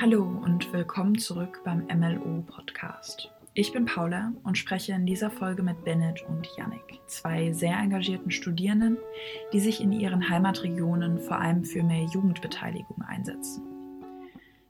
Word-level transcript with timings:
Hallo 0.00 0.24
und 0.42 0.72
willkommen 0.72 1.18
zurück 1.18 1.60
beim 1.64 1.86
MLO 1.86 2.42
Podcast. 2.42 3.30
Ich 3.52 3.72
bin 3.72 3.84
Paula 3.84 4.32
und 4.42 4.58
spreche 4.58 4.92
in 4.92 5.06
dieser 5.06 5.30
Folge 5.30 5.62
mit 5.62 5.84
Bennett 5.84 6.24
und 6.26 6.48
Yannick, 6.56 7.00
zwei 7.06 7.52
sehr 7.52 7.78
engagierten 7.78 8.30
Studierenden, 8.32 8.98
die 9.52 9.60
sich 9.60 9.80
in 9.80 9.92
ihren 9.92 10.28
Heimatregionen 10.28 11.20
vor 11.20 11.38
allem 11.38 11.64
für 11.64 11.84
mehr 11.84 12.04
Jugendbeteiligung 12.06 13.02
einsetzen. 13.02 13.62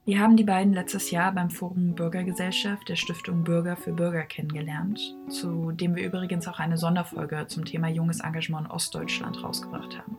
Wir 0.05 0.21
haben 0.21 0.37
die 0.37 0.45
beiden 0.45 0.75
letztes 0.75 1.11
Jahr 1.11 1.33
beim 1.33 1.49
Forum 1.49 1.95
Bürgergesellschaft 1.95 2.91
der 2.91 2.97
Stiftung 2.97 3.43
Bürger 3.43 3.77
für 3.77 3.93
Bürger 3.93 4.25
kennengelernt, 4.25 5.01
zu 5.31 5.73
dem 5.73 5.97
wir 5.97 6.05
übrigens 6.05 6.47
auch 6.47 6.59
eine 6.59 6.77
Sonderfolge 6.77 7.47
zum 7.47 7.65
Thema 7.65 7.89
junges 7.89 8.21
Engagement 8.21 8.67
in 8.67 8.73
Ostdeutschland 8.73 9.43
rausgebracht 9.43 9.97
haben. 9.97 10.19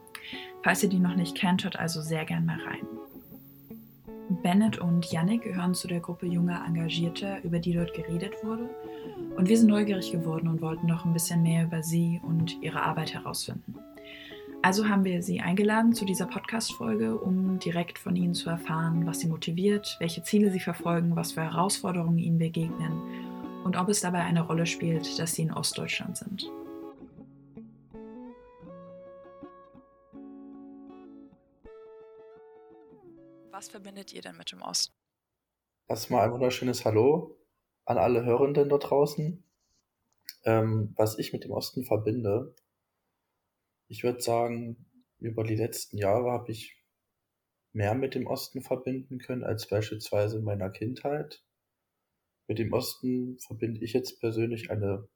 Falls 0.64 0.82
ihr 0.82 0.90
die 0.90 1.00
noch 1.00 1.16
nicht 1.16 1.38
kennt, 1.38 1.64
hört 1.64 1.78
also 1.78 2.02
sehr 2.02 2.26
gern 2.26 2.48
mal 2.48 2.60
rein. 2.60 2.88
Bennett 4.30 4.80
und 4.80 5.12
Yannick 5.12 5.44
gehören 5.44 5.74
zu 5.74 5.88
der 5.88 6.00
Gruppe 6.00 6.26
junger 6.26 6.64
Engagierter, 6.66 7.44
über 7.44 7.60
die 7.60 7.74
dort 7.74 7.94
geredet 7.94 8.34
wurde. 8.44 8.70
Und 9.36 9.50
wir 9.50 9.58
sind 9.58 9.68
neugierig 9.68 10.12
geworden 10.12 10.48
und 10.48 10.62
wollten 10.62 10.88
noch 10.88 11.06
ein 11.06 11.14
bisschen 11.14 11.44
mehr 11.44 11.66
über 11.66 11.84
sie 11.84 12.20
und 12.24 12.62
ihre 12.62 12.82
Arbeit 12.82 13.14
herausfinden. 13.14 13.76
Also 14.62 14.90
haben 14.90 15.04
wir 15.04 15.22
sie 15.22 15.42
eingeladen 15.42 15.94
zu 15.94 16.06
dieser 16.06 16.26
Podcast-Folge, 16.26 17.20
um 17.20 17.60
direkt 17.60 18.00
von 18.00 18.16
ihnen 18.16 18.34
zu 18.34 18.50
erfahren, 18.50 19.06
was 19.06 19.20
sie 19.20 19.28
motiviert, 19.28 19.96
welche 20.00 20.24
Ziele 20.24 20.50
sie 20.50 20.60
verfolgen, 20.60 21.16
was 21.16 21.34
für 21.34 21.44
Herausforderungen 21.44 22.18
ihnen 22.18 22.40
begegnen 22.40 22.94
und 23.64 23.78
ob 23.78 23.90
es 23.90 24.02
dabei 24.02 24.22
eine 24.22 24.42
Rolle 24.42 24.66
spielt, 24.66 25.20
dass 25.20 25.36
sie 25.36 25.44
in 25.44 25.54
Ostdeutschland 25.54 26.18
sind. 26.18 26.50
Was 33.56 33.70
verbindet 33.70 34.12
ihr 34.12 34.22
denn 34.22 34.36
mit 34.36 34.52
dem 34.52 34.62
Osten? 34.62 34.94
Erstmal 35.88 36.26
ein 36.26 36.34
wunderschönes 36.34 36.84
Hallo 36.84 37.40
an 37.86 37.98
alle 37.98 38.26
Hörenden 38.26 38.68
da 38.68 38.78
draußen. 38.78 39.46
Ähm, 40.44 40.94
was 40.98 41.18
ich 41.18 41.32
mit 41.32 41.46
dem 41.46 41.52
Osten 41.52 41.86
verbinde, 41.86 42.54
ich 43.88 44.04
würde 44.04 44.20
sagen, 44.20 44.86
über 45.20 45.46
die 45.46 45.56
letzten 45.56 45.98
Jahre 45.98 46.32
habe 46.32 46.52
ich 46.52 46.84
mehr 47.72 47.96
mit 47.96 48.14
dem 48.14 48.28
Osten 48.28 48.62
verbinden 48.62 49.20
können 49.20 49.46
als 49.46 49.70
beispielsweise 49.70 50.40
in 50.40 50.44
meiner 50.44 50.70
Kindheit. 50.70 51.42
Mit 52.48 52.60
dem 52.60 52.74
Osten 52.74 53.40
verbinde 53.40 53.86
ich 53.86 53.94
jetzt 53.94 54.20
persönlich 54.20 54.70
eine 54.70 55.08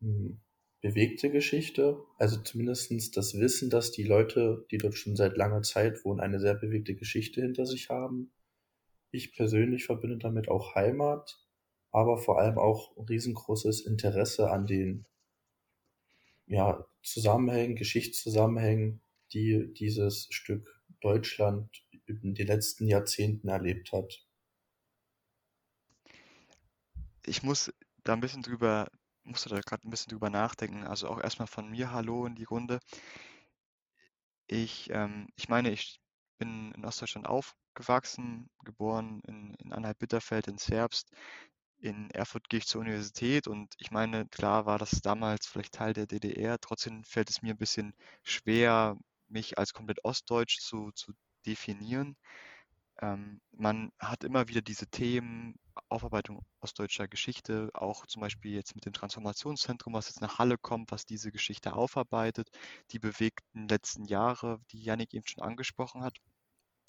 hm, 0.00 0.42
bewegte 0.82 1.30
Geschichte. 1.30 2.04
Also 2.18 2.42
zumindestens 2.42 3.10
das 3.10 3.38
Wissen, 3.38 3.70
dass 3.70 3.92
die 3.92 4.02
Leute, 4.02 4.66
die 4.70 4.78
dort 4.78 4.94
schon 4.94 5.16
seit 5.16 5.36
langer 5.38 5.62
Zeit 5.62 6.04
wohnen, 6.04 6.20
eine 6.20 6.40
sehr 6.40 6.54
bewegte 6.54 6.94
Geschichte 6.94 7.40
hinter 7.40 7.64
sich 7.64 7.88
haben. 7.88 8.32
Ich 9.10 9.32
persönlich 9.32 9.84
verbinde 9.84 10.18
damit 10.18 10.48
auch 10.48 10.74
Heimat, 10.74 11.40
aber 11.90 12.18
vor 12.18 12.40
allem 12.40 12.58
auch 12.58 12.94
riesengroßes 13.08 13.82
Interesse 13.82 14.50
an 14.50 14.66
den 14.66 15.06
ja, 16.46 16.86
Zusammenhängen, 17.02 17.76
Geschichtszusammenhängen, 17.76 19.00
die 19.32 19.72
dieses 19.72 20.26
Stück 20.30 20.82
Deutschland 21.00 21.84
in 22.06 22.34
den 22.34 22.46
letzten 22.46 22.86
Jahrzehnten 22.86 23.48
erlebt 23.48 23.92
hat. 23.92 24.26
Ich 27.24 27.42
muss 27.42 27.72
da 28.02 28.14
ein 28.14 28.20
bisschen 28.20 28.42
drüber 28.42 28.90
musste 29.24 29.48
da 29.48 29.60
gerade 29.60 29.86
ein 29.86 29.90
bisschen 29.90 30.10
drüber 30.10 30.30
nachdenken. 30.30 30.84
Also 30.84 31.08
auch 31.08 31.20
erstmal 31.20 31.48
von 31.48 31.68
mir 31.70 31.92
Hallo 31.92 32.26
in 32.26 32.34
die 32.34 32.44
Runde. 32.44 32.80
Ich, 34.46 34.90
ähm, 34.90 35.28
ich 35.36 35.48
meine, 35.48 35.70
ich 35.70 36.00
bin 36.38 36.72
in 36.72 36.84
Ostdeutschland 36.84 37.26
aufgewachsen, 37.26 38.50
geboren 38.64 39.22
in, 39.26 39.54
in 39.54 39.72
Anhalt-Bitterfeld 39.72 40.48
in 40.48 40.58
Zerbst. 40.58 41.10
In 41.78 42.10
Erfurt 42.10 42.48
gehe 42.48 42.58
ich 42.58 42.66
zur 42.66 42.80
Universität 42.80 43.48
und 43.48 43.74
ich 43.78 43.90
meine, 43.90 44.26
klar 44.28 44.66
war 44.66 44.78
das 44.78 45.00
damals 45.02 45.46
vielleicht 45.46 45.74
Teil 45.74 45.92
der 45.94 46.06
DDR. 46.06 46.58
Trotzdem 46.60 47.04
fällt 47.04 47.30
es 47.30 47.42
mir 47.42 47.54
ein 47.54 47.58
bisschen 47.58 47.94
schwer, 48.22 48.96
mich 49.28 49.58
als 49.58 49.72
komplett 49.72 50.04
ostdeutsch 50.04 50.60
zu, 50.60 50.92
zu 50.92 51.12
definieren. 51.46 52.16
Ähm, 53.00 53.40
man 53.52 53.92
hat 53.98 54.24
immer 54.24 54.48
wieder 54.48 54.62
diese 54.62 54.86
Themen, 54.86 55.58
Aufarbeitung 55.88 56.44
ostdeutscher 56.60 57.08
Geschichte, 57.08 57.70
auch 57.74 58.06
zum 58.06 58.20
Beispiel 58.20 58.52
jetzt 58.52 58.74
mit 58.74 58.86
dem 58.86 58.92
Transformationszentrum, 58.92 59.94
was 59.94 60.08
jetzt 60.08 60.20
nach 60.20 60.38
Halle 60.38 60.58
kommt, 60.58 60.92
was 60.92 61.06
diese 61.06 61.32
Geschichte 61.32 61.74
aufarbeitet, 61.74 62.50
die 62.90 62.98
bewegten 62.98 63.68
letzten 63.68 64.04
Jahre, 64.04 64.60
die 64.70 64.82
Yannick 64.82 65.14
eben 65.14 65.26
schon 65.26 65.42
angesprochen 65.42 66.02
hat. 66.02 66.16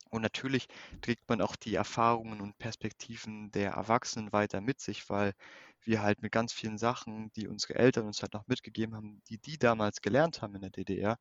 Und 0.09 0.21
natürlich 0.21 0.67
trägt 1.01 1.27
man 1.27 1.41
auch 1.41 1.55
die 1.55 1.75
Erfahrungen 1.75 2.39
und 2.41 2.57
Perspektiven 2.59 3.51
der 3.51 3.71
Erwachsenen 3.71 4.31
weiter 4.31 4.61
mit 4.61 4.79
sich, 4.79 5.09
weil 5.09 5.33
wir 5.81 6.01
halt 6.01 6.21
mit 6.21 6.31
ganz 6.31 6.53
vielen 6.53 6.77
Sachen, 6.77 7.31
die 7.33 7.47
unsere 7.47 7.75
Eltern 7.75 8.05
uns 8.05 8.21
halt 8.21 8.33
noch 8.33 8.47
mitgegeben 8.47 8.95
haben, 8.95 9.21
die 9.29 9.39
die 9.39 9.57
damals 9.57 10.01
gelernt 10.01 10.41
haben 10.41 10.55
in 10.55 10.61
der 10.61 10.69
DDR, 10.69 11.17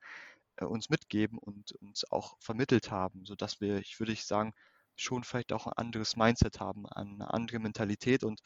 äh, 0.57 0.65
uns 0.65 0.91
mitgeben 0.91 1.39
und 1.39 1.73
uns 1.81 2.05
auch 2.11 2.37
vermittelt 2.41 2.91
haben, 2.91 3.25
sodass 3.25 3.61
wir, 3.61 3.79
ich 3.79 3.99
würde 3.99 4.13
ich 4.13 4.25
sagen, 4.27 4.53
schon 4.97 5.25
vielleicht 5.25 5.53
auch 5.53 5.67
ein 5.67 5.73
anderes 5.75 6.17
Mindset 6.17 6.61
haben, 6.61 6.87
eine 6.87 7.33
andere 7.33 7.59
Mentalität 7.59 8.25
und 8.25 8.41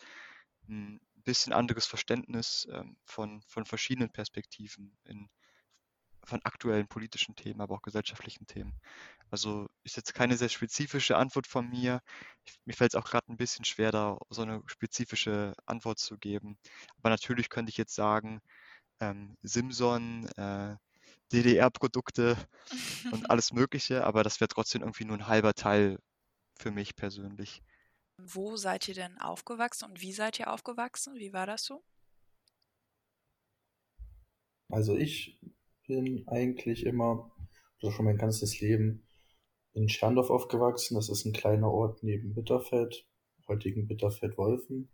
ein 0.69 1.01
bisschen 1.25 1.53
anderes 1.53 1.87
Verständnis 1.87 2.67
ähm, 2.73 2.97
von, 3.05 3.43
von 3.43 3.65
verschiedenen 3.65 4.11
Perspektiven 4.11 4.97
in, 5.05 5.29
von 6.25 6.41
aktuellen 6.45 6.89
politischen 6.89 7.37
Themen, 7.37 7.61
aber 7.61 7.77
auch 7.77 7.83
gesellschaftlichen 7.83 8.47
Themen. 8.47 8.75
Also 9.31 9.69
ist 9.85 9.97
jetzt 9.97 10.15
keine 10.15 10.37
sehr 10.37 10.49
spezifische 10.49 11.17
Antwort 11.17 11.47
von 11.47 11.69
mir. 11.69 12.01
Ich, 12.45 12.59
mir 12.65 12.75
fällt 12.75 12.95
es 12.95 13.01
auch 13.01 13.09
gerade 13.09 13.31
ein 13.33 13.37
bisschen 13.37 13.65
schwer, 13.65 13.93
da 13.93 14.19
so 14.31 14.43
eine 14.43 14.63
spezifische 14.67 15.55
Antwort 15.67 15.99
zu 15.99 16.19
geben. 16.19 16.59
Aber 16.99 17.11
natürlich 17.11 17.49
könnte 17.49 17.71
ich 17.71 17.77
jetzt 17.77 17.95
sagen, 17.95 18.41
ähm, 19.01 19.37
Simson, 19.43 20.27
äh, 20.37 20.77
DDR-Produkte 21.33 22.37
und 23.11 23.31
alles 23.31 23.53
Mögliche, 23.53 24.05
aber 24.05 24.23
das 24.23 24.41
wäre 24.41 24.49
trotzdem 24.49 24.83
irgendwie 24.83 25.05
nur 25.05 25.17
ein 25.17 25.27
halber 25.27 25.55
Teil 25.55 25.99
für 26.59 26.71
mich 26.71 26.97
persönlich. 26.97 27.63
Wo 28.19 28.57
seid 28.57 28.89
ihr 28.89 28.95
denn 28.95 29.19
aufgewachsen 29.19 29.91
und 29.91 30.01
wie 30.01 30.13
seid 30.13 30.39
ihr 30.41 30.53
aufgewachsen? 30.53 31.17
Wie 31.17 31.33
war 31.33 31.47
das 31.47 31.65
so? 31.65 31.83
Also 34.69 34.97
ich 34.97 35.39
bin 35.87 36.27
eigentlich 36.27 36.85
immer, 36.87 37.31
also 37.81 37.93
schon 37.93 38.07
mein 38.07 38.19
ganzes 38.19 38.61
Leben 38.61 39.07
in 39.75 39.89
Scherndorf 39.89 40.31
aufgewachsen. 40.31 40.95
Das 40.95 41.09
ist 41.09 41.25
ein 41.25 41.33
kleiner 41.33 41.71
Ort 41.71 42.03
neben 42.03 42.35
Bitterfeld, 42.35 43.07
heutigen 43.47 43.87
Bitterfeld-Wolfen. 43.87 44.91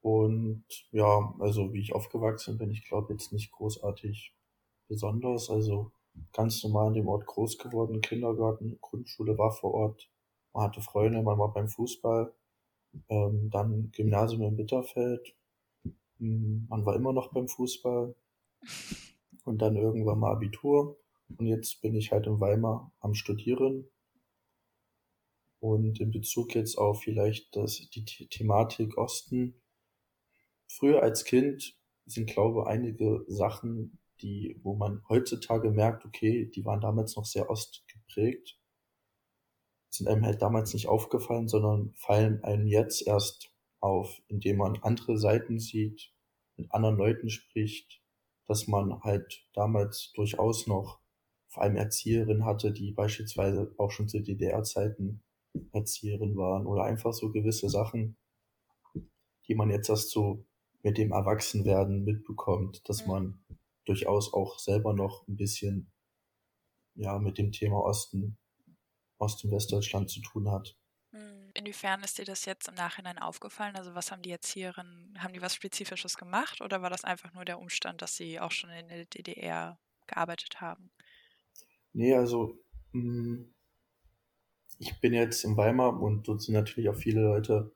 Und 0.00 0.66
ja, 0.90 1.34
also 1.38 1.72
wie 1.72 1.80
ich 1.80 1.94
aufgewachsen 1.94 2.58
bin, 2.58 2.70
ich 2.70 2.84
glaube 2.86 3.14
jetzt 3.14 3.32
nicht 3.32 3.52
großartig 3.52 4.36
besonders. 4.88 5.48
Also 5.48 5.92
ganz 6.32 6.62
normal 6.62 6.88
in 6.88 6.94
dem 6.94 7.08
Ort 7.08 7.26
groß 7.26 7.56
geworden, 7.58 8.02
Kindergarten, 8.02 8.78
Grundschule 8.80 9.38
war 9.38 9.52
vor 9.52 9.72
Ort. 9.72 10.10
Man 10.54 10.64
hatte 10.64 10.80
Freunde, 10.80 11.22
man 11.22 11.38
war 11.38 11.52
beim 11.52 11.68
Fußball, 11.68 12.32
ähm, 13.08 13.50
dann 13.50 13.90
Gymnasium 13.90 14.42
in 14.42 14.56
Bitterfeld, 14.56 15.34
hm, 16.18 16.66
man 16.68 16.86
war 16.86 16.94
immer 16.96 17.12
noch 17.12 17.32
beim 17.32 17.48
Fußball. 17.48 18.14
Und 19.44 19.60
dann 19.60 19.76
irgendwann 19.76 20.20
mal 20.20 20.32
Abitur. 20.32 20.98
Und 21.36 21.46
jetzt 21.46 21.82
bin 21.82 21.94
ich 21.94 22.12
halt 22.12 22.26
in 22.26 22.40
Weimar 22.40 22.92
am 23.00 23.14
Studieren. 23.14 23.90
Und 25.60 26.00
in 26.00 26.10
Bezug 26.10 26.54
jetzt 26.54 26.76
auf 26.78 27.02
vielleicht 27.02 27.54
das, 27.56 27.88
die 27.90 28.04
Thematik 28.04 28.96
Osten. 28.96 29.60
Früher 30.66 31.02
als 31.02 31.24
Kind 31.24 31.76
sind, 32.06 32.30
glaube 32.30 32.66
einige 32.66 33.24
Sachen, 33.26 33.98
die, 34.20 34.58
wo 34.62 34.74
man 34.74 35.02
heutzutage 35.08 35.70
merkt, 35.70 36.04
okay, 36.04 36.46
die 36.46 36.64
waren 36.64 36.80
damals 36.80 37.16
noch 37.16 37.24
sehr 37.24 37.50
ostgeprägt 37.50 38.58
sind 39.96 40.08
einem 40.08 40.24
halt 40.24 40.42
damals 40.42 40.74
nicht 40.74 40.88
aufgefallen, 40.88 41.48
sondern 41.48 41.92
fallen 41.94 42.42
einem 42.44 42.66
jetzt 42.66 43.06
erst 43.06 43.50
auf, 43.80 44.20
indem 44.28 44.58
man 44.58 44.78
andere 44.82 45.18
Seiten 45.18 45.58
sieht, 45.58 46.12
mit 46.56 46.72
anderen 46.72 46.96
Leuten 46.96 47.30
spricht, 47.30 48.02
dass 48.46 48.66
man 48.66 49.02
halt 49.02 49.46
damals 49.52 50.12
durchaus 50.14 50.66
noch 50.66 51.00
vor 51.48 51.62
allem 51.62 51.76
Erzieherinnen 51.76 52.44
hatte, 52.44 52.72
die 52.72 52.92
beispielsweise 52.92 53.72
auch 53.78 53.90
schon 53.90 54.08
zu 54.08 54.20
DDR-Zeiten 54.20 55.22
Erzieherin 55.72 56.36
waren 56.36 56.66
oder 56.66 56.84
einfach 56.84 57.12
so 57.12 57.30
gewisse 57.30 57.68
Sachen, 57.70 58.16
die 59.46 59.54
man 59.54 59.70
jetzt 59.70 59.88
erst 59.88 60.10
so 60.10 60.44
mit 60.82 60.98
dem 60.98 61.12
Erwachsenwerden 61.12 62.04
mitbekommt, 62.04 62.88
dass 62.88 63.06
man 63.06 63.44
durchaus 63.84 64.32
auch 64.32 64.58
selber 64.58 64.94
noch 64.94 65.26
ein 65.28 65.36
bisschen 65.36 65.92
ja 66.96 67.18
mit 67.18 67.38
dem 67.38 67.52
Thema 67.52 67.84
Osten 67.84 68.36
Ost- 69.18 69.44
und 69.44 69.52
Westdeutschland 69.52 70.10
zu 70.10 70.20
tun 70.20 70.50
hat. 70.50 70.76
Hm, 71.12 71.50
inwiefern 71.54 72.02
ist 72.02 72.18
dir 72.18 72.24
das 72.24 72.44
jetzt 72.44 72.68
im 72.68 72.74
Nachhinein 72.74 73.18
aufgefallen? 73.18 73.76
Also 73.76 73.94
was 73.94 74.10
haben 74.10 74.22
die 74.22 74.32
Erzieherinnen, 74.32 75.22
haben 75.22 75.32
die 75.32 75.42
was 75.42 75.54
Spezifisches 75.54 76.16
gemacht 76.16 76.60
oder 76.60 76.82
war 76.82 76.90
das 76.90 77.04
einfach 77.04 77.32
nur 77.32 77.44
der 77.44 77.58
Umstand, 77.60 78.02
dass 78.02 78.16
sie 78.16 78.40
auch 78.40 78.50
schon 78.50 78.70
in 78.70 78.88
der 78.88 79.04
DDR 79.06 79.78
gearbeitet 80.06 80.60
haben? 80.60 80.90
Nee, 81.92 82.14
also 82.14 82.58
hm, 82.92 83.54
ich 84.78 85.00
bin 85.00 85.12
jetzt 85.12 85.44
in 85.44 85.56
Weimar 85.56 86.00
und 86.00 86.26
dort 86.28 86.42
sind 86.42 86.54
natürlich 86.54 86.90
auch 86.90 86.96
viele 86.96 87.22
Leute 87.22 87.72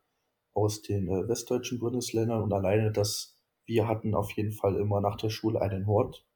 aus 0.52 0.82
den 0.82 1.08
äh, 1.08 1.28
westdeutschen 1.28 1.78
Bundesländern 1.78 2.42
und 2.42 2.52
alleine 2.52 2.92
das, 2.92 3.38
wir 3.66 3.86
hatten 3.86 4.14
auf 4.14 4.32
jeden 4.32 4.52
Fall 4.52 4.76
immer 4.76 5.00
nach 5.00 5.16
der 5.16 5.30
Schule 5.30 5.60
einen 5.60 5.86
Hort. 5.86 6.26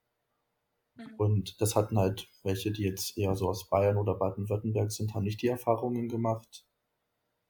Mhm. 0.97 1.15
Und 1.17 1.61
das 1.61 1.77
hatten 1.77 1.99
halt 1.99 2.29
welche, 2.43 2.73
die 2.73 2.83
jetzt 2.83 3.17
eher 3.19 3.35
so 3.35 3.49
aus 3.49 3.69
Bayern 3.69 3.97
oder 3.97 4.15
Baden-Württemberg 4.15 4.93
sind, 4.93 5.15
haben 5.15 5.25
nicht 5.25 5.43
die 5.43 5.49
Erfahrungen 5.49 6.09
gemacht. 6.09 6.67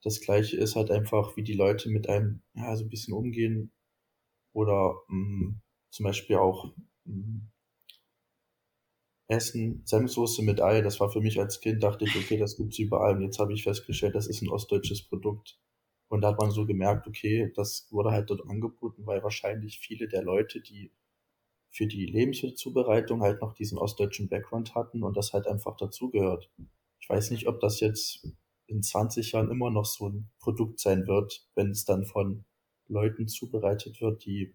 Das 0.02 0.20
gleiche 0.20 0.56
ist 0.56 0.76
halt 0.76 0.90
einfach, 0.90 1.36
wie 1.36 1.44
die 1.44 1.54
Leute 1.54 1.88
mit 1.90 2.08
einem, 2.08 2.42
ja, 2.54 2.76
so 2.76 2.84
ein 2.84 2.90
bisschen 2.90 3.14
umgehen. 3.14 3.72
Oder 4.52 4.96
mh, 5.08 5.46
mm, 5.46 5.60
zum 5.90 6.04
Beispiel 6.04 6.36
auch 6.36 6.74
mh, 7.04 7.14
mm, 7.14 7.52
Essen, 9.28 9.82
Senfsoße 9.86 10.42
mit 10.42 10.60
Ei, 10.60 10.82
das 10.82 11.00
war 11.00 11.10
für 11.10 11.20
mich 11.20 11.40
als 11.40 11.60
Kind, 11.60 11.82
dachte 11.82 12.04
ich, 12.04 12.14
okay, 12.16 12.36
das 12.36 12.56
gibt's 12.56 12.78
überall. 12.78 13.16
Und 13.16 13.22
jetzt 13.22 13.38
habe 13.38 13.52
ich 13.54 13.62
festgestellt, 13.62 14.14
das 14.14 14.26
ist 14.26 14.42
ein 14.42 14.50
ostdeutsches 14.50 15.08
Produkt. 15.08 15.58
Und 16.08 16.20
da 16.20 16.28
hat 16.28 16.38
man 16.38 16.50
so 16.50 16.66
gemerkt, 16.66 17.06
okay, 17.06 17.50
das 17.56 17.88
wurde 17.90 18.10
halt 18.10 18.28
dort 18.28 18.42
angeboten, 18.48 19.06
weil 19.06 19.22
wahrscheinlich 19.22 19.78
viele 19.78 20.08
der 20.08 20.22
Leute, 20.22 20.60
die 20.60 20.92
für 21.72 21.86
die 21.86 22.06
Lebensmittelzubereitung 22.06 23.22
halt 23.22 23.40
noch 23.40 23.54
diesen 23.54 23.78
ostdeutschen 23.78 24.28
Background 24.28 24.74
hatten 24.74 25.02
und 25.02 25.16
das 25.16 25.32
halt 25.32 25.46
einfach 25.46 25.76
dazugehört. 25.76 26.50
Ich 27.00 27.08
weiß 27.08 27.30
nicht, 27.30 27.48
ob 27.48 27.60
das 27.60 27.80
jetzt 27.80 28.28
in 28.66 28.82
20 28.82 29.32
Jahren 29.32 29.50
immer 29.50 29.70
noch 29.70 29.86
so 29.86 30.08
ein 30.08 30.30
Produkt 30.38 30.80
sein 30.80 31.06
wird, 31.06 31.48
wenn 31.54 31.70
es 31.70 31.84
dann 31.84 32.04
von 32.04 32.44
Leuten 32.88 33.26
zubereitet 33.26 34.00
wird, 34.00 34.24
die 34.24 34.54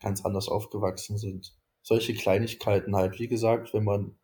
ganz 0.00 0.24
anders 0.24 0.48
aufgewachsen 0.48 1.18
sind. 1.18 1.54
Solche 1.82 2.14
Kleinigkeiten 2.14 2.96
halt, 2.96 3.18
wie 3.18 3.28
gesagt, 3.28 3.74
wenn 3.74 3.84
man 3.84 4.18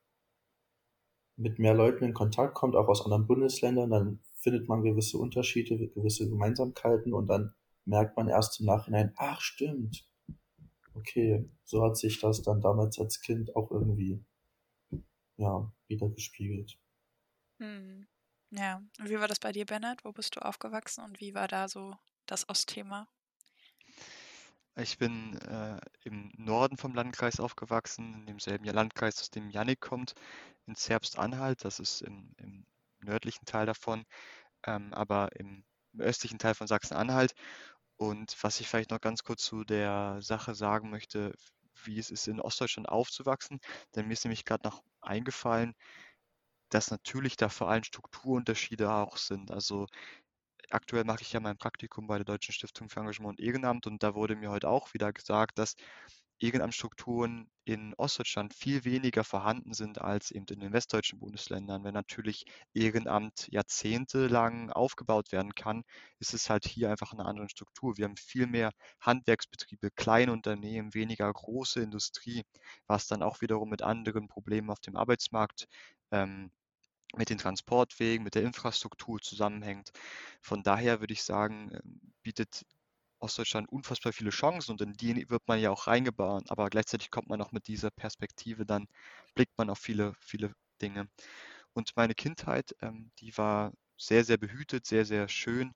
mit 1.36 1.58
mehr 1.58 1.74
Leuten 1.74 2.04
in 2.04 2.14
Kontakt 2.14 2.54
kommt, 2.54 2.74
auch 2.74 2.88
aus 2.88 3.04
anderen 3.04 3.26
Bundesländern, 3.26 3.90
dann 3.90 4.20
findet 4.34 4.68
man 4.68 4.82
gewisse 4.82 5.18
Unterschiede, 5.18 5.88
gewisse 5.88 6.28
Gemeinsamkeiten 6.28 7.12
und 7.12 7.26
dann 7.26 7.54
merkt 7.84 8.16
man 8.16 8.28
erst 8.28 8.60
im 8.60 8.66
Nachhinein, 8.66 9.12
ach 9.16 9.40
stimmt, 9.40 10.08
okay, 10.94 11.48
so 11.64 11.84
hat 11.84 11.96
sich 11.96 12.20
das 12.20 12.42
dann 12.42 12.60
damals 12.60 12.98
als 12.98 13.20
Kind 13.20 13.54
auch 13.56 13.70
irgendwie, 13.70 14.24
ja, 15.36 15.72
wieder 15.88 16.08
gespiegelt. 16.08 16.78
Hm. 17.58 18.06
Ja, 18.50 18.82
und 19.00 19.08
wie 19.08 19.18
war 19.18 19.28
das 19.28 19.40
bei 19.40 19.52
dir, 19.52 19.66
Bennett? 19.66 20.04
Wo 20.04 20.12
bist 20.12 20.36
du 20.36 20.40
aufgewachsen 20.40 21.02
und 21.04 21.20
wie 21.20 21.34
war 21.34 21.48
da 21.48 21.68
so 21.68 21.96
das 22.26 22.48
Ostthema? 22.48 23.08
Ich 24.76 24.98
bin 24.98 25.38
äh, 25.42 25.80
im 26.02 26.32
Norden 26.36 26.76
vom 26.76 26.94
Landkreis 26.94 27.38
aufgewachsen, 27.38 28.14
in 28.14 28.26
demselben 28.26 28.64
Landkreis, 28.64 29.20
aus 29.20 29.30
dem 29.30 29.50
Jannik 29.50 29.80
kommt, 29.80 30.14
in 30.66 30.74
Zerbst-Anhalt. 30.74 31.64
Das 31.64 31.78
ist 31.78 32.02
im, 32.02 32.32
im 32.38 32.66
nördlichen 33.00 33.44
Teil 33.44 33.66
davon, 33.66 34.04
ähm, 34.66 34.92
aber 34.92 35.30
im, 35.36 35.64
im 35.92 36.00
östlichen 36.00 36.38
Teil 36.38 36.54
von 36.54 36.66
Sachsen-Anhalt. 36.66 37.34
Und 37.96 38.36
was 38.42 38.60
ich 38.60 38.68
vielleicht 38.68 38.90
noch 38.90 39.00
ganz 39.00 39.22
kurz 39.24 39.42
zu 39.44 39.64
der 39.64 40.18
Sache 40.20 40.54
sagen 40.54 40.90
möchte, 40.90 41.34
wie 41.84 41.98
es 41.98 42.10
ist, 42.10 42.28
in 42.28 42.40
Ostdeutschland 42.40 42.88
aufzuwachsen, 42.88 43.60
denn 43.94 44.06
mir 44.06 44.12
ist 44.14 44.24
nämlich 44.24 44.44
gerade 44.44 44.64
noch 44.68 44.82
eingefallen, 45.00 45.74
dass 46.70 46.90
natürlich 46.90 47.36
da 47.36 47.48
vor 47.48 47.70
allem 47.70 47.84
Strukturunterschiede 47.84 48.90
auch 48.92 49.16
sind. 49.18 49.50
Also 49.50 49.86
aktuell 50.70 51.04
mache 51.04 51.22
ich 51.22 51.32
ja 51.32 51.40
mein 51.40 51.58
Praktikum 51.58 52.06
bei 52.06 52.16
der 52.18 52.24
Deutschen 52.26 52.52
Stiftung 52.54 52.88
für 52.90 53.00
Engagement 53.00 53.38
und 53.40 53.44
Ehrenamt 53.46 53.86
und 53.86 54.02
da 54.02 54.14
wurde 54.14 54.36
mir 54.36 54.50
heute 54.50 54.68
auch 54.68 54.94
wieder 54.94 55.12
gesagt, 55.12 55.58
dass 55.58 55.76
Ehrenamtsstrukturen 56.44 57.48
in 57.64 57.94
Ostdeutschland 57.94 58.52
viel 58.52 58.84
weniger 58.84 59.24
vorhanden 59.24 59.72
sind 59.72 60.00
als 60.00 60.30
eben 60.30 60.44
in 60.50 60.60
den 60.60 60.72
westdeutschen 60.74 61.18
Bundesländern. 61.18 61.84
Wenn 61.84 61.94
natürlich 61.94 62.44
Ehrenamt 62.74 63.48
jahrzehntelang 63.50 64.70
aufgebaut 64.70 65.32
werden 65.32 65.54
kann, 65.54 65.84
ist 66.18 66.34
es 66.34 66.50
halt 66.50 66.66
hier 66.66 66.90
einfach 66.90 67.12
eine 67.12 67.24
andere 67.24 67.48
Struktur. 67.48 67.96
Wir 67.96 68.04
haben 68.04 68.16
viel 68.16 68.46
mehr 68.46 68.72
Handwerksbetriebe, 69.00 69.90
Kleinunternehmen, 69.92 70.92
weniger 70.92 71.32
große 71.32 71.80
Industrie, 71.80 72.44
was 72.86 73.06
dann 73.06 73.22
auch 73.22 73.40
wiederum 73.40 73.70
mit 73.70 73.82
anderen 73.82 74.28
Problemen 74.28 74.70
auf 74.70 74.80
dem 74.80 74.96
Arbeitsmarkt 74.96 75.66
ähm, 76.10 76.50
mit 77.16 77.30
den 77.30 77.38
Transportwegen, 77.38 78.24
mit 78.24 78.34
der 78.34 78.42
Infrastruktur 78.42 79.20
zusammenhängt. 79.20 79.92
Von 80.42 80.62
daher 80.62 81.00
würde 81.00 81.12
ich 81.12 81.22
sagen, 81.22 81.70
ähm, 81.72 82.00
bietet 82.22 82.64
Ostdeutschland 83.24 83.68
unfassbar 83.70 84.12
viele 84.12 84.30
Chancen 84.30 84.72
und 84.72 84.80
in 84.82 84.92
die 84.94 85.28
wird 85.30 85.42
man 85.48 85.60
ja 85.60 85.70
auch 85.70 85.86
reingebaut, 85.86 86.50
aber 86.50 86.70
gleichzeitig 86.70 87.10
kommt 87.10 87.28
man 87.28 87.40
auch 87.42 87.52
mit 87.52 87.66
dieser 87.68 87.90
Perspektive, 87.90 88.66
dann 88.66 88.86
blickt 89.34 89.56
man 89.58 89.70
auf 89.70 89.78
viele, 89.78 90.14
viele 90.20 90.54
Dinge. 90.82 91.08
Und 91.74 91.92
meine 91.96 92.14
Kindheit, 92.14 92.74
ähm, 92.82 93.10
die 93.20 93.36
war 93.38 93.72
sehr, 93.98 94.24
sehr 94.24 94.38
behütet, 94.38 94.86
sehr, 94.86 95.04
sehr 95.04 95.28
schön. 95.28 95.72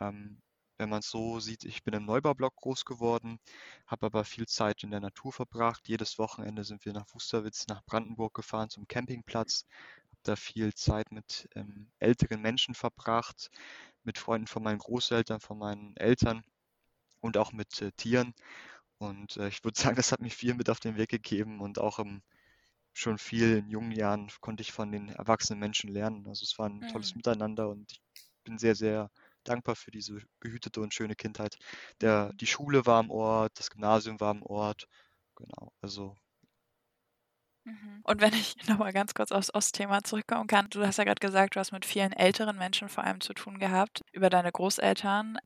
Ähm, 0.00 0.42
wenn 0.78 0.88
man 0.90 1.00
es 1.00 1.10
so 1.10 1.40
sieht, 1.40 1.64
ich 1.64 1.84
bin 1.84 1.94
im 1.94 2.04
Neubaublock 2.04 2.56
groß 2.56 2.84
geworden, 2.84 3.38
habe 3.86 4.06
aber 4.06 4.24
viel 4.24 4.46
Zeit 4.46 4.82
in 4.82 4.90
der 4.90 5.00
Natur 5.00 5.32
verbracht. 5.32 5.88
Jedes 5.88 6.18
Wochenende 6.18 6.64
sind 6.64 6.84
wir 6.84 6.92
nach 6.92 7.06
Wusterwitz, 7.14 7.66
nach 7.68 7.82
Brandenburg 7.84 8.34
gefahren 8.34 8.70
zum 8.70 8.88
Campingplatz, 8.88 9.66
habe 10.10 10.20
da 10.24 10.36
viel 10.36 10.74
Zeit 10.74 11.12
mit 11.12 11.48
ähm, 11.54 11.90
älteren 12.00 12.42
Menschen 12.42 12.74
verbracht, 12.74 13.50
mit 14.02 14.18
Freunden 14.18 14.48
von 14.48 14.62
meinen 14.62 14.78
Großeltern, 14.78 15.40
von 15.40 15.58
meinen 15.58 15.96
Eltern 15.96 16.44
und 17.24 17.38
auch 17.38 17.52
mit 17.52 17.80
äh, 17.80 17.90
Tieren. 17.92 18.34
Und 18.98 19.38
äh, 19.38 19.48
ich 19.48 19.64
würde 19.64 19.80
sagen, 19.80 19.96
das 19.96 20.12
hat 20.12 20.20
mir 20.20 20.30
viel 20.30 20.54
mit 20.54 20.70
auf 20.70 20.80
den 20.80 20.96
Weg 20.96 21.08
gegeben 21.10 21.60
und 21.60 21.78
auch 21.78 21.98
im, 21.98 22.22
schon 22.92 23.18
viel 23.18 23.58
in 23.58 23.68
jungen 23.70 23.92
Jahren 23.92 24.28
konnte 24.40 24.62
ich 24.62 24.72
von 24.72 24.92
den 24.92 25.08
erwachsenen 25.08 25.58
Menschen 25.58 25.90
lernen. 25.90 26.26
Also 26.28 26.44
es 26.44 26.58
war 26.58 26.68
ein 26.68 26.80
mhm. 26.80 26.88
tolles 26.88 27.14
Miteinander 27.16 27.68
und 27.70 27.90
ich 27.90 28.00
bin 28.44 28.58
sehr, 28.58 28.74
sehr 28.74 29.10
dankbar 29.42 29.74
für 29.74 29.90
diese 29.90 30.20
behütete 30.40 30.80
und 30.80 30.94
schöne 30.94 31.16
Kindheit. 31.16 31.56
Der, 32.00 32.32
die 32.34 32.46
Schule 32.46 32.86
war 32.86 32.98
am 32.98 33.10
Ort, 33.10 33.58
das 33.58 33.70
Gymnasium 33.70 34.20
war 34.20 34.30
am 34.30 34.42
Ort. 34.42 34.86
Genau, 35.36 35.72
also 35.80 36.14
mhm. 37.64 38.00
und 38.04 38.20
wenn 38.20 38.34
ich 38.34 38.54
nochmal 38.68 38.92
ganz 38.92 39.14
kurz 39.14 39.32
aufs 39.32 39.52
Ostthema 39.52 40.02
zurückkommen 40.04 40.46
kann, 40.46 40.68
du 40.70 40.86
hast 40.86 40.98
ja 40.98 41.04
gerade 41.04 41.26
gesagt, 41.26 41.56
du 41.56 41.60
hast 41.60 41.72
mit 41.72 41.86
vielen 41.86 42.12
älteren 42.12 42.56
Menschen 42.58 42.90
vor 42.90 43.04
allem 43.04 43.20
zu 43.20 43.32
tun 43.32 43.58
gehabt, 43.58 44.02
über 44.12 44.28
deine 44.28 44.52
Großeltern. 44.52 45.38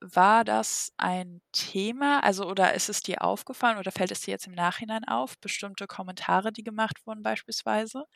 War 0.00 0.44
das 0.44 0.92
ein 0.98 1.40
Thema? 1.52 2.22
Also, 2.22 2.46
oder 2.48 2.74
ist 2.74 2.88
es 2.88 3.00
dir 3.00 3.22
aufgefallen 3.22 3.78
oder 3.78 3.92
fällt 3.92 4.10
es 4.10 4.20
dir 4.20 4.30
jetzt 4.32 4.46
im 4.46 4.52
Nachhinein 4.54 5.04
auf, 5.04 5.38
bestimmte 5.38 5.86
Kommentare, 5.86 6.52
die 6.52 6.62
gemacht 6.64 7.06
wurden 7.06 7.22
beispielsweise? 7.22 8.06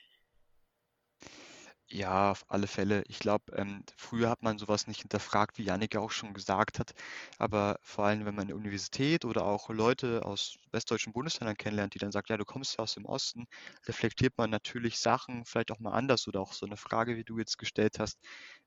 Ja, 1.92 2.30
auf 2.30 2.44
alle 2.48 2.68
Fälle. 2.68 3.02
Ich 3.08 3.18
glaube, 3.18 3.52
ähm, 3.56 3.82
früher 3.96 4.30
hat 4.30 4.42
man 4.42 4.58
sowas 4.58 4.86
nicht 4.86 5.00
hinterfragt, 5.00 5.58
wie 5.58 5.64
Jannik 5.64 5.96
auch 5.96 6.12
schon 6.12 6.34
gesagt 6.34 6.78
hat. 6.78 6.92
Aber 7.38 7.78
vor 7.82 8.04
allem, 8.06 8.24
wenn 8.24 8.34
man 8.36 8.44
eine 8.46 8.54
Universität 8.56 9.24
oder 9.24 9.44
auch 9.44 9.68
Leute 9.70 10.24
aus 10.24 10.56
westdeutschen 10.70 11.12
Bundesländern 11.12 11.56
kennenlernt, 11.56 11.94
die 11.94 11.98
dann 11.98 12.12
sagen, 12.12 12.26
ja, 12.30 12.36
du 12.36 12.44
kommst 12.44 12.74
ja 12.78 12.84
aus 12.84 12.94
dem 12.94 13.06
Osten, 13.06 13.46
reflektiert 13.86 14.34
man 14.38 14.50
natürlich 14.50 14.98
Sachen 15.00 15.44
vielleicht 15.44 15.72
auch 15.72 15.80
mal 15.80 15.92
anders 15.92 16.28
oder 16.28 16.40
auch 16.40 16.52
so 16.52 16.64
eine 16.64 16.76
Frage, 16.76 17.16
wie 17.16 17.24
du 17.24 17.38
jetzt 17.38 17.58
gestellt 17.58 17.98
hast. 17.98 18.18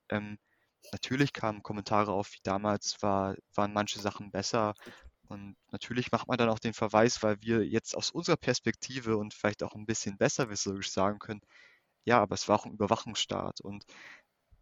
Ähm, 0.09 0.37
natürlich 0.91 1.33
kamen 1.33 1.63
Kommentare 1.63 2.11
auf, 2.11 2.33
wie 2.33 2.41
damals 2.43 3.01
war, 3.01 3.35
waren 3.55 3.73
manche 3.73 3.99
Sachen 3.99 4.31
besser. 4.31 4.73
Und 5.27 5.55
natürlich 5.71 6.11
macht 6.11 6.27
man 6.27 6.37
dann 6.37 6.49
auch 6.49 6.59
den 6.59 6.73
Verweis, 6.73 7.23
weil 7.23 7.41
wir 7.41 7.65
jetzt 7.65 7.95
aus 7.95 8.11
unserer 8.11 8.37
Perspektive 8.37 9.17
und 9.17 9.33
vielleicht 9.33 9.63
auch 9.63 9.75
ein 9.75 9.85
bisschen 9.85 10.17
besserwisserisch 10.17 10.91
sagen 10.91 11.19
können, 11.19 11.41
ja, 12.05 12.21
aber 12.21 12.35
es 12.35 12.47
war 12.47 12.57
auch 12.59 12.65
ein 12.65 12.73
Überwachungsstaat. 12.73 13.61
Und 13.61 13.85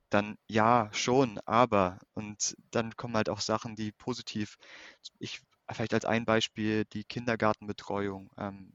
dann 0.09 0.37
ja, 0.47 0.89
schon, 0.93 1.39
aber. 1.45 1.99
Und 2.13 2.55
dann 2.71 2.95
kommen 2.95 3.15
halt 3.15 3.29
auch 3.29 3.41
Sachen, 3.41 3.75
die 3.75 3.91
positiv, 3.91 4.57
ich 5.19 5.41
vielleicht 5.71 5.93
als 5.93 6.05
ein 6.05 6.25
Beispiel 6.25 6.85
die 6.85 7.03
Kindergartenbetreuung, 7.05 8.29
ähm, 8.37 8.73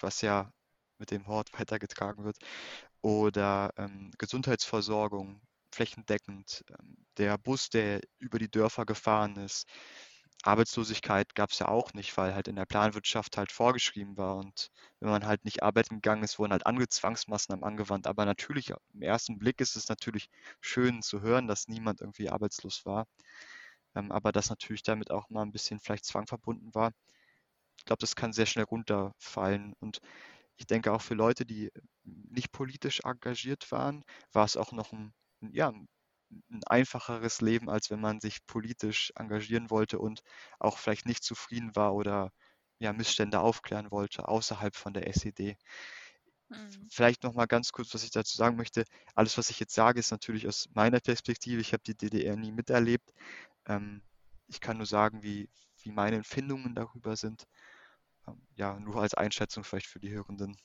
was 0.00 0.22
ja 0.22 0.52
mit 0.98 1.10
dem 1.10 1.26
Hort 1.26 1.50
weitergetragen 1.58 2.24
wird, 2.24 2.38
oder 3.02 3.72
ähm, 3.76 4.10
Gesundheitsversorgung, 4.18 5.40
flächendeckend. 5.72 6.64
Ähm, 6.70 6.96
der 7.18 7.38
Bus, 7.38 7.70
der 7.70 8.00
über 8.18 8.38
die 8.38 8.50
Dörfer 8.50 8.86
gefahren 8.86 9.36
ist. 9.36 9.66
Arbeitslosigkeit 10.44 11.34
gab 11.36 11.50
es 11.50 11.60
ja 11.60 11.68
auch 11.68 11.92
nicht, 11.94 12.16
weil 12.16 12.34
halt 12.34 12.48
in 12.48 12.56
der 12.56 12.66
Planwirtschaft 12.66 13.36
halt 13.36 13.52
vorgeschrieben 13.52 14.16
war. 14.16 14.36
Und 14.36 14.70
wenn 15.00 15.10
man 15.10 15.26
halt 15.26 15.44
nicht 15.44 15.62
arbeiten 15.62 15.96
gegangen 15.96 16.24
ist, 16.24 16.38
wurden 16.38 16.52
halt 16.52 16.66
andere 16.66 16.88
Zwangsmaßnahmen 16.88 17.64
angewandt. 17.64 18.06
Aber 18.08 18.24
natürlich, 18.24 18.72
im 18.92 19.02
ersten 19.02 19.38
Blick 19.38 19.60
ist 19.60 19.76
es 19.76 19.88
natürlich 19.88 20.28
schön 20.60 21.02
zu 21.02 21.20
hören, 21.20 21.46
dass 21.46 21.68
niemand 21.68 22.00
irgendwie 22.00 22.28
arbeitslos 22.28 22.84
war. 22.86 23.06
Ähm, 23.94 24.12
aber 24.12 24.32
dass 24.32 24.50
natürlich 24.50 24.82
damit 24.82 25.10
auch 25.10 25.28
mal 25.30 25.42
ein 25.42 25.52
bisschen 25.52 25.80
vielleicht 25.80 26.04
Zwang 26.04 26.26
verbunden 26.26 26.74
war. 26.74 26.92
Ich 27.78 27.84
glaube, 27.84 28.00
das 28.00 28.16
kann 28.16 28.32
sehr 28.32 28.46
schnell 28.46 28.64
runterfallen. 28.66 29.74
Und 29.80 30.00
ich 30.56 30.66
denke 30.66 30.92
auch 30.92 31.02
für 31.02 31.14
Leute, 31.14 31.46
die 31.46 31.70
nicht 32.04 32.52
politisch 32.52 33.00
engagiert 33.04 33.70
waren, 33.72 34.04
war 34.32 34.44
es 34.44 34.56
auch 34.56 34.72
noch 34.72 34.92
ein 34.92 35.14
ja, 35.52 35.72
ein 36.50 36.62
einfacheres 36.66 37.40
Leben, 37.40 37.68
als 37.68 37.90
wenn 37.90 38.00
man 38.00 38.20
sich 38.20 38.46
politisch 38.46 39.12
engagieren 39.16 39.70
wollte 39.70 39.98
und 39.98 40.22
auch 40.58 40.78
vielleicht 40.78 41.06
nicht 41.06 41.24
zufrieden 41.24 41.74
war 41.76 41.94
oder 41.94 42.32
ja, 42.78 42.92
Missstände 42.92 43.40
aufklären 43.40 43.90
wollte 43.90 44.28
außerhalb 44.28 44.74
von 44.74 44.94
der 44.94 45.06
SED. 45.08 45.56
Mhm. 46.48 46.88
Vielleicht 46.90 47.22
noch 47.22 47.34
mal 47.34 47.46
ganz 47.46 47.72
kurz, 47.72 47.94
was 47.94 48.04
ich 48.04 48.10
dazu 48.10 48.36
sagen 48.36 48.56
möchte. 48.56 48.84
Alles, 49.14 49.38
was 49.38 49.50
ich 49.50 49.60
jetzt 49.60 49.74
sage, 49.74 50.00
ist 50.00 50.10
natürlich 50.10 50.46
aus 50.48 50.68
meiner 50.74 51.00
Perspektive. 51.00 51.60
Ich 51.60 51.72
habe 51.72 51.82
die 51.84 51.96
DDR 51.96 52.36
nie 52.36 52.52
miterlebt. 52.52 53.12
Ähm, 53.66 54.02
ich 54.48 54.60
kann 54.60 54.76
nur 54.76 54.86
sagen, 54.86 55.22
wie, 55.22 55.48
wie 55.82 55.92
meine 55.92 56.16
Empfindungen 56.16 56.74
darüber 56.74 57.16
sind. 57.16 57.46
Ähm, 58.26 58.40
ja, 58.56 58.78
nur 58.80 58.96
als 59.02 59.14
Einschätzung 59.14 59.64
vielleicht 59.64 59.86
für 59.86 60.00
die 60.00 60.10
Hörenden. 60.10 60.56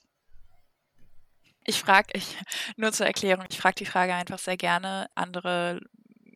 Ich 1.69 1.81
frage, 1.81 2.07
ich, 2.13 2.37
nur 2.77 2.91
zur 2.93 3.05
Erklärung, 3.05 3.45
ich 3.49 3.59
frage 3.59 3.75
die 3.75 3.85
Frage 3.85 4.15
einfach 4.15 4.39
sehr 4.39 4.57
gerne. 4.57 5.09
Andere 5.15 5.81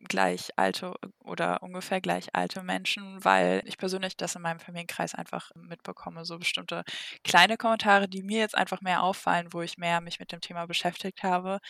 gleich 0.08 0.50
alte 0.56 0.94
oder 1.20 1.62
ungefähr 1.62 2.00
gleich 2.00 2.34
alte 2.34 2.62
Menschen, 2.62 3.24
weil 3.24 3.62
ich 3.66 3.78
persönlich 3.78 4.16
das 4.16 4.34
in 4.34 4.42
meinem 4.42 4.60
Familienkreis 4.60 5.14
einfach 5.14 5.50
mitbekomme. 5.54 6.24
So 6.24 6.38
bestimmte 6.38 6.82
kleine 7.24 7.56
Kommentare, 7.56 8.08
die 8.08 8.22
mir 8.22 8.40
jetzt 8.40 8.56
einfach 8.56 8.80
mehr 8.80 9.02
auffallen, 9.02 9.52
wo 9.52 9.62
ich 9.62 9.78
mehr 9.78 10.00
mich 10.00 10.20
mit 10.20 10.32
dem 10.32 10.40
Thema 10.40 10.66
beschäftigt 10.66 11.22
habe. 11.22 11.60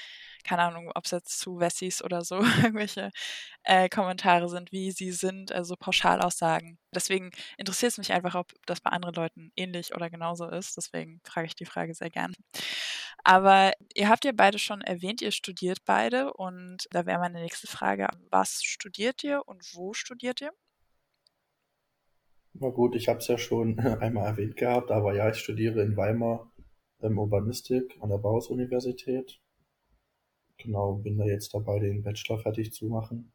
Keine 0.44 0.62
Ahnung, 0.62 0.90
ob 0.94 1.04
es 1.04 1.10
jetzt 1.12 1.38
zu 1.38 1.60
Wessis 1.60 2.02
oder 2.02 2.24
so 2.24 2.36
irgendwelche 2.62 3.10
äh, 3.64 3.88
Kommentare 3.88 4.48
sind, 4.48 4.72
wie 4.72 4.90
sie 4.92 5.12
sind, 5.12 5.52
also 5.52 5.76
Pauschalaussagen. 5.76 6.78
Deswegen 6.94 7.30
interessiert 7.58 7.92
es 7.92 7.98
mich 7.98 8.12
einfach, 8.12 8.34
ob 8.34 8.52
das 8.66 8.80
bei 8.80 8.90
anderen 8.90 9.14
Leuten 9.14 9.52
ähnlich 9.56 9.94
oder 9.94 10.10
genauso 10.10 10.48
ist. 10.48 10.76
Deswegen 10.76 11.20
frage 11.24 11.46
ich 11.46 11.54
die 11.54 11.66
Frage 11.66 11.94
sehr 11.94 12.10
gern. 12.10 12.32
Aber 13.24 13.72
ihr 13.94 14.08
habt 14.08 14.24
ja 14.24 14.32
beide 14.34 14.58
schon 14.58 14.80
erwähnt, 14.80 15.22
ihr 15.22 15.30
studiert 15.30 15.78
beide 15.84 16.32
und 16.32 16.88
da 16.90 17.06
wäre 17.06 17.20
meine 17.20 17.40
nächste 17.40 17.68
Frage, 17.68 18.08
was 18.30 18.62
studiert 18.62 19.24
ihr 19.24 19.46
und 19.46 19.74
wo 19.74 19.92
studiert 19.92 20.40
ihr? 20.40 20.52
Na 22.54 22.68
gut, 22.68 22.94
ich 22.94 23.08
habe 23.08 23.18
es 23.18 23.28
ja 23.28 23.38
schon 23.38 23.78
einmal 24.00 24.26
erwähnt 24.26 24.56
gehabt, 24.56 24.90
aber 24.90 25.14
ja, 25.14 25.30
ich 25.30 25.38
studiere 25.38 25.82
in 25.82 25.96
Weimar 25.96 26.52
ähm, 27.00 27.18
Urbanistik 27.18 27.96
an 28.00 28.10
der 28.10 28.18
Bauhaus-Universität. 28.18 29.40
Genau, 30.58 30.94
bin 30.94 31.18
da 31.18 31.24
jetzt 31.24 31.54
dabei, 31.54 31.80
den 31.80 32.02
Bachelor 32.02 32.38
fertig 32.38 32.72
zu 32.72 32.86
machen. 32.86 33.32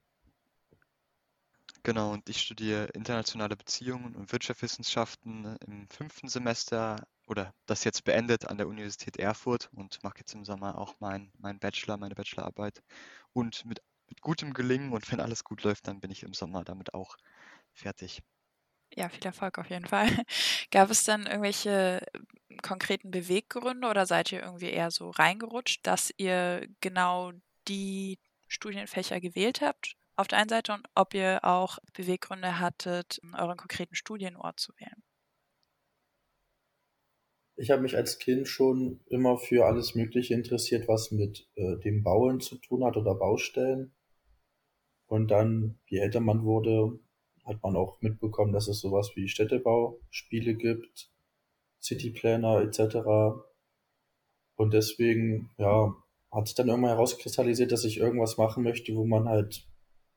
Genau, 1.84 2.12
und 2.12 2.28
ich 2.30 2.42
studiere 2.42 2.88
internationale 2.88 3.56
Beziehungen 3.56 4.14
und 4.16 4.32
Wirtschaftswissenschaften 4.34 5.56
im 5.66 5.88
fünften 5.88 6.28
Semester 6.28 6.98
oder 7.28 7.54
das 7.66 7.86
jetzt 7.86 8.04
beendet 8.04 8.46
an 8.50 8.58
der 8.58 8.68
Universität 8.68 9.18
Erfurt 9.18 9.70
und 9.74 10.04
mache 10.04 10.20
jetzt 10.20 10.34
im 10.34 10.44
Sommer 10.44 10.78
auch 10.78 10.96
mein, 11.00 11.32
mein 11.38 11.60
Bachelor, 11.60 11.98
meine 11.98 12.16
Bachelorarbeit. 12.16 12.82
Und 13.32 13.64
mit, 13.66 13.82
mit 14.08 14.22
gutem 14.22 14.54
Gelingen 14.54 14.94
und 14.94 15.12
wenn 15.12 15.20
alles 15.20 15.44
gut 15.44 15.64
läuft, 15.64 15.88
dann 15.88 16.00
bin 16.00 16.12
ich 16.12 16.24
im 16.24 16.34
Sommer 16.34 16.64
damit 16.64 16.94
auch 16.94 17.18
fertig. 17.74 18.22
Ja, 18.96 19.10
viel 19.10 19.26
Erfolg 19.26 19.58
auf 19.58 19.70
jeden 19.70 19.86
Fall. 19.86 20.08
Gab 20.72 20.90
es 20.90 21.04
dann 21.04 21.26
irgendwelche 21.26 22.06
konkreten 22.62 23.12
Beweggründe 23.12 23.88
oder 23.88 24.06
seid 24.06 24.32
ihr 24.32 24.42
irgendwie 24.42 24.70
eher 24.70 24.92
so 24.92 25.10
reingerutscht, 25.10 25.86
dass 25.86 26.14
ihr 26.18 26.68
genau 26.82 27.34
die 27.68 28.20
Studienfächer 28.48 29.20
gewählt 29.20 29.62
habt 29.62 29.98
auf 30.18 30.28
der 30.28 30.40
einen 30.40 30.50
Seite 30.50 30.74
und 30.74 30.88
ob 30.96 31.14
ihr 31.14 31.44
auch 31.44 31.78
Beweggründe 31.94 32.60
hattet, 32.60 33.22
euren 33.38 33.58
konkreten 33.58 33.96
Studienort 33.96 34.60
zu 34.60 34.74
wählen? 34.80 35.04
Ich 37.56 37.72
habe 37.72 37.82
mich 37.82 37.96
als 37.96 38.20
Kind 38.20 38.48
schon 38.48 39.00
immer 39.08 39.38
für 39.38 39.66
alles 39.66 39.96
Mögliche 39.96 40.34
interessiert, 40.34 40.88
was 40.88 41.12
mit 41.12 41.48
äh, 41.56 41.78
dem 41.80 42.04
Bauen 42.04 42.40
zu 42.40 42.58
tun 42.58 42.84
hat 42.84 42.98
oder 42.98 43.16
Baustellen. 43.16 43.96
Und 45.08 45.32
dann, 45.32 45.80
je 45.88 46.00
älter 46.00 46.20
man 46.20 46.44
wurde, 46.44 47.00
hat 47.46 47.64
man 47.64 47.76
auch 47.76 48.02
mitbekommen, 48.02 48.54
dass 48.54 48.68
es 48.68 48.80
sowas 48.82 49.12
wie 49.16 49.28
Städtebauspiele 49.28 50.56
gibt, 50.56 51.10
Cityplaner 51.82 52.62
etc. 52.62 53.40
Und 54.56 54.74
deswegen, 54.74 55.50
ja, 55.58 55.96
hat 56.32 56.48
sich 56.48 56.56
dann 56.56 56.68
irgendwann 56.68 56.92
herauskristallisiert, 56.92 57.72
dass 57.72 57.86
ich 57.86 57.98
irgendwas 57.98 58.38
machen 58.38 58.64
möchte, 58.64 58.94
wo 58.96 59.06
man 59.06 59.30
halt 59.30 59.66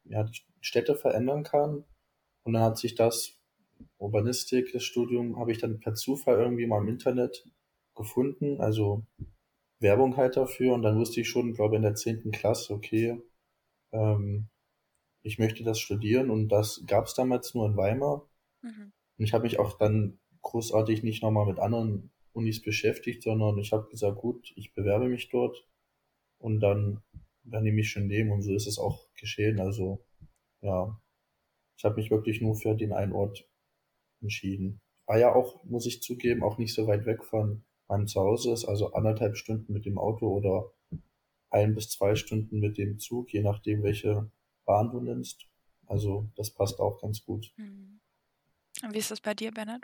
ja, 0.04 0.24
die 0.24 0.40
Städte 0.60 0.96
verändern 0.96 1.44
kann. 1.44 1.84
Und 2.42 2.54
dann 2.54 2.62
hat 2.62 2.78
sich 2.78 2.94
das 2.96 3.38
Urbanistik, 3.98 4.72
das 4.72 4.82
Studium, 4.82 5.38
habe 5.38 5.52
ich 5.52 5.58
dann 5.58 5.78
per 5.78 5.94
Zufall 5.94 6.38
irgendwie 6.38 6.66
mal 6.66 6.82
im 6.82 6.88
Internet 6.88 7.46
gefunden, 7.94 8.60
also 8.60 9.04
Werbung 9.78 10.16
halt 10.16 10.36
dafür. 10.36 10.74
Und 10.74 10.82
dann 10.82 10.98
wusste 10.98 11.20
ich 11.20 11.28
schon, 11.28 11.54
glaube 11.54 11.76
in 11.76 11.82
der 11.82 11.94
zehnten 11.94 12.32
Klasse, 12.32 12.74
okay, 12.74 13.22
ähm, 13.92 14.48
ich 15.22 15.38
möchte 15.38 15.64
das 15.64 15.80
studieren. 15.80 16.30
Und 16.30 16.48
das 16.48 16.82
gab 16.86 17.06
es 17.06 17.14
damals 17.14 17.54
nur 17.54 17.66
in 17.66 17.76
Weimar. 17.76 18.28
Mhm. 18.62 18.92
Und 19.18 19.24
ich 19.24 19.32
habe 19.32 19.44
mich 19.44 19.58
auch 19.58 19.76
dann 19.76 20.18
großartig 20.42 21.02
nicht 21.02 21.22
nochmal 21.22 21.46
mit 21.46 21.58
anderen 21.58 22.10
Unis 22.32 22.62
beschäftigt, 22.62 23.22
sondern 23.22 23.58
ich 23.58 23.72
habe 23.72 23.88
gesagt, 23.88 24.18
gut, 24.18 24.52
ich 24.56 24.72
bewerbe 24.74 25.08
mich 25.08 25.28
dort 25.28 25.66
und 26.38 26.60
dann 26.60 27.02
werden 27.42 27.64
die 27.64 27.72
mich 27.72 27.90
schon 27.90 28.06
nehmen 28.06 28.30
und 28.30 28.42
so 28.42 28.54
ist 28.54 28.66
es 28.66 28.78
auch 28.78 29.08
geschehen. 29.14 29.60
Also 29.60 30.04
ja, 30.62 31.00
ich 31.76 31.84
habe 31.84 31.96
mich 31.96 32.10
wirklich 32.10 32.40
nur 32.40 32.54
für 32.54 32.74
den 32.74 32.92
einen 32.92 33.12
Ort 33.12 33.48
entschieden. 34.22 34.80
War 35.06 35.18
ja 35.18 35.34
auch, 35.34 35.64
muss 35.64 35.86
ich 35.86 36.02
zugeben, 36.02 36.42
auch 36.42 36.58
nicht 36.58 36.74
so 36.74 36.86
weit 36.86 37.06
weg 37.06 37.24
von 37.24 37.64
meinem 37.88 38.06
Zuhause 38.06 38.52
ist, 38.52 38.64
also 38.64 38.92
anderthalb 38.92 39.36
Stunden 39.36 39.72
mit 39.72 39.84
dem 39.84 39.98
Auto 39.98 40.28
oder 40.28 40.72
ein 41.50 41.74
bis 41.74 41.90
zwei 41.90 42.14
Stunden 42.14 42.60
mit 42.60 42.78
dem 42.78 42.98
Zug, 42.98 43.32
je 43.32 43.42
nachdem, 43.42 43.82
welche 43.82 44.30
Bahn 44.70 44.92
du 44.92 45.00
nimmst. 45.00 45.48
Also 45.88 46.30
das 46.36 46.50
passt 46.54 46.78
auch 46.78 47.00
ganz 47.00 47.24
gut. 47.24 47.52
Mhm. 47.56 48.00
Und 48.84 48.94
wie 48.94 48.98
ist 48.98 49.10
das 49.10 49.20
bei 49.20 49.34
dir, 49.34 49.50
Bennett? 49.50 49.82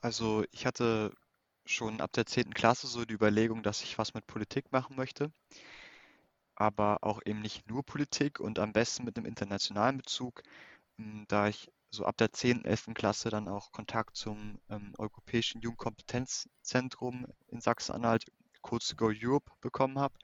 Also 0.00 0.44
ich 0.50 0.64
hatte 0.64 1.14
schon 1.66 2.00
ab 2.00 2.12
der 2.14 2.24
10. 2.24 2.54
Klasse 2.54 2.86
so 2.86 3.04
die 3.04 3.12
Überlegung, 3.12 3.62
dass 3.62 3.82
ich 3.82 3.98
was 3.98 4.14
mit 4.14 4.26
Politik 4.26 4.72
machen 4.72 4.96
möchte, 4.96 5.30
aber 6.54 7.00
auch 7.02 7.20
eben 7.26 7.42
nicht 7.42 7.68
nur 7.68 7.84
Politik 7.84 8.40
und 8.40 8.58
am 8.58 8.72
besten 8.72 9.04
mit 9.04 9.18
einem 9.18 9.26
internationalen 9.26 9.98
Bezug, 9.98 10.42
hm, 10.96 11.26
da 11.28 11.48
ich 11.48 11.70
so 11.90 12.06
ab 12.06 12.16
der 12.16 12.32
10., 12.32 12.64
11. 12.64 12.94
Klasse 12.94 13.28
dann 13.28 13.46
auch 13.46 13.72
Kontakt 13.72 14.16
zum 14.16 14.58
ähm, 14.70 14.94
Europäischen 14.96 15.60
Jugendkompetenzzentrum 15.60 17.26
in 17.48 17.60
Sachsen-Anhalt, 17.60 18.24
kurz 18.62 18.96
Go 18.96 19.12
Europe, 19.14 19.52
bekommen 19.60 19.98
habe. 19.98 20.14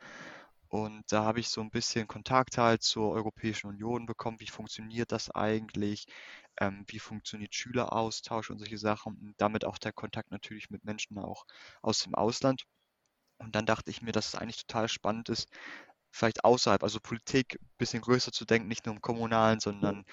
Und 0.69 1.05
da 1.11 1.25
habe 1.25 1.41
ich 1.41 1.49
so 1.49 1.61
ein 1.63 1.71
bisschen 1.71 2.07
Kontakt 2.07 2.59
halt 2.59 2.83
zur 2.83 3.11
Europäischen 3.13 3.69
Union 3.69 4.07
bekommen. 4.07 4.41
Wie 4.41 4.49
funktioniert 4.49 5.13
das 5.13 5.31
eigentlich? 5.31 6.07
Ähm, 6.61 6.85
wie 6.89 6.99
funktioniert 6.99 7.55
Schüleraustausch 7.55 8.51
und 8.51 8.59
solche 8.59 8.79
Sachen? 8.79 9.17
Und 9.17 9.35
damit 9.39 9.65
auch 9.65 9.79
der 9.79 9.93
Kontakt 9.93 10.31
natürlich 10.31 10.71
mit 10.71 10.85
Menschen 10.85 11.19
auch 11.19 11.47
aus 11.83 12.01
dem 12.01 12.15
Ausland. 12.15 12.65
Und 13.39 13.55
dann 13.55 13.67
dachte 13.67 13.91
ich 13.91 14.03
mir, 14.03 14.13
dass 14.13 14.29
es 14.29 14.35
eigentlich 14.35 14.67
total 14.67 14.89
spannend 14.89 15.29
ist, 15.29 15.49
vielleicht 16.11 16.45
außerhalb, 16.45 16.83
also 16.83 17.01
Politik 17.01 17.59
ein 17.61 17.69
bisschen 17.79 18.03
größer 18.03 18.33
zu 18.33 18.45
denken, 18.45 18.69
nicht 18.69 18.87
nur 18.87 18.95
im 18.95 19.03
Kommunalen, 19.03 19.61
sondern 19.61 20.05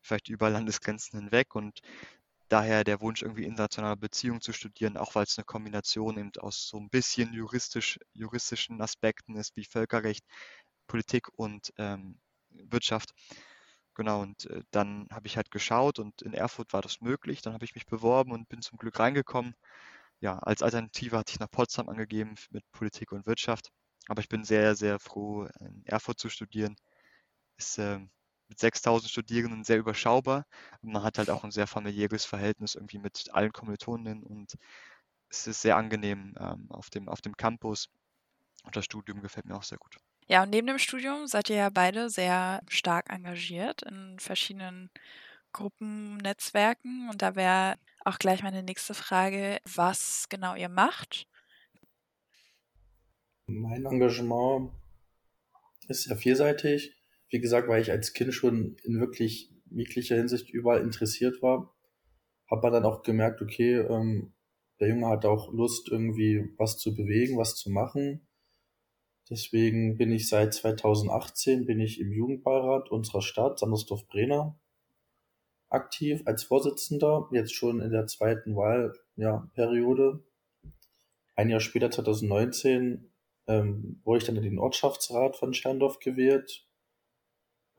vielleicht 0.00 0.28
über 0.28 0.50
Landesgrenzen 0.50 1.20
hinweg 1.20 1.54
und 1.54 1.80
daher 2.50 2.84
der 2.84 3.00
Wunsch, 3.00 3.22
irgendwie 3.22 3.44
internationale 3.44 3.96
Beziehungen 3.96 4.40
zu 4.42 4.52
studieren, 4.52 4.96
auch 4.98 5.14
weil 5.14 5.24
es 5.24 5.38
eine 5.38 5.46
Kombination 5.46 6.18
eben 6.18 6.32
aus 6.40 6.68
so 6.68 6.78
ein 6.78 6.90
bisschen 6.90 7.32
juristisch, 7.34 7.98
juristischen 8.12 8.80
Aspekten 8.82 9.36
ist, 9.36 9.56
wie 9.56 9.64
Völkerrecht, 9.64 10.24
Politik 10.88 11.28
und 11.36 11.72
ähm, 11.78 12.20
Wirtschaft. 12.50 13.14
Genau, 13.94 14.22
und 14.22 14.46
äh, 14.46 14.62
dann 14.70 15.08
habe 15.12 15.26
ich 15.26 15.36
halt 15.36 15.50
geschaut 15.50 15.98
und 15.98 16.22
in 16.22 16.32
Erfurt 16.34 16.72
war 16.72 16.82
das 16.82 17.00
möglich. 17.00 17.42
Dann 17.42 17.54
habe 17.54 17.64
ich 17.64 17.74
mich 17.74 17.86
beworben 17.86 18.32
und 18.32 18.48
bin 18.48 18.62
zum 18.62 18.78
Glück 18.78 18.98
reingekommen. 18.98 19.54
Ja, 20.20 20.38
als 20.40 20.62
Alternative 20.62 21.18
hatte 21.18 21.32
ich 21.32 21.40
nach 21.40 21.50
Potsdam 21.50 21.88
angegeben 21.88 22.34
mit 22.50 22.64
Politik 22.72 23.12
und 23.12 23.26
Wirtschaft. 23.26 23.70
Aber 24.08 24.20
ich 24.22 24.28
bin 24.28 24.44
sehr, 24.44 24.76
sehr 24.76 24.98
froh, 25.00 25.46
in 25.60 25.84
Erfurt 25.86 26.18
zu 26.20 26.28
studieren. 26.30 26.76
Ist 27.58 27.78
äh, 27.78 28.00
mit 28.50 28.58
6000 28.58 29.10
Studierenden 29.10 29.64
sehr 29.64 29.78
überschaubar. 29.78 30.44
Man 30.82 31.02
hat 31.02 31.16
halt 31.16 31.30
auch 31.30 31.44
ein 31.44 31.50
sehr 31.50 31.66
familiäres 31.66 32.26
Verhältnis 32.26 32.74
irgendwie 32.74 32.98
mit 32.98 33.30
allen 33.32 33.52
Kommilitonen 33.52 34.22
und 34.22 34.54
es 35.30 35.46
ist 35.46 35.62
sehr 35.62 35.76
angenehm 35.76 36.34
ähm, 36.38 36.66
auf, 36.70 36.90
dem, 36.90 37.08
auf 37.08 37.22
dem 37.22 37.36
Campus. 37.36 37.88
Und 38.64 38.76
das 38.76 38.84
Studium 38.84 39.22
gefällt 39.22 39.46
mir 39.46 39.56
auch 39.56 39.62
sehr 39.62 39.78
gut. 39.78 39.96
Ja, 40.26 40.42
und 40.42 40.50
neben 40.50 40.66
dem 40.66 40.78
Studium 40.78 41.26
seid 41.26 41.48
ihr 41.48 41.56
ja 41.56 41.70
beide 41.70 42.10
sehr 42.10 42.60
stark 42.68 43.10
engagiert 43.10 43.82
in 43.82 44.18
verschiedenen 44.18 44.90
Gruppen, 45.52 46.18
Netzwerken. 46.18 47.08
Und 47.08 47.22
da 47.22 47.36
wäre 47.36 47.76
auch 48.04 48.18
gleich 48.18 48.42
meine 48.42 48.62
nächste 48.62 48.94
Frage, 48.94 49.58
was 49.64 50.26
genau 50.28 50.54
ihr 50.54 50.68
macht 50.68 51.26
mein 53.50 53.84
Engagement 53.84 54.70
ist 55.88 56.04
sehr 56.04 56.16
vielseitig. 56.16 56.94
Wie 57.30 57.40
gesagt, 57.40 57.68
weil 57.68 57.80
ich 57.80 57.90
als 57.90 58.12
Kind 58.12 58.34
schon 58.34 58.76
in 58.84 59.00
wirklich 59.00 59.50
jeglicher 59.70 60.16
Hinsicht 60.16 60.50
überall 60.50 60.82
interessiert 60.82 61.42
war, 61.42 61.74
hat 62.50 62.62
man 62.62 62.72
dann 62.72 62.84
auch 62.84 63.02
gemerkt, 63.02 63.40
okay, 63.40 63.76
ähm, 63.76 64.32
der 64.80 64.88
Junge 64.88 65.06
hat 65.08 65.24
auch 65.24 65.52
Lust, 65.52 65.88
irgendwie 65.88 66.52
was 66.56 66.76
zu 66.78 66.94
bewegen, 66.94 67.38
was 67.38 67.54
zu 67.54 67.70
machen. 67.70 68.26
Deswegen 69.28 69.96
bin 69.96 70.10
ich 70.10 70.28
seit 70.28 70.54
2018 70.54 71.66
bin 71.66 71.78
ich 71.78 72.00
im 72.00 72.12
Jugendbeirat 72.12 72.90
unserer 72.90 73.22
Stadt, 73.22 73.60
Sandersdorf-Brenner, 73.60 74.58
aktiv 75.68 76.22
als 76.24 76.42
Vorsitzender, 76.42 77.28
jetzt 77.30 77.54
schon 77.54 77.80
in 77.80 77.92
der 77.92 78.08
zweiten 78.08 78.56
Wahlperiode. 78.56 80.24
Ja, 80.64 80.72
ein 81.36 81.48
Jahr 81.48 81.60
später, 81.60 81.90
2019, 81.90 83.12
ähm, 83.46 84.00
wurde 84.04 84.18
ich 84.18 84.24
dann 84.24 84.36
in 84.36 84.42
den 84.42 84.58
Ortschaftsrat 84.58 85.36
von 85.36 85.54
Scherndorf 85.54 86.00
gewählt. 86.00 86.66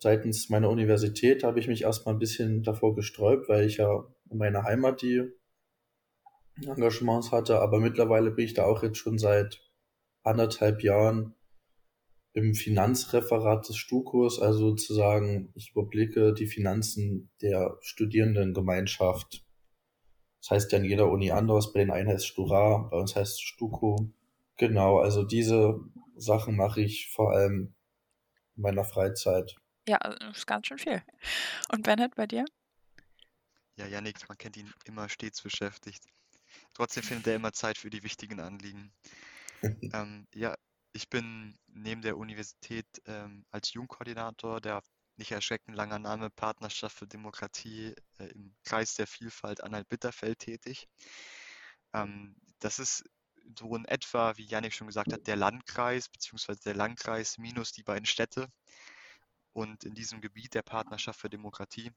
seitens 0.00 0.48
meiner 0.50 0.68
Universität 0.68 1.42
habe 1.42 1.58
ich 1.58 1.68
mich 1.68 1.82
erstmal 1.82 2.14
ein 2.14 2.18
bisschen 2.18 2.62
davor 2.62 2.94
gesträubt, 2.94 3.48
weil 3.48 3.66
ich 3.66 3.78
ja 3.78 4.04
in 4.30 4.38
meiner 4.38 4.64
Heimat 4.64 5.02
die 5.02 5.22
Engagements 6.60 7.32
hatte, 7.32 7.60
aber 7.60 7.80
mittlerweile 7.80 8.30
bin 8.30 8.44
ich 8.44 8.54
da 8.54 8.64
auch 8.64 8.82
jetzt 8.82 8.98
schon 8.98 9.16
seit 9.16 9.62
anderthalb 10.24 10.82
Jahren 10.82 11.34
im 12.34 12.54
Finanzreferat 12.54 13.68
des 13.68 13.76
Stukos, 13.76 14.40
also 14.40 14.70
sozusagen, 14.70 15.50
ich 15.54 15.70
überblicke 15.70 16.34
die 16.34 16.46
Finanzen 16.46 17.30
der 17.40 17.78
Studierendengemeinschaft. 17.80 19.47
Das 20.40 20.50
heißt 20.50 20.72
ja 20.72 20.78
in 20.78 20.84
jeder 20.84 21.10
Uni 21.10 21.30
anders, 21.30 21.72
bei 21.72 21.80
den 21.80 21.90
einen 21.90 22.08
heißt 22.08 22.26
Stura, 22.26 22.88
bei 22.90 22.96
uns 22.96 23.16
heißt 23.16 23.42
Stuko. 23.42 24.10
Genau, 24.56 24.98
also 24.98 25.24
diese 25.24 25.80
Sachen 26.16 26.56
mache 26.56 26.80
ich 26.80 27.08
vor 27.08 27.32
allem 27.32 27.74
in 28.56 28.62
meiner 28.62 28.84
Freizeit. 28.84 29.56
Ja, 29.88 29.98
das 29.98 30.38
ist 30.38 30.46
ganz 30.46 30.66
schön 30.66 30.78
viel. 30.78 31.02
Und 31.72 31.82
Bennett, 31.82 32.14
bei 32.14 32.26
dir? 32.26 32.44
Ja, 33.76 33.86
Yannick, 33.86 34.28
man 34.28 34.36
kennt 34.36 34.56
ihn 34.56 34.72
immer 34.84 35.08
stets 35.08 35.40
beschäftigt. 35.40 36.04
Trotzdem 36.74 37.02
findet 37.02 37.28
er 37.28 37.36
immer 37.36 37.52
Zeit 37.52 37.78
für 37.78 37.90
die 37.90 38.02
wichtigen 38.02 38.40
Anliegen. 38.40 38.92
ähm, 39.92 40.26
ja, 40.34 40.56
ich 40.92 41.08
bin 41.08 41.56
neben 41.68 42.02
der 42.02 42.16
Universität 42.16 42.86
ähm, 43.06 43.44
als 43.50 43.72
Jugendkoordinator 43.72 44.60
der 44.60 44.82
nicht 45.18 45.32
erschreckend 45.32 45.76
langer 45.76 45.98
Name 45.98 46.30
Partnerschaft 46.30 46.96
für 46.96 47.06
Demokratie 47.06 47.94
äh, 48.18 48.26
im 48.28 48.54
Kreis 48.64 48.94
der 48.94 49.06
Vielfalt 49.06 49.62
Anhalt-Bitterfeld 49.62 50.38
tätig. 50.38 50.88
Ähm, 51.92 52.36
das 52.60 52.78
ist 52.78 53.04
so 53.58 53.74
in 53.74 53.84
etwa, 53.86 54.36
wie 54.36 54.44
Janik 54.44 54.74
schon 54.74 54.86
gesagt 54.86 55.12
hat, 55.12 55.26
der 55.26 55.36
Landkreis 55.36 56.08
beziehungsweise 56.08 56.60
der 56.62 56.74
Landkreis 56.74 57.38
minus 57.38 57.72
die 57.72 57.82
beiden 57.82 58.06
Städte. 58.06 58.48
Und 59.52 59.84
in 59.84 59.94
diesem 59.94 60.20
Gebiet 60.20 60.54
der 60.54 60.62
Partnerschaft 60.62 61.20
für 61.20 61.30
Demokratie 61.30 61.90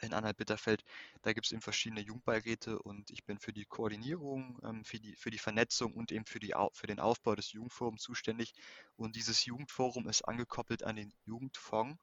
in 0.00 0.12
Anhalt-Bitterfeld, 0.12 0.82
da 1.22 1.32
gibt 1.32 1.46
es 1.46 1.52
eben 1.52 1.62
verschiedene 1.62 2.00
Jugendbeiräte 2.00 2.78
und 2.80 3.10
ich 3.10 3.24
bin 3.24 3.38
für 3.38 3.52
die 3.52 3.64
Koordinierung, 3.64 4.58
ähm, 4.64 4.84
für, 4.84 4.98
die, 4.98 5.14
für 5.14 5.30
die 5.30 5.38
Vernetzung 5.38 5.94
und 5.94 6.10
eben 6.10 6.26
für, 6.26 6.40
die, 6.40 6.54
für 6.72 6.86
den 6.86 6.98
Aufbau 6.98 7.34
des 7.34 7.52
Jugendforums 7.52 8.02
zuständig. 8.02 8.52
Und 8.96 9.16
dieses 9.16 9.44
Jugendforum 9.44 10.08
ist 10.08 10.22
angekoppelt 10.22 10.82
an 10.82 10.96
den 10.96 11.12
Jugendfonds. 11.24 11.96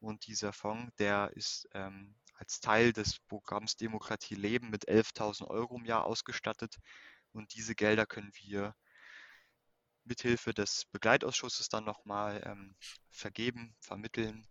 Und 0.00 0.26
dieser 0.26 0.52
Fonds, 0.52 0.94
der 0.98 1.30
ist 1.34 1.68
ähm, 1.72 2.14
als 2.34 2.60
Teil 2.60 2.92
des 2.92 3.18
Programms 3.20 3.76
Demokratie 3.76 4.36
leben 4.36 4.70
mit 4.70 4.88
11.000 4.88 5.48
Euro 5.48 5.76
im 5.76 5.84
Jahr 5.84 6.04
ausgestattet. 6.04 6.78
Und 7.32 7.54
diese 7.54 7.74
Gelder 7.74 8.06
können 8.06 8.30
wir 8.34 8.74
mithilfe 10.04 10.54
des 10.54 10.86
Begleitausschusses 10.86 11.68
dann 11.68 11.84
nochmal 11.84 12.42
ähm, 12.44 12.76
vergeben, 13.10 13.74
vermitteln. 13.80 14.46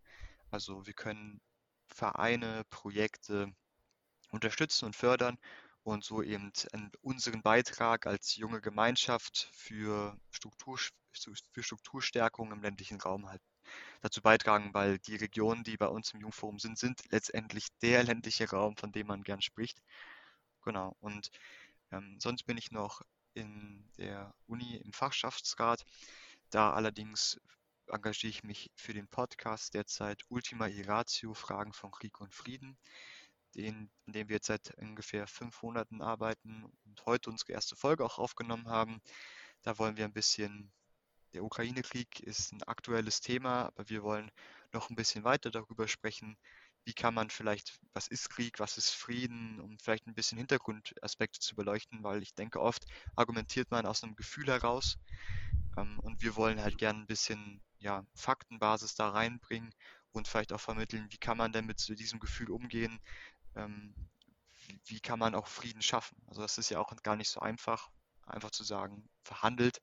Also 0.52 0.86
wir 0.86 0.94
können 0.94 1.42
Vereine, 1.88 2.64
Projekte 2.70 3.52
unterstützen 4.32 4.86
und 4.86 4.96
fördern 4.96 5.38
und 5.84 6.04
so 6.04 6.22
eben 6.22 6.52
unseren 7.02 7.42
Beitrag 7.42 8.06
als 8.06 8.36
junge 8.36 8.62
Gemeinschaft 8.62 9.50
für, 9.54 10.20
Struktur, 10.32 10.78
für 11.14 11.64
Strukturstärkung 11.64 12.52
im 12.52 12.62
ländlichen 12.62 13.00
Raum 13.00 13.30
halt 13.30 13.42
dazu 14.02 14.22
beitragen, 14.22 14.74
weil 14.74 15.00
die 15.00 15.16
Regionen, 15.16 15.64
die 15.64 15.78
bei 15.78 15.88
uns 15.88 16.14
im 16.14 16.22
Jungforum 16.22 16.60
sind, 16.60 16.78
sind 16.78 17.02
letztendlich 17.12 17.68
der 17.82 18.04
ländliche 18.04 18.50
Raum, 18.50 18.76
von 18.78 18.92
dem 18.92 19.08
man 19.08 19.24
gern 19.24 19.42
spricht. 19.42 19.82
Genau. 20.64 20.96
Und 21.00 21.32
ähm, 21.92 22.18
sonst 22.20 22.44
bin 22.44 22.58
ich 22.58 22.72
noch 22.72 23.02
in 23.34 23.90
der 23.98 24.34
Uni 24.48 24.78
im 24.78 24.94
Fachschaftsrat. 24.94 25.86
Da 26.50 26.74
allerdings 26.74 27.40
engagiere 27.88 28.32
ich 28.32 28.44
mich 28.44 28.72
für 28.76 28.94
den 28.94 29.08
Podcast 29.08 29.74
derzeit 29.74 30.24
Ultima 30.30 30.68
Iratio, 30.68 31.34
Fragen 31.34 31.74
von 31.74 31.92
Krieg 31.92 32.20
und 32.20 32.34
Frieden, 32.34 32.78
den, 33.56 33.90
in 34.06 34.14
dem 34.14 34.30
wir 34.30 34.36
jetzt 34.38 34.48
seit 34.48 34.76
ungefähr 34.78 35.28
fünf 35.28 35.62
Monaten 35.62 36.02
arbeiten 36.02 36.66
und 36.86 37.06
heute 37.06 37.30
unsere 37.30 37.54
erste 37.54 37.76
Folge 37.76 38.04
auch 38.04 38.18
aufgenommen 38.18 38.68
haben. 38.68 39.02
Da 39.62 39.78
wollen 39.78 39.98
wir 39.98 40.06
ein 40.06 40.14
bisschen, 40.14 40.72
der 41.34 41.44
Ukraine-Krieg 41.44 42.20
ist 42.22 42.54
ein 42.54 42.64
aktuelles 42.64 43.22
Thema, 43.22 43.68
aber 43.68 43.90
wir 43.90 44.04
wollen 44.04 44.32
noch 44.74 44.90
ein 44.90 44.96
bisschen 44.96 45.24
weiter 45.24 45.52
darüber 45.52 45.88
sprechen, 45.88 46.38
wie 46.86 46.94
kann 46.94 47.14
man 47.14 47.30
vielleicht, 47.30 47.80
was 47.94 48.08
ist 48.08 48.30
Krieg, 48.30 48.60
was 48.60 48.78
ist 48.78 48.92
Frieden, 48.92 49.60
um 49.60 49.78
vielleicht 49.78 50.08
ein 50.08 50.14
bisschen 50.14 50.38
Hintergrundaspekte 50.38 51.40
zu 51.40 51.54
beleuchten, 51.54 52.02
weil 52.02 52.24
ich 52.24 52.34
denke, 52.34 52.62
oft 52.62 52.86
argumentiert 53.16 53.70
man 53.72 53.86
aus 53.86 54.04
einem 54.04 54.16
Gefühl 54.16 54.48
heraus 54.48 54.98
ähm, 55.78 56.00
und 56.00 56.22
wir 56.22 56.38
wollen 56.38 56.62
halt 56.62 56.78
gerne 56.78 57.00
ein 57.00 57.08
bisschen 57.08 57.62
ja, 57.80 58.06
Faktenbasis 58.16 58.96
da 58.96 59.10
reinbringen 59.10 59.74
und 60.14 60.28
vielleicht 60.28 60.54
auch 60.54 60.62
vermitteln, 60.62 61.08
wie 61.10 61.18
kann 61.18 61.38
man 61.38 61.52
denn 61.52 61.66
mit 61.66 61.86
diesem 62.00 62.20
Gefühl 62.20 62.52
umgehen, 62.52 63.00
ähm, 63.56 63.94
wie, 64.66 64.80
wie 64.86 65.00
kann 65.02 65.20
man 65.20 65.36
auch 65.36 65.48
Frieden 65.48 65.82
schaffen. 65.82 66.18
Also 66.28 66.42
das 66.42 66.58
ist 66.58 66.70
ja 66.70 66.80
auch 66.80 66.96
gar 67.04 67.18
nicht 67.18 67.30
so 67.30 67.42
einfach, 67.42 67.90
einfach 68.26 68.52
zu 68.52 68.64
sagen, 68.64 69.10
verhandelt. 69.24 69.80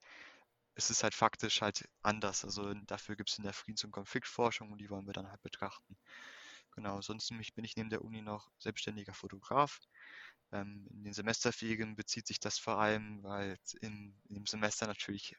Es 0.75 0.89
ist 0.89 1.03
halt 1.03 1.15
faktisch 1.15 1.61
halt 1.61 1.87
anders. 2.01 2.45
Also 2.45 2.73
dafür 2.85 3.15
gibt 3.15 3.29
es 3.29 3.37
in 3.37 3.43
der 3.43 3.53
Friedens- 3.53 3.83
und 3.83 3.91
Konfliktforschung 3.91 4.71
und 4.71 4.79
die 4.79 4.89
wollen 4.89 5.07
wir 5.07 5.13
dann 5.13 5.29
halt 5.29 5.41
betrachten. 5.41 5.97
Genau, 6.75 7.01
sonst 7.01 7.29
bin 7.29 7.63
ich 7.65 7.75
neben 7.77 7.89
der 7.89 8.03
Uni 8.03 8.21
noch 8.21 8.49
selbstständiger 8.59 9.13
Fotograf. 9.13 9.79
Ähm, 10.51 10.87
in 10.91 11.03
den 11.03 11.13
Semesterferien 11.13 11.95
bezieht 11.95 12.27
sich 12.27 12.39
das 12.39 12.59
vor 12.59 12.79
allem, 12.79 13.23
weil 13.23 13.57
in, 13.81 14.15
in 14.29 14.35
dem 14.35 14.45
Semester 14.45 14.87
natürlich 14.87 15.35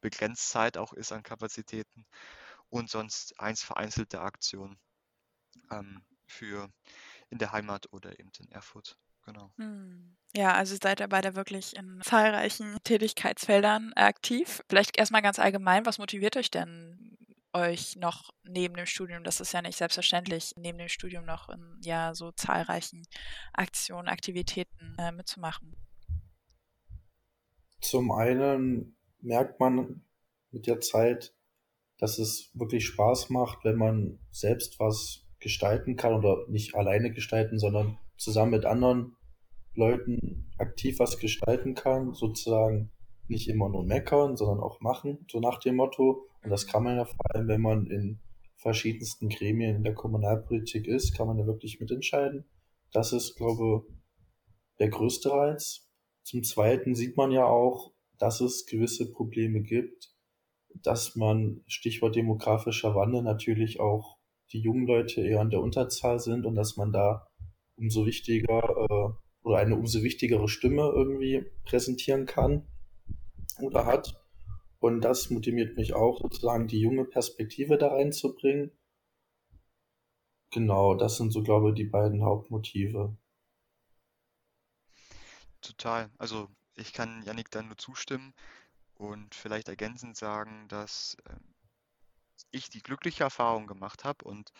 begrenzt 0.00 0.48
Zeit 0.48 0.78
auch 0.78 0.92
ist 0.92 1.12
an 1.12 1.22
Kapazitäten 1.22 2.06
und 2.70 2.90
sonst 2.90 3.38
eins 3.40 3.62
vereinzelte 3.62 4.20
Aktionen 4.20 4.78
ähm, 5.70 6.02
für 6.26 6.70
in 7.30 7.38
der 7.38 7.52
Heimat 7.52 7.92
oder 7.92 8.18
eben 8.18 8.30
in 8.38 8.50
Erfurt. 8.52 8.96
Genau. 9.28 9.50
Hm. 9.56 10.16
Ja, 10.34 10.54
also 10.54 10.76
seid 10.80 11.00
ihr 11.00 11.08
beide 11.08 11.34
wirklich 11.34 11.76
in 11.76 12.00
zahlreichen 12.02 12.78
Tätigkeitsfeldern 12.84 13.92
aktiv. 13.94 14.62
Vielleicht 14.68 14.98
erstmal 14.98 15.22
ganz 15.22 15.38
allgemein, 15.38 15.84
was 15.84 15.98
motiviert 15.98 16.36
euch 16.36 16.50
denn 16.50 17.18
euch 17.52 17.96
noch 17.96 18.30
neben 18.44 18.74
dem 18.74 18.86
Studium, 18.86 19.24
das 19.24 19.40
ist 19.40 19.52
ja 19.52 19.62
nicht 19.62 19.76
selbstverständlich, 19.76 20.52
neben 20.56 20.78
dem 20.78 20.88
Studium 20.88 21.24
noch 21.24 21.48
in 21.48 21.78
ja 21.82 22.14
so 22.14 22.30
zahlreichen 22.32 23.02
Aktionen, 23.52 24.08
Aktivitäten 24.08 24.96
äh, 24.98 25.12
mitzumachen? 25.12 25.76
Zum 27.80 28.10
einen 28.10 28.96
merkt 29.20 29.60
man 29.60 30.04
mit 30.50 30.66
der 30.66 30.80
Zeit, 30.80 31.34
dass 31.98 32.18
es 32.18 32.50
wirklich 32.54 32.86
Spaß 32.86 33.30
macht, 33.30 33.64
wenn 33.64 33.76
man 33.76 34.18
selbst 34.30 34.78
was 34.78 35.26
gestalten 35.40 35.96
kann 35.96 36.14
oder 36.14 36.46
nicht 36.48 36.74
alleine 36.74 37.12
gestalten, 37.12 37.58
sondern 37.58 37.98
zusammen 38.16 38.50
mit 38.50 38.64
anderen 38.64 39.16
Leuten 39.78 40.50
aktiv 40.58 40.98
was 40.98 41.18
gestalten 41.18 41.74
kann, 41.74 42.12
sozusagen 42.12 42.90
nicht 43.28 43.48
immer 43.48 43.68
nur 43.68 43.84
meckern, 43.84 44.36
sondern 44.36 44.60
auch 44.60 44.80
machen, 44.80 45.26
so 45.30 45.40
nach 45.40 45.60
dem 45.60 45.76
Motto. 45.76 46.26
Und 46.42 46.50
das 46.50 46.66
kann 46.66 46.82
man 46.82 46.96
ja 46.96 47.04
vor 47.04 47.34
allem, 47.34 47.48
wenn 47.48 47.60
man 47.60 47.86
in 47.86 48.20
verschiedensten 48.56 49.28
Gremien 49.28 49.76
in 49.76 49.84
der 49.84 49.94
Kommunalpolitik 49.94 50.86
ist, 50.86 51.16
kann 51.16 51.28
man 51.28 51.38
ja 51.38 51.46
wirklich 51.46 51.78
mitentscheiden. 51.78 52.44
Das 52.92 53.12
ist, 53.12 53.36
glaube 53.36 53.86
der 54.78 54.88
größte 54.88 55.30
Reiz. 55.30 55.88
Zum 56.22 56.42
Zweiten 56.42 56.94
sieht 56.94 57.16
man 57.16 57.30
ja 57.30 57.44
auch, 57.44 57.92
dass 58.18 58.40
es 58.40 58.66
gewisse 58.66 59.10
Probleme 59.10 59.60
gibt, 59.60 60.10
dass 60.82 61.16
man, 61.16 61.62
Stichwort 61.66 62.16
demografischer 62.16 62.94
Wandel, 62.94 63.22
natürlich 63.22 63.80
auch 63.80 64.18
die 64.52 64.60
jungen 64.60 64.86
Leute 64.86 65.20
eher 65.20 65.40
an 65.40 65.50
der 65.50 65.60
Unterzahl 65.60 66.18
sind 66.18 66.46
und 66.46 66.54
dass 66.54 66.76
man 66.76 66.92
da 66.92 67.26
umso 67.76 68.06
wichtiger 68.06 68.87
äh, 68.87 68.87
oder 69.48 69.60
eine 69.60 69.76
umso 69.76 70.02
wichtigere 70.02 70.46
Stimme 70.46 70.92
irgendwie 70.94 71.42
präsentieren 71.64 72.26
kann 72.26 72.68
oder 73.58 73.86
hat. 73.86 74.22
Und 74.78 75.00
das 75.00 75.30
motiviert 75.30 75.74
mich 75.78 75.94
auch, 75.94 76.20
sozusagen 76.20 76.68
die 76.68 76.80
junge 76.80 77.06
Perspektive 77.06 77.78
da 77.78 77.88
reinzubringen. 77.88 78.70
Genau, 80.50 80.94
das 80.94 81.16
sind 81.16 81.32
so, 81.32 81.42
glaube 81.42 81.70
ich, 81.70 81.76
die 81.76 81.84
beiden 81.84 82.22
Hauptmotive. 82.22 83.16
Total. 85.62 86.10
Also 86.18 86.48
ich 86.76 86.92
kann 86.92 87.22
Yannick 87.22 87.50
da 87.50 87.62
nur 87.62 87.78
zustimmen 87.78 88.34
und 88.96 89.34
vielleicht 89.34 89.68
ergänzend 89.68 90.18
sagen, 90.18 90.68
dass 90.68 91.16
ähm, 91.26 91.40
ich 92.50 92.68
die 92.68 92.82
glückliche 92.82 93.24
Erfahrung 93.24 93.66
gemacht 93.66 94.04
habe 94.04 94.24
und 94.24 94.52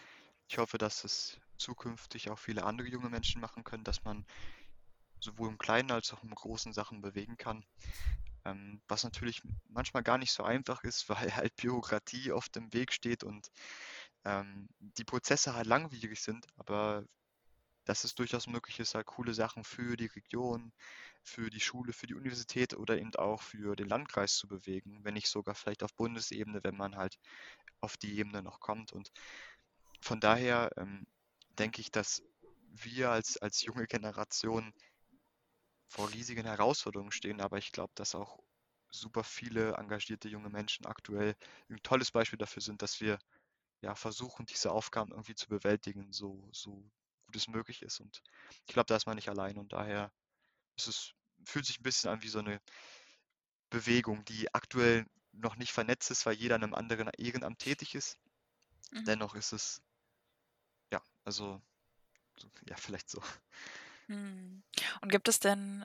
ich 0.49 0.57
hoffe, 0.57 0.79
dass 0.79 1.05
es 1.05 1.39
zukünftig 1.59 2.31
auch 2.31 2.39
viele 2.39 2.65
andere 2.65 2.89
junge 2.89 3.11
Menschen 3.11 3.43
machen 3.43 3.65
können, 3.65 3.85
dass 3.85 4.05
man 4.05 4.25
sowohl 5.21 5.49
im 5.49 5.59
Kleinen 5.59 5.91
als 5.91 6.13
auch 6.13 6.23
im 6.23 6.35
großen 6.35 6.73
Sachen 6.73 7.01
bewegen 7.01 7.37
kann. 7.37 7.65
Ähm, 8.45 8.81
was 8.89 9.05
natürlich 9.05 9.43
manchmal 9.69 10.03
gar 10.03 10.19
nicht 10.19 10.33
so 10.33 10.43
einfach 10.43 10.85
ist, 10.85 11.09
weil 11.09 11.35
halt 11.35 11.57
Bürokratie 11.57 12.33
oft 12.33 12.57
im 12.57 12.73
Weg 12.73 12.93
steht 12.93 13.25
und 13.25 13.51
ähm, 14.25 14.69
die 14.79 15.05
Prozesse 15.05 15.55
halt 15.55 15.67
langwierig 15.67 16.21
sind, 16.21 16.47
aber 16.57 17.05
dass 17.85 18.05
es 18.05 18.15
durchaus 18.15 18.47
möglich 18.47 18.79
ist, 18.81 18.95
halt 18.95 19.07
coole 19.07 19.33
Sachen 19.33 19.65
für 19.65 19.97
die 19.97 20.07
Region, 20.07 20.73
für 21.23 21.49
die 21.49 21.61
Schule, 21.61 21.95
für 21.95 22.07
die 22.07 22.15
Universität 22.15 22.75
oder 22.75 22.99
eben 22.99 23.15
auch 23.17 23.41
für 23.41 23.77
den 23.77 23.89
Landkreis 23.89 24.37
zu 24.37 24.47
bewegen, 24.47 25.05
wenn 25.05 25.15
nicht 25.15 25.29
sogar 25.29 25.55
vielleicht 25.55 25.83
auf 25.83 25.95
Bundesebene, 25.95 26.63
wenn 26.63 26.77
man 26.77 26.97
halt 26.97 27.19
auf 27.81 27.97
die 27.97 28.19
Ebene 28.19 28.43
noch 28.43 28.61
kommt. 28.61 28.93
Und 28.93 29.11
von 30.03 30.21
daher 30.21 30.71
ähm, 30.77 31.07
denke 31.59 31.81
ich, 31.81 31.91
dass 31.91 32.23
wir 32.73 33.11
als, 33.11 33.39
als 33.39 33.63
junge 33.63 33.87
Generation 33.87 34.75
vor 35.89 36.11
riesigen 36.13 36.45
Herausforderungen 36.47 37.13
stehen, 37.13 37.41
aber 37.41 37.59
ich 37.59 37.73
glaube, 37.73 37.93
dass 37.95 38.15
auch 38.15 38.39
super 38.91 39.25
viele 39.25 39.75
engagierte 39.75 40.29
junge 40.29 40.51
Menschen 40.51 40.87
aktuell 40.87 41.35
ein 41.71 41.83
tolles 41.83 42.11
Beispiel 42.11 42.39
dafür 42.39 42.63
sind, 42.63 42.83
dass 42.83 43.01
wir 43.01 43.19
ja 43.83 43.95
versuchen, 43.95 44.47
diese 44.47 44.73
Aufgaben 44.73 45.13
irgendwie 45.13 45.35
zu 45.35 45.49
bewältigen, 45.49 46.13
so, 46.13 46.49
so 46.53 46.73
gut 47.27 47.37
es 47.37 47.49
möglich 47.49 47.83
ist. 47.83 48.01
Und 48.01 48.23
ich 48.67 48.75
glaube, 48.75 48.87
da 48.87 48.97
ist 48.97 49.07
man 49.07 49.17
nicht 49.17 49.29
allein 49.29 49.59
und 49.59 49.73
daher 49.73 50.13
ist 50.77 50.89
es, 50.89 51.15
fühlt 51.45 51.67
sich 51.67 51.81
ein 51.81 51.85
bisschen 51.85 52.11
an 52.11 52.23
wie 52.23 52.29
so 52.29 52.41
eine 52.41 52.61
Bewegung, 53.71 54.25
die 54.27 54.53
aktuell 54.55 55.07
noch 55.33 55.57
nicht 55.57 55.73
vernetzt 55.73 56.11
ist, 56.11 56.27
weil 56.27 56.35
jeder 56.35 56.57
in 56.57 56.65
einem 56.65 56.75
anderen 56.75 57.09
Ehrenamt 57.17 57.59
tätig 57.61 57.95
ist. 57.95 58.19
Mhm. 58.93 59.05
Dennoch 59.05 59.35
ist 59.35 59.53
es, 59.53 59.83
ja, 60.93 61.03
also, 61.25 61.61
ja, 62.69 62.77
vielleicht 62.77 63.11
so. 63.11 63.23
Hm. 64.09 64.63
Und 65.01 65.13
gibt 65.13 65.29
es 65.29 65.41
denn 65.41 65.85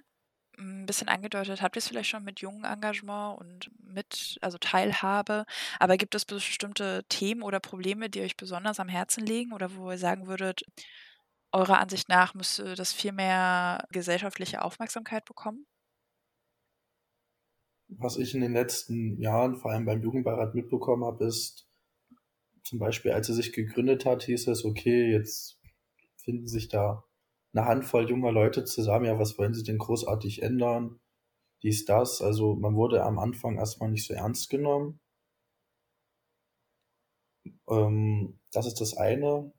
ein 0.58 0.86
bisschen 0.86 1.08
angedeutet, 1.08 1.62
habt 1.62 1.76
ihr 1.76 1.80
es 1.80 1.88
vielleicht 1.88 2.10
schon 2.10 2.24
mit 2.24 2.40
jungen 2.40 2.64
Engagement 2.64 3.40
und 3.40 3.72
mit, 3.84 4.38
also 4.42 4.58
Teilhabe, 4.58 5.46
aber 5.80 5.98
gibt 5.98 6.16
es 6.16 6.26
bestimmte 6.26 7.04
Themen 7.10 7.42
oder 7.42 7.60
Probleme, 7.60 8.10
die 8.10 8.22
euch 8.22 8.38
besonders 8.38 8.80
am 8.80 8.88
Herzen 8.88 9.26
liegen 9.26 9.54
oder 9.54 9.76
wo 9.76 9.92
ihr 9.92 9.98
sagen 9.98 10.28
würdet, 10.28 10.64
eurer 11.52 11.80
Ansicht 11.80 12.10
nach 12.10 12.34
müsste 12.34 12.76
das 12.76 12.94
viel 12.94 13.12
mehr 13.12 13.86
gesellschaftliche 13.92 14.62
Aufmerksamkeit 14.64 15.26
bekommen? 15.26 15.66
Was 17.88 18.18
ich 18.18 18.34
in 18.34 18.42
den 18.42 18.54
letzten 18.54 19.20
Jahren, 19.20 19.58
vor 19.58 19.72
allem 19.72 19.86
beim 19.86 20.02
Jugendbeirat 20.02 20.56
mitbekommen 20.56 21.04
habe, 21.04 21.26
ist 21.26 21.68
zum 22.64 22.80
Beispiel, 22.80 23.12
als 23.12 23.30
er 23.30 23.36
sich 23.36 23.54
gegründet 23.54 24.06
hat, 24.06 24.24
hieß 24.24 24.48
es, 24.48 24.66
okay, 24.66 25.12
jetzt 25.12 25.60
finden 26.24 26.48
sich 26.48 26.70
da 26.70 27.04
eine 27.54 27.66
Handvoll 27.66 28.10
junger 28.10 28.32
Leute 28.32 28.64
zusammen, 28.66 29.06
ja, 29.06 29.20
was 29.20 29.38
wollen 29.38 29.54
sie 29.54 29.64
denn 29.64 29.78
großartig 29.78 30.42
ändern? 30.44 31.00
Dies, 31.64 31.86
das. 31.86 32.22
Also 32.22 32.56
man 32.56 32.76
wurde 32.76 33.04
am 33.04 33.20
Anfang 33.20 33.58
erstmal 33.58 33.92
nicht 33.92 34.06
so 34.06 34.14
ernst 34.14 34.50
genommen. 34.50 35.00
Ähm, 37.70 38.40
das 38.54 38.66
ist 38.68 38.80
das 38.80 38.96
eine. 38.96 39.52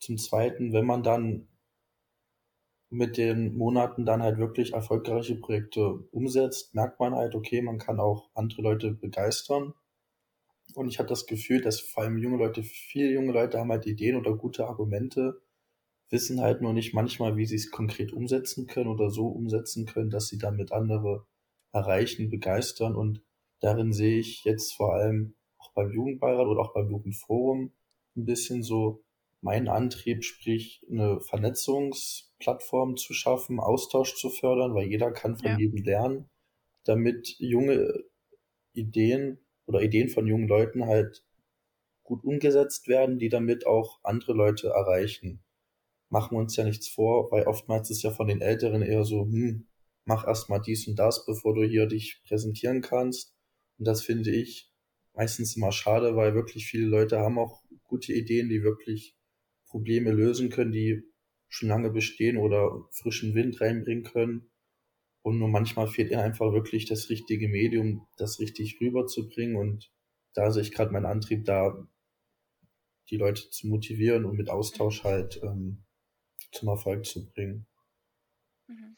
Zum 0.00 0.18
zweiten, 0.18 0.72
wenn 0.72 0.86
man 0.86 1.02
dann 1.02 1.48
mit 2.90 3.16
den 3.16 3.56
Monaten 3.56 4.06
dann 4.06 4.22
halt 4.22 4.38
wirklich 4.38 4.72
erfolgreiche 4.72 5.34
Projekte 5.34 5.98
umsetzt, 6.12 6.76
merkt 6.76 7.00
man 7.00 7.12
halt, 7.12 7.34
okay, 7.34 7.60
man 7.60 7.78
kann 7.78 7.98
auch 7.98 8.30
andere 8.34 8.62
Leute 8.62 8.92
begeistern. 8.92 9.74
Und 10.74 10.88
ich 10.88 10.98
hatte 10.98 11.08
das 11.08 11.26
Gefühl, 11.26 11.62
dass 11.62 11.80
vor 11.80 12.02
allem 12.02 12.18
junge 12.18 12.36
Leute, 12.36 12.62
viele 12.62 13.10
junge 13.10 13.32
Leute 13.32 13.58
haben 13.58 13.70
halt 13.70 13.86
Ideen 13.86 14.16
oder 14.16 14.34
gute 14.36 14.66
Argumente, 14.66 15.40
wissen 16.12 16.42
halt 16.42 16.60
nur 16.60 16.74
nicht 16.74 16.92
manchmal, 16.92 17.36
wie 17.36 17.46
sie 17.46 17.56
es 17.56 17.70
konkret 17.70 18.12
umsetzen 18.12 18.66
können 18.66 18.90
oder 18.90 19.10
so 19.10 19.28
umsetzen 19.28 19.86
können, 19.86 20.10
dass 20.10 20.28
sie 20.28 20.38
damit 20.38 20.70
andere 20.70 21.26
erreichen, 21.72 22.28
begeistern. 22.28 22.94
Und 22.94 23.22
darin 23.60 23.92
sehe 23.92 24.18
ich 24.18 24.44
jetzt 24.44 24.74
vor 24.74 24.94
allem 24.94 25.34
auch 25.56 25.72
beim 25.72 25.90
Jugendbeirat 25.90 26.46
oder 26.46 26.60
auch 26.60 26.74
beim 26.74 26.90
Jugendforum 26.90 27.72
ein 28.14 28.26
bisschen 28.26 28.62
so 28.62 29.02
mein 29.40 29.68
Antrieb, 29.68 30.22
sprich 30.22 30.86
eine 30.90 31.20
Vernetzungsplattform 31.20 32.96
zu 32.96 33.14
schaffen, 33.14 33.58
Austausch 33.58 34.14
zu 34.14 34.28
fördern, 34.28 34.74
weil 34.74 34.88
jeder 34.88 35.12
kann 35.12 35.36
von 35.36 35.52
ja. 35.52 35.58
jedem 35.58 35.82
lernen, 35.82 36.30
damit 36.84 37.36
junge 37.38 38.04
Ideen 38.74 39.38
oder 39.66 39.80
Ideen 39.80 40.10
von 40.10 40.26
jungen 40.26 40.46
Leuten 40.46 40.84
halt 40.84 41.24
gut 42.02 42.22
umgesetzt 42.22 42.86
werden, 42.86 43.18
die 43.18 43.30
damit 43.30 43.66
auch 43.66 44.00
andere 44.02 44.34
Leute 44.34 44.68
erreichen 44.68 45.42
machen 46.12 46.36
wir 46.36 46.40
uns 46.40 46.54
ja 46.56 46.64
nichts 46.64 46.88
vor, 46.88 47.32
weil 47.32 47.44
oftmals 47.44 47.90
ist 47.90 48.02
ja 48.02 48.10
von 48.10 48.28
den 48.28 48.42
Älteren 48.42 48.82
eher 48.82 49.04
so, 49.04 49.22
hm, 49.22 49.66
mach 50.04 50.26
erstmal 50.26 50.60
dies 50.60 50.86
und 50.86 50.98
das, 50.98 51.24
bevor 51.24 51.54
du 51.54 51.64
hier 51.64 51.86
dich 51.86 52.20
präsentieren 52.28 52.82
kannst. 52.82 53.34
Und 53.78 53.86
das 53.88 54.02
finde 54.02 54.30
ich 54.30 54.70
meistens 55.14 55.56
immer 55.56 55.72
schade, 55.72 56.14
weil 56.14 56.34
wirklich 56.34 56.66
viele 56.66 56.86
Leute 56.86 57.18
haben 57.18 57.38
auch 57.38 57.62
gute 57.84 58.12
Ideen, 58.12 58.50
die 58.50 58.62
wirklich 58.62 59.16
Probleme 59.66 60.12
lösen 60.12 60.50
können, 60.50 60.72
die 60.72 61.02
schon 61.48 61.70
lange 61.70 61.88
bestehen 61.88 62.36
oder 62.36 62.86
frischen 62.90 63.34
Wind 63.34 63.62
reinbringen 63.62 64.04
können. 64.04 64.50
Und 65.22 65.38
nur 65.38 65.48
manchmal 65.48 65.86
fehlt 65.86 66.10
ihnen 66.10 66.20
einfach 66.20 66.52
wirklich 66.52 66.84
das 66.84 67.08
richtige 67.08 67.48
Medium, 67.48 68.06
das 68.18 68.38
richtig 68.38 68.78
rüberzubringen. 68.82 69.56
Und 69.56 69.90
da 70.34 70.50
sehe 70.50 70.62
ich 70.62 70.72
gerade 70.72 70.92
meinen 70.92 71.06
Antrieb 71.06 71.46
da, 71.46 71.88
die 73.08 73.16
Leute 73.16 73.48
zu 73.48 73.66
motivieren 73.68 74.26
und 74.26 74.36
mit 74.36 74.50
Austausch 74.50 75.04
halt 75.04 75.40
ähm, 75.42 75.84
zum 76.52 76.68
Erfolg 76.68 77.06
zu 77.06 77.24
bringen. 77.26 77.66
Mhm. 78.66 78.96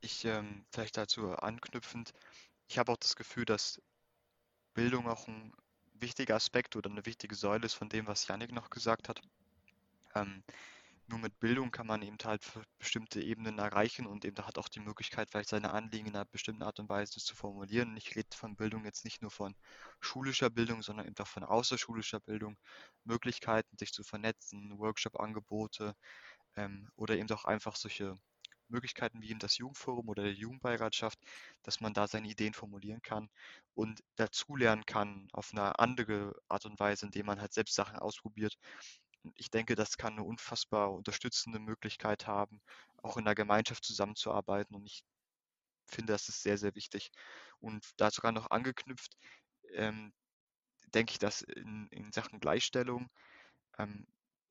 Ich 0.00 0.24
ähm, 0.24 0.64
vielleicht 0.70 0.96
dazu 0.96 1.30
anknüpfend, 1.32 2.12
ich 2.68 2.78
habe 2.78 2.92
auch 2.92 2.96
das 2.96 3.16
Gefühl, 3.16 3.44
dass 3.44 3.80
Bildung 4.74 5.08
auch 5.08 5.28
ein 5.28 5.52
wichtiger 5.94 6.34
Aspekt 6.34 6.74
oder 6.76 6.90
eine 6.90 7.06
wichtige 7.06 7.34
Säule 7.34 7.66
ist 7.66 7.74
von 7.74 7.88
dem, 7.88 8.06
was 8.06 8.26
Yannick 8.26 8.52
noch 8.52 8.70
gesagt 8.70 9.08
hat. 9.08 9.20
Ähm, 10.14 10.42
nur 11.06 11.18
mit 11.18 11.38
Bildung 11.40 11.70
kann 11.70 11.86
man 11.86 12.02
eben 12.02 12.16
halt 12.24 12.42
bestimmte 12.78 13.20
Ebenen 13.20 13.58
erreichen 13.58 14.06
und 14.06 14.24
eben 14.24 14.44
hat 14.46 14.58
auch 14.58 14.68
die 14.68 14.80
Möglichkeit, 14.80 15.30
vielleicht 15.30 15.50
seine 15.50 15.72
Anliegen 15.72 16.08
in 16.08 16.14
einer 16.16 16.24
bestimmten 16.24 16.62
Art 16.62 16.78
und 16.80 16.88
Weise 16.88 17.20
zu 17.20 17.34
formulieren. 17.34 17.96
Ich 17.96 18.16
rede 18.16 18.36
von 18.36 18.56
Bildung 18.56 18.84
jetzt 18.84 19.04
nicht 19.04 19.22
nur 19.22 19.30
von 19.30 19.54
schulischer 20.00 20.50
Bildung, 20.50 20.82
sondern 20.82 21.06
eben 21.06 21.16
auch 21.18 21.26
von 21.26 21.44
außerschulischer 21.44 22.20
Bildung, 22.20 22.56
Möglichkeiten, 23.04 23.76
sich 23.78 23.92
zu 23.92 24.04
vernetzen, 24.04 24.78
Workshop-Angebote 24.78 25.94
ähm, 26.56 26.88
oder 26.96 27.16
eben 27.16 27.30
auch 27.32 27.44
einfach 27.44 27.76
solche 27.76 28.16
Möglichkeiten 28.68 29.20
wie 29.20 29.30
eben 29.30 29.38
das 29.38 29.58
Jugendforum 29.58 30.08
oder 30.08 30.22
der 30.24 30.32
Jugendbeiratschaft, 30.32 31.18
dass 31.62 31.80
man 31.80 31.92
da 31.94 32.08
seine 32.08 32.28
Ideen 32.28 32.54
formulieren 32.54 33.02
kann 33.02 33.28
und 33.74 34.02
dazulernen 34.16 34.86
kann 34.86 35.28
auf 35.32 35.50
eine 35.52 35.78
andere 35.78 36.34
Art 36.48 36.64
und 36.66 36.80
Weise, 36.80 37.06
indem 37.06 37.26
man 37.26 37.40
halt 37.40 37.52
selbst 37.52 37.74
Sachen 37.74 37.98
ausprobiert 37.98 38.56
ich 39.36 39.50
denke, 39.50 39.74
das 39.74 39.96
kann 39.96 40.14
eine 40.14 40.24
unfassbar 40.24 40.92
unterstützende 40.92 41.58
Möglichkeit 41.58 42.26
haben, 42.26 42.60
auch 43.02 43.16
in 43.16 43.24
der 43.24 43.34
Gemeinschaft 43.34 43.84
zusammenzuarbeiten. 43.84 44.74
Und 44.74 44.86
ich 44.86 45.04
finde, 45.86 46.12
das 46.12 46.28
ist 46.28 46.42
sehr, 46.42 46.58
sehr 46.58 46.74
wichtig. 46.74 47.10
Und 47.60 47.86
dazu 47.96 48.16
sogar 48.16 48.32
noch 48.32 48.50
angeknüpft, 48.50 49.16
ähm, 49.74 50.12
denke 50.94 51.12
ich, 51.12 51.18
dass 51.18 51.42
in, 51.42 51.88
in 51.90 52.12
Sachen 52.12 52.40
Gleichstellung 52.40 53.08
ähm, 53.78 54.06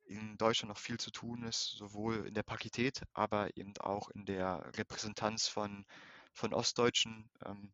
in 0.06 0.38
Deutschland 0.38 0.70
noch 0.70 0.80
viel 0.80 1.00
zu 1.00 1.12
tun 1.12 1.44
ist, 1.44 1.72
sowohl 1.72 2.28
in 2.28 2.34
der 2.34 2.44
Pakität, 2.44 3.04
aber 3.14 3.56
eben 3.56 3.78
auch 3.80 4.10
in 4.10 4.26
der 4.26 4.72
Repräsentanz 4.78 5.48
von, 5.48 5.86
von 6.34 6.54
Ostdeutschen 6.54 7.30
ähm, 7.46 7.74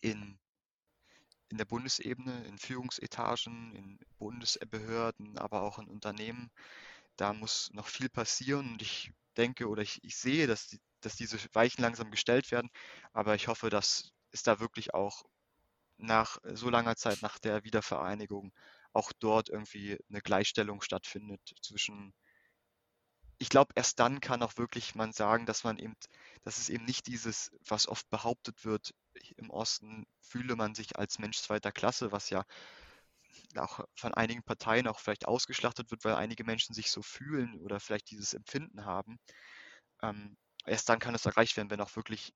in 0.00 0.38
in 1.50 1.58
der 1.58 1.64
Bundesebene, 1.64 2.44
in 2.46 2.58
Führungsetagen, 2.58 3.74
in 3.74 3.98
Bundesbehörden, 4.18 5.38
aber 5.38 5.62
auch 5.62 5.78
in 5.78 5.88
Unternehmen. 5.88 6.50
Da 7.16 7.32
muss 7.34 7.70
noch 7.72 7.88
viel 7.88 8.08
passieren 8.08 8.72
und 8.72 8.82
ich 8.82 9.12
denke 9.36 9.68
oder 9.68 9.82
ich, 9.82 10.02
ich 10.04 10.16
sehe, 10.16 10.46
dass, 10.46 10.68
die, 10.68 10.80
dass 11.00 11.16
diese 11.16 11.38
Weichen 11.54 11.82
langsam 11.82 12.10
gestellt 12.10 12.50
werden, 12.50 12.70
aber 13.12 13.34
ich 13.34 13.48
hoffe, 13.48 13.70
dass 13.70 14.12
es 14.32 14.42
da 14.42 14.60
wirklich 14.60 14.94
auch 14.94 15.24
nach 15.98 16.38
so 16.44 16.70
langer 16.70 16.96
Zeit 16.96 17.22
nach 17.22 17.38
der 17.38 17.64
Wiedervereinigung 17.64 18.52
auch 18.92 19.12
dort 19.12 19.48
irgendwie 19.50 19.98
eine 20.08 20.20
Gleichstellung 20.20 20.82
stattfindet 20.82 21.40
zwischen 21.62 22.14
ich 23.38 23.48
glaube, 23.48 23.72
erst 23.74 23.98
dann 23.98 24.20
kann 24.20 24.42
auch 24.42 24.58
wirklich 24.58 24.94
man 24.94 25.12
sagen, 25.12 25.46
dass 25.46 25.64
man 25.64 25.78
eben, 25.78 25.96
dass 26.42 26.58
es 26.58 26.68
eben 26.68 26.84
nicht 26.84 27.06
dieses, 27.06 27.50
was 27.66 27.88
oft 27.88 28.08
behauptet 28.10 28.66
wird, 28.66 28.94
im 29.36 29.50
Osten 29.50 30.06
fühle 30.20 30.56
man 30.56 30.74
sich 30.74 30.98
als 30.98 31.18
Mensch 31.18 31.38
zweiter 31.38 31.72
Klasse, 31.72 32.12
was 32.12 32.30
ja 32.30 32.44
auch 33.56 33.84
von 33.94 34.14
einigen 34.14 34.42
Parteien 34.42 34.86
auch 34.86 34.98
vielleicht 34.98 35.26
ausgeschlachtet 35.26 35.90
wird, 35.90 36.04
weil 36.04 36.14
einige 36.14 36.44
Menschen 36.44 36.74
sich 36.74 36.90
so 36.90 37.02
fühlen 37.02 37.60
oder 37.60 37.80
vielleicht 37.80 38.10
dieses 38.10 38.34
Empfinden 38.34 38.84
haben. 38.84 39.18
Ähm, 40.02 40.36
erst 40.66 40.88
dann 40.88 40.98
kann 40.98 41.14
es 41.14 41.26
erreicht 41.26 41.56
werden, 41.56 41.70
wenn 41.70 41.80
auch 41.80 41.94
wirklich 41.96 42.32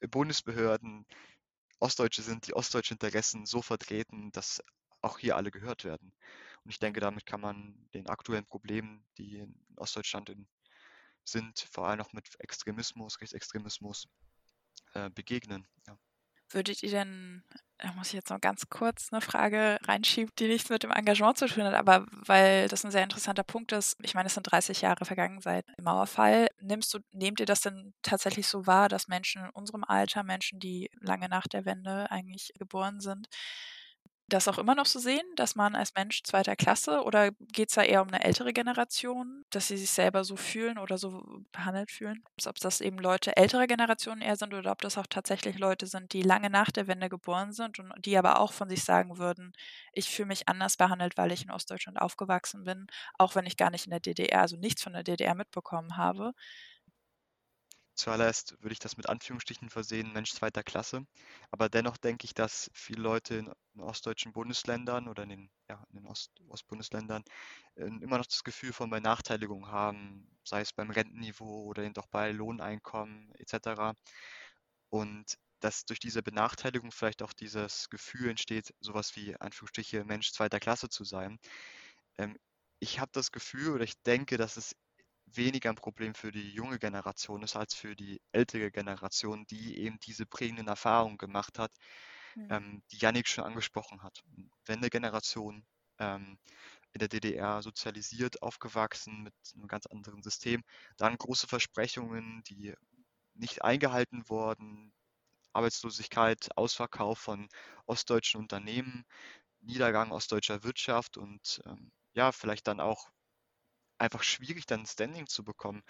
Bundesbehörden 0.00 1.06
Ostdeutsche 1.78 2.22
sind, 2.22 2.46
die 2.46 2.54
ostdeutsche 2.54 2.94
Interessen 2.94 3.46
so 3.46 3.62
vertreten, 3.62 4.30
dass 4.32 4.62
auch 5.02 5.18
hier 5.18 5.36
alle 5.36 5.50
gehört 5.50 5.84
werden. 5.84 6.12
Und 6.64 6.70
ich 6.70 6.78
denke, 6.78 7.00
damit 7.00 7.24
kann 7.24 7.40
man 7.40 7.74
den 7.94 8.08
aktuellen 8.08 8.46
Problemen, 8.46 9.04
die 9.16 9.38
in 9.38 9.54
Ostdeutschland 9.76 10.28
in, 10.28 10.46
sind, 11.24 11.66
vor 11.72 11.88
allem 11.88 12.00
auch 12.00 12.12
mit 12.12 12.28
Extremismus, 12.38 13.20
Rechtsextremismus, 13.20 14.08
äh, 14.94 15.10
begegnen. 15.10 15.66
Ja. 15.86 15.96
Würdet 16.50 16.82
ihr 16.82 16.90
denn, 16.90 17.44
da 17.78 17.92
muss 17.92 18.08
ich 18.08 18.14
jetzt 18.14 18.30
noch 18.30 18.40
ganz 18.40 18.68
kurz 18.68 19.12
eine 19.12 19.20
Frage 19.20 19.78
reinschieben, 19.82 20.32
die 20.38 20.48
nichts 20.48 20.68
mit 20.68 20.82
dem 20.82 20.90
Engagement 20.90 21.38
zu 21.38 21.46
tun 21.46 21.64
hat, 21.64 21.74
aber 21.74 22.06
weil 22.10 22.68
das 22.68 22.84
ein 22.84 22.90
sehr 22.90 23.04
interessanter 23.04 23.44
Punkt 23.44 23.72
ist. 23.72 23.96
Ich 24.02 24.14
meine, 24.14 24.26
es 24.26 24.34
sind 24.34 24.50
30 24.50 24.80
Jahre 24.80 25.04
vergangen 25.04 25.40
seit 25.40 25.66
dem 25.78 25.84
Mauerfall. 25.84 26.48
Nimmst 26.60 26.92
du, 26.92 26.98
nehmt 27.12 27.40
ihr 27.40 27.46
das 27.46 27.60
denn 27.60 27.94
tatsächlich 28.02 28.48
so 28.48 28.66
wahr, 28.66 28.88
dass 28.88 29.08
Menschen 29.08 29.44
in 29.44 29.50
unserem 29.50 29.84
Alter, 29.84 30.24
Menschen, 30.24 30.58
die 30.58 30.90
lange 31.00 31.28
nach 31.28 31.46
der 31.46 31.64
Wende 31.64 32.10
eigentlich 32.10 32.52
geboren 32.58 33.00
sind, 33.00 33.28
das 34.30 34.48
auch 34.48 34.58
immer 34.58 34.74
noch 34.74 34.86
so 34.86 34.98
sehen, 34.98 35.22
dass 35.36 35.54
man 35.56 35.74
als 35.76 35.94
Mensch 35.94 36.22
zweiter 36.22 36.56
Klasse 36.56 37.02
oder 37.04 37.30
geht 37.52 37.68
es 37.68 37.74
da 37.74 37.82
eher 37.82 38.02
um 38.02 38.08
eine 38.08 38.24
ältere 38.24 38.52
Generation, 38.54 39.44
dass 39.50 39.68
sie 39.68 39.76
sich 39.76 39.90
selber 39.90 40.24
so 40.24 40.36
fühlen 40.36 40.78
oder 40.78 40.98
so 40.98 41.22
behandelt 41.52 41.90
fühlen? 41.90 42.22
Ob 42.46 42.56
das 42.58 42.80
eben 42.80 42.98
Leute 42.98 43.36
älterer 43.36 43.66
Generationen 43.66 44.22
eher 44.22 44.36
sind 44.36 44.54
oder 44.54 44.72
ob 44.72 44.80
das 44.82 44.98
auch 44.98 45.06
tatsächlich 45.08 45.58
Leute 45.58 45.86
sind, 45.86 46.12
die 46.14 46.22
lange 46.22 46.50
nach 46.50 46.70
der 46.70 46.86
Wende 46.86 47.08
geboren 47.08 47.52
sind 47.52 47.78
und 47.78 47.92
die 48.04 48.16
aber 48.16 48.40
auch 48.40 48.52
von 48.52 48.68
sich 48.68 48.82
sagen 48.84 49.18
würden, 49.18 49.52
ich 49.92 50.08
fühle 50.10 50.28
mich 50.28 50.48
anders 50.48 50.76
behandelt, 50.76 51.16
weil 51.18 51.32
ich 51.32 51.42
in 51.44 51.50
Ostdeutschland 51.50 52.00
aufgewachsen 52.00 52.64
bin, 52.64 52.86
auch 53.18 53.34
wenn 53.34 53.46
ich 53.46 53.56
gar 53.56 53.70
nicht 53.70 53.84
in 53.86 53.90
der 53.90 54.00
DDR, 54.00 54.40
also 54.42 54.56
nichts 54.56 54.82
von 54.82 54.92
der 54.94 55.02
DDR 55.04 55.34
mitbekommen 55.34 55.96
habe. 55.96 56.32
Zuallererst 58.00 58.56
würde 58.62 58.72
ich 58.72 58.78
das 58.78 58.96
mit 58.96 59.10
Anführungsstrichen 59.10 59.68
versehen, 59.68 60.14
Mensch 60.14 60.32
zweiter 60.32 60.62
Klasse. 60.62 61.06
Aber 61.50 61.68
dennoch 61.68 61.98
denke 61.98 62.24
ich, 62.24 62.32
dass 62.32 62.70
viele 62.72 63.02
Leute 63.02 63.34
in, 63.34 63.52
ostdeutschen 63.78 64.32
Bundesländern 64.32 65.06
oder 65.06 65.24
in 65.24 65.28
den, 65.28 65.50
ja, 65.68 65.84
in 65.90 65.96
den 65.96 66.06
Ost, 66.06 66.32
Ostbundesländern 66.48 67.22
äh, 67.74 67.84
immer 67.84 68.16
noch 68.16 68.24
das 68.24 68.42
Gefühl 68.42 68.72
von 68.72 68.88
Benachteiligung 68.88 69.68
haben, 69.68 70.26
sei 70.44 70.62
es 70.62 70.72
beim 70.72 70.88
Rentenniveau 70.88 71.64
oder 71.64 71.82
eben 71.82 71.92
doch 71.92 72.06
bei 72.06 72.32
Lohneinkommen 72.32 73.34
etc. 73.34 73.94
Und 74.88 75.36
dass 75.60 75.84
durch 75.84 76.00
diese 76.00 76.22
Benachteiligung 76.22 76.92
vielleicht 76.92 77.22
auch 77.22 77.34
dieses 77.34 77.90
Gefühl 77.90 78.30
entsteht, 78.30 78.72
sowas 78.80 79.14
wie 79.14 79.36
Anführungsstriche 79.36 80.04
Mensch 80.06 80.32
zweiter 80.32 80.58
Klasse 80.58 80.88
zu 80.88 81.04
sein. 81.04 81.38
Ähm, 82.16 82.38
ich 82.78 82.98
habe 82.98 83.10
das 83.12 83.30
Gefühl 83.30 83.74
oder 83.74 83.84
ich 83.84 84.00
denke, 84.04 84.38
dass 84.38 84.56
es 84.56 84.74
weniger 85.36 85.70
ein 85.70 85.76
Problem 85.76 86.14
für 86.14 86.32
die 86.32 86.50
junge 86.50 86.78
Generation 86.78 87.42
ist 87.42 87.56
als 87.56 87.74
für 87.74 87.96
die 87.96 88.20
ältere 88.32 88.70
Generation, 88.70 89.46
die 89.46 89.78
eben 89.78 89.98
diese 90.00 90.26
prägenden 90.26 90.68
Erfahrungen 90.68 91.18
gemacht 91.18 91.58
hat, 91.58 91.72
mhm. 92.34 92.48
ähm, 92.50 92.82
die 92.90 92.98
Yannick 92.98 93.28
schon 93.28 93.44
angesprochen 93.44 94.02
hat. 94.02 94.22
Wenn 94.66 94.78
eine 94.78 94.90
Generation 94.90 95.64
ähm, 95.98 96.38
in 96.92 96.98
der 96.98 97.08
DDR 97.08 97.62
sozialisiert, 97.62 98.42
aufgewachsen 98.42 99.22
mit 99.22 99.34
einem 99.54 99.68
ganz 99.68 99.86
anderen 99.86 100.22
System, 100.22 100.62
dann 100.96 101.16
große 101.16 101.46
Versprechungen, 101.46 102.42
die 102.44 102.74
nicht 103.34 103.62
eingehalten 103.62 104.28
wurden, 104.28 104.92
Arbeitslosigkeit, 105.52 106.56
Ausverkauf 106.56 107.18
von 107.18 107.48
ostdeutschen 107.86 108.40
Unternehmen, 108.40 109.04
Niedergang 109.60 110.10
ostdeutscher 110.10 110.62
Wirtschaft 110.64 111.16
und 111.16 111.60
ähm, 111.66 111.92
ja, 112.14 112.32
vielleicht 112.32 112.66
dann 112.66 112.80
auch 112.80 113.10
einfach 114.00 114.22
schwierig, 114.22 114.66
dann 114.66 114.86
Standing 114.86 115.26
zu 115.26 115.44
bekommen. 115.44 115.82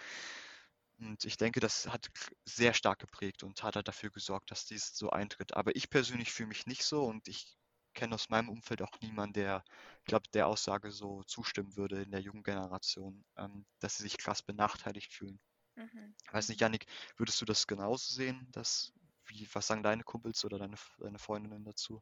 Und 0.99 1.25
ich 1.25 1.37
denke, 1.37 1.59
das 1.59 1.87
hat 1.87 2.09
sehr 2.45 2.73
stark 2.73 2.99
geprägt 2.99 3.43
und 3.43 3.63
hat 3.63 3.75
halt 3.75 3.87
dafür 3.87 4.11
gesorgt, 4.11 4.51
dass 4.51 4.65
dies 4.65 4.95
so 4.95 5.09
eintritt. 5.09 5.55
Aber 5.55 5.75
ich 5.75 5.89
persönlich 5.89 6.31
fühle 6.31 6.49
mich 6.49 6.67
nicht 6.67 6.83
so 6.83 7.03
und 7.05 7.27
ich 7.27 7.57
kenne 7.93 8.15
aus 8.15 8.29
meinem 8.29 8.49
Umfeld 8.49 8.81
auch 8.81 9.01
niemanden, 9.01 9.33
der, 9.33 9.63
glaube 10.05 10.29
der 10.33 10.47
Aussage 10.47 10.91
so 10.91 11.23
zustimmen 11.23 11.75
würde 11.75 12.03
in 12.03 12.11
der 12.11 12.21
jungen 12.21 12.43
Generation, 12.43 13.25
ähm, 13.37 13.65
dass 13.79 13.97
sie 13.97 14.03
sich 14.03 14.17
krass 14.17 14.43
benachteiligt 14.43 15.11
fühlen. 15.11 15.39
Mhm. 15.75 16.15
Weiß 16.31 16.49
nicht, 16.49 16.61
Janik, 16.61 16.85
würdest 17.17 17.41
du 17.41 17.45
das 17.45 17.67
genauso 17.67 18.13
sehen? 18.13 18.47
Dass, 18.51 18.93
wie, 19.25 19.47
was 19.53 19.67
sagen 19.67 19.83
deine 19.83 20.03
Kumpels 20.03 20.45
oder 20.45 20.59
deine, 20.59 20.77
deine 20.99 21.19
Freundinnen 21.19 21.63
dazu? 21.65 22.01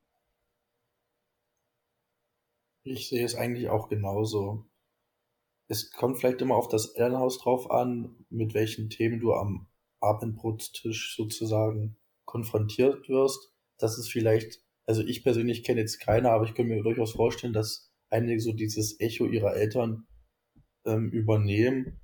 Ich 2.83 3.07
sehe 3.07 3.23
es 3.23 3.35
eigentlich 3.35 3.69
auch 3.69 3.87
genauso 3.87 4.65
es 5.69 5.91
kommt 5.91 6.17
vielleicht 6.17 6.41
immer 6.41 6.55
auf 6.55 6.67
das 6.67 6.87
Elternhaus 6.95 7.37
drauf 7.37 7.69
an, 7.69 8.25
mit 8.29 8.55
welchen 8.55 8.89
Themen 8.89 9.19
du 9.19 9.33
am 9.33 9.67
Abendbrotstisch 10.01 11.15
sozusagen 11.15 11.95
konfrontiert 12.25 13.07
wirst. 13.07 13.53
Das 13.77 13.99
ist 13.99 14.09
vielleicht, 14.09 14.63
also 14.87 15.03
ich 15.03 15.23
persönlich 15.23 15.63
kenne 15.63 15.81
jetzt 15.81 15.99
keine, 15.99 16.31
aber 16.31 16.45
ich 16.45 16.55
kann 16.55 16.67
mir 16.67 16.81
durchaus 16.81 17.13
vorstellen, 17.13 17.53
dass 17.53 17.93
einige 18.09 18.41
so 18.41 18.51
dieses 18.51 18.99
Echo 18.99 19.27
ihrer 19.27 19.55
Eltern 19.55 20.07
ähm, 20.85 21.11
übernehmen 21.11 22.01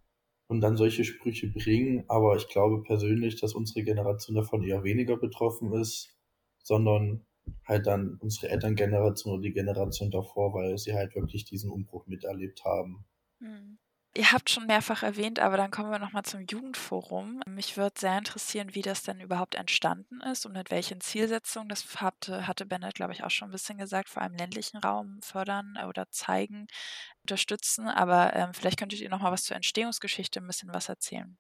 und 0.48 0.62
dann 0.62 0.78
solche 0.78 1.04
Sprüche 1.04 1.48
bringen. 1.48 2.06
Aber 2.08 2.36
ich 2.36 2.48
glaube 2.48 2.84
persönlich, 2.84 3.42
dass 3.42 3.56
unsere 3.56 3.84
Generation 3.84 4.36
davon 4.36 4.64
eher 4.64 4.84
weniger 4.84 5.18
betroffen 5.18 5.74
ist, 5.74 6.16
sondern 6.62 7.26
halt 7.66 7.88
dann 7.88 8.20
unsere 8.22 8.50
Elterngeneration 8.50 9.34
oder 9.34 9.42
die 9.42 9.54
Generation 9.54 10.12
davor, 10.12 10.54
weil 10.54 10.78
sie 10.78 10.94
halt 10.94 11.16
wirklich 11.16 11.46
diesen 11.46 11.72
Umbruch 11.72 12.06
miterlebt 12.06 12.64
haben. 12.64 13.06
Mhm. 13.40 13.80
Ihr 14.18 14.32
habt 14.32 14.50
schon 14.50 14.66
mehrfach 14.66 15.04
erwähnt, 15.04 15.40
aber 15.40 15.58
dann 15.58 15.72
kommen 15.72 15.92
wir 15.92 16.00
nochmal 16.00 16.24
zum 16.24 16.40
Jugendforum. 16.50 17.42
Mich 17.48 17.76
würde 17.76 18.00
sehr 18.00 18.18
interessieren, 18.18 18.74
wie 18.74 18.82
das 18.82 19.04
denn 19.04 19.20
überhaupt 19.20 19.56
entstanden 19.56 20.22
ist 20.22 20.46
und 20.46 20.54
mit 20.54 20.72
welchen 20.72 21.02
Zielsetzungen. 21.02 21.68
Das 21.68 22.00
hatte, 22.02 22.48
hatte 22.48 22.66
Bennett, 22.66 22.96
glaube 22.96 23.12
ich, 23.12 23.24
auch 23.26 23.30
schon 23.32 23.50
ein 23.50 23.52
bisschen 23.52 23.78
gesagt, 23.78 24.08
vor 24.08 24.22
allem 24.24 24.36
ländlichen 24.36 24.78
Raum 24.78 25.20
fördern 25.22 25.78
oder 25.86 26.10
zeigen, 26.12 26.68
unterstützen. 27.24 27.88
Aber 27.90 28.34
ähm, 28.36 28.54
vielleicht 28.54 28.80
könntet 28.80 29.02
ihr 29.02 29.10
nochmal 29.10 29.34
was 29.34 29.44
zur 29.44 29.58
Entstehungsgeschichte 29.58 30.40
ein 30.40 30.48
bisschen 30.48 30.74
was 30.74 30.88
erzählen. 30.90 31.38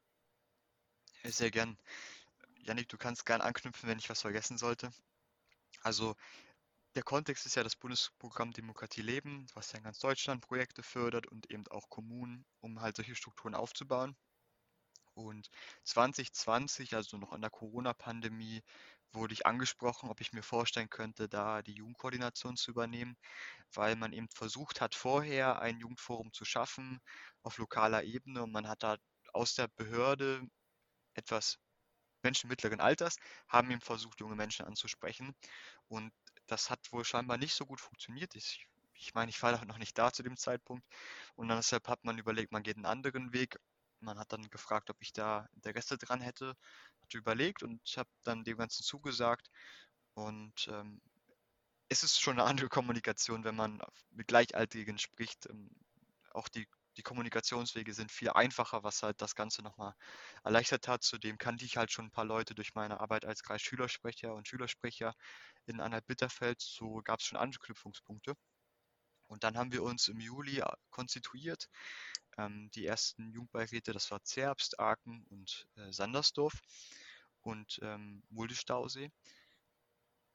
Sehr 1.25 1.51
gern. 1.51 1.77
Janik, 2.59 2.89
du 2.89 2.97
kannst 2.97 3.25
gern 3.25 3.41
anknüpfen, 3.41 3.89
wenn 3.89 3.99
ich 3.99 4.09
was 4.09 4.21
vergessen 4.21 4.57
sollte. 4.57 4.91
Also 5.83 6.15
der 6.95 7.03
Kontext 7.03 7.45
ist 7.45 7.55
ja 7.55 7.63
das 7.63 7.75
Bundesprogramm 7.75 8.51
Demokratie 8.51 9.01
leben, 9.01 9.45
was 9.53 9.71
ja 9.71 9.77
in 9.77 9.83
ganz 9.83 9.99
Deutschland 9.99 10.41
Projekte 10.41 10.81
fördert 10.81 11.27
und 11.27 11.51
eben 11.51 11.67
auch 11.67 11.89
Kommunen, 11.89 12.45
um 12.61 12.81
halt 12.81 12.95
solche 12.95 13.15
Strukturen 13.15 13.53
aufzubauen. 13.53 14.15
Und 15.13 15.49
2020, 15.83 16.95
also 16.95 17.17
noch 17.17 17.33
in 17.33 17.41
der 17.41 17.49
Corona-Pandemie, 17.49 18.63
wurde 19.11 19.33
ich 19.33 19.45
angesprochen, 19.45 20.09
ob 20.09 20.19
ich 20.21 20.33
mir 20.33 20.43
vorstellen 20.43 20.89
könnte, 20.89 21.29
da 21.29 21.61
die 21.61 21.73
Jugendkoordination 21.73 22.57
zu 22.57 22.71
übernehmen, 22.71 23.17
weil 23.73 23.95
man 23.95 24.11
eben 24.13 24.27
versucht 24.29 24.81
hat, 24.81 24.95
vorher 24.95 25.61
ein 25.61 25.79
Jugendforum 25.79 26.33
zu 26.33 26.43
schaffen 26.45 26.99
auf 27.43 27.57
lokaler 27.57 28.03
Ebene 28.03 28.43
und 28.43 28.51
man 28.51 28.67
hat 28.67 28.83
da 28.83 28.97
aus 29.33 29.55
der 29.55 29.69
Behörde 29.69 30.41
etwas 31.13 31.57
Menschen 32.23 32.49
mittleren 32.49 32.81
Alters 32.81 33.17
haben 33.47 33.71
eben 33.71 33.81
versucht, 33.81 34.19
junge 34.19 34.35
Menschen 34.35 34.65
anzusprechen. 34.65 35.35
Und 35.87 36.11
das 36.47 36.69
hat 36.69 36.91
wohl 36.91 37.03
scheinbar 37.03 37.37
nicht 37.37 37.53
so 37.53 37.65
gut 37.65 37.81
funktioniert. 37.81 38.35
Ich, 38.35 38.67
ich 38.93 39.13
meine, 39.13 39.29
ich 39.29 39.41
war 39.41 39.63
noch 39.65 39.77
nicht 39.77 39.97
da 39.97 40.11
zu 40.11 40.23
dem 40.23 40.37
Zeitpunkt. 40.37 40.85
Und 41.35 41.47
dann 41.47 41.57
deshalb 41.57 41.87
hat 41.87 42.03
man 42.03 42.17
überlegt, 42.17 42.51
man 42.51 42.63
geht 42.63 42.77
einen 42.77 42.85
anderen 42.85 43.33
Weg. 43.33 43.59
Man 43.99 44.19
hat 44.19 44.31
dann 44.33 44.49
gefragt, 44.49 44.89
ob 44.89 44.97
ich 45.01 45.13
da 45.13 45.47
Interesse 45.55 45.97
dran 45.97 46.21
hätte. 46.21 46.55
Hatte 47.01 47.17
überlegt 47.17 47.63
und 47.63 47.81
habe 47.97 48.09
dann 48.23 48.43
dem 48.43 48.57
Ganzen 48.57 48.83
zugesagt. 48.83 49.49
Und 50.13 50.67
ähm, 50.69 51.01
es 51.89 52.03
ist 52.03 52.19
schon 52.19 52.39
eine 52.39 52.49
andere 52.49 52.69
Kommunikation, 52.69 53.43
wenn 53.43 53.55
man 53.55 53.81
mit 54.11 54.27
Gleichaltrigen 54.27 54.97
spricht. 54.97 55.47
Ähm, 55.49 55.69
auch 56.31 56.47
die 56.49 56.67
die 56.97 57.03
Kommunikationswege 57.03 57.93
sind 57.93 58.11
viel 58.11 58.29
einfacher, 58.29 58.83
was 58.83 59.03
halt 59.03 59.21
das 59.21 59.35
Ganze 59.35 59.61
nochmal 59.61 59.93
erleichtert 60.43 60.87
hat. 60.87 61.03
Zudem 61.03 61.37
kannte 61.37 61.65
ich 61.65 61.77
halt 61.77 61.91
schon 61.91 62.05
ein 62.05 62.11
paar 62.11 62.25
Leute 62.25 62.55
durch 62.55 62.75
meine 62.75 62.99
Arbeit 62.99 63.25
als 63.25 63.43
Kreisschülersprecher 63.43 64.33
und 64.33 64.47
Schülersprecher 64.47 65.13
in 65.65 65.81
Anhalt-Bitterfeld. 65.81 66.61
So 66.61 67.01
gab 67.03 67.19
es 67.19 67.25
schon 67.25 67.37
Anknüpfungspunkte. 67.37 68.35
Und 69.27 69.43
dann 69.43 69.57
haben 69.57 69.71
wir 69.71 69.83
uns 69.83 70.07
im 70.07 70.19
Juli 70.19 70.59
äh, 70.59 70.65
konstituiert. 70.91 71.69
Ähm, 72.37 72.69
die 72.75 72.85
ersten 72.85 73.31
Jugendbeiräte, 73.31 73.91
das 73.91 74.11
war 74.11 74.23
Zerbst, 74.23 74.79
Aachen 74.79 75.25
und 75.29 75.67
äh, 75.77 75.91
Sandersdorf 75.91 76.61
und 77.41 77.79
ähm, 77.81 78.23
Mulde-Stausee. 78.29 79.11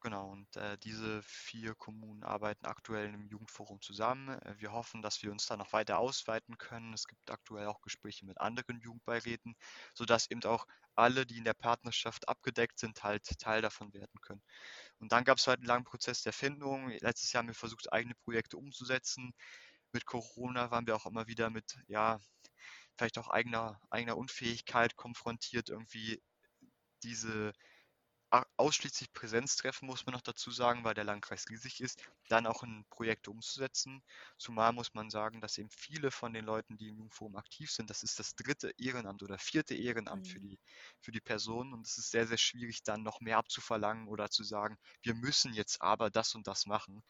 Genau, 0.03 0.31
und 0.31 0.57
äh, 0.57 0.79
diese 0.79 1.23
vier 1.23 1.75
Kommunen 1.75 2.23
arbeiten 2.25 2.65
aktuell 2.65 3.13
im 3.13 3.27
Jugendforum 3.29 3.83
zusammen. 3.83 4.31
Äh, 4.41 4.55
wir 4.59 4.73
hoffen, 4.73 5.03
dass 5.03 5.23
wir 5.23 5.31
uns 5.31 5.47
da 5.47 5.57
noch 5.59 5.73
weiter 5.75 5.99
ausweiten 5.99 6.57
können. 6.57 6.95
Es 6.95 7.07
gibt 7.07 7.31
aktuell 7.31 7.67
auch 7.67 7.83
Gespräche 7.83 8.25
mit 8.25 8.41
anderen 8.41 8.81
Jugendbeiräten, 8.81 9.55
sodass 9.95 10.31
eben 10.31 10.43
auch 10.45 10.67
alle, 10.95 11.27
die 11.27 11.37
in 11.37 11.45
der 11.45 11.53
Partnerschaft 11.55 12.29
abgedeckt 12.29 12.79
sind, 12.79 13.03
halt 13.05 13.27
Teil 13.39 13.61
davon 13.61 13.93
werden 13.93 14.21
können. 14.23 14.43
Und 15.01 15.13
dann 15.13 15.25
gab 15.25 15.39
es 15.39 15.47
halt 15.47 15.59
einen 15.59 15.67
langen 15.69 15.85
Prozess 15.85 16.23
der 16.23 16.33
Findung. 16.33 16.89
Letztes 17.01 17.33
Jahr 17.33 17.43
haben 17.43 17.49
wir 17.49 17.55
versucht, 17.55 17.93
eigene 17.93 18.15
Projekte 18.25 18.57
umzusetzen. 18.57 19.33
Mit 19.93 20.07
Corona 20.07 20.71
waren 20.71 20.87
wir 20.87 20.97
auch 20.97 21.07
immer 21.07 21.27
wieder 21.27 21.51
mit, 21.51 21.79
ja, 21.89 22.21
vielleicht 22.97 23.19
auch 23.19 23.29
eigener, 23.29 23.81
eigener 23.91 24.17
Unfähigkeit 24.19 24.97
konfrontiert, 24.97 25.71
irgendwie 25.71 26.23
diese 27.03 27.53
ausschließlich 28.57 29.13
Präsenztreffen, 29.13 29.87
muss 29.87 30.07
man 30.07 30.15
noch 30.15 30.21
dazu 30.21 30.51
sagen, 30.53 30.85
weil 30.85 30.95
der 30.95 31.05
Landkreis 31.05 31.49
riesig 31.49 31.81
ist, 31.81 32.01
dann 32.29 32.47
auch 32.47 32.63
in 32.63 32.85
Projekte 32.89 33.31
umzusetzen. 33.31 34.03
Zumal 34.39 34.73
muss 34.73 34.95
man 34.95 35.11
sagen, 35.11 35.41
dass 35.41 35.59
eben 35.59 35.71
viele 35.71 36.13
von 36.13 36.33
den 36.33 36.45
Leuten, 36.45 36.77
die 36.77 36.89
im 36.89 36.97
Jugendforum 36.97 37.37
aktiv 37.37 37.73
sind, 37.73 37.91
das 37.91 38.05
ist 38.05 38.21
das 38.21 38.37
dritte 38.37 38.73
Ehrenamt 38.79 39.23
oder 39.25 39.37
vierte 39.39 39.75
Ehrenamt 39.75 40.27
mhm. 40.27 40.31
für, 40.31 40.41
die, 40.41 40.61
für 41.01 41.11
die 41.11 41.21
Personen 41.21 41.73
und 41.73 41.87
es 41.87 41.99
ist 41.99 42.11
sehr, 42.13 42.27
sehr 42.27 42.39
schwierig, 42.39 42.85
dann 42.85 43.03
noch 43.03 43.21
mehr 43.21 43.39
abzuverlangen 43.39 44.07
oder 44.07 44.31
zu 44.31 44.45
sagen, 44.45 44.79
wir 45.03 45.15
müssen 45.15 45.53
jetzt 45.53 45.83
aber 45.83 46.11
das 46.11 46.35
und 46.35 46.47
das 46.47 46.67
machen. 46.67 47.03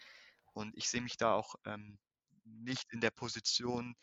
Und 0.54 0.74
ich 0.76 0.88
sehe 0.88 1.02
mich 1.02 1.18
da 1.18 1.35
auch 1.35 1.54
ähm, 1.66 1.98
nicht 2.44 2.90
in 2.92 3.00
der 3.00 3.11
Position, 3.11 3.94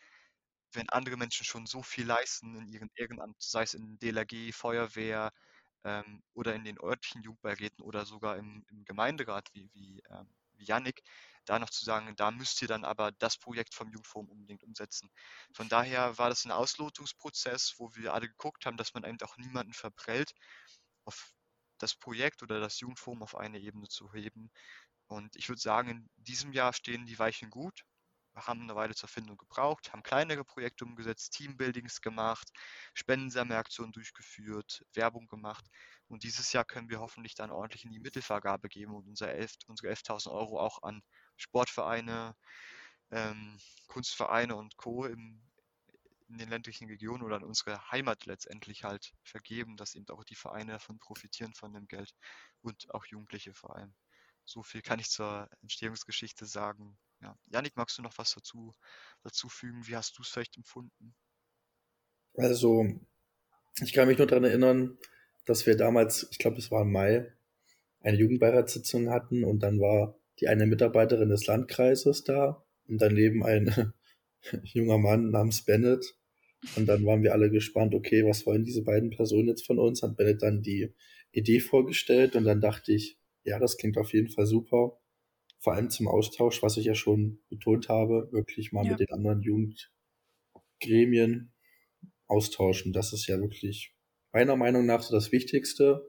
wenn 0.73 0.89
andere 0.89 1.17
Menschen 1.17 1.45
schon 1.45 1.65
so 1.65 1.81
viel 1.81 2.05
leisten 2.05 2.55
in 2.55 2.67
ihrem 2.67 2.89
Ehrenamt, 2.95 3.41
sei 3.41 3.63
es 3.63 3.73
in 3.73 3.97
DLRG, 3.99 4.53
Feuerwehr, 4.53 5.33
ähm, 5.83 6.23
oder 6.33 6.55
in 6.55 6.63
den 6.63 6.79
örtlichen 6.79 7.23
Jugendbeiräten 7.23 7.83
oder 7.83 8.05
sogar 8.05 8.37
im, 8.37 8.65
im 8.69 8.85
Gemeinderat 8.85 9.49
wie, 9.53 9.69
wie, 9.73 10.01
ähm, 10.09 10.29
wie 10.53 10.65
Yannick, 10.65 11.03
da 11.45 11.59
noch 11.59 11.69
zu 11.69 11.85
sagen, 11.85 12.15
da 12.15 12.31
müsst 12.31 12.61
ihr 12.61 12.67
dann 12.67 12.83
aber 12.83 13.11
das 13.13 13.37
Projekt 13.37 13.73
vom 13.73 13.89
Jugendforum 13.89 14.29
unbedingt 14.29 14.63
umsetzen. 14.63 15.09
Von 15.53 15.69
daher 15.69 16.17
war 16.17 16.29
das 16.29 16.45
ein 16.45 16.51
Auslotungsprozess, 16.51 17.75
wo 17.77 17.95
wir 17.95 18.13
alle 18.13 18.27
geguckt 18.27 18.65
haben, 18.65 18.77
dass 18.77 18.93
man 18.93 19.05
eben 19.05 19.17
auch 19.21 19.37
niemanden 19.37 19.73
verprellt, 19.73 20.33
auf 21.05 21.33
das 21.77 21.95
Projekt 21.95 22.43
oder 22.43 22.59
das 22.59 22.79
Jugendforum 22.79 23.23
auf 23.23 23.35
eine 23.35 23.59
Ebene 23.59 23.87
zu 23.87 24.11
heben. 24.13 24.51
Und 25.07 25.35
ich 25.37 25.47
würde 25.47 25.61
sagen, 25.61 25.89
in 25.89 26.09
diesem 26.17 26.51
Jahr 26.51 26.73
stehen 26.73 27.05
die 27.05 27.19
Weichen 27.19 27.49
gut 27.49 27.85
haben 28.45 28.61
eine 28.61 28.75
Weile 28.75 28.95
zur 28.95 29.09
Findung 29.09 29.37
gebraucht, 29.37 29.91
haben 29.91 30.03
kleinere 30.03 30.43
Projekte 30.43 30.85
umgesetzt, 30.85 31.33
Teambuildings 31.33 32.01
gemacht, 32.01 32.51
Spendensammelaktionen 32.93 33.91
durchgeführt, 33.91 34.85
Werbung 34.93 35.27
gemacht. 35.27 35.65
Und 36.07 36.23
dieses 36.23 36.53
Jahr 36.53 36.65
können 36.65 36.89
wir 36.89 36.99
hoffentlich 36.99 37.35
dann 37.35 37.51
ordentlich 37.51 37.85
in 37.85 37.91
die 37.91 37.99
Mittelvergabe 37.99 38.69
geben 38.69 38.95
und 38.95 39.07
unser 39.07 39.31
11, 39.31 39.55
unsere 39.67 39.91
11.000 39.91 40.31
Euro 40.31 40.59
auch 40.59 40.83
an 40.83 41.01
Sportvereine, 41.37 42.35
ähm, 43.11 43.57
Kunstvereine 43.87 44.55
und 44.55 44.77
Co. 44.77 45.05
Im, 45.05 45.41
in 46.29 46.37
den 46.37 46.49
ländlichen 46.49 46.87
Regionen 46.87 47.23
oder 47.23 47.37
in 47.37 47.43
unsere 47.43 47.79
Heimat 47.91 48.25
letztendlich 48.25 48.83
halt 48.83 49.13
vergeben, 49.23 49.77
dass 49.77 49.95
eben 49.95 50.07
auch 50.09 50.23
die 50.23 50.35
Vereine 50.35 50.73
davon 50.73 50.99
profitieren 50.99 51.53
von 51.53 51.73
dem 51.73 51.87
Geld 51.87 52.13
und 52.61 52.93
auch 52.93 53.05
Jugendliche 53.05 53.53
vor 53.53 53.75
allem. 53.75 53.95
So 54.43 54.63
viel 54.63 54.81
kann 54.81 54.99
ich 54.99 55.09
zur 55.09 55.49
Entstehungsgeschichte 55.61 56.45
sagen. 56.45 56.97
Ja. 57.21 57.37
Janik, 57.47 57.75
magst 57.75 57.97
du 57.97 58.01
noch 58.01 58.17
was 58.17 58.33
dazu, 58.33 58.75
dazu 59.23 59.49
fügen? 59.49 59.87
Wie 59.87 59.95
hast 59.95 60.17
du 60.17 60.21
es 60.21 60.29
vielleicht 60.29 60.57
empfunden? 60.57 61.15
Also, 62.35 62.85
ich 63.81 63.93
kann 63.93 64.07
mich 64.07 64.17
nur 64.17 64.27
daran 64.27 64.43
erinnern, 64.43 64.97
dass 65.45 65.65
wir 65.65 65.75
damals, 65.75 66.27
ich 66.31 66.37
glaube, 66.37 66.57
es 66.57 66.69
war 66.71 66.83
im 66.83 66.91
Mai, 66.91 67.33
eine 68.01 68.17
Jugendbeiratssitzung 68.17 69.09
hatten 69.09 69.43
und 69.43 69.59
dann 69.63 69.79
war 69.79 70.17
die 70.39 70.47
eine 70.47 70.67
Mitarbeiterin 70.67 71.29
des 71.29 71.47
Landkreises 71.47 72.23
da 72.23 72.63
und 72.87 73.01
daneben 73.01 73.43
ein 73.43 73.93
junger 74.63 74.99
Mann 74.99 75.31
namens 75.31 75.63
Bennett. 75.63 76.15
Und 76.75 76.87
dann 76.87 77.05
waren 77.05 77.23
wir 77.23 77.33
alle 77.33 77.49
gespannt, 77.49 77.95
okay, 77.95 78.25
was 78.25 78.45
wollen 78.45 78.63
diese 78.63 78.83
beiden 78.83 79.09
Personen 79.09 79.47
jetzt 79.47 79.65
von 79.65 79.79
uns? 79.79 80.03
Hat 80.03 80.17
Bennett 80.17 80.41
dann 80.41 80.61
die 80.61 80.93
Idee 81.31 81.59
vorgestellt 81.59 82.35
und 82.35 82.45
dann 82.45 82.61
dachte 82.61 82.93
ich, 82.93 83.17
ja, 83.43 83.59
das 83.59 83.77
klingt 83.77 83.97
auf 83.97 84.13
jeden 84.13 84.29
Fall 84.29 84.45
super 84.45 84.99
vor 85.59 85.73
allem 85.73 85.89
zum 85.89 86.07
Austausch, 86.07 86.61
was 86.61 86.77
ich 86.77 86.85
ja 86.85 86.95
schon 86.95 87.39
betont 87.49 87.89
habe, 87.89 88.29
wirklich 88.31 88.71
mal 88.71 88.85
ja. 88.85 88.91
mit 88.91 88.99
den 88.99 89.11
anderen 89.11 89.41
Jugendgremien 89.41 91.51
austauschen. 92.27 92.93
Das 92.93 93.13
ist 93.13 93.27
ja 93.27 93.39
wirklich 93.39 93.95
meiner 94.31 94.55
Meinung 94.55 94.85
nach 94.85 95.01
so 95.01 95.15
das 95.15 95.31
Wichtigste. 95.31 96.05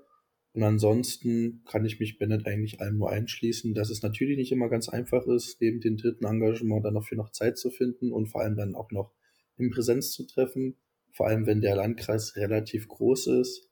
Und 0.52 0.62
ansonsten 0.62 1.62
kann 1.66 1.84
ich 1.84 2.00
mich 2.00 2.18
Bennett 2.18 2.46
eigentlich 2.46 2.80
allem 2.80 2.98
nur 2.98 3.10
einschließen, 3.10 3.74
dass 3.74 3.90
es 3.90 4.02
natürlich 4.02 4.36
nicht 4.36 4.50
immer 4.50 4.68
ganz 4.68 4.88
einfach 4.88 5.26
ist, 5.26 5.60
neben 5.60 5.80
dem 5.80 5.96
dritten 5.96 6.24
Engagement 6.24 6.84
dann 6.84 6.94
dafür 6.94 7.16
noch 7.16 7.30
Zeit 7.30 7.58
zu 7.58 7.70
finden 7.70 8.12
und 8.12 8.26
vor 8.26 8.42
allem 8.42 8.56
dann 8.56 8.74
auch 8.74 8.90
noch 8.90 9.12
in 9.56 9.70
Präsenz 9.70 10.12
zu 10.12 10.26
treffen. 10.26 10.76
Vor 11.12 11.26
allem, 11.26 11.46
wenn 11.46 11.60
der 11.60 11.76
Landkreis 11.76 12.36
relativ 12.36 12.88
groß 12.88 13.28
ist 13.28 13.68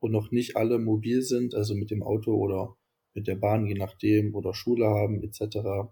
und 0.00 0.12
noch 0.12 0.30
nicht 0.30 0.56
alle 0.56 0.78
mobil 0.78 1.22
sind, 1.22 1.54
also 1.54 1.74
mit 1.74 1.90
dem 1.90 2.02
Auto 2.02 2.34
oder 2.34 2.76
mit 3.14 3.26
der 3.26 3.36
Bahn, 3.36 3.66
je 3.66 3.74
nachdem, 3.74 4.34
oder 4.34 4.54
Schule 4.54 4.86
haben, 4.86 5.22
etc. 5.22 5.88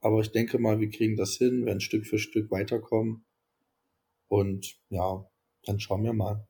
Aber 0.00 0.20
ich 0.20 0.32
denke 0.32 0.58
mal, 0.58 0.80
wir 0.80 0.90
kriegen 0.90 1.16
das 1.16 1.36
hin, 1.36 1.66
werden 1.66 1.80
Stück 1.80 2.06
für 2.06 2.18
Stück 2.18 2.50
weiterkommen. 2.50 3.24
Und 4.28 4.80
ja, 4.88 5.24
dann 5.64 5.80
schauen 5.80 6.04
wir 6.04 6.12
mal. 6.12 6.46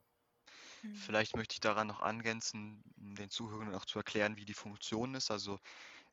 Mhm. 0.83 0.94
Vielleicht 0.94 1.37
möchte 1.37 1.55
ich 1.55 1.61
daran 1.61 1.88
noch 1.88 2.01
angänzen, 2.01 2.83
den 2.96 3.31
Zuhörern 3.31 3.75
auch 3.75 3.85
zu 3.85 3.98
erklären, 3.98 4.37
wie 4.37 4.44
die 4.44 4.55
Funktion 4.55 5.14
ist. 5.14 5.31
Also 5.31 5.59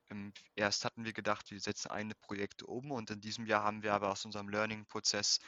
ähm, 0.09 0.33
erst 0.55 0.85
hatten 0.85 1.05
wir 1.05 1.13
gedacht, 1.13 1.51
wir 1.51 1.59
setzen 1.59 1.91
eine 1.91 2.15
Projekte 2.15 2.65
um 2.65 2.91
und 2.91 3.12
in 3.12 3.21
diesem 3.21 3.45
Jahr 3.45 3.63
haben 3.63 3.83
wir 3.83 3.93
aber 3.93 4.12
aus 4.12 4.25
unserem 4.25 4.49
Learning-Prozess 4.49 5.39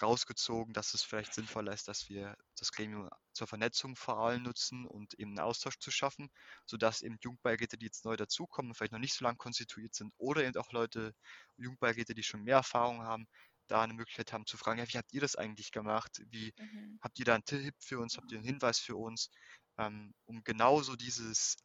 rausgezogen, 0.00 0.72
dass 0.72 0.94
es 0.94 1.02
vielleicht 1.02 1.34
sinnvoller 1.34 1.72
ist, 1.72 1.88
dass 1.88 2.08
wir 2.08 2.36
das 2.58 2.72
Gremium 2.72 3.08
zur 3.32 3.46
Vernetzung 3.46 3.96
vor 3.96 4.18
allem 4.18 4.42
nutzen 4.42 4.86
und 4.86 5.14
eben 5.14 5.30
einen 5.30 5.40
Austausch 5.40 5.78
zu 5.78 5.90
schaffen, 5.90 6.30
sodass 6.66 7.02
eben 7.02 7.18
Jugendbeiräte, 7.20 7.76
die 7.76 7.86
jetzt 7.86 8.04
neu 8.04 8.16
dazukommen, 8.16 8.74
vielleicht 8.74 8.92
noch 8.92 8.98
nicht 8.98 9.14
so 9.14 9.24
lange 9.24 9.36
konstituiert 9.36 9.94
sind 9.94 10.12
oder 10.16 10.44
eben 10.44 10.56
auch 10.56 10.72
Leute, 10.72 11.14
Jugendbeiräte, 11.56 12.14
die 12.14 12.22
schon 12.22 12.42
mehr 12.42 12.56
Erfahrung 12.56 13.02
haben, 13.02 13.28
da 13.70 13.82
eine 13.82 13.94
Möglichkeit 13.94 14.32
haben 14.32 14.46
zu 14.46 14.56
fragen, 14.56 14.80
ja, 14.80 14.88
wie 14.88 14.98
habt 14.98 15.12
ihr 15.12 15.20
das 15.20 15.36
eigentlich 15.36 15.70
gemacht? 15.70 16.20
Wie 16.30 16.52
mhm. 16.58 16.98
habt 17.00 17.18
ihr 17.18 17.24
da 17.24 17.34
einen 17.34 17.44
Tipp 17.44 17.74
für 17.78 18.00
uns? 18.00 18.16
Habt 18.16 18.32
ihr 18.32 18.38
einen 18.38 18.46
Hinweis 18.46 18.80
für 18.80 18.96
uns? 18.96 19.30
Ähm, 19.78 20.12
um 20.26 20.42
genauso 20.42 20.96
dieses 20.96 21.56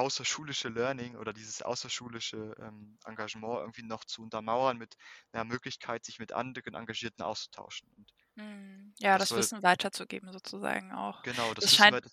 außerschulische 0.00 0.68
Learning 0.68 1.16
oder 1.16 1.32
dieses 1.32 1.62
außerschulische 1.62 2.54
ähm, 2.58 2.98
Engagement 3.04 3.60
irgendwie 3.60 3.82
noch 3.82 4.04
zu 4.04 4.22
untermauern 4.22 4.78
mit 4.78 4.96
einer 5.32 5.44
Möglichkeit, 5.44 6.04
sich 6.04 6.18
mit 6.18 6.32
anderen 6.32 6.74
Engagierten 6.74 7.22
auszutauschen. 7.22 7.88
Und 7.96 8.12
hm, 8.36 8.94
ja, 8.98 9.18
das, 9.18 9.28
das 9.28 9.38
Wissen 9.38 9.62
weiterzugeben 9.62 10.32
sozusagen 10.32 10.92
auch. 10.92 11.22
Genau, 11.22 11.54
das, 11.54 11.64
das 11.64 11.74
scheint, 11.74 11.94
weiter, 11.96 12.10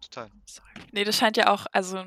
total. 0.00 0.30
Sorry. 0.46 0.70
Nee, 0.92 1.04
das 1.04 1.16
scheint 1.16 1.36
ja 1.36 1.52
auch, 1.52 1.66
also 1.72 2.04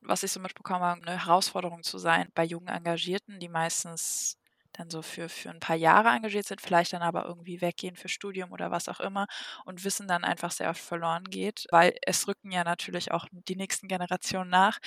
was 0.00 0.22
ich 0.22 0.32
so 0.32 0.40
mitbekommen 0.40 0.82
habe, 0.82 1.02
eine 1.02 1.24
Herausforderung 1.24 1.82
zu 1.82 1.98
sein 1.98 2.30
bei 2.34 2.44
jungen 2.44 2.68
Engagierten, 2.68 3.40
die 3.40 3.48
meistens 3.48 4.38
dann 4.78 4.90
so 4.90 5.02
für, 5.02 5.28
für 5.28 5.50
ein 5.50 5.60
paar 5.60 5.76
Jahre 5.76 6.08
engagiert 6.10 6.46
sind, 6.46 6.60
vielleicht 6.60 6.92
dann 6.92 7.02
aber 7.02 7.24
irgendwie 7.26 7.60
weggehen 7.60 7.96
für 7.96 8.08
Studium 8.08 8.52
oder 8.52 8.70
was 8.70 8.88
auch 8.88 9.00
immer 9.00 9.26
und 9.64 9.84
Wissen 9.84 10.08
dann 10.08 10.24
einfach 10.24 10.50
sehr 10.50 10.70
oft 10.70 10.80
verloren 10.80 11.24
geht, 11.24 11.66
weil 11.70 11.94
es 12.06 12.26
rücken 12.28 12.52
ja 12.52 12.64
natürlich 12.64 13.12
auch 13.12 13.26
die 13.32 13.56
nächsten 13.56 13.88
Generationen 13.88 14.50
nach. 14.50 14.78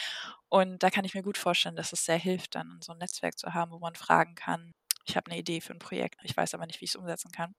Und 0.50 0.84
da 0.84 0.90
kann 0.90 1.06
ich 1.06 1.14
mir 1.14 1.24
gut 1.24 1.38
vorstellen, 1.38 1.76
dass 1.76 1.94
es 1.94 2.06
sehr 2.06 2.18
hilft, 2.18 2.56
dann 2.56 2.80
so 2.82 2.94
ein 2.94 2.98
Netzwerk 3.00 3.38
zu 3.38 3.54
haben, 3.54 3.72
wo 3.72 3.80
man 3.80 3.96
fragen 3.96 4.36
kann, 4.36 4.74
ich 5.06 5.16
habe 5.18 5.32
eine 5.32 5.40
Idee 5.40 5.62
für 5.62 5.74
ein 5.74 5.80
Projekt, 5.80 6.20
ich 6.24 6.36
weiß 6.38 6.54
aber 6.54 6.66
nicht, 6.68 6.82
wie 6.82 6.86
ich 6.86 6.92
es 6.92 6.96
umsetzen 6.96 7.32
kann. 7.32 7.56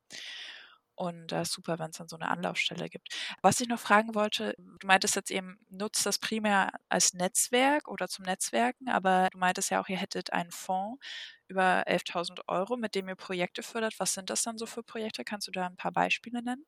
Und 0.95 1.33
äh, 1.33 1.47
super, 1.47 1.79
wenn 1.79 1.91
es 1.91 1.97
dann 1.97 2.09
so 2.09 2.17
eine 2.17 2.29
Anlaufstelle 2.29 2.91
gibt. 2.91 3.09
Was 3.41 3.59
ich 3.61 3.69
noch 3.69 3.81
fragen 3.81 4.15
wollte, 4.15 4.55
du 4.59 4.87
meintest 4.87 5.17
jetzt 5.17 5.31
eben, 5.31 5.59
nutzt 5.71 6.05
das 6.05 6.19
primär 6.19 6.73
als 6.91 7.15
Netzwerk 7.15 7.89
oder 7.89 8.07
zum 8.07 8.27
Netzwerken, 8.27 8.89
aber 8.91 9.31
du 9.33 9.39
meintest 9.39 9.71
ja 9.71 9.81
auch, 9.81 9.89
ihr 9.89 9.97
hättet 9.97 10.33
einen 10.35 10.51
Fonds 10.51 11.03
über 11.51 11.87
11.000 11.87 12.49
Euro, 12.49 12.77
mit 12.77 12.95
dem 12.95 13.09
ihr 13.09 13.17
Projekte 13.17 13.63
fördert. 13.63 13.95
Was 13.99 14.15
sind 14.15 14.31
das 14.31 14.43
dann 14.43 14.59
so 14.59 14.67
für 14.67 14.83
Projekte? 14.83 15.25
Kannst 15.25 15.49
du 15.49 15.53
da 15.53 15.67
ein 15.67 15.77
paar 15.77 15.93
Beispiele 15.93 16.43
nennen? 16.43 16.65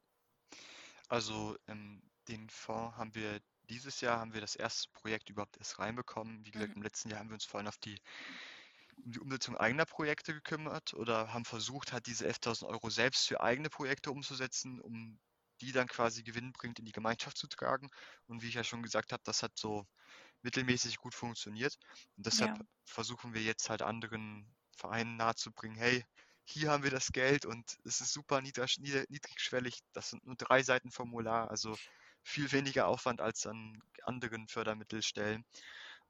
Also 1.08 1.56
ähm, 1.68 2.02
den 2.28 2.48
Fonds 2.50 2.96
haben 2.96 3.14
wir 3.14 3.40
dieses 3.68 4.00
Jahr 4.00 4.18
haben 4.18 4.34
wir 4.34 4.40
das 4.40 4.56
erste 4.56 4.90
Projekt 4.90 5.30
überhaupt 5.30 5.56
erst 5.56 5.78
reinbekommen. 5.78 6.44
Wie 6.44 6.50
gesagt, 6.50 6.70
mhm. 6.70 6.76
im 6.76 6.82
letzten 6.82 7.10
Jahr 7.10 7.20
haben 7.20 7.30
wir 7.30 7.34
uns 7.34 7.44
vor 7.44 7.58
allem 7.58 7.68
auf 7.68 7.78
die 7.78 8.00
um 9.04 9.12
die 9.12 9.20
Umsetzung 9.20 9.56
eigener 9.56 9.86
Projekte 9.86 10.34
gekümmert 10.34 10.94
oder 10.94 11.32
haben 11.32 11.44
versucht, 11.44 11.92
halt 11.92 12.06
diese 12.06 12.26
11.000 12.26 12.66
Euro 12.66 12.90
selbst 12.90 13.26
für 13.26 13.40
eigene 13.40 13.70
Projekte 13.70 14.10
umzusetzen, 14.10 14.80
um 14.80 15.18
die 15.60 15.72
dann 15.72 15.88
quasi 15.88 16.22
gewinnbringend 16.22 16.80
in 16.80 16.84
die 16.84 16.92
Gemeinschaft 16.92 17.38
zu 17.38 17.46
tragen. 17.46 17.88
Und 18.26 18.42
wie 18.42 18.48
ich 18.48 18.54
ja 18.54 18.64
schon 18.64 18.82
gesagt 18.82 19.12
habe, 19.12 19.22
das 19.24 19.42
hat 19.42 19.52
so 19.56 19.86
mittelmäßig 20.42 20.98
gut 20.98 21.14
funktioniert. 21.14 21.78
Und 22.16 22.26
deshalb 22.26 22.58
ja. 22.58 22.64
versuchen 22.84 23.32
wir 23.32 23.42
jetzt 23.42 23.70
halt 23.70 23.82
anderen 23.82 24.54
Vereinen 24.76 25.16
nahezubringen, 25.16 25.76
hey, 25.76 26.04
hier 26.44 26.70
haben 26.70 26.82
wir 26.82 26.90
das 26.90 27.12
Geld 27.12 27.46
und 27.46 27.78
es 27.84 28.00
ist 28.00 28.12
super 28.12 28.40
niedrig, 28.40 28.78
niedrigschwellig. 28.78 29.80
Das 29.92 30.10
sind 30.10 30.26
nur 30.26 30.36
drei 30.36 30.62
Seiten 30.62 30.90
Formular, 30.90 31.50
also 31.50 31.76
viel 32.22 32.50
weniger 32.52 32.86
Aufwand 32.86 33.20
als 33.20 33.46
an 33.46 33.80
anderen 34.04 34.48
Fördermittelstellen 34.48 35.44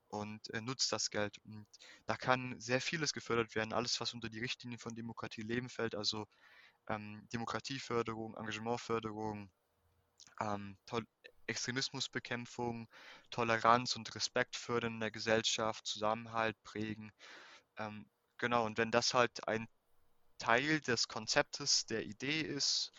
und 0.08 0.52
äh, 0.52 0.60
nutzt 0.60 0.92
das 0.92 1.10
Geld. 1.10 1.38
Und 1.44 1.66
da 2.06 2.16
kann 2.16 2.58
sehr 2.60 2.80
vieles 2.80 3.12
gefördert 3.12 3.54
werden, 3.54 3.72
alles, 3.72 4.00
was 4.00 4.14
unter 4.14 4.28
die 4.28 4.40
Richtlinien 4.40 4.78
von 4.78 4.94
Demokratie 4.94 5.42
Leben 5.42 5.68
fällt, 5.68 5.94
also 5.94 6.26
ähm, 6.88 7.26
Demokratieförderung, 7.32 8.36
Engagementförderung, 8.36 9.50
ähm, 10.40 10.76
Extremismusbekämpfung, 11.46 12.88
Toleranz 13.30 13.96
und 13.96 14.14
Respekt 14.14 14.56
fördern 14.56 14.94
in 14.94 15.00
der 15.00 15.10
Gesellschaft, 15.10 15.86
Zusammenhalt 15.86 16.62
prägen. 16.62 17.12
Ähm, 17.78 18.06
genau, 18.42 18.66
und 18.66 18.76
wenn 18.78 18.90
das 18.90 19.14
halt 19.14 19.48
ein 19.48 19.68
Teil 20.38 20.80
des 20.82 21.08
Konzeptes, 21.08 21.86
der 21.86 22.04
Idee 22.04 22.42
ist, 22.42 22.92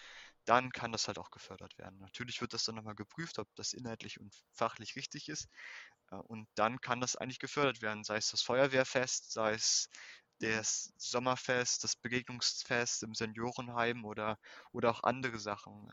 dann 0.46 0.72
kann 0.72 0.91
das 0.94 1.08
halt 1.08 1.20
auch 1.20 1.32
gefördert 1.32 1.78
werden. 1.78 2.00
Natürlich 2.00 2.41
wird 2.41 2.54
das 2.54 2.66
dann 2.66 2.76
nochmal 2.76 2.96
geprüft, 2.96 3.39
ob 3.39 3.48
das 3.56 3.74
inhaltlich 3.74 4.20
und 4.20 4.34
fachlich 4.54 4.96
richtig 4.96 5.30
ist. 5.30 5.50
Äh, 6.12 6.16
und 6.18 6.48
dann 6.56 6.82
kann 6.82 7.02
das 7.02 7.16
eigentlich 7.18 7.39
gefördert 7.39 7.82
werden, 7.82 8.04
sei 8.04 8.18
es 8.18 8.32
das 8.32 8.41
Feuerwehrfest, 8.44 9.32
sei 9.34 9.54
es 9.54 9.89
das 10.39 10.94
Sommerfest, 10.98 11.84
das 11.84 11.96
Begegnungsfest 11.98 13.04
im 13.04 13.16
Seniorenheim 13.16 14.06
oder, 14.06 14.39
oder 14.74 14.91
auch 14.91 15.04
andere 15.04 15.39
Sachen. 15.39 15.89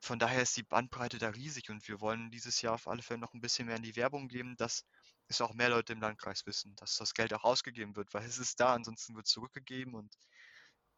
Von 0.00 0.18
daher 0.18 0.42
ist 0.42 0.56
die 0.56 0.62
Bandbreite 0.62 1.18
da 1.18 1.28
riesig 1.30 1.70
und 1.70 1.86
wir 1.88 2.00
wollen 2.00 2.30
dieses 2.30 2.60
Jahr 2.62 2.74
auf 2.74 2.88
alle 2.88 3.02
Fälle 3.02 3.20
noch 3.20 3.34
ein 3.34 3.40
bisschen 3.40 3.66
mehr 3.66 3.76
in 3.76 3.82
die 3.82 3.96
Werbung 3.96 4.28
geben, 4.28 4.56
dass 4.56 4.84
es 5.28 5.40
auch 5.40 5.54
mehr 5.54 5.68
Leute 5.70 5.92
im 5.92 6.00
Landkreis 6.00 6.46
wissen, 6.46 6.74
dass 6.76 6.96
das 6.96 7.14
Geld 7.14 7.32
auch 7.34 7.44
ausgegeben 7.44 7.96
wird, 7.96 8.12
weil 8.14 8.24
es 8.24 8.38
ist 8.38 8.60
da, 8.60 8.74
ansonsten 8.74 9.14
wird 9.16 9.26
zurückgegeben 9.26 9.94
und 9.94 10.14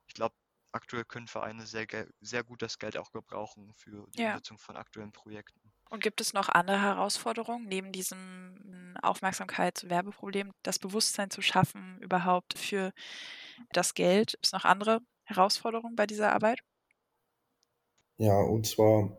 ich 0.06 0.14
glaube, 0.14 0.36
aktuell 0.72 1.04
können 1.04 1.26
Vereine 1.28 1.66
sehr, 1.66 1.86
sehr 2.20 2.44
gut 2.44 2.62
das 2.62 2.78
Geld 2.78 2.96
auch 2.96 3.10
gebrauchen 3.12 3.74
für 3.74 4.06
die 4.12 4.18
ja. 4.18 4.22
Umsetzung 4.22 4.58
von 4.58 4.76
aktuellen 4.76 5.12
Projekten. 5.12 5.72
Und 5.90 6.02
gibt 6.02 6.20
es 6.22 6.32
noch 6.32 6.48
andere 6.48 6.80
Herausforderungen 6.80 7.66
neben 7.66 7.92
diesem 7.92 8.96
Aufmerksamkeitswerbeproblem, 9.02 10.52
das 10.62 10.78
Bewusstsein 10.78 11.30
zu 11.30 11.42
schaffen 11.42 11.98
überhaupt 12.00 12.58
für 12.58 12.92
das 13.72 13.94
Geld? 13.94 14.32
Gibt 14.32 14.46
es 14.46 14.52
noch 14.52 14.64
andere 14.64 15.00
Herausforderungen 15.24 15.96
bei 15.96 16.06
dieser 16.06 16.32
Arbeit? 16.32 16.60
Ja, 18.18 18.40
und 18.40 18.66
zwar, 18.66 19.18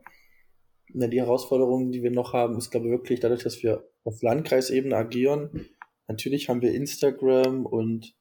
na, 0.94 1.08
die 1.08 1.20
Herausforderung, 1.20 1.92
die 1.92 2.04
wir 2.04 2.12
noch 2.12 2.34
haben, 2.34 2.58
ist, 2.58 2.72
glaube 2.72 2.88
ich, 2.88 2.92
wirklich 2.92 3.20
dadurch, 3.20 3.44
dass 3.44 3.64
wir 3.64 3.90
auf 4.04 4.22
Landkreisebene 4.22 4.96
agieren. 4.96 5.70
Natürlich 6.08 6.50
haben 6.50 6.62
wir 6.62 6.74
Instagram 6.74 7.66
und 7.66 8.16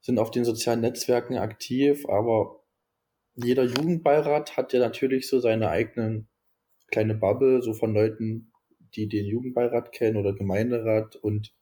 sind 0.00 0.18
auf 0.18 0.30
den 0.30 0.44
sozialen 0.44 0.80
Netzwerken 0.80 1.36
aktiv, 1.36 2.06
aber 2.08 2.62
jeder 3.34 3.64
Jugendbeirat 3.64 4.56
hat 4.56 4.72
ja 4.72 4.80
natürlich 4.80 5.28
so 5.28 5.38
seine 5.38 5.70
eigenen 5.70 6.28
kleine 6.88 7.14
Bubble, 7.14 7.62
so 7.62 7.72
von 7.72 7.94
Leuten, 7.94 8.52
die 8.94 9.08
den 9.08 9.26
Jugendbeirat 9.26 9.92
kennen 9.92 10.16
oder 10.16 10.34
Gemeinderat 10.34 11.16
und 11.16 11.54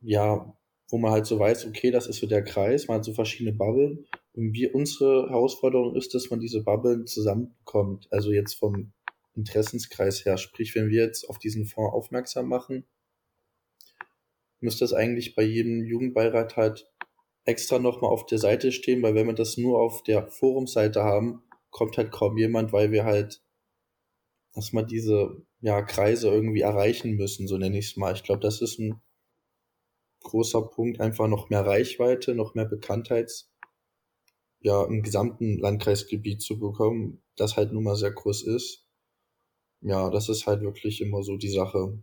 ja, 0.00 0.56
wo 0.90 0.96
man 0.96 1.10
halt 1.10 1.26
so 1.26 1.38
weiß, 1.38 1.66
okay, 1.66 1.90
das 1.90 2.06
ist 2.06 2.20
so 2.20 2.26
der 2.26 2.42
Kreis, 2.42 2.88
man 2.88 2.98
hat 2.98 3.04
so 3.04 3.12
verschiedene 3.12 3.54
Bubblen. 3.54 4.06
Wir, 4.40 4.72
unsere 4.72 5.28
Herausforderung 5.30 5.96
ist, 5.96 6.14
dass 6.14 6.30
man 6.30 6.38
diese 6.38 6.62
Bubblen 6.62 7.06
zusammenkommt. 7.06 8.06
Also 8.12 8.30
jetzt 8.30 8.54
vom 8.54 8.92
Interessenskreis 9.34 10.24
her. 10.24 10.36
Sprich, 10.38 10.76
wenn 10.76 10.90
wir 10.90 11.02
jetzt 11.02 11.28
auf 11.28 11.38
diesen 11.38 11.66
Fonds 11.66 11.92
aufmerksam 11.92 12.48
machen, 12.48 12.86
müsste 14.60 14.84
das 14.84 14.92
eigentlich 14.92 15.34
bei 15.34 15.42
jedem 15.42 15.84
Jugendbeirat 15.84 16.56
halt 16.56 16.88
extra 17.44 17.80
nochmal 17.80 18.12
auf 18.12 18.26
der 18.26 18.38
Seite 18.38 18.70
stehen, 18.70 19.02
weil 19.02 19.16
wenn 19.16 19.26
wir 19.26 19.34
das 19.34 19.56
nur 19.56 19.80
auf 19.80 20.04
der 20.04 20.28
Forumseite 20.28 21.02
haben, 21.02 21.42
kommt 21.70 21.96
halt 21.96 22.12
kaum 22.12 22.38
jemand, 22.38 22.72
weil 22.72 22.92
wir 22.92 23.04
halt 23.04 23.42
erstmal 24.54 24.86
diese 24.86 25.42
ja, 25.60 25.82
Kreise 25.82 26.28
irgendwie 26.28 26.60
erreichen 26.60 27.16
müssen, 27.16 27.48
so 27.48 27.58
nenne 27.58 27.78
ich 27.78 27.90
es 27.90 27.96
mal. 27.96 28.14
Ich 28.14 28.22
glaube, 28.22 28.40
das 28.40 28.60
ist 28.60 28.78
ein 28.78 29.00
großer 30.20 30.62
Punkt, 30.62 31.00
einfach 31.00 31.26
noch 31.26 31.48
mehr 31.48 31.66
Reichweite, 31.66 32.34
noch 32.36 32.54
mehr 32.54 32.66
Bekanntheits, 32.66 33.47
ja, 34.60 34.84
im 34.84 35.02
gesamten 35.02 35.58
Landkreisgebiet 35.58 36.42
zu 36.42 36.58
bekommen, 36.58 37.22
das 37.36 37.56
halt 37.56 37.72
nun 37.72 37.84
mal 37.84 37.96
sehr 37.96 38.12
groß 38.12 38.42
ist. 38.46 38.86
Ja, 39.80 40.10
das 40.10 40.28
ist 40.28 40.46
halt 40.46 40.62
wirklich 40.62 41.00
immer 41.00 41.22
so 41.22 41.36
die 41.36 41.50
Sache. 41.50 42.02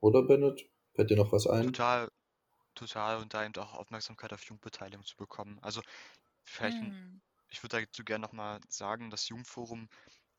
Oder 0.00 0.22
Bennett? 0.22 0.68
Fällt 0.94 1.10
dir 1.10 1.16
noch 1.16 1.32
was 1.32 1.46
ein? 1.46 1.66
Total, 1.66 2.10
total 2.74 3.18
und 3.18 3.34
da 3.34 3.44
eben 3.44 3.54
auch 3.56 3.74
Aufmerksamkeit 3.74 4.32
auf 4.32 4.42
Jugendbeteiligung 4.42 5.04
zu 5.04 5.16
bekommen. 5.16 5.58
Also 5.62 5.80
vielleicht, 6.44 6.78
hm. 6.78 7.20
ich 7.50 7.62
würde 7.62 7.80
dazu 7.80 8.04
gerne 8.04 8.22
nochmal 8.22 8.60
sagen, 8.68 9.10
das 9.10 9.28
Jugendforum, 9.28 9.88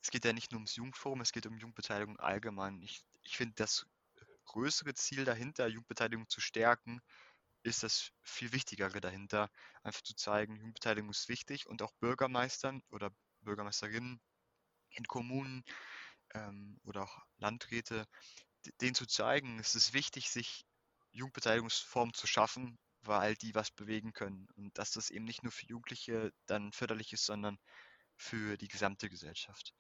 es 0.02 0.12
geht 0.12 0.26
ja 0.26 0.34
nicht 0.34 0.52
nur 0.52 0.60
ums 0.60 0.76
Jugendforum, 0.76 1.22
es 1.22 1.32
geht 1.32 1.46
um 1.46 1.58
Jugendbeteiligung 1.58 2.20
allgemein. 2.20 2.82
Ich, 2.82 3.02
ich 3.24 3.38
finde, 3.38 3.56
das 3.56 3.86
größere 4.46 4.94
Ziel 4.96 5.26
dahinter, 5.26 5.68
Jugendbeteiligung 5.68 6.28
zu 6.28 6.42
stärken, 6.42 7.02
ist 7.64 7.84
das 7.84 8.12
viel 8.22 8.52
Wichtigere 8.54 9.02
dahinter, 9.02 9.50
einfach 9.84 10.02
zu 10.02 10.16
zeigen, 10.16 10.56
Jugendbeteiligung 10.56 11.10
ist 11.10 11.30
wichtig 11.30 11.68
und 11.68 11.82
auch 11.82 11.94
Bürgermeistern 12.00 12.82
oder 12.90 13.12
Bürgermeisterinnen 13.42 14.22
in 14.92 15.06
Kommunen 15.06 15.64
ähm, 16.34 16.80
oder 16.84 17.04
auch 17.04 17.18
Landräte, 17.38 18.06
denen 18.82 18.96
zu 18.96 19.06
zeigen, 19.06 19.60
es 19.60 19.76
ist 19.76 19.94
wichtig, 19.94 20.30
sich 20.30 20.66
Jugendbeteiligungsformen 21.12 22.14
zu 22.14 22.28
schaffen, 22.28 22.78
weil 23.02 23.36
die 23.36 23.56
was 23.56 23.72
bewegen 23.72 24.14
können. 24.14 24.48
Und 24.56 24.78
dass 24.78 24.92
das 24.92 25.10
eben 25.10 25.26
nicht 25.26 25.44
nur 25.44 25.52
für 25.52 25.66
Jugendliche 25.68 26.32
dann 26.46 26.72
förderlich 26.72 27.14
ist, 27.14 27.26
sondern 27.26 27.58
für 28.18 28.58
die 28.58 28.68
gesamte 28.68 29.10
Gesellschaft. 29.10 29.74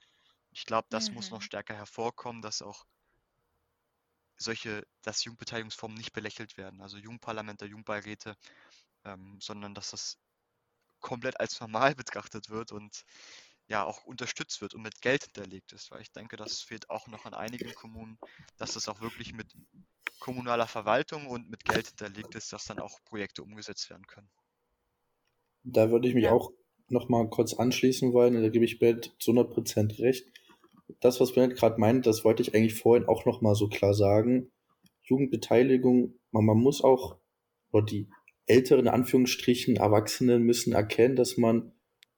Ich 0.52 0.66
glaube, 0.66 0.88
das 0.90 1.10
mhm. 1.10 1.16
muss 1.16 1.30
noch 1.30 1.40
mhm. 1.40 1.44
stärker 1.44 1.76
hervorkommen, 1.76 2.42
dass 2.42 2.62
auch 2.62 2.86
solche, 4.40 4.84
dass 5.02 5.24
Jugendbeteiligungsformen 5.24 5.98
nicht 5.98 6.14
belächelt 6.14 6.58
werden, 6.58 6.82
also 6.82 6.98
Jugendparlamente, 6.98 7.66
Jugendbeiräte, 7.66 8.36
ähm, 9.06 9.38
sondern 9.42 9.74
dass 9.74 9.92
das 9.92 10.18
komplett 11.00 11.40
als 11.40 11.60
normal 11.60 11.96
betrachtet 11.96 12.50
wird 12.50 12.72
und 12.72 13.04
ja 13.68 13.84
auch 13.84 14.04
unterstützt 14.06 14.62
wird 14.62 14.74
und 14.74 14.82
mit 14.82 15.02
Geld 15.02 15.26
hinterlegt 15.26 15.74
ist, 15.74 15.92
weil 15.92 16.02
ich 16.02 16.12
denke, 16.12 16.38
das 16.38 16.62
fehlt 16.62 16.90
auch 16.90 17.08
noch 17.08 17.26
an 17.26 17.36
einigen 17.36 17.74
Kommunen, 17.76 18.18
dass 18.58 18.74
das 18.74 18.90
auch 18.90 19.00
wirklich 19.00 19.34
mit 19.34 19.54
kommunaler 20.20 20.68
Verwaltung 20.68 21.28
und 21.28 21.50
mit 21.50 21.64
Geld 21.64 21.88
hinterlegt 21.88 22.34
ist, 22.36 22.52
dass 22.52 22.66
dann 22.66 22.80
auch 22.80 23.00
Projekte 23.06 23.44
umgesetzt 23.44 23.90
werden 23.90 24.08
können. 24.08 24.30
Da 25.64 25.92
würde 25.92 26.08
ich 26.08 26.16
mich 26.16 26.26
ja. 26.26 26.32
auch 26.32 26.52
noch 26.88 27.10
mal 27.10 27.30
kurz 27.30 27.54
anschließen 27.54 28.12
wollen, 28.14 28.42
da 28.42 28.50
gebe 28.50 28.66
ich 28.66 28.80
Bert 28.80 29.16
zu 29.20 29.32
100% 29.32 30.00
recht. 30.00 30.26
Das, 31.00 31.20
was 31.20 31.34
Bert 31.34 31.56
gerade 31.56 31.80
meint, 31.80 32.06
das 32.06 32.26
wollte 32.26 32.42
ich 32.42 32.56
eigentlich 32.56 32.76
vorhin 32.76 33.08
auch 33.08 33.26
noch 33.26 33.42
mal 33.42 33.56
so 33.56 33.68
klar 33.68 33.94
sagen. 33.94 34.52
Jugendbeteiligung, 35.04 36.16
man, 36.32 36.46
man 36.46 36.58
muss 36.58 36.84
auch, 36.84 37.18
oder 37.72 37.86
die 37.86 38.10
älteren 38.46 38.88
Anführungsstrichen 38.88 39.76
Erwachsenen 39.76 40.44
müssen 40.44 40.74
erkennen, 40.74 41.16
dass 41.16 41.38
man 41.38 41.72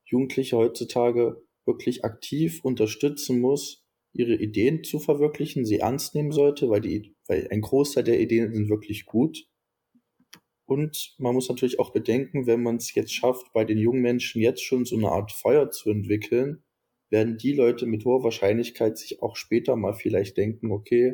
Jugendliche 0.06 0.58
heutzutage 0.58 1.44
wirklich 1.66 2.04
aktiv 2.06 2.64
unterstützen 2.64 3.40
muss, 3.40 3.86
ihre 4.14 4.36
Ideen 4.36 4.84
zu 4.84 5.00
verwirklichen, 5.00 5.66
sie 5.66 5.80
ernst 5.80 6.16
nehmen 6.16 6.32
sollte, 6.32 6.70
weil, 6.70 6.82
die, 6.82 7.16
weil 7.28 7.48
ein 7.52 7.62
Großteil 7.62 8.04
der 8.04 8.20
Ideen 8.20 8.54
sind 8.54 8.70
wirklich 8.70 9.06
gut. 9.06 9.48
Und 10.66 11.16
man 11.18 11.34
muss 11.34 11.50
natürlich 11.50 11.80
auch 11.80 11.92
bedenken, 11.92 12.48
wenn 12.48 12.64
man 12.64 12.78
es 12.78 12.94
jetzt 12.94 13.14
schafft, 13.14 13.52
bei 13.54 13.66
den 13.66 13.78
jungen 13.78 14.02
Menschen 14.02 14.42
jetzt 14.42 14.64
schon 14.64 14.86
so 14.86 14.96
eine 14.96 15.10
Art 15.10 15.32
Feuer 15.32 15.70
zu 15.70 15.90
entwickeln, 15.90 16.64
werden 17.12 17.38
die 17.38 17.54
Leute 17.54 17.86
mit 17.86 18.04
hoher 18.06 18.24
Wahrscheinlichkeit 18.24 18.98
sich 18.98 19.22
auch 19.22 19.36
später 19.36 19.76
mal 19.76 19.94
vielleicht 19.94 20.38
denken, 20.38 20.72
okay, 20.72 21.14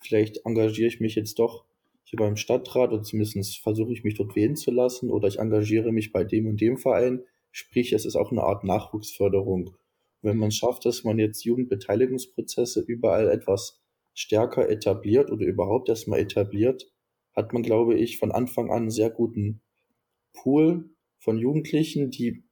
vielleicht 0.00 0.44
engagiere 0.44 0.88
ich 0.88 1.00
mich 1.00 1.14
jetzt 1.14 1.38
doch 1.38 1.64
hier 2.02 2.18
beim 2.18 2.36
Stadtrat 2.36 2.92
oder 2.92 3.02
zumindest 3.02 3.58
versuche 3.58 3.92
ich 3.92 4.02
mich 4.02 4.14
dort 4.14 4.34
wählen 4.34 4.56
zu 4.56 4.72
lassen 4.72 5.10
oder 5.10 5.28
ich 5.28 5.38
engagiere 5.38 5.92
mich 5.92 6.10
bei 6.10 6.24
dem 6.24 6.48
und 6.48 6.60
dem 6.60 6.76
Verein. 6.76 7.22
Sprich, 7.52 7.92
es 7.92 8.04
ist 8.04 8.16
auch 8.16 8.32
eine 8.32 8.42
Art 8.42 8.64
Nachwuchsförderung 8.64 9.76
wenn 10.24 10.38
man 10.38 10.50
schafft, 10.50 10.86
dass 10.86 11.04
man 11.04 11.18
jetzt 11.18 11.44
Jugendbeteiligungsprozesse 11.44 12.80
überall 12.80 13.28
etwas 13.28 13.82
stärker 14.14 14.68
etabliert 14.70 15.30
oder 15.30 15.44
überhaupt 15.44 15.88
erstmal 15.88 16.20
etabliert, 16.20 16.90
hat 17.36 17.52
man, 17.52 17.62
glaube 17.62 17.94
ich, 17.96 18.18
von 18.18 18.32
Anfang 18.32 18.70
an 18.70 18.82
einen 18.82 18.90
sehr 18.90 19.10
guten 19.10 19.60
Pool 20.32 20.90
von 21.18 21.38
Jugendlichen, 21.38 22.10
die 22.10 22.43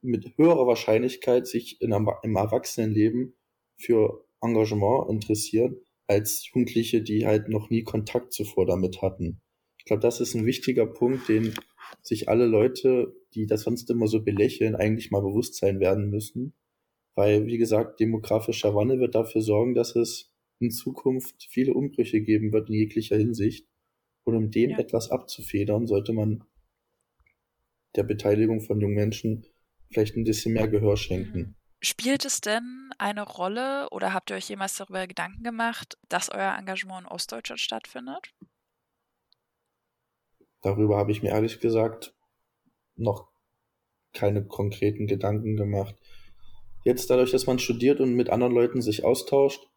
mit 0.00 0.36
höherer 0.36 0.66
Wahrscheinlichkeit 0.66 1.46
sich 1.46 1.80
in 1.80 1.92
einem, 1.92 2.10
im 2.22 2.36
Erwachsenenleben 2.36 3.34
für 3.76 4.24
Engagement 4.40 5.10
interessieren, 5.10 5.76
als 6.06 6.46
Jugendliche, 6.46 7.02
die 7.02 7.26
halt 7.26 7.48
noch 7.48 7.70
nie 7.70 7.82
Kontakt 7.82 8.32
zuvor 8.32 8.66
damit 8.66 9.02
hatten. 9.02 9.40
Ich 9.78 9.84
glaube, 9.84 10.00
das 10.00 10.20
ist 10.20 10.34
ein 10.34 10.46
wichtiger 10.46 10.86
Punkt, 10.86 11.28
den 11.28 11.54
sich 12.02 12.28
alle 12.28 12.46
Leute, 12.46 13.14
die 13.34 13.46
das 13.46 13.62
sonst 13.62 13.90
immer 13.90 14.06
so 14.06 14.22
belächeln, 14.22 14.74
eigentlich 14.74 15.10
mal 15.10 15.20
bewusst 15.20 15.56
sein 15.56 15.80
werden 15.80 16.10
müssen 16.10 16.54
weil, 17.18 17.46
wie 17.46 17.58
gesagt, 17.58 17.98
demografischer 17.98 18.76
Wandel 18.76 19.00
wird 19.00 19.16
dafür 19.16 19.42
sorgen, 19.42 19.74
dass 19.74 19.96
es 19.96 20.32
in 20.60 20.70
Zukunft 20.70 21.48
viele 21.50 21.74
Umbrüche 21.74 22.20
geben 22.20 22.52
wird 22.52 22.68
in 22.68 22.76
jeglicher 22.76 23.16
Hinsicht. 23.16 23.66
Und 24.22 24.36
um 24.36 24.52
dem 24.52 24.70
ja. 24.70 24.78
etwas 24.78 25.10
abzufedern, 25.10 25.88
sollte 25.88 26.12
man 26.12 26.44
der 27.96 28.04
Beteiligung 28.04 28.60
von 28.60 28.80
jungen 28.80 28.94
Menschen 28.94 29.44
vielleicht 29.90 30.16
ein 30.16 30.24
bisschen 30.24 30.54
mehr 30.54 30.68
Gehör 30.68 30.96
schenken. 30.96 31.38
Mhm. 31.38 31.54
Spielt 31.80 32.24
es 32.24 32.40
denn 32.40 32.90
eine 32.98 33.22
Rolle 33.22 33.88
oder 33.90 34.12
habt 34.12 34.30
ihr 34.30 34.36
euch 34.36 34.48
jemals 34.48 34.76
darüber 34.76 35.06
Gedanken 35.06 35.44
gemacht, 35.44 35.96
dass 36.08 36.28
euer 36.28 36.56
Engagement 36.58 37.06
in 37.06 37.12
Ostdeutschland 37.12 37.60
stattfindet? 37.60 38.32
Darüber 40.62 40.96
habe 40.96 41.12
ich 41.12 41.22
mir 41.22 41.30
ehrlich 41.30 41.60
gesagt 41.60 42.14
noch 42.96 43.28
keine 44.12 44.44
konkreten 44.44 45.06
Gedanken 45.06 45.56
gemacht. 45.56 45.94
jetzt 46.84 47.10
dadurch, 47.10 47.30
dass 47.30 47.46
man 47.46 47.58
studiert 47.58 48.00
und 48.00 48.14
mit 48.14 48.30
anderen 48.30 48.54
Leuten 48.54 48.82
sich 48.82 49.04
austauscht, 49.04 49.68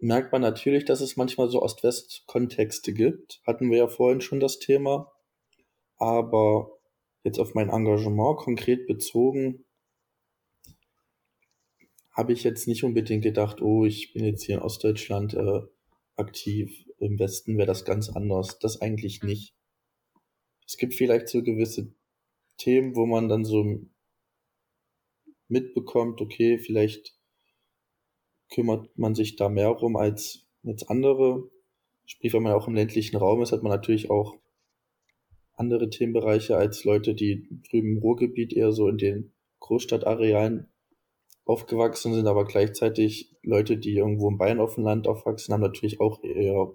merkt 0.00 0.32
man 0.32 0.42
natürlich, 0.42 0.84
dass 0.84 1.00
es 1.00 1.16
manchmal 1.16 1.48
so 1.48 1.62
Ost-West-Kontexte 1.62 2.92
gibt. 2.92 3.40
Hatten 3.46 3.70
wir 3.70 3.78
ja 3.78 3.88
vorhin 3.88 4.20
schon 4.20 4.40
das 4.40 4.58
Thema. 4.58 5.12
Aber 5.96 6.70
jetzt 7.24 7.38
auf 7.38 7.54
mein 7.54 7.68
Engagement 7.68 8.38
konkret 8.38 8.86
bezogen, 8.86 9.64
habe 12.12 12.32
ich 12.32 12.44
jetzt 12.44 12.68
nicht 12.68 12.84
unbedingt 12.84 13.22
gedacht, 13.22 13.62
oh, 13.62 13.84
ich 13.84 14.12
bin 14.12 14.24
jetzt 14.24 14.44
hier 14.44 14.56
in 14.56 14.62
Ostdeutschland 14.62 15.34
äh, 15.34 15.62
aktiv. 16.16 16.84
Im 16.98 17.18
Westen 17.18 17.56
wäre 17.56 17.66
das 17.66 17.84
ganz 17.84 18.10
anders. 18.10 18.58
Das 18.58 18.80
eigentlich 18.80 19.22
mhm. 19.22 19.30
nicht. 19.30 19.54
Es 20.66 20.76
gibt 20.76 20.94
vielleicht 20.94 21.28
so 21.28 21.42
gewisse 21.42 21.92
Themen, 22.58 22.94
wo 22.96 23.06
man 23.06 23.28
dann 23.28 23.44
so 23.44 23.80
mitbekommt, 25.48 26.20
okay, 26.20 26.58
vielleicht 26.58 27.16
kümmert 28.50 28.96
man 28.98 29.14
sich 29.14 29.36
da 29.36 29.48
mehr 29.48 29.68
rum 29.68 29.96
als 29.96 30.46
jetzt 30.62 30.90
andere. 30.90 31.50
Sprich, 32.04 32.32
wenn 32.32 32.42
man 32.42 32.52
auch 32.52 32.68
im 32.68 32.74
ländlichen 32.74 33.16
Raum 33.16 33.42
ist, 33.42 33.52
hat 33.52 33.62
man 33.62 33.72
natürlich 33.72 34.10
auch 34.10 34.38
andere 35.62 35.88
Themenbereiche 35.88 36.56
als 36.56 36.84
Leute, 36.84 37.14
die 37.14 37.48
drüben 37.70 37.96
im 37.96 37.98
Ruhrgebiet 37.98 38.52
eher 38.52 38.72
so 38.72 38.88
in 38.88 38.98
den 38.98 39.32
Großstadtarealen 39.60 40.68
aufgewachsen 41.44 42.14
sind, 42.14 42.26
aber 42.26 42.44
gleichzeitig 42.44 43.34
Leute, 43.42 43.76
die 43.76 43.94
irgendwo 43.94 44.28
in 44.28 44.38
Bayern 44.38 44.60
auf 44.60 44.74
dem 44.74 44.84
Land 44.84 45.08
aufwachsen, 45.08 45.52
haben 45.52 45.60
natürlich 45.60 46.00
auch 46.00 46.22
eher 46.22 46.72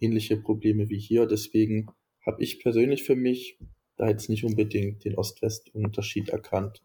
ähnliche 0.00 0.36
Probleme 0.36 0.88
wie 0.88 0.98
hier. 0.98 1.26
Deswegen 1.26 1.90
habe 2.24 2.42
ich 2.42 2.60
persönlich 2.60 3.04
für 3.04 3.16
mich 3.16 3.58
da 3.96 4.08
jetzt 4.08 4.28
nicht 4.28 4.44
unbedingt 4.44 5.04
den 5.04 5.16
Ost-West-Unterschied 5.16 6.30
erkannt. 6.30 6.82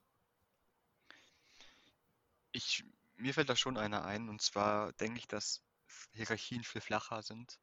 Ich, 2.51 2.83
mir 3.17 3.33
fällt 3.33 3.49
da 3.49 3.55
schon 3.55 3.77
einer 3.77 4.05
ein, 4.05 4.29
und 4.29 4.41
zwar 4.41 4.93
denke 4.93 5.19
ich, 5.19 5.27
dass 5.27 5.63
Hierarchien 6.11 6.63
viel 6.63 6.81
flacher 6.81 7.21
sind. 7.21 7.59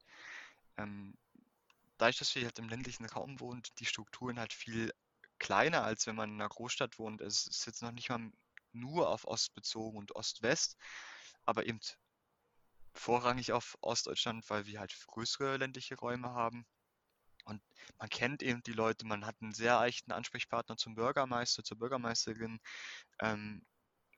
Ähm, 0.77 1.15
dadurch, 1.99 2.19
dass 2.19 2.35
wir 2.35 2.45
halt 2.45 2.59
im 2.59 2.69
ländlichen 2.69 3.07
Raum 3.07 3.41
wohnen, 3.41 3.63
die 3.79 3.87
Strukturen 3.87 4.39
halt 4.39 4.53
viel 4.53 4.93
kleiner, 5.39 5.85
als 5.85 6.07
wenn 6.07 6.17
man 6.17 6.31
in 6.31 6.41
einer 6.41 6.49
Großstadt 6.49 6.99
wohnt. 6.99 7.21
Es 7.21 7.47
ist 7.47 7.67
jetzt 7.67 7.83
noch 7.83 7.93
nicht 7.93 8.09
mal 8.09 8.31
nur 8.73 9.09
auf 9.09 9.27
Ost 9.27 9.55
bezogen 9.55 9.99
und 9.99 10.15
Ost-West, 10.17 10.77
aber 11.45 11.67
eben 11.67 11.81
vorrangig 12.95 13.53
auf 13.53 13.77
Ostdeutschland, 13.81 14.49
weil 14.51 14.67
wir 14.67 14.81
halt 14.81 14.95
größere 15.07 15.57
ländliche 15.57 15.97
Räume 15.97 16.31
haben. 16.31 16.67
Und 17.45 17.63
man 17.99 18.09
kennt 18.09 18.43
eben 18.43 18.63
die 18.65 18.73
Leute, 18.73 19.07
man 19.07 19.25
hat 19.25 19.37
einen 19.41 19.53
sehr 19.53 19.81
echten 19.83 20.13
Ansprechpartner 20.13 20.77
zum 20.77 20.95
Bürgermeister, 20.95 21.63
zur 21.63 21.79
Bürgermeisterin. 21.79 22.59
Ähm, 23.21 23.65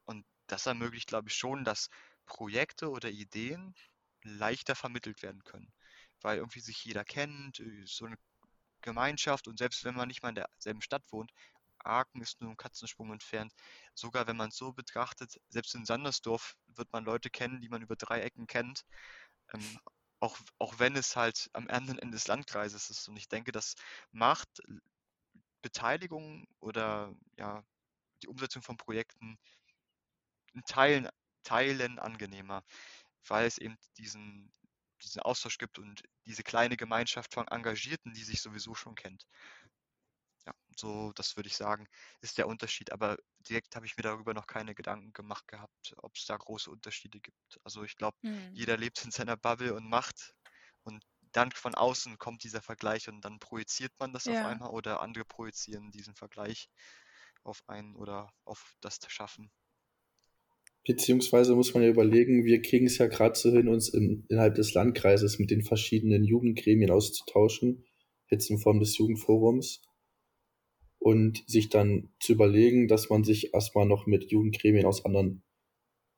und 0.07 0.25
das 0.47 0.67
ermöglicht, 0.67 1.09
glaube 1.09 1.29
ich, 1.29 1.35
schon, 1.35 1.65
dass 1.65 1.91
Projekte 2.27 2.91
oder 2.91 3.11
Ideen 3.11 3.75
leichter 4.23 4.75
vermittelt 4.75 5.23
werden 5.23 5.45
können. 5.45 5.73
Weil 6.21 6.39
irgendwie 6.39 6.61
sich 6.61 6.85
jeder 6.85 7.05
kennt, 7.05 7.61
äh, 7.61 7.83
so 7.87 8.07
eine 8.07 8.17
Gemeinschaft 8.83 9.49
und 9.49 9.59
selbst 9.59 9.85
wenn 9.85 9.95
man 9.95 10.09
nicht 10.09 10.23
mal 10.23 10.31
in 10.31 10.37
derselben 10.37 10.83
Stadt 10.83 11.03
wohnt, 11.11 11.33
Aachen 11.79 12.21
ist 12.21 12.41
nur 12.41 12.51
ein 12.51 12.57
Katzensprung 12.57 13.13
entfernt. 13.13 13.53
Sogar 13.95 14.27
wenn 14.27 14.37
man 14.37 14.51
es 14.51 14.57
so 14.57 14.73
betrachtet, 14.73 15.41
selbst 15.49 15.75
in 15.75 15.85
Sandersdorf 15.85 16.57
wird 16.69 16.93
man 16.93 17.05
Leute 17.05 17.31
kennen, 17.31 17.61
die 17.61 17.69
man 17.69 17.83
über 17.83 17.97
drei 17.97 18.21
Ecken 18.21 18.47
kennt. 18.47 18.85
Ähm, 19.53 19.79
auch, 20.21 20.39
auch 20.59 20.79
wenn 20.79 20.97
es 20.97 21.17
halt 21.17 21.49
am 21.53 21.69
anderen 21.69 21.99
Ende 21.99 22.17
des 22.17 22.27
Landkreises 22.27 22.91
ist. 22.91 23.09
Und 23.09 23.17
ich 23.17 23.29
denke, 23.29 23.53
das 23.53 23.75
macht 24.11 24.49
Beteiligung 25.63 26.47
oder 26.61 27.15
ja, 27.37 27.65
die 28.23 28.29
Umsetzung 28.29 28.63
von 28.63 28.77
Projekten 28.77 29.39
in 30.55 30.63
Teilen, 30.65 31.09
Teilen 31.45 31.99
angenehmer, 31.99 32.65
weil 33.27 33.47
es 33.47 33.59
eben 33.59 33.77
diesen, 33.97 34.53
diesen 35.03 35.23
Austausch 35.23 35.59
gibt 35.59 35.79
und 35.79 36.03
diese 36.27 36.43
kleine 36.43 36.77
Gemeinschaft 36.77 37.35
von 37.35 37.49
Engagierten, 37.49 38.13
die 38.15 38.25
sich 38.25 38.41
sowieso 38.41 38.75
schon 38.75 38.95
kennt. 38.95 39.27
Ja, 40.47 40.55
so, 40.77 41.13
das 41.13 41.37
würde 41.37 41.49
ich 41.49 41.57
sagen, 41.57 41.87
ist 42.21 42.39
der 42.39 42.49
Unterschied. 42.49 42.93
Aber 42.93 43.19
direkt 43.41 43.77
habe 43.77 43.87
ich 43.87 43.97
mir 43.97 44.03
darüber 44.03 44.35
noch 44.35 44.47
keine 44.47 44.75
Gedanken 44.75 45.13
gemacht 45.13 45.47
gehabt, 45.47 45.95
ob 45.99 46.17
es 46.17 46.25
da 46.25 46.37
große 46.37 46.71
Unterschiede 46.71 47.21
gibt. 47.21 47.61
Also 47.65 47.83
ich 47.85 47.97
glaube, 47.97 48.17
mhm. 48.23 48.55
jeder 48.55 48.77
lebt 48.77 49.05
in 49.05 49.11
seiner 49.11 49.37
Bubble 49.37 49.75
und 49.75 49.89
macht. 49.89 50.35
Und 50.85 51.05
dann 51.33 51.53
von 51.53 51.75
außen 51.75 52.19
kommt 52.19 52.43
dieser 52.45 52.63
Vergleich 52.63 53.09
und 53.09 53.21
dann 53.21 53.39
projiziert 53.39 53.93
man 53.99 54.13
das 54.13 54.25
ja. 54.25 54.41
auf 54.41 54.47
einmal 54.47 54.71
oder 54.71 55.01
andere 55.01 55.25
projizieren 55.25 55.91
diesen 55.91 56.15
Vergleich 56.15 56.71
auf 57.45 57.63
einen 57.69 57.95
oder 57.97 58.33
auf 58.45 58.75
das 58.81 58.99
Schaffen. 59.09 59.51
Beziehungsweise 60.89 61.55
muss 61.55 61.75
man 61.75 61.83
ja 61.83 61.91
überlegen, 61.91 62.47
wir 62.47 62.63
kriegen 62.63 62.87
es 62.87 62.97
ja 62.97 63.09
gerade 63.09 63.39
so 63.39 63.51
hin, 63.51 63.69
uns 63.69 63.91
in, 63.91 64.25
innerhalb 64.31 64.55
des 64.55 64.73
Landkreises 64.73 65.39
mit 65.39 65.51
den 65.51 65.61
verschiedenen 65.61 66.25
Jugendgremien 66.25 66.91
auszutauschen, 66.91 67.85
jetzt 68.31 68.49
in 68.49 68.57
Form 68.57 68.81
des 68.81 68.97
Jugendforums 68.97 69.83
und 70.99 71.45
sich 71.47 71.69
dann 71.69 72.09
zu 72.21 72.33
überlegen, 72.33 72.89
dass 72.89 73.11
man 73.11 73.23
sich 73.23 73.53
erstmal 73.53 73.85
noch 73.85 74.07
mit 74.07 74.31
Jugendgremien 74.31 74.87
aus 74.87 75.05
anderen 75.05 75.43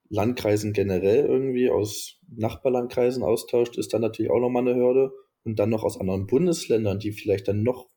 Landkreisen 0.09 0.73
generell 0.73 1.27
irgendwie, 1.27 1.69
aus 1.69 2.21
Nachbarlandkreisen 2.29 3.25
austauscht, 3.25 3.77
ist 3.77 3.93
dann 3.93 4.03
natürlich 4.03 4.31
auch 4.31 4.39
nochmal 4.39 4.69
eine 4.69 4.77
Hürde. 4.77 5.11
Und 5.43 5.59
dann 5.59 5.71
noch 5.71 5.83
aus 5.83 5.99
anderen 5.99 6.29
Bundesländern, 6.29 7.01
die 7.01 7.11
vielleicht 7.11 7.49
dann 7.49 7.65
noch 7.65 7.89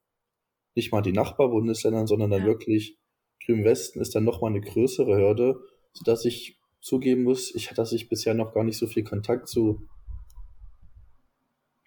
nicht 0.73 0.91
mal 0.91 1.01
die 1.01 1.11
Nachbarbundesländern, 1.11 2.07
sondern 2.07 2.31
dann 2.31 2.41
ja. 2.41 2.47
wirklich 2.47 2.97
drüben 3.45 3.63
Westen 3.63 4.01
ist 4.01 4.15
dann 4.15 4.23
nochmal 4.23 4.49
eine 4.49 4.61
größere 4.61 5.15
Hürde, 5.15 5.59
sodass 5.93 6.25
ich 6.25 6.57
zugeben 6.83 7.23
muss, 7.23 7.55
ich, 7.55 7.69
dass 7.69 7.93
ich 7.93 8.09
bisher 8.09 8.33
noch 8.33 8.53
gar 8.53 8.63
nicht 8.63 8.77
so 8.77 8.87
viel 8.87 9.03
Kontakt 9.03 9.47
zu 9.47 9.87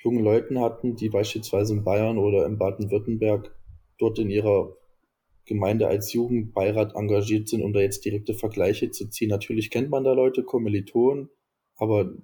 jungen 0.03 0.25
Leuten 0.25 0.59
hatten, 0.61 0.97
die 0.97 1.11
beispielsweise 1.11 1.75
in 1.75 1.85
Bayern 1.85 2.17
oder 2.17 2.47
in 2.47 2.59
Baden-Württemberg 2.59 3.55
dort 3.99 4.19
in 4.19 4.31
ihrer 4.31 4.75
Gemeinde 5.45 5.87
als 5.87 6.13
Jugendbeirat 6.13 6.95
engagiert 6.95 7.49
sind, 7.49 7.63
um 7.63 7.73
da 7.73 7.81
jetzt 7.81 8.05
direkte 8.05 8.35
Vergleiche 8.35 8.91
zu 8.91 9.09
ziehen. 9.09 9.29
Natürlich 9.29 9.71
kennt 9.71 9.91
man 9.91 10.03
da 10.03 10.13
Leute, 10.13 10.43
Kommilitonen, 10.43 11.29
aber 11.77 12.15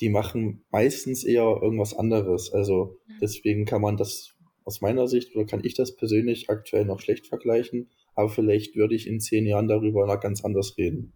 die 0.00 0.08
machen 0.08 0.64
meistens 0.70 1.24
eher 1.24 1.60
irgendwas 1.62 1.94
anderes. 1.94 2.52
Also 2.52 2.98
mhm. 3.06 3.12
deswegen 3.20 3.64
kann 3.64 3.80
man 3.80 3.96
das 3.96 4.34
aus 4.64 4.80
meiner 4.80 5.06
Sicht 5.06 5.34
oder 5.34 5.46
kann 5.46 5.64
ich 5.64 5.74
das 5.74 5.94
persönlich 5.96 6.50
aktuell 6.50 6.84
noch 6.84 7.00
schlecht 7.00 7.26
vergleichen, 7.26 7.90
aber 8.14 8.28
vielleicht 8.28 8.74
würde 8.74 8.96
ich 8.96 9.06
in 9.06 9.20
zehn 9.20 9.46
Jahren 9.46 9.68
darüber 9.68 10.06
noch 10.06 10.20
ganz 10.20 10.44
anders 10.44 10.76
reden. 10.76 11.14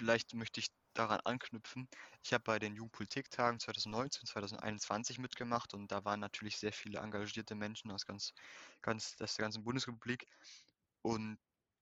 Vielleicht 0.00 0.32
möchte 0.32 0.60
ich 0.60 0.68
daran 0.94 1.20
anknüpfen. 1.24 1.86
Ich 2.22 2.32
habe 2.32 2.42
bei 2.42 2.58
den 2.58 2.74
Jugendpolitiktagen 2.74 3.60
2019, 3.60 4.26
2021 4.26 5.18
mitgemacht 5.18 5.74
und 5.74 5.92
da 5.92 6.06
waren 6.06 6.20
natürlich 6.20 6.56
sehr 6.56 6.72
viele 6.72 7.00
engagierte 7.00 7.54
Menschen 7.54 7.90
aus 7.90 8.06
ganz, 8.06 8.32
ganz, 8.80 9.14
aus 9.20 9.36
der 9.36 9.42
ganzen 9.42 9.62
Bundesrepublik. 9.62 10.24
Und 11.02 11.38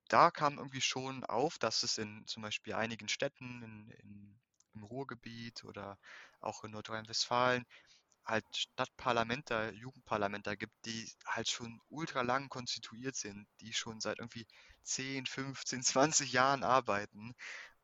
da 0.09 0.33
kam 0.33 0.59
irgendwie 0.59 0.81
schon 0.81 1.23
auf, 1.27 1.61
dass 1.61 1.85
es 1.85 1.97
in 1.97 2.27
zum 2.27 2.43
Beispiel 2.43 2.75
einigen 2.75 3.09
Städten 3.09 3.63
in, 3.63 3.91
in, 4.03 4.41
im 4.75 4.83
Ruhrgebiet 4.83 5.63
oder 5.63 5.97
auch 6.41 6.65
in 6.65 6.73
Nordrhein-Westfalen 6.73 7.65
halt 8.25 8.45
Stadtparlamenter, 8.53 9.73
Jugendparlamenter 9.75 10.57
gibt, 10.57 10.75
die 10.87 11.09
halt 11.25 11.49
schon 11.49 11.81
ultra 11.89 12.23
lang 12.23 12.49
konstituiert 12.49 13.15
sind, 13.15 13.47
die 13.61 13.73
schon 13.73 14.01
seit 14.01 14.19
irgendwie 14.19 14.47
10, 14.83 15.25
15, 15.25 15.85
20 15.85 16.33
Jahren 16.33 16.65
arbeiten 16.65 17.37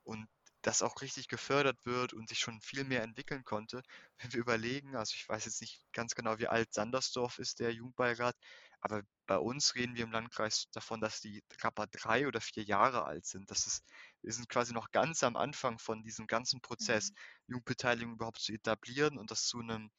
und 0.05 0.28
das 0.62 0.82
auch 0.82 1.02
richtig 1.02 1.28
gefördert 1.28 1.84
wird 1.84 2.14
und 2.14 2.28
sich 2.28 2.38
schon 2.38 2.61
viel 2.61 2.84
mehr 2.84 3.02
entwickeln 3.02 3.44
konnte. 3.44 3.82
Wenn 4.18 4.32
wir 4.32 4.40
überlegen, 4.40 4.96
also 4.96 5.12
ich 5.14 5.28
weiß 5.28 5.44
jetzt 5.44 5.61
nicht 5.61 5.84
ganz 5.92 6.14
genau, 6.14 6.38
wie 6.38 6.48
alt 6.48 6.72
Sandersdorf 6.72 7.38
ist, 7.38 7.61
der 7.61 7.72
Jugendbeirat, 7.72 8.36
aber 8.80 9.02
bei 9.26 9.38
uns 9.38 9.74
reden 9.74 9.94
wir 9.96 10.05
im 10.05 10.12
Landkreis 10.12 10.66
davon, 10.72 11.00
dass 11.00 11.20
die 11.20 11.42
gerade 11.48 11.88
drei 11.90 12.26
oder 12.26 12.40
vier 12.40 12.64
Jahre 12.64 13.05
alt 13.05 13.24
sind. 13.26 13.50
Das 13.50 13.66
ist, 13.66 13.82
wir 14.22 14.32
sind 14.32 14.48
quasi 14.48 14.74
noch 14.74 14.90
ganz 14.90 15.22
am 15.22 15.36
Anfang 15.36 15.78
von 15.78 16.02
diesem 16.02 16.26
ganzen 16.26 16.61
Prozess, 16.61 17.11
mhm. 17.11 17.16
Jugendbeteiligung 17.55 18.14
überhaupt 18.14 18.40
zu 18.40 18.52
etablieren 18.52 19.18
und 19.18 19.30
das 19.30 19.46
zu 19.46 19.61
einem, 19.61 19.90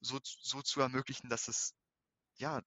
so, 0.00 0.20
so 0.22 0.62
zu 0.62 0.80
ermöglichen, 0.80 1.28
dass 1.28 1.48
es 1.48 1.74
ja 2.36 2.62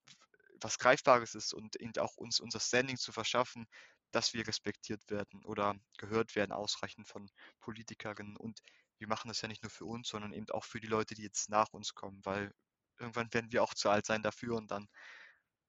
was 0.61 0.77
Greifbares 0.77 1.35
ist 1.35 1.53
und 1.53 1.75
eben 1.77 1.93
auch 1.97 2.17
uns 2.17 2.39
unser 2.39 2.59
Standing 2.59 2.97
zu 2.97 3.11
verschaffen, 3.11 3.67
dass 4.11 4.33
wir 4.33 4.47
respektiert 4.47 5.09
werden 5.09 5.43
oder 5.45 5.75
gehört 5.97 6.35
werden, 6.35 6.51
ausreichend 6.51 7.07
von 7.07 7.29
Politikerinnen. 7.59 8.37
Und 8.37 8.61
wir 8.97 9.07
machen 9.07 9.29
das 9.29 9.41
ja 9.41 9.47
nicht 9.47 9.63
nur 9.63 9.69
für 9.69 9.85
uns, 9.85 10.09
sondern 10.09 10.33
eben 10.33 10.49
auch 10.51 10.65
für 10.65 10.79
die 10.79 10.87
Leute, 10.87 11.15
die 11.15 11.23
jetzt 11.23 11.49
nach 11.49 11.69
uns 11.71 11.95
kommen, 11.95 12.23
weil 12.23 12.53
irgendwann 12.99 13.33
werden 13.33 13.51
wir 13.51 13.63
auch 13.63 13.73
zu 13.73 13.89
alt 13.89 14.05
sein 14.05 14.21
dafür 14.21 14.55
und 14.55 14.69
dann 14.69 14.87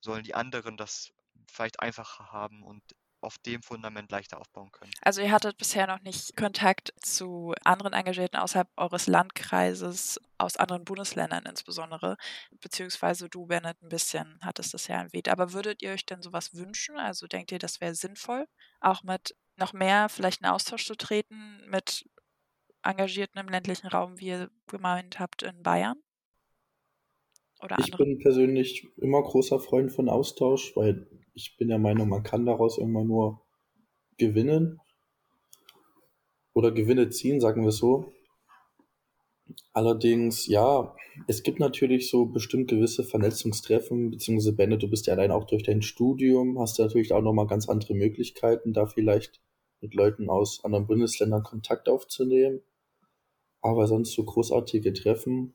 sollen 0.00 0.24
die 0.24 0.34
anderen 0.34 0.76
das 0.76 1.12
vielleicht 1.48 1.80
einfacher 1.80 2.30
haben 2.30 2.62
und 2.62 2.82
auf 3.22 3.38
dem 3.38 3.62
Fundament 3.62 4.10
leichter 4.10 4.40
aufbauen 4.40 4.70
können. 4.72 4.92
Also 5.02 5.20
ihr 5.20 5.32
hattet 5.32 5.56
bisher 5.56 5.86
noch 5.86 6.00
nicht 6.00 6.36
Kontakt 6.36 6.92
zu 7.00 7.54
anderen 7.64 7.92
Engagierten 7.92 8.36
außerhalb 8.36 8.68
eures 8.76 9.06
Landkreises, 9.06 10.20
aus 10.38 10.56
anderen 10.56 10.84
Bundesländern 10.84 11.44
insbesondere, 11.46 12.16
beziehungsweise 12.60 13.28
du, 13.28 13.46
Bennett, 13.46 13.80
ein 13.82 13.88
bisschen 13.88 14.38
hattest 14.42 14.74
das 14.74 14.88
ja 14.88 15.02
erwähnt. 15.02 15.28
Aber 15.28 15.52
würdet 15.52 15.82
ihr 15.82 15.92
euch 15.92 16.04
denn 16.04 16.22
sowas 16.22 16.54
wünschen? 16.54 16.96
Also 16.96 17.26
denkt 17.26 17.52
ihr, 17.52 17.58
das 17.58 17.80
wäre 17.80 17.94
sinnvoll, 17.94 18.46
auch 18.80 19.02
mit 19.02 19.36
noch 19.56 19.72
mehr 19.72 20.08
vielleicht 20.08 20.40
in 20.40 20.46
Austausch 20.46 20.86
zu 20.86 20.96
treten 20.96 21.60
mit 21.68 22.08
Engagierten 22.82 23.38
im 23.38 23.48
ländlichen 23.48 23.86
Raum, 23.86 24.18
wie 24.18 24.28
ihr 24.28 24.50
gemeint 24.66 25.20
habt, 25.20 25.42
in 25.42 25.62
Bayern? 25.62 26.02
Oder 27.62 27.76
ich 27.78 27.86
andere? 27.86 28.04
bin 28.04 28.18
persönlich 28.18 28.88
immer 28.96 29.22
großer 29.22 29.60
Freund 29.60 29.92
von 29.92 30.08
Austausch, 30.08 30.74
weil 30.74 31.06
ich 31.34 31.56
bin 31.56 31.68
der 31.68 31.78
Meinung, 31.78 32.08
man 32.08 32.22
kann 32.22 32.46
daraus 32.46 32.78
immer 32.78 33.04
nur 33.04 33.42
gewinnen 34.18 34.80
oder 36.52 36.72
Gewinne 36.72 37.08
ziehen, 37.10 37.40
sagen 37.40 37.64
wir 37.64 37.72
so. 37.72 38.12
Allerdings, 39.72 40.46
ja, 40.46 40.94
es 41.26 41.42
gibt 41.42 41.58
natürlich 41.58 42.10
so 42.10 42.26
bestimmt 42.26 42.68
gewisse 42.68 43.04
Vernetzungstreffen, 43.04 44.10
beziehungsweise 44.10 44.54
Benne, 44.54 44.78
du 44.78 44.88
bist 44.88 45.06
ja 45.06 45.14
allein 45.14 45.30
auch 45.30 45.44
durch 45.44 45.62
dein 45.62 45.82
Studium, 45.82 46.58
hast 46.58 46.78
du 46.78 46.82
natürlich 46.82 47.12
auch 47.12 47.22
nochmal 47.22 47.46
ganz 47.46 47.68
andere 47.68 47.94
Möglichkeiten, 47.94 48.72
da 48.72 48.86
vielleicht 48.86 49.40
mit 49.80 49.94
Leuten 49.94 50.30
aus 50.30 50.64
anderen 50.64 50.86
Bundesländern 50.86 51.42
Kontakt 51.42 51.88
aufzunehmen. 51.88 52.60
Aber 53.60 53.86
sonst 53.86 54.12
so 54.12 54.24
großartige 54.24 54.92
Treffen. 54.92 55.54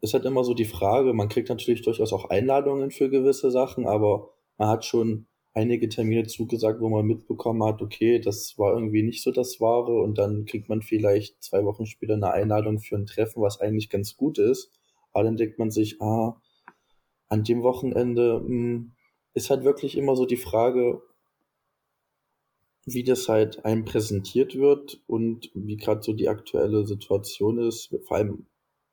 Ist 0.00 0.14
halt 0.14 0.24
immer 0.24 0.44
so 0.44 0.54
die 0.54 0.64
Frage, 0.64 1.12
man 1.12 1.28
kriegt 1.28 1.48
natürlich 1.48 1.82
durchaus 1.82 2.12
auch 2.12 2.30
Einladungen 2.30 2.90
für 2.90 3.08
gewisse 3.08 3.50
Sachen, 3.50 3.86
aber 3.86 4.34
man 4.58 4.68
hat 4.68 4.84
schon 4.84 5.26
einige 5.54 5.88
Termine 5.88 6.26
zugesagt, 6.26 6.80
wo 6.80 6.88
man 6.88 7.06
mitbekommen 7.06 7.64
hat, 7.64 7.82
okay, 7.82 8.20
das 8.20 8.58
war 8.58 8.74
irgendwie 8.74 9.02
nicht 9.02 9.22
so 9.22 9.32
das 9.32 9.60
Wahre 9.60 10.00
und 10.02 10.18
dann 10.18 10.44
kriegt 10.44 10.68
man 10.68 10.82
vielleicht 10.82 11.42
zwei 11.42 11.64
Wochen 11.64 11.86
später 11.86 12.14
eine 12.14 12.30
Einladung 12.30 12.78
für 12.78 12.96
ein 12.96 13.06
Treffen, 13.06 13.42
was 13.42 13.60
eigentlich 13.60 13.90
ganz 13.90 14.16
gut 14.16 14.38
ist. 14.38 14.70
Aber 15.12 15.24
dann 15.24 15.36
denkt 15.36 15.58
man 15.58 15.70
sich, 15.70 16.00
ah, 16.00 16.40
an 17.28 17.44
dem 17.44 17.62
Wochenende 17.62 18.40
mh, 18.40 18.46
hm, 18.46 18.92
ist 19.34 19.50
halt 19.50 19.64
wirklich 19.64 19.96
immer 19.96 20.16
so 20.16 20.26
die 20.26 20.36
Frage, 20.36 21.02
wie 22.86 23.04
das 23.04 23.28
halt 23.28 23.64
einem 23.64 23.84
präsentiert 23.84 24.56
wird 24.56 25.02
und 25.06 25.50
wie 25.54 25.76
gerade 25.76 26.02
so 26.02 26.12
die 26.12 26.28
aktuelle 26.28 26.86
Situation 26.86 27.58
ist. 27.58 27.94
Vor 28.06 28.16
allem 28.16 28.46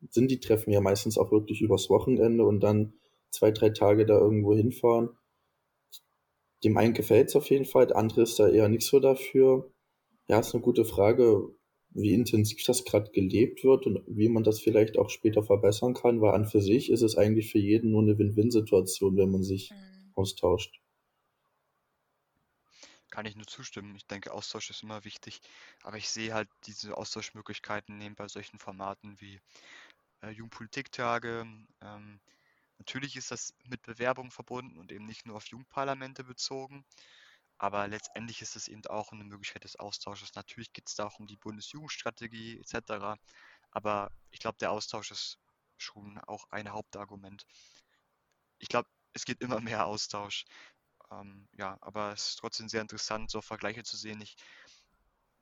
sind 0.09 0.29
die 0.31 0.39
Treffen 0.39 0.71
ja 0.71 0.81
meistens 0.81 1.17
auch 1.17 1.31
wirklich 1.31 1.61
übers 1.61 1.89
Wochenende 1.89 2.43
und 2.45 2.61
dann 2.61 2.93
zwei, 3.29 3.51
drei 3.51 3.69
Tage 3.69 4.05
da 4.05 4.17
irgendwo 4.19 4.55
hinfahren. 4.55 5.09
Dem 6.63 6.77
einen 6.77 6.93
gefällt 6.93 7.29
es 7.29 7.35
auf 7.35 7.49
jeden 7.49 7.65
Fall, 7.65 7.87
der 7.87 7.97
andere 7.97 8.21
ist 8.23 8.39
da 8.39 8.47
eher 8.47 8.69
nicht 8.69 8.87
so 8.87 8.99
dafür. 8.99 9.71
Ja, 10.27 10.39
ist 10.39 10.53
eine 10.53 10.63
gute 10.63 10.85
Frage, 10.85 11.49
wie 11.91 12.13
intensiv 12.13 12.63
das 12.65 12.83
gerade 12.83 13.11
gelebt 13.11 13.63
wird 13.63 13.85
und 13.85 14.03
wie 14.07 14.29
man 14.29 14.43
das 14.43 14.59
vielleicht 14.59 14.97
auch 14.97 15.09
später 15.09 15.43
verbessern 15.43 15.93
kann, 15.93 16.21
weil 16.21 16.33
an 16.33 16.45
für 16.45 16.61
sich 16.61 16.89
ist 16.89 17.01
es 17.01 17.15
eigentlich 17.15 17.51
für 17.51 17.59
jeden 17.59 17.91
nur 17.91 18.01
eine 18.01 18.17
Win-Win-Situation, 18.17 19.17
wenn 19.17 19.31
man 19.31 19.43
sich 19.43 19.71
mhm. 19.71 20.11
austauscht 20.15 20.79
kann 23.15 23.25
ich 23.25 23.37
nur 23.37 23.47
zustimmen. 23.47 23.95
Ich 23.95 24.05
denke, 24.07 24.33
Austausch 24.33 24.69
ist 24.69 24.83
immer 24.83 25.05
wichtig, 25.05 25.39
aber 25.83 25.95
ich 25.95 26.09
sehe 26.09 26.33
halt 26.33 26.49
diese 26.65 26.97
Austauschmöglichkeiten 26.97 27.97
neben 27.97 28.13
bei 28.13 28.27
solchen 28.27 28.59
Formaten 28.59 29.21
wie 29.21 29.39
äh, 30.21 30.31
Jugendpolitiktage. 30.31 31.45
Ähm, 31.81 32.19
natürlich 32.77 33.15
ist 33.15 33.31
das 33.31 33.53
mit 33.65 33.81
Bewerbung 33.83 34.31
verbunden 34.31 34.77
und 34.77 34.91
eben 34.91 35.05
nicht 35.05 35.25
nur 35.25 35.37
auf 35.37 35.47
Jugendparlamente 35.47 36.23
bezogen, 36.23 36.85
aber 37.57 37.87
letztendlich 37.87 38.41
ist 38.41 38.55
es 38.55 38.67
eben 38.67 38.85
auch 38.87 39.11
eine 39.11 39.23
Möglichkeit 39.23 39.63
des 39.63 39.77
Austausches. 39.77 40.35
Natürlich 40.35 40.73
geht 40.73 40.89
es 40.89 40.95
da 40.95 41.05
auch 41.05 41.19
um 41.19 41.27
die 41.27 41.37
Bundesjugendstrategie 41.37 42.59
etc., 42.59 43.17
aber 43.71 44.11
ich 44.31 44.39
glaube, 44.39 44.57
der 44.59 44.71
Austausch 44.71 45.11
ist 45.11 45.39
schon 45.77 46.17
auch 46.19 46.45
ein 46.51 46.71
Hauptargument. 46.71 47.45
Ich 48.59 48.67
glaube, 48.69 48.89
es 49.13 49.25
gibt 49.25 49.41
immer 49.41 49.61
mehr 49.61 49.85
Austausch. 49.85 50.45
Ähm, 51.11 51.47
ja, 51.53 51.77
aber 51.81 52.13
es 52.13 52.29
ist 52.29 52.35
trotzdem 52.37 52.69
sehr 52.69 52.81
interessant, 52.81 53.29
so 53.31 53.41
Vergleiche 53.41 53.83
zu 53.83 53.97
sehen. 53.97 54.21
Ich, 54.21 54.35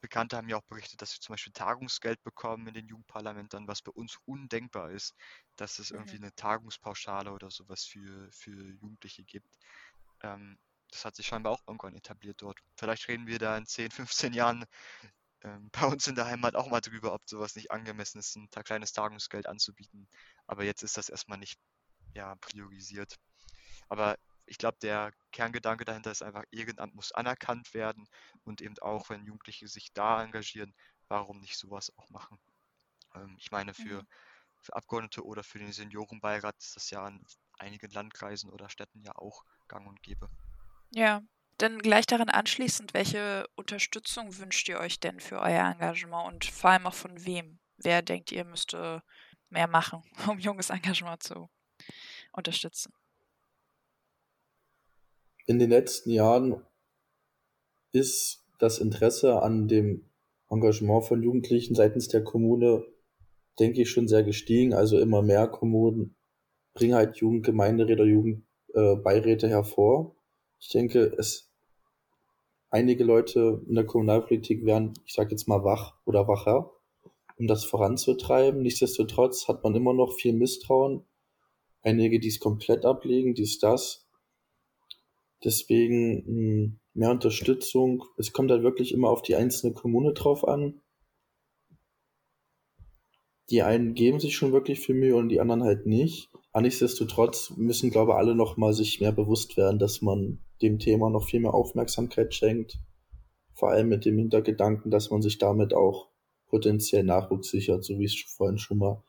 Bekannte 0.04 0.36
haben 0.36 0.50
ja 0.50 0.58
auch 0.58 0.66
berichtet, 0.66 1.02
dass 1.02 1.12
sie 1.12 1.22
zum 1.22 1.32
Beispiel 1.32 1.54
Tagungsgeld 1.54 2.22
bekommen 2.24 2.68
in 2.68 2.74
den 2.74 2.88
Jugendparlamenten, 2.88 3.70
was 3.70 3.82
bei 3.82 3.92
uns 3.94 4.18
undenkbar 4.26 4.92
ist, 4.92 5.16
dass 5.56 5.80
es 5.80 5.92
irgendwie 5.92 6.18
mhm. 6.18 6.26
eine 6.26 6.36
Tagungspauschale 6.36 7.32
oder 7.32 7.50
sowas 7.50 7.86
für, 7.86 8.30
für 8.34 8.52
Jugendliche 8.52 9.24
gibt. 9.24 9.48
Ähm, 10.22 10.60
das 10.92 11.06
hat 11.06 11.16
sich 11.16 11.28
scheinbar 11.28 11.54
auch 11.54 11.64
irgendwann 11.66 11.96
etabliert 11.96 12.42
dort. 12.42 12.60
Vielleicht 12.76 13.08
reden 13.08 13.28
wir 13.28 13.40
da 13.40 13.58
in 13.58 13.66
10, 13.66 13.92
15 13.92 14.34
Jahren 14.34 14.66
ähm, 15.42 15.70
bei 15.72 15.86
uns 15.88 16.06
in 16.08 16.16
der 16.16 16.26
Heimat 16.26 16.56
auch 16.56 16.70
mal 16.70 16.82
drüber, 16.82 17.14
ob 17.14 17.22
sowas 17.26 17.56
nicht 17.56 17.72
angemessen 17.72 18.20
ist, 18.20 18.36
ein 18.36 18.50
kleines 18.50 18.92
Tagungsgeld 18.92 19.48
anzubieten. 19.48 20.10
Aber 20.48 20.66
jetzt 20.66 20.84
ist 20.84 20.98
das 20.98 21.08
erstmal 21.08 21.38
nicht 21.38 21.58
ja, 22.14 22.36
priorisiert. 22.42 23.16
Aber 23.88 24.18
ich 24.46 24.58
glaube, 24.58 24.78
der 24.82 25.14
Kerngedanke 25.32 25.86
dahinter 25.86 26.12
ist 26.12 26.22
einfach, 26.22 26.44
Ehrenamt 26.52 26.96
muss 26.96 27.12
anerkannt 27.12 27.74
werden 27.74 28.08
und 28.44 28.62
eben 28.62 28.78
auch, 28.80 29.10
wenn 29.10 29.26
Jugendliche 29.26 29.68
sich 29.68 29.94
da 29.94 30.24
engagieren, 30.24 30.74
warum 31.08 31.40
nicht 31.40 31.58
sowas 31.58 31.92
auch 31.98 32.10
machen? 32.10 32.40
Ähm, 33.16 33.36
ich 33.40 33.52
meine, 33.52 33.74
für, 33.74 34.02
mhm. 34.02 34.08
für 34.62 34.76
Abgeordnete 34.76 35.26
oder 35.26 35.44
für 35.44 35.60
den 35.60 35.72
Seniorenbeirat 35.72 36.56
ist 36.60 36.76
das 36.76 36.90
ja 36.90 37.08
in 37.08 37.24
einigen 37.60 37.92
Landkreisen 37.92 38.50
oder 38.50 38.70
Städten 38.70 39.02
ja 39.04 39.16
auch 39.16 39.44
gang 39.68 39.88
und 39.88 40.02
gäbe. 40.02 40.30
Ja, 40.92 41.22
dann 41.58 41.80
gleich 41.80 42.06
daran 42.06 42.30
anschließend, 42.30 42.94
welche 42.94 43.48
Unterstützung 43.56 44.38
wünscht 44.38 44.68
ihr 44.68 44.80
euch 44.80 45.00
denn 45.00 45.20
für 45.20 45.40
euer 45.40 45.66
Engagement 45.66 46.28
und 46.28 46.46
vor 46.46 46.72
allem 46.72 46.88
auch 46.88 46.94
von 46.94 47.26
wem? 47.26 47.60
Wer 47.78 48.02
denkt 48.02 48.32
ihr 48.32 48.46
müsste 48.46 49.04
mehr 49.50 49.68
machen, 49.68 50.04
um 50.28 50.40
junges 50.40 50.70
Engagement 50.70 51.24
zu 51.24 51.50
unterstützen? 52.32 52.94
In 55.46 55.60
den 55.60 55.70
letzten 55.70 56.12
Jahren 56.12 56.62
ist 57.92 58.44
das 58.60 58.80
Interesse 58.80 59.42
an 59.42 59.68
dem 59.68 60.06
Engagement 60.50 61.06
von 61.06 61.22
Jugendlichen 61.22 61.76
seitens 61.76 62.08
der 62.08 62.24
Kommune, 62.24 62.86
denke 63.60 63.82
ich, 63.82 63.90
schon 63.90 64.08
sehr 64.08 64.24
gestiegen. 64.24 64.74
Also 64.74 65.00
immer 65.00 65.22
mehr 65.22 65.48
Kommunen 65.48 66.16
bringen 66.74 66.96
halt 66.96 67.18
Jugendgemeinderäte 67.18 68.04
Jugendbeiräte 68.04 69.50
hervor. 69.50 70.16
Ich 70.60 70.70
denke, 70.70 71.14
es 71.18 71.52
einige 72.70 73.04
Leute 73.04 73.62
in 73.68 73.76
der 73.76 73.86
Kommunalpolitik 73.86 74.66
werden, 74.66 74.94
ich 75.06 75.14
sage 75.14 75.32
jetzt 75.32 75.48
mal, 75.48 75.64
wach 75.64 75.94
oder 76.06 76.28
wacher, 76.28 76.72
um 77.38 77.48
das 77.48 77.66
voranzutreiben. 77.66 78.62
Nichtsdestotrotz 78.62 79.48
hat 79.48 79.64
man 79.64 79.76
immer 79.76 79.94
noch 79.94 80.14
viel 80.14 80.34
Misstrauen. 80.34 81.06
Einige, 81.82 82.20
die 82.20 82.30
es 82.30 82.40
komplett 82.40 82.86
ablegen, 82.86 83.36
dies, 83.36 83.60
das. 83.60 84.03
Deswegen 85.44 86.26
hm, 86.26 86.80
mehr 86.94 87.12
Unterstützung. 87.12 88.06
Es 88.18 88.32
kommt 88.34 88.52
halt 88.52 88.64
wirklich 88.64 88.94
immer 88.94 89.10
auf 89.10 89.22
die 89.22 89.36
einzelne 89.36 89.74
Kommune 89.74 90.14
drauf 90.14 90.48
an. 90.48 90.82
Die 93.50 93.62
einen 93.62 93.94
geben 93.94 94.20
sich 94.20 94.36
schon 94.36 94.54
wirklich 94.54 94.80
viel 94.80 94.96
Mühe 94.96 95.16
und 95.16 95.30
die 95.30 95.42
anderen 95.42 95.64
halt 95.64 95.86
nicht. 95.86 96.30
Aber 96.52 96.62
nichtsdestotrotz 96.62 97.54
müssen, 97.58 97.90
glaube 97.90 98.12
ich, 98.12 98.18
alle 98.18 98.36
noch 98.36 98.58
mal 98.58 98.74
sich 98.74 99.02
mehr 99.02 99.12
bewusst 99.12 99.58
werden, 99.58 99.80
dass 99.80 100.02
man 100.02 100.40
dem 100.62 100.80
Thema 100.80 101.10
noch 101.10 101.26
viel 101.26 101.42
mehr 101.42 101.54
Aufmerksamkeit 101.54 102.34
schenkt. 102.34 102.78
Vor 103.54 103.70
allem 103.70 103.90
mit 103.90 104.06
dem 104.06 104.18
Hintergedanken, 104.18 104.92
dass 104.92 105.10
man 105.12 105.22
sich 105.22 105.40
damit 105.40 105.74
auch 105.74 106.10
potenziell 106.48 107.04
Nachwuchs 107.04 107.50
sichert, 107.50 107.84
so 107.84 108.00
wie 108.00 108.06
ich 108.06 108.26
es 108.26 108.32
vorhin 108.32 108.58
schon 108.58 108.78
mal 108.78 109.04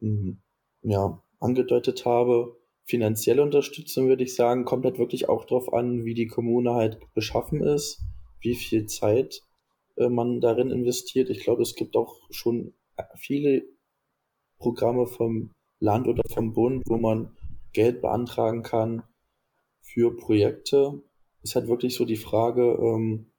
hm, 0.00 0.42
ja, 0.82 1.22
angedeutet 1.38 2.04
habe 2.04 2.56
finanzielle 2.84 3.42
Unterstützung, 3.42 4.08
würde 4.08 4.24
ich 4.24 4.34
sagen, 4.34 4.64
kommt 4.64 4.84
halt 4.84 4.98
wirklich 4.98 5.28
auch 5.28 5.44
darauf 5.44 5.72
an, 5.72 6.04
wie 6.04 6.14
die 6.14 6.26
Kommune 6.26 6.74
halt 6.74 6.98
beschaffen 7.14 7.62
ist, 7.62 8.02
wie 8.40 8.54
viel 8.54 8.86
Zeit 8.86 9.42
äh, 9.96 10.08
man 10.08 10.40
darin 10.40 10.70
investiert. 10.70 11.30
Ich 11.30 11.40
glaube, 11.40 11.62
es 11.62 11.74
gibt 11.74 11.96
auch 11.96 12.18
schon 12.30 12.74
viele 13.16 13.64
Programme 14.58 15.06
vom 15.06 15.50
Land 15.80 16.08
oder 16.08 16.22
vom 16.28 16.52
Bund, 16.52 16.82
wo 16.86 16.96
man 16.96 17.36
Geld 17.72 18.00
beantragen 18.00 18.62
kann 18.62 19.02
für 19.82 20.16
Projekte. 20.16 21.02
Ist 21.42 21.56
halt 21.56 21.68
wirklich 21.68 21.94
so 21.94 22.04
die 22.04 22.16
Frage, 22.16 22.78
ähm, 22.80 23.30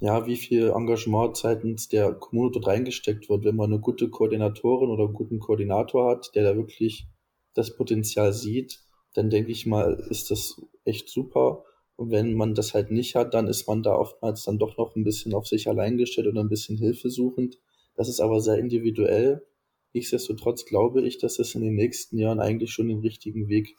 ja, 0.00 0.26
wie 0.26 0.36
viel 0.36 0.70
Engagement 0.70 1.36
seitens 1.36 1.88
der 1.88 2.14
Kommune 2.14 2.52
dort 2.52 2.66
reingesteckt 2.66 3.28
wird, 3.28 3.44
wenn 3.44 3.56
man 3.56 3.70
eine 3.70 3.80
gute 3.80 4.08
Koordinatorin 4.08 4.88
oder 4.88 5.04
einen 5.04 5.12
guten 5.12 5.40
Koordinator 5.40 6.10
hat, 6.10 6.34
der 6.34 6.44
da 6.44 6.56
wirklich 6.56 7.06
das 7.54 7.76
Potenzial 7.76 8.32
sieht, 8.32 8.80
dann 9.14 9.30
denke 9.30 9.50
ich 9.50 9.66
mal, 9.66 9.94
ist 10.10 10.30
das 10.30 10.60
echt 10.84 11.08
super. 11.08 11.64
Und 11.96 12.10
wenn 12.10 12.34
man 12.34 12.54
das 12.54 12.74
halt 12.74 12.90
nicht 12.90 13.14
hat, 13.14 13.34
dann 13.34 13.48
ist 13.48 13.66
man 13.66 13.82
da 13.82 13.94
oftmals 13.94 14.44
dann 14.44 14.58
doch 14.58 14.76
noch 14.78 14.96
ein 14.96 15.04
bisschen 15.04 15.34
auf 15.34 15.46
sich 15.46 15.68
allein 15.68 15.96
gestellt 15.96 16.26
und 16.26 16.38
ein 16.38 16.48
bisschen 16.48 16.78
hilfesuchend. 16.78 17.58
Das 17.96 18.08
ist 18.08 18.20
aber 18.20 18.40
sehr 18.40 18.58
individuell. 18.58 19.46
Nichtsdestotrotz 19.92 20.64
glaube 20.64 21.02
ich, 21.02 21.18
dass 21.18 21.38
es 21.38 21.54
in 21.54 21.62
den 21.62 21.74
nächsten 21.74 22.16
Jahren 22.16 22.40
eigentlich 22.40 22.72
schon 22.72 22.88
den 22.88 23.00
richtigen 23.00 23.48
Weg 23.48 23.76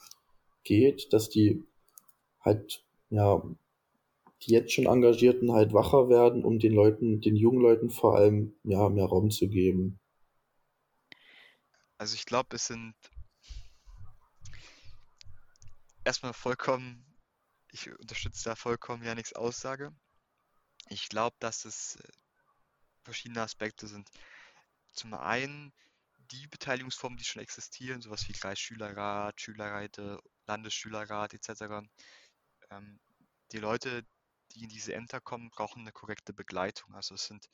geht, 0.64 1.12
dass 1.14 1.30
die 1.30 1.64
halt 2.42 2.84
ja, 3.12 3.44
die 4.44 4.52
jetzt 4.52 4.72
schon 4.72 4.88
Engagierten 4.88 5.52
halt 5.52 5.74
wacher 5.74 6.10
werden, 6.10 6.44
um 6.44 6.58
den 6.58 6.74
Leuten, 6.74 7.22
den 7.22 7.36
jungen 7.36 7.62
Leuten 7.62 7.90
vor 7.90 8.16
allem, 8.16 8.54
ja, 8.64 8.90
mehr 8.90 9.06
Raum 9.06 9.30
zu 9.30 9.48
geben. 9.50 10.00
Also 11.98 12.16
ich 12.16 12.26
glaube, 12.26 12.56
es 12.56 12.66
sind 12.66 12.96
erstmal 16.04 16.34
vollkommen, 16.34 17.06
ich 17.72 17.90
unterstütze 18.00 18.44
da 18.44 18.56
vollkommen 18.56 19.04
Janiks 19.04 19.34
Aussage. 19.34 19.94
Ich 20.90 21.10
glaube, 21.10 21.36
dass 21.40 21.66
es 21.66 21.96
äh, 21.96 22.12
verschiedene 23.04 23.42
Aspekte 23.42 23.88
sind. 23.88 24.10
Zum 24.94 25.14
einen 25.14 25.74
die 26.32 26.48
Beteiligungsformen, 26.48 27.18
die 27.18 27.24
schon 27.24 27.42
existieren, 27.42 28.02
sowas 28.02 28.28
wie 28.28 28.34
Kreisschülerrat, 28.34 29.40
Schülerräte, 29.42 30.20
Landesschülerrat 30.48 31.34
etc. 31.34 31.86
Ähm, 32.70 33.00
die 33.52 33.58
Leute, 33.58 34.06
die 34.54 34.64
in 34.64 34.70
diese 34.70 34.94
Ämter 34.94 35.20
kommen, 35.22 35.50
brauchen 35.50 35.82
eine 35.82 35.92
korrekte 35.92 36.34
Begleitung. 36.34 36.96
Also 36.96 37.16
es 37.16 37.26
sind 37.26 37.50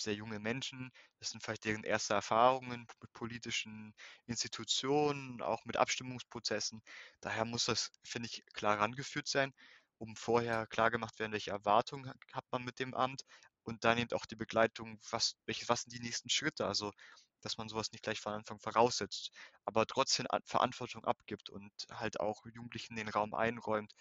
sehr 0.00 0.14
junge 0.14 0.38
Menschen, 0.40 0.90
das 1.18 1.30
sind 1.30 1.42
vielleicht 1.42 1.64
deren 1.64 1.84
erste 1.84 2.14
Erfahrungen 2.14 2.86
mit 3.00 3.12
politischen 3.12 3.94
Institutionen, 4.26 5.42
auch 5.42 5.64
mit 5.64 5.76
Abstimmungsprozessen. 5.76 6.82
Daher 7.20 7.44
muss 7.44 7.66
das, 7.66 7.90
finde 8.04 8.28
ich, 8.28 8.44
klar 8.52 8.78
rangeführt 8.80 9.28
sein, 9.28 9.52
um 9.98 10.16
vorher 10.16 10.66
klar 10.66 10.90
gemacht 10.90 11.18
werden, 11.18 11.32
welche 11.32 11.50
Erwartungen 11.50 12.12
hat 12.32 12.44
man 12.50 12.64
mit 12.64 12.78
dem 12.78 12.94
Amt 12.94 13.22
und 13.62 13.84
dann 13.84 13.98
eben 13.98 14.12
auch 14.12 14.26
die 14.26 14.36
Begleitung, 14.36 15.00
was, 15.10 15.36
welche, 15.46 15.68
was 15.68 15.82
sind 15.82 15.94
die 15.94 16.00
nächsten 16.00 16.28
Schritte. 16.30 16.66
Also 16.66 16.92
dass 17.44 17.58
man 17.58 17.68
sowas 17.68 17.92
nicht 17.92 18.02
gleich 18.02 18.20
von 18.20 18.32
Anfang 18.32 18.58
voraussetzt, 18.58 19.30
aber 19.64 19.86
trotzdem 19.86 20.26
Verantwortung 20.46 21.04
abgibt 21.04 21.50
und 21.50 21.72
halt 21.90 22.18
auch 22.20 22.44
Jugendlichen 22.46 22.96
den 22.96 23.08
Raum 23.08 23.34
einräumt, 23.34 23.94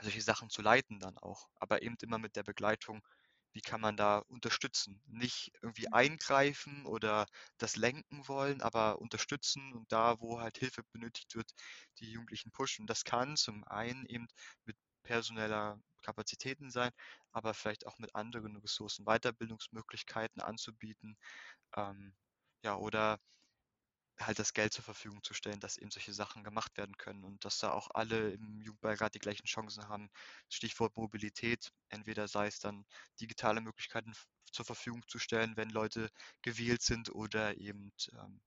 solche 0.00 0.20
Sachen 0.22 0.50
zu 0.50 0.62
leiten 0.62 0.98
dann 0.98 1.16
auch, 1.18 1.48
aber 1.56 1.82
eben 1.82 1.96
immer 2.02 2.18
mit 2.18 2.36
der 2.36 2.42
Begleitung, 2.42 3.06
wie 3.54 3.62
kann 3.62 3.80
man 3.80 3.96
da 3.96 4.18
unterstützen? 4.18 5.00
Nicht 5.06 5.52
irgendwie 5.62 5.86
mhm. 5.86 5.94
eingreifen 5.94 6.86
oder 6.86 7.26
das 7.58 7.76
lenken 7.76 8.26
wollen, 8.28 8.60
aber 8.60 9.00
unterstützen 9.00 9.72
und 9.72 9.90
da, 9.92 10.20
wo 10.20 10.40
halt 10.40 10.58
Hilfe 10.58 10.82
benötigt 10.92 11.34
wird, 11.36 11.50
die 11.98 12.10
Jugendlichen 12.10 12.50
pushen. 12.50 12.86
Das 12.86 13.04
kann 13.04 13.36
zum 13.36 13.64
einen 13.64 14.04
eben 14.06 14.26
mit 14.64 14.76
personeller 15.04 15.80
Kapazitäten 16.02 16.70
sein, 16.70 16.90
aber 17.30 17.54
vielleicht 17.54 17.86
auch 17.86 17.98
mit 17.98 18.14
anderen 18.14 18.56
Ressourcen, 18.56 19.04
Weiterbildungsmöglichkeiten 19.04 20.42
anzubieten, 20.42 21.16
ähm, 21.76 22.14
ja, 22.62 22.76
oder 22.76 23.20
halt 24.20 24.38
das 24.38 24.52
Geld 24.54 24.72
zur 24.72 24.84
Verfügung 24.84 25.22
zu 25.22 25.34
stellen, 25.34 25.60
dass 25.60 25.76
eben 25.76 25.90
solche 25.90 26.12
Sachen 26.12 26.44
gemacht 26.44 26.76
werden 26.76 26.96
können 26.96 27.24
und 27.24 27.44
dass 27.44 27.58
da 27.58 27.72
auch 27.72 27.90
alle 27.94 28.30
im 28.30 28.60
Jugendbeirat 28.60 29.14
die 29.14 29.18
gleichen 29.18 29.46
Chancen 29.46 29.88
haben. 29.88 30.08
Stichwort 30.48 30.96
Mobilität, 30.96 31.72
entweder 31.88 32.28
sei 32.28 32.46
es 32.46 32.60
dann 32.60 32.84
digitale 33.20 33.60
Möglichkeiten 33.60 34.12
zur 34.52 34.64
Verfügung 34.64 35.02
zu 35.08 35.18
stellen, 35.18 35.56
wenn 35.56 35.70
Leute 35.70 36.10
gewählt 36.42 36.82
sind 36.82 37.12
oder 37.14 37.56
eben 37.58 37.92
ähm, 38.12 38.40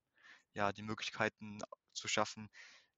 ja, 0.54 0.72
die 0.72 0.84
Möglichkeiten 0.84 1.60
zu 1.94 2.08
schaffen, 2.08 2.50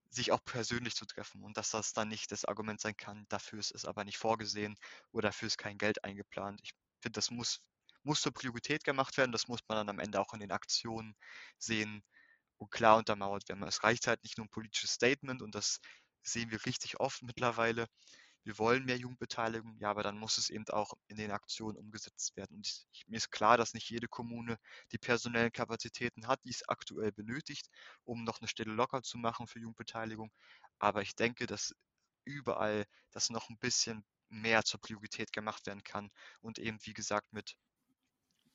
sich 0.09 0.31
auch 0.31 0.43
persönlich 0.43 0.95
zu 0.95 1.05
treffen 1.05 1.43
und 1.43 1.57
dass 1.57 1.71
das 1.71 1.93
dann 1.93 2.07
nicht 2.09 2.31
das 2.31 2.45
Argument 2.45 2.81
sein 2.81 2.97
kann, 2.97 3.25
dafür 3.29 3.59
ist 3.59 3.71
es 3.71 3.85
aber 3.85 4.03
nicht 4.03 4.17
vorgesehen 4.17 4.75
oder 5.11 5.29
dafür 5.29 5.47
ist 5.47 5.57
kein 5.57 5.77
Geld 5.77 6.03
eingeplant. 6.03 6.59
Ich 6.63 6.71
finde, 7.01 7.17
das 7.17 7.31
muss, 7.31 7.61
muss 8.03 8.21
zur 8.21 8.33
Priorität 8.33 8.83
gemacht 8.83 9.17
werden, 9.17 9.31
das 9.31 9.47
muss 9.47 9.61
man 9.67 9.77
dann 9.77 9.89
am 9.89 9.99
Ende 9.99 10.19
auch 10.19 10.33
in 10.33 10.39
den 10.39 10.51
Aktionen 10.51 11.15
sehen, 11.57 12.03
und 12.59 12.71
klar 12.71 12.97
untermauert 12.97 13.49
werden. 13.49 13.63
Es 13.63 13.83
reicht 13.83 14.07
halt 14.07 14.23
nicht 14.23 14.37
nur 14.37 14.45
ein 14.47 14.51
politisches 14.51 14.91
Statement 14.93 15.41
und 15.41 15.55
das 15.55 15.79
sehen 16.23 16.51
wir 16.51 16.65
richtig 16.67 16.99
oft 16.99 17.23
mittlerweile. 17.23 17.87
Wir 18.43 18.57
wollen 18.57 18.85
mehr 18.85 18.97
Jugendbeteiligung, 18.97 19.77
ja, 19.79 19.89
aber 19.91 20.03
dann 20.03 20.17
muss 20.17 20.37
es 20.37 20.49
eben 20.49 20.67
auch 20.69 20.93
in 21.07 21.17
den 21.17 21.31
Aktionen 21.31 21.77
umgesetzt 21.77 22.35
werden. 22.37 22.57
Und 22.57 22.67
ich, 22.67 23.07
mir 23.07 23.17
ist 23.17 23.31
klar, 23.31 23.57
dass 23.57 23.73
nicht 23.73 23.89
jede 23.89 24.07
Kommune 24.07 24.57
die 24.91 24.97
personellen 24.97 25.51
Kapazitäten 25.51 26.27
hat, 26.27 26.43
die 26.45 26.49
es 26.51 26.67
aktuell 26.67 27.11
benötigt, 27.11 27.69
um 28.05 28.23
noch 28.23 28.39
eine 28.39 28.47
Stelle 28.47 28.73
locker 28.73 29.03
zu 29.03 29.17
machen 29.17 29.47
für 29.47 29.59
Jugendbeteiligung. 29.59 30.31
Aber 30.79 31.01
ich 31.01 31.15
denke, 31.15 31.47
dass 31.47 31.75
überall 32.25 32.85
das 33.11 33.29
noch 33.29 33.49
ein 33.49 33.57
bisschen 33.59 34.05
mehr 34.29 34.63
zur 34.63 34.79
Priorität 34.79 35.33
gemacht 35.33 35.65
werden 35.67 35.83
kann 35.83 36.11
und 36.41 36.59
eben, 36.59 36.77
wie 36.83 36.93
gesagt, 36.93 37.33
mit 37.33 37.55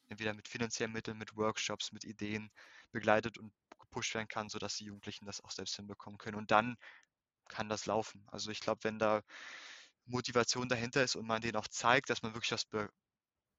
entweder 0.08 0.34
mit 0.34 0.48
finanziellen 0.48 0.92
Mitteln, 0.92 1.18
mit 1.18 1.36
Workshops, 1.36 1.92
mit 1.92 2.04
Ideen 2.04 2.50
begleitet 2.92 3.38
und 3.38 3.52
gepusht 3.94 4.14
werden 4.14 4.28
kann, 4.28 4.48
sodass 4.48 4.76
die 4.76 4.84
Jugendlichen 4.84 5.26
das 5.26 5.40
auch 5.42 5.50
selbst 5.52 5.76
hinbekommen 5.76 6.18
können. 6.18 6.36
Und 6.36 6.50
dann 6.50 6.76
kann 7.48 7.68
das 7.68 7.86
laufen. 7.86 8.26
Also 8.30 8.50
ich 8.50 8.60
glaube, 8.60 8.80
wenn 8.82 8.98
da 8.98 9.22
Motivation 10.06 10.68
dahinter 10.68 11.04
ist 11.04 11.16
und 11.16 11.26
man 11.26 11.40
denen 11.40 11.56
auch 11.56 11.68
zeigt, 11.68 12.10
dass 12.10 12.22
man 12.22 12.34
wirklich 12.34 12.52
was 12.52 12.66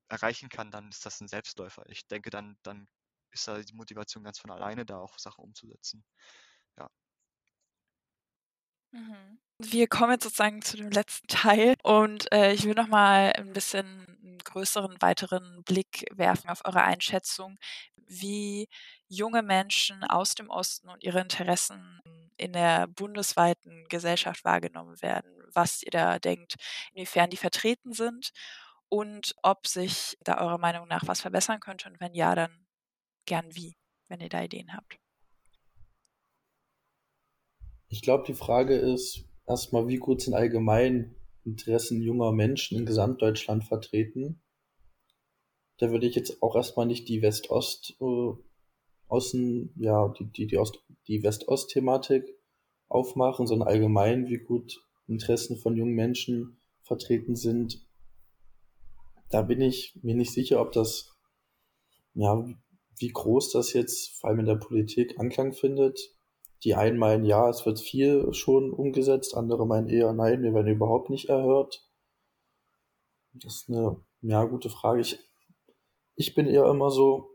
erreichen 0.10 0.50
kann, 0.50 0.72
dann 0.72 0.90
ist 0.90 1.06
das 1.06 1.22
ein 1.22 1.28
Selbstläufer. 1.28 1.84
Ich 1.90 2.06
denke, 2.08 2.30
dann, 2.30 2.58
dann 2.64 2.88
ist 3.32 3.48
da 3.48 3.60
die 3.62 3.74
Motivation 3.74 4.24
ganz 4.24 4.40
von 4.40 4.52
alleine 4.52 4.86
da, 4.86 5.00
auch 5.00 5.18
Sachen 5.18 5.44
umzusetzen. 5.44 6.04
Ja. 6.78 6.90
Mhm. 8.96 9.40
Wir 9.60 9.88
kommen 9.88 10.14
jetzt 10.14 10.24
sozusagen 10.24 10.62
zu 10.62 10.78
dem 10.78 10.90
letzten 10.90 11.28
Teil 11.28 11.76
und 11.84 12.32
äh, 12.34 12.54
ich 12.54 12.64
will 12.66 12.76
noch 12.76 12.88
mal 12.88 13.34
ein 13.34 13.54
bisschen 13.54 13.86
einen 14.24 14.38
größeren, 14.40 15.02
weiteren 15.02 15.64
Blick 15.64 16.06
werfen 16.14 16.50
auf 16.50 16.62
eure 16.66 16.84
Einschätzung, 16.84 17.58
wie 18.08 18.68
junge 19.08 19.42
Menschen 19.44 20.04
aus 20.04 20.36
dem 20.36 20.50
Osten 20.50 20.90
und 20.90 21.04
ihre 21.04 21.22
Interessen 21.22 22.00
in 22.38 22.54
der 22.54 22.88
bundesweiten 22.88 23.86
Gesellschaft 23.90 24.44
wahrgenommen 24.46 25.02
werden, 25.02 25.32
was 25.54 25.84
ihr 25.84 25.92
da 25.92 26.20
denkt, 26.20 26.56
inwiefern 26.94 27.30
die 27.30 27.38
vertreten 27.38 27.94
sind 27.94 28.32
und 28.90 29.36
ob 29.44 29.68
sich 29.68 30.18
da 30.22 30.38
eurer 30.40 30.58
Meinung 30.58 30.88
nach 30.88 31.08
was 31.08 31.22
verbessern 31.22 31.60
könnte 31.62 31.90
und 31.90 32.00
wenn 32.02 32.14
ja, 32.14 32.36
dann 32.36 32.66
gern 33.26 33.56
wie, 33.56 33.78
wenn 34.10 34.20
ihr 34.22 34.30
da 34.30 34.42
Ideen 34.44 34.74
habt. 34.74 34.98
Ich 37.96 38.02
glaube, 38.02 38.26
die 38.28 38.34
Frage 38.34 38.76
ist 38.76 39.24
erstmal, 39.48 39.88
wie 39.88 39.96
gut 39.96 40.22
sind 40.22 40.34
allgemein 40.34 41.16
Interessen 41.46 42.02
junger 42.02 42.34
Menschen 42.34 42.78
in 42.78 42.86
Gesamtdeutschland 42.86 43.64
vertreten? 43.64 44.42
Da 45.78 45.92
würde 45.92 46.06
ich 46.06 46.14
jetzt 46.14 46.44
auch 46.44 46.58
erstmal 46.58 46.88
nicht 46.88 47.08
die 47.08 47.22
West-Ost 47.22 47.96
äh, 48.02 48.34
Außen, 49.08 49.74
ja, 49.78 50.10
die, 50.10 50.26
die, 50.26 50.46
die, 50.46 50.58
Ost, 50.58 50.84
die 51.08 51.24
West-Ost-Thematik 51.24 52.26
aufmachen, 52.90 53.48
sondern 53.48 53.70
allgemein, 53.70 54.28
wie 54.28 54.40
gut 54.40 54.86
Interessen 55.08 55.56
von 55.56 55.78
jungen 55.78 55.96
Menschen 55.96 56.58
vertreten 56.82 57.38
sind. 57.38 57.88
Da 59.30 59.42
bin 59.42 59.62
ich 59.62 59.98
mir 60.04 60.16
nicht 60.16 60.34
sicher, 60.34 60.60
ob 60.60 60.74
das, 60.74 61.16
ja, 62.14 62.46
wie 63.00 63.14
groß 63.14 63.54
das 63.54 63.72
jetzt 63.72 64.20
vor 64.20 64.32
allem 64.32 64.40
in 64.40 64.48
der 64.48 64.56
Politik 64.56 65.18
Anklang 65.18 65.54
findet. 65.54 66.14
Die 66.64 66.76
einen 66.76 66.98
meinen, 66.98 67.26
ja, 67.26 67.50
es 67.50 67.66
wird 67.66 67.80
viel 67.80 68.34
schon 68.34 68.72
umgesetzt, 68.72 69.36
andere 69.36 69.68
meinen 69.68 69.90
eher, 69.90 70.14
nein, 70.14 70.42
wir 70.42 70.54
werden 70.54 70.74
überhaupt 70.74 71.10
nicht 71.10 71.30
erhört. 71.30 71.88
Das 73.34 73.56
ist 73.56 73.70
eine, 73.70 73.98
ja, 74.22 74.44
gute 74.46 74.70
Frage. 74.70 75.02
Ich, 75.02 75.20
ich 76.16 76.34
bin 76.34 76.48
eher 76.48 76.66
immer 76.66 76.90
so, 76.90 77.30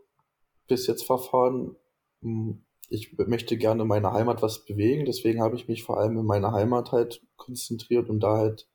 bis 0.67 0.87
jetzt 0.87 1.05
verfahren. 1.05 1.77
Hm, 2.23 2.65
ich 2.89 3.17
möchte 3.19 3.57
gerne 3.57 3.85
meine 3.85 4.13
Heimat 4.13 4.43
was 4.43 4.65
bewegen, 4.65 5.05
deswegen 5.05 5.41
habe 5.41 5.55
ich 5.55 5.69
mich 5.69 5.85
vor 5.85 5.99
allem 5.99 6.19
in 6.19 6.27
meiner 6.27 6.53
Heimat 6.53 6.91
halt 6.91 7.23
konzentriert, 7.37 8.11
um 8.11 8.19
da 8.19 8.37
halt 8.39 8.69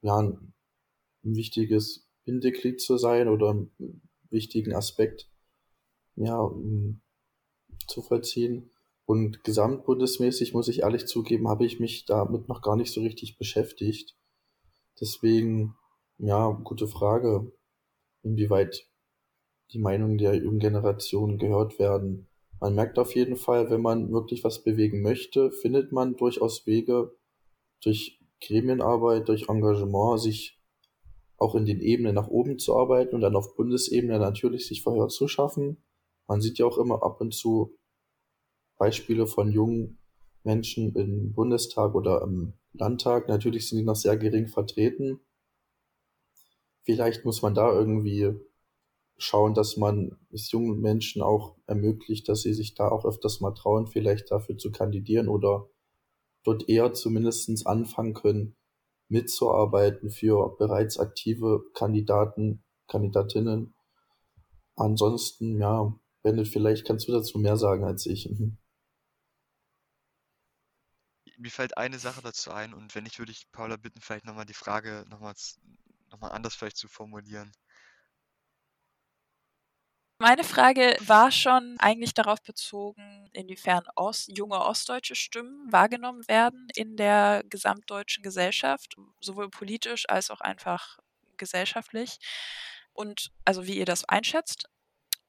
ja 0.00 0.16
ein, 0.16 0.54
ein 1.22 1.36
wichtiges 1.36 2.08
Bindeglied 2.24 2.80
zu 2.80 2.96
sein 2.96 3.28
oder 3.28 3.50
einen 3.50 4.08
wichtigen 4.30 4.74
Aspekt 4.74 5.30
ja 6.16 6.48
hm, 6.48 7.02
zu 7.86 8.02
vollziehen. 8.02 8.70
Und 9.12 9.44
gesamtbundesmäßig 9.44 10.54
muss 10.54 10.68
ich 10.68 10.80
ehrlich 10.80 11.04
zugeben, 11.04 11.46
habe 11.46 11.66
ich 11.66 11.78
mich 11.78 12.06
damit 12.06 12.48
noch 12.48 12.62
gar 12.62 12.76
nicht 12.76 12.90
so 12.90 13.02
richtig 13.02 13.36
beschäftigt. 13.36 14.16
Deswegen, 14.98 15.74
ja, 16.16 16.48
gute 16.64 16.88
Frage, 16.88 17.52
inwieweit 18.22 18.88
die 19.70 19.80
Meinungen 19.80 20.16
der 20.16 20.36
jungen 20.36 20.60
Generation 20.60 21.36
gehört 21.36 21.78
werden. 21.78 22.30
Man 22.58 22.74
merkt 22.74 22.98
auf 22.98 23.14
jeden 23.14 23.36
Fall, 23.36 23.68
wenn 23.68 23.82
man 23.82 24.10
wirklich 24.14 24.44
was 24.44 24.64
bewegen 24.64 25.02
möchte, 25.02 25.50
findet 25.50 25.92
man 25.92 26.16
durchaus 26.16 26.66
Wege, 26.66 27.14
durch 27.82 28.18
Gremienarbeit, 28.40 29.28
durch 29.28 29.50
Engagement, 29.50 30.22
sich 30.22 30.58
auch 31.36 31.54
in 31.54 31.66
den 31.66 31.82
Ebenen 31.82 32.14
nach 32.14 32.28
oben 32.28 32.58
zu 32.58 32.74
arbeiten 32.74 33.14
und 33.14 33.20
dann 33.20 33.36
auf 33.36 33.56
Bundesebene 33.56 34.18
natürlich 34.18 34.66
sich 34.66 34.80
Verhör 34.82 35.08
zu 35.08 35.28
schaffen. 35.28 35.84
Man 36.26 36.40
sieht 36.40 36.56
ja 36.56 36.64
auch 36.64 36.78
immer 36.78 37.02
ab 37.02 37.20
und 37.20 37.34
zu 37.34 37.76
Beispiele 38.78 39.26
von 39.26 39.50
jungen 39.50 39.98
Menschen 40.44 40.94
im 40.94 41.32
Bundestag 41.32 41.94
oder 41.94 42.22
im 42.22 42.54
Landtag. 42.72 43.28
Natürlich 43.28 43.68
sind 43.68 43.78
die 43.78 43.84
noch 43.84 43.96
sehr 43.96 44.16
gering 44.16 44.48
vertreten. 44.48 45.20
Vielleicht 46.84 47.24
muss 47.24 47.42
man 47.42 47.54
da 47.54 47.72
irgendwie 47.72 48.34
schauen, 49.18 49.54
dass 49.54 49.76
man 49.76 50.18
es 50.32 50.50
jungen 50.50 50.80
Menschen 50.80 51.22
auch 51.22 51.56
ermöglicht, 51.66 52.28
dass 52.28 52.42
sie 52.42 52.54
sich 52.54 52.74
da 52.74 52.88
auch 52.88 53.04
öfters 53.04 53.40
mal 53.40 53.52
trauen, 53.52 53.86
vielleicht 53.86 54.30
dafür 54.30 54.58
zu 54.58 54.72
kandidieren 54.72 55.28
oder 55.28 55.68
dort 56.44 56.68
eher 56.68 56.92
zumindest 56.92 57.66
anfangen 57.66 58.14
können, 58.14 58.56
mitzuarbeiten 59.08 60.10
für 60.10 60.56
bereits 60.58 60.98
aktive 60.98 61.62
Kandidaten, 61.74 62.64
Kandidatinnen. 62.88 63.74
Ansonsten, 64.74 65.60
ja, 65.60 65.94
Bennett, 66.22 66.48
vielleicht 66.48 66.84
kannst 66.84 67.06
du 67.06 67.12
dazu 67.12 67.38
mehr 67.38 67.56
sagen 67.56 67.84
als 67.84 68.06
ich. 68.06 68.28
Mir 71.42 71.50
fällt 71.50 71.76
eine 71.76 71.98
Sache 71.98 72.22
dazu 72.22 72.52
ein 72.52 72.72
und 72.72 72.94
wenn 72.94 73.02
nicht, 73.02 73.18
würde 73.18 73.32
ich 73.32 73.50
Paula 73.50 73.76
bitten, 73.76 74.00
vielleicht 74.00 74.24
nochmal 74.24 74.46
die 74.46 74.54
Frage 74.54 75.04
nochmal 75.08 75.34
noch 76.12 76.20
mal 76.20 76.28
anders 76.28 76.54
vielleicht 76.54 76.76
zu 76.76 76.86
formulieren. 76.86 77.50
Meine 80.20 80.44
Frage 80.44 80.96
war 81.00 81.32
schon 81.32 81.74
eigentlich 81.80 82.14
darauf 82.14 82.40
bezogen, 82.44 83.28
inwiefern 83.32 83.82
Ost, 83.96 84.30
junge 84.38 84.60
ostdeutsche 84.60 85.16
Stimmen 85.16 85.72
wahrgenommen 85.72 86.22
werden 86.28 86.68
in 86.76 86.96
der 86.96 87.42
gesamtdeutschen 87.50 88.22
Gesellschaft, 88.22 88.94
sowohl 89.20 89.50
politisch 89.50 90.08
als 90.08 90.30
auch 90.30 90.40
einfach 90.40 91.00
gesellschaftlich. 91.38 92.18
Und 92.92 93.32
also 93.44 93.66
wie 93.66 93.76
ihr 93.76 93.84
das 93.84 94.04
einschätzt. 94.04 94.68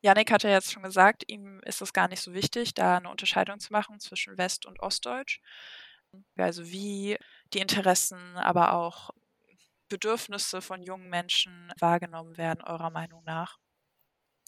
Janik 0.01 0.32
hat 0.32 0.43
ja 0.43 0.51
jetzt 0.51 0.72
schon 0.72 0.84
gesagt, 0.84 1.24
ihm 1.26 1.59
ist 1.66 1.82
es 1.82 1.91
gar 1.91 2.07
nicht 2.07 2.22
so 2.22 2.36
wichtig, 2.36 2.76
da 2.76 2.97
eine 2.97 3.09
Unterscheidung 3.09 3.59
zu 3.59 3.74
machen 3.74 3.99
zwischen 3.99 4.38
West- 4.38 4.68
und 4.68 4.80
Ostdeutsch. 4.80 5.39
Also 6.36 6.68
wie 6.70 7.18
die 7.53 7.59
Interessen, 7.59 8.38
aber 8.38 8.74
auch 8.74 9.11
Bedürfnisse 9.89 10.61
von 10.61 10.82
jungen 10.82 11.09
Menschen 11.09 11.72
wahrgenommen 11.80 12.38
werden, 12.38 12.64
eurer 12.64 12.89
Meinung 12.89 13.24
nach. 13.26 13.59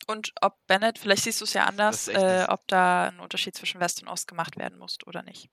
Und 0.07 0.33
ob 0.41 0.57
Bennett, 0.67 0.99
vielleicht 0.99 1.23
siehst 1.23 1.41
du 1.41 1.45
es 1.45 1.53
ja 1.53 1.65
anders, 1.65 2.07
äh, 2.07 2.45
ob 2.49 2.67
da 2.67 3.09
ein 3.09 3.19
Unterschied 3.19 3.55
zwischen 3.55 3.79
West 3.79 4.01
und 4.01 4.07
Ost 4.07 4.27
gemacht 4.27 4.57
werden 4.57 4.77
muss 4.77 4.97
oder 5.05 5.23
nicht. 5.23 5.49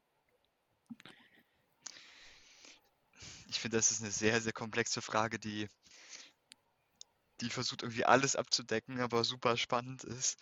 Ich 3.49 3.61
finde, 3.61 3.77
das 3.77 3.91
ist 3.91 4.03
eine 4.03 4.11
sehr, 4.11 4.41
sehr 4.41 4.53
komplexe 4.53 5.03
Frage, 5.03 5.39
die, 5.39 5.69
die 7.41 7.51
versucht 7.51 7.83
irgendwie 7.83 8.05
alles 8.05 8.35
abzudecken, 8.35 9.01
aber 9.01 9.25
super 9.25 9.57
spannend 9.57 10.05
ist. 10.05 10.39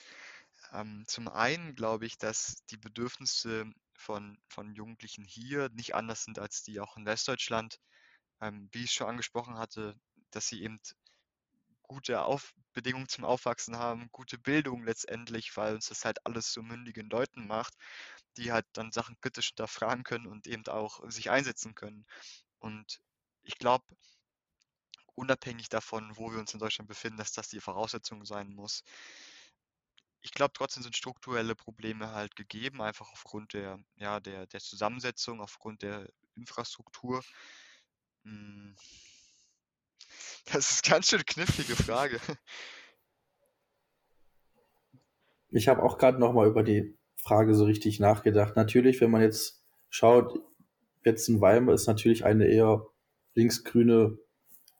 Ähm, 0.73 1.05
zum 1.07 1.29
einen 1.29 1.75
glaube 1.75 2.07
ich, 2.07 2.19
dass 2.19 2.65
die 2.67 2.77
Bedürfnisse 2.77 3.65
von, 4.01 4.39
von 4.49 4.75
Jugendlichen 4.75 5.25
hier 5.25 5.69
nicht 5.71 5.95
anders 5.95 6.25
sind 6.25 6.39
als 6.39 6.63
die 6.63 6.81
auch 6.81 6.97
in 6.97 7.07
Westdeutschland. 7.07 7.79
Ähm, 8.41 8.69
wie 8.73 8.85
ich 8.85 8.93
schon 8.93 9.09
angesprochen 9.09 9.59
hatte, 9.59 9.95
dass 10.31 10.49
sie 10.49 10.63
eben 10.63 10.81
gute 11.83 12.23
Auf 12.23 12.55
Bedingungen 12.73 13.09
zum 13.09 13.25
Aufwachsen 13.25 13.77
haben, 13.77 14.09
gute 14.13 14.39
Bildung 14.39 14.85
letztendlich, 14.85 15.57
weil 15.57 15.75
uns 15.75 15.89
das 15.89 16.05
halt 16.05 16.25
alles 16.25 16.53
zu 16.53 16.63
mündigen 16.63 17.11
Leuten 17.11 17.47
macht, 17.47 17.75
die 18.37 18.53
halt 18.53 18.67
dann 18.73 18.93
Sachen 18.93 19.21
kritisch 19.21 19.49
hinterfragen 19.49 20.05
können 20.05 20.27
und 20.27 20.47
eben 20.47 20.67
auch 20.69 21.01
sich 21.11 21.31
einsetzen 21.31 21.75
können. 21.75 22.07
Und 22.61 23.01
ich 23.43 23.59
glaube, 23.59 23.85
unabhängig 25.15 25.69
davon, 25.69 26.17
wo 26.17 26.33
wir 26.33 26.39
uns 26.39 26.55
in 26.55 26.61
Deutschland 26.61 26.89
befinden, 26.89 27.19
dass 27.19 27.33
das 27.33 27.49
die 27.49 27.61
Voraussetzung 27.61 28.25
sein 28.25 28.55
muss. 28.55 28.85
Ich 30.23 30.33
glaube, 30.33 30.53
trotzdem 30.55 30.83
sind 30.83 30.97
strukturelle 30.97 31.55
Probleme 31.55 32.13
halt 32.13 32.37
gegeben, 32.37 32.83
einfach 32.83 33.11
aufgrund 33.13 33.55
der, 33.55 33.79
ja, 33.97 34.21
der, 34.21 34.47
der 34.47 34.61
Zusammensetzung, 34.61 35.41
aufgrund 35.41 35.83
der 35.83 36.09
Infrastruktur. 36.37 37.23
Hm. 38.25 38.77
Das 40.53 40.71
ist 40.71 40.83
ganz 40.83 41.09
schön 41.09 41.25
knifflige 41.25 41.77
Frage. 41.77 42.19
Ich 45.51 45.69
habe 45.69 45.83
auch 45.83 45.99
gerade 45.99 46.19
nochmal 46.19 46.49
über 46.49 46.63
die 46.63 46.97
Frage 47.17 47.55
so 47.55 47.65
richtig 47.65 48.01
nachgedacht. 48.01 48.57
Natürlich, 48.57 49.01
wenn 49.01 49.11
man 49.11 49.21
jetzt 49.21 49.63
schaut, 49.91 50.41
jetzt 51.05 51.29
in 51.29 51.41
Weimar 51.41 51.75
ist 51.75 51.87
natürlich 51.87 52.25
eine 52.25 52.47
eher 52.47 52.87
linksgrüne 53.35 54.19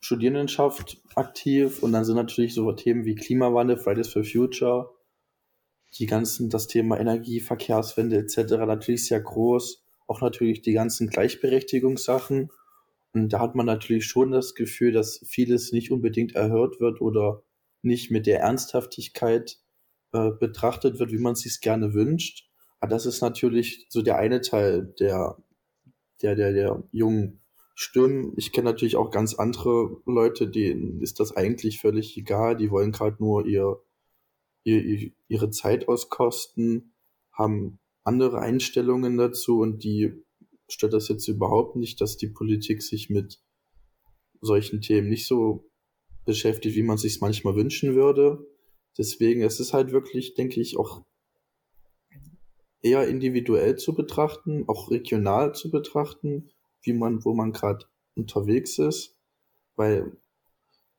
Studierendenschaft 0.01 1.01
aktiv 1.15 1.83
und 1.83 1.93
dann 1.93 2.05
sind 2.05 2.17
natürlich 2.17 2.55
so 2.55 2.73
Themen 2.73 3.05
wie 3.05 3.15
Klimawandel, 3.15 3.77
Fridays 3.77 4.09
for 4.09 4.25
Future, 4.25 4.91
die 5.95 6.07
ganzen, 6.07 6.51
das 6.51 6.67
Thema 6.67 6.99
Energie, 6.99 7.41
Verkehrswende 7.41 8.17
etc. 8.17 8.53
natürlich 8.67 9.07
sehr 9.07 9.21
groß. 9.21 9.83
Auch 10.07 10.21
natürlich 10.21 10.63
die 10.63 10.73
ganzen 10.73 11.09
Gleichberechtigungssachen 11.09 12.51
und 13.13 13.33
da 13.33 13.41
hat 13.41 13.55
man 13.55 13.67
natürlich 13.67 14.07
schon 14.07 14.31
das 14.31 14.55
Gefühl, 14.55 14.93
dass 14.93 15.21
vieles 15.27 15.73
nicht 15.73 15.91
unbedingt 15.91 16.35
erhört 16.35 16.81
wird 16.81 17.01
oder 17.01 17.43
nicht 17.83 18.11
mit 18.11 18.27
der 18.27 18.41
Ernsthaftigkeit 18.41 19.59
äh, 20.13 20.31
betrachtet 20.31 20.99
wird, 20.99 21.11
wie 21.11 21.19
man 21.19 21.33
es 21.33 21.41
sich 21.41 21.61
gerne 21.61 21.93
wünscht. 21.95 22.49
Aber 22.79 22.91
das 22.91 23.07
ist 23.07 23.21
natürlich 23.21 23.87
so 23.89 24.03
der 24.03 24.19
eine 24.19 24.41
Teil 24.41 24.95
der, 25.01 25.37
der, 26.23 26.37
der, 26.37 26.53
der 26.53 26.83
jungen 26.93 27.41
Stimmen. 27.75 28.33
Ich 28.37 28.53
kenne 28.53 28.71
natürlich 28.71 28.97
auch 28.97 29.11
ganz 29.11 29.35
andere 29.35 29.97
Leute, 30.07 30.49
denen 30.49 31.01
ist 31.01 31.19
das 31.19 31.37
eigentlich 31.37 31.81
völlig 31.81 32.17
egal. 32.17 32.57
Die 32.57 32.71
wollen 32.71 32.93
gerade 32.93 33.17
nur 33.19 33.47
ihr, 33.47 33.81
ihr, 34.65 35.13
ihre 35.29 35.51
Zeit 35.51 35.89
auskosten, 35.89 36.93
haben 37.33 37.79
andere 38.05 38.41
Einstellungen 38.41 39.17
dazu 39.17 39.61
und 39.61 39.85
die 39.85 40.13
stört 40.69 40.93
das 40.93 41.09
jetzt 41.09 41.27
überhaupt 41.29 41.77
nicht, 41.77 42.01
dass 42.01 42.17
die 42.17 42.29
Politik 42.29 42.83
sich 42.83 43.11
mit 43.11 43.41
solchen 44.41 44.81
Themen 44.81 45.09
nicht 45.09 45.27
so 45.27 45.71
beschäftigt, 46.25 46.77
wie 46.77 46.83
man 46.83 46.99
sich 46.99 47.21
manchmal 47.21 47.57
wünschen 47.57 47.95
würde. 47.95 48.47
Deswegen 48.97 49.43
es 49.43 49.61
ist 49.61 49.73
halt 49.73 49.93
wirklich, 49.93 50.35
denke 50.35 50.61
ich, 50.61 50.77
auch 50.77 51.05
eher 52.83 53.07
individuell 53.09 53.77
zu 53.77 53.95
betrachten, 53.95 54.65
auch 54.67 54.91
regional 54.91 55.55
zu 55.55 55.71
betrachten, 55.71 56.51
wie 56.83 56.93
man, 56.93 57.25
wo 57.25 57.35
man 57.35 57.53
gerade 57.53 57.87
unterwegs 58.15 58.79
ist, 58.79 59.19
weil 59.77 60.17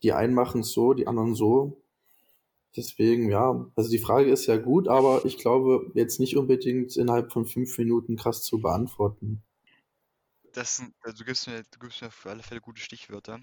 die 0.03 0.13
einen 0.13 0.33
machen 0.33 0.61
es 0.61 0.71
so, 0.71 0.93
die 0.93 1.07
anderen 1.07 1.35
so. 1.35 1.83
Deswegen, 2.75 3.29
ja, 3.29 3.69
also 3.75 3.89
die 3.89 3.99
Frage 3.99 4.31
ist 4.31 4.45
ja 4.45 4.57
gut, 4.57 4.87
aber 4.87 5.25
ich 5.25 5.37
glaube 5.37 5.91
jetzt 5.93 6.19
nicht 6.19 6.37
unbedingt 6.37 6.95
innerhalb 6.95 7.31
von 7.33 7.45
fünf 7.45 7.77
Minuten 7.77 8.15
krass 8.15 8.43
zu 8.43 8.59
beantworten 8.59 9.43
das 10.53 10.77
sind, 10.77 10.93
also 11.01 11.17
du 11.17 11.25
gibst 11.25 11.47
mir, 11.47 11.63
du 11.63 11.79
gibst 11.79 12.01
mir 12.01 12.11
für 12.11 12.29
alle 12.29 12.43
Fälle 12.43 12.61
gute 12.61 12.81
Stichwörter. 12.81 13.39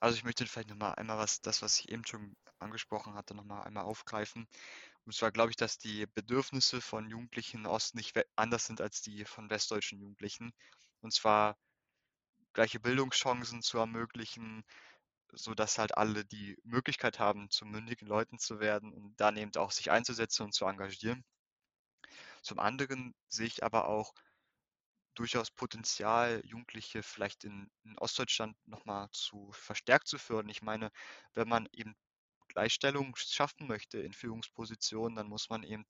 Also 0.00 0.16
ich 0.16 0.24
möchte 0.24 0.46
vielleicht 0.46 0.68
nochmal 0.68 0.94
einmal 0.94 1.18
was, 1.18 1.40
das, 1.40 1.62
was 1.62 1.78
ich 1.80 1.90
eben 1.90 2.04
schon 2.06 2.36
angesprochen 2.58 3.14
hatte, 3.14 3.34
nochmal 3.34 3.64
einmal 3.64 3.84
aufgreifen. 3.84 4.46
Und 5.04 5.14
zwar 5.14 5.32
glaube 5.32 5.50
ich, 5.50 5.56
dass 5.56 5.78
die 5.78 6.06
Bedürfnisse 6.06 6.80
von 6.80 7.08
Jugendlichen 7.08 7.66
Ost 7.66 7.94
nicht 7.94 8.18
anders 8.36 8.66
sind 8.66 8.80
als 8.80 9.02
die 9.02 9.24
von 9.24 9.50
westdeutschen 9.50 10.00
Jugendlichen. 10.00 10.52
Und 11.00 11.12
zwar 11.12 11.56
gleiche 12.52 12.80
Bildungschancen 12.80 13.62
zu 13.62 13.78
ermöglichen, 13.78 14.64
sodass 15.32 15.78
halt 15.78 15.96
alle 15.96 16.24
die 16.24 16.58
Möglichkeit 16.64 17.18
haben, 17.18 17.50
zu 17.50 17.66
mündigen 17.66 18.08
Leuten 18.08 18.38
zu 18.38 18.60
werden 18.60 18.92
und 18.92 19.20
dann 19.20 19.36
eben 19.36 19.54
auch 19.56 19.70
sich 19.70 19.90
einzusetzen 19.90 20.44
und 20.44 20.52
zu 20.52 20.64
engagieren. 20.66 21.24
Zum 22.42 22.58
anderen 22.58 23.14
sehe 23.28 23.46
ich 23.46 23.62
aber 23.64 23.88
auch 23.88 24.14
durchaus 25.14 25.50
Potenzial, 25.50 26.40
Jugendliche 26.44 27.02
vielleicht 27.02 27.44
in, 27.44 27.70
in 27.84 27.98
Ostdeutschland 27.98 28.56
nochmal 28.66 29.08
zu 29.12 29.50
verstärkt 29.52 30.06
zu 30.06 30.16
fördern. 30.18 30.48
Ich 30.48 30.62
meine, 30.62 30.92
wenn 31.34 31.48
man 31.48 31.68
eben 31.72 31.96
Gleichstellung 32.48 33.14
schaffen 33.16 33.66
möchte 33.66 33.98
in 33.98 34.12
Führungspositionen, 34.12 35.16
dann 35.16 35.28
muss 35.28 35.48
man 35.48 35.64
eben 35.64 35.84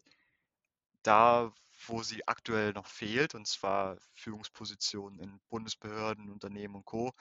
da, 1.03 1.53
wo 1.87 2.03
sie 2.03 2.27
aktuell 2.27 2.73
noch 2.73 2.87
fehlt, 2.87 3.35
und 3.35 3.47
zwar 3.47 3.99
Führungspositionen 4.15 5.21
in 5.21 5.41
Bundesbehörden, 5.49 6.31
Unternehmen 6.31 6.77
und 6.77 6.85
Co., 6.85 7.13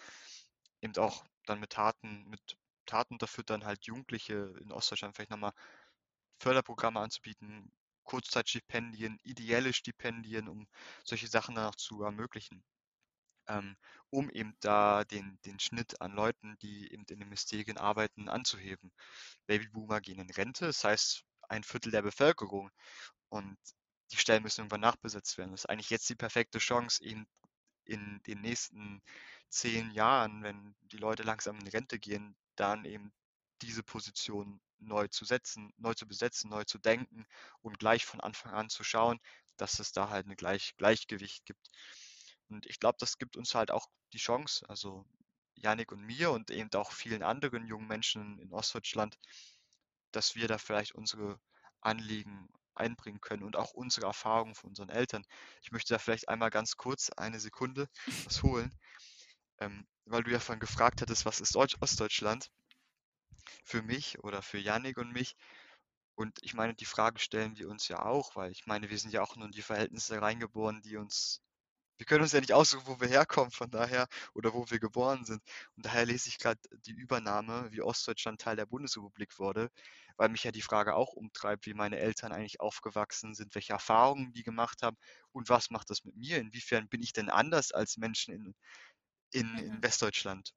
eben 0.82 0.96
auch 0.98 1.26
dann 1.46 1.60
mit 1.60 1.72
Taten, 1.72 2.28
mit 2.30 2.58
Taten 2.86 3.16
unterfüttern, 3.16 3.66
halt 3.66 3.86
Jugendliche 3.86 4.54
in 4.62 4.72
Ostdeutschland 4.72 5.16
vielleicht 5.16 5.32
nochmal 5.32 5.54
Förderprogramme 6.40 7.00
anzubieten, 7.00 7.72
Kurzzeitstipendien, 8.04 9.20
ideelle 9.24 9.74
Stipendien, 9.74 10.48
um 10.48 10.68
solche 11.04 11.28
Sachen 11.28 11.56
dann 11.56 11.66
auch 11.66 11.76
zu 11.76 12.04
ermöglichen. 12.04 12.64
Ähm, 13.50 13.78
um 14.10 14.30
eben 14.30 14.56
da 14.60 15.06
den, 15.06 15.40
den 15.46 15.60
Schnitt 15.60 16.02
an 16.02 16.12
Leuten, 16.12 16.58
die 16.62 16.92
eben 16.92 17.04
in 17.04 17.20
den 17.20 17.30
Ministerien 17.30 17.78
arbeiten, 17.78 18.30
anzuheben. 18.30 18.92
Babyboomer 19.48 20.02
gehen 20.02 20.20
in 20.20 20.30
Rente, 20.30 20.66
das 20.66 20.84
heißt 20.84 21.24
ein 21.50 21.64
Viertel 21.64 21.92
der 21.92 22.02
Bevölkerung 22.02 22.72
und 23.30 23.58
die 24.12 24.18
Stellen 24.18 24.44
müssen 24.44 24.62
irgendwann 24.62 24.82
nachbesetzt 24.82 25.38
werden. 25.38 25.52
Das 25.52 25.62
ist 25.62 25.70
eigentlich 25.70 25.90
jetzt 25.90 26.10
die 26.10 26.16
perfekte 26.16 26.60
Chance, 26.60 27.04
eben 27.04 27.26
in 27.86 28.22
den 28.28 28.42
nächsten 28.42 29.02
zehn 29.50 29.92
Jahren, 29.92 30.44
wenn 30.44 30.76
die 30.82 30.98
Leute 30.98 31.24
langsam 31.24 31.60
in 31.60 31.68
Rente 31.68 32.00
gehen, 32.00 32.36
dann 32.56 32.86
eben 32.86 33.12
diese 33.62 33.84
Position 33.84 34.62
neu 34.80 35.08
zu 35.08 35.26
setzen, 35.26 35.74
neu 35.78 35.94
zu 35.94 36.08
besetzen, 36.08 36.50
neu 36.50 36.64
zu 36.64 36.78
denken 36.78 37.26
und 37.62 37.80
gleich 37.80 38.06
von 38.06 38.22
Anfang 38.22 38.54
an 38.54 38.70
zu 38.70 38.84
schauen, 38.84 39.20
dass 39.58 39.80
es 39.80 39.92
da 39.92 40.10
halt 40.10 40.28
ein 40.28 40.36
Gleich 40.36 40.76
Gleichgewicht 40.78 41.46
gibt. 41.46 41.68
Und 42.50 42.66
ich 42.66 42.80
glaube, 42.80 42.98
das 43.00 43.18
gibt 43.18 43.38
uns 43.38 43.56
halt 43.56 43.72
auch 43.72 43.88
die 44.14 44.20
Chance, 44.20 44.68
also 44.70 45.06
Janik 45.56 45.92
und 45.92 46.02
mir 46.02 46.32
und 46.32 46.52
eben 46.52 46.72
auch 46.76 46.92
vielen 46.92 47.24
anderen 47.24 47.66
jungen 47.66 47.88
Menschen 47.88 48.40
in 48.40 48.54
Ostdeutschland, 48.54 49.18
dass 50.12 50.36
wir 50.36 50.48
da 50.48 50.58
vielleicht 50.58 50.94
unsere 50.94 51.40
Anliegen 51.82 52.48
einbringen 52.76 53.22
können 53.22 53.44
und 53.44 53.56
auch 53.56 53.74
unsere 53.74 54.06
Erfahrungen 54.06 54.56
von 54.56 54.70
unseren 54.70 54.90
Eltern. 54.90 55.26
Ich 55.64 55.72
möchte 55.72 55.94
da 55.94 56.00
vielleicht 56.00 56.30
einmal 56.30 56.52
ganz 56.52 56.78
kurz 56.78 57.10
eine 57.10 57.40
Sekunde 57.40 57.90
was 58.26 58.44
holen. 58.44 58.72
Ähm, 59.60 59.88
weil 60.06 60.24
du 60.24 60.32
ja 60.32 60.40
vorhin 60.40 60.60
gefragt 60.60 61.02
hattest, 61.02 61.26
was 61.26 61.40
ist 61.42 61.56
Deutsch 61.56 61.78
Ostdeutschland 61.82 62.50
für 63.64 63.82
mich 63.82 64.20
oder 64.24 64.42
für 64.42 64.58
Yannick 64.58 64.98
und 64.98 65.12
mich. 65.14 65.36
Und 66.16 66.38
ich 66.42 66.54
meine, 66.54 66.74
die 66.76 66.86
Frage 66.86 67.20
stellen 67.20 67.58
wir 67.58 67.70
uns 67.70 67.88
ja 67.88 68.06
auch, 68.06 68.36
weil 68.36 68.52
ich 68.52 68.66
meine, 68.66 68.90
wir 68.90 68.98
sind 68.98 69.14
ja 69.14 69.22
auch 69.22 69.36
nur 69.36 69.46
in 69.46 69.52
die 69.52 69.62
Verhältnisse 69.62 70.22
reingeboren, 70.22 70.82
die 70.82 70.98
uns 70.98 71.42
wir 71.98 72.06
können 72.06 72.22
uns 72.22 72.32
ja 72.32 72.40
nicht 72.40 72.54
aussuchen, 72.54 72.86
wo 72.86 73.00
wir 73.00 73.08
herkommen, 73.08 73.52
von 73.52 73.72
daher, 73.72 74.08
oder 74.34 74.54
wo 74.54 74.70
wir 74.70 74.80
geboren 74.80 75.26
sind. 75.26 75.42
Und 75.76 75.86
daher 75.86 76.06
lese 76.06 76.30
ich 76.30 76.38
gerade 76.38 76.60
die 76.86 76.92
Übernahme, 76.92 77.72
wie 77.72 77.82
Ostdeutschland 77.82 78.40
Teil 78.40 78.56
der 78.56 78.68
Bundesrepublik 78.68 79.40
wurde, 79.40 79.70
weil 80.16 80.30
mich 80.30 80.44
ja 80.44 80.52
die 80.52 80.62
Frage 80.62 80.96
auch 80.96 81.14
umtreibt, 81.14 81.66
wie 81.66 81.74
meine 81.74 81.98
Eltern 81.98 82.32
eigentlich 82.32 82.60
aufgewachsen 82.62 83.34
sind, 83.34 83.56
welche 83.56 83.74
Erfahrungen 83.74 84.32
die 84.34 84.44
gemacht 84.44 84.84
haben 84.84 84.98
und 85.32 85.50
was 85.50 85.70
macht 85.72 85.90
das 85.90 86.04
mit 86.04 86.16
mir? 86.16 86.38
Inwiefern 86.38 86.88
bin 86.88 87.02
ich 87.02 87.14
denn 87.14 87.30
anders 87.30 87.72
als 87.72 87.98
Menschen 87.98 88.34
in, 88.34 88.56
in, 89.32 89.58
in 89.60 89.82
Mhm. 89.82 89.84
Westdeutschland? 89.84 90.54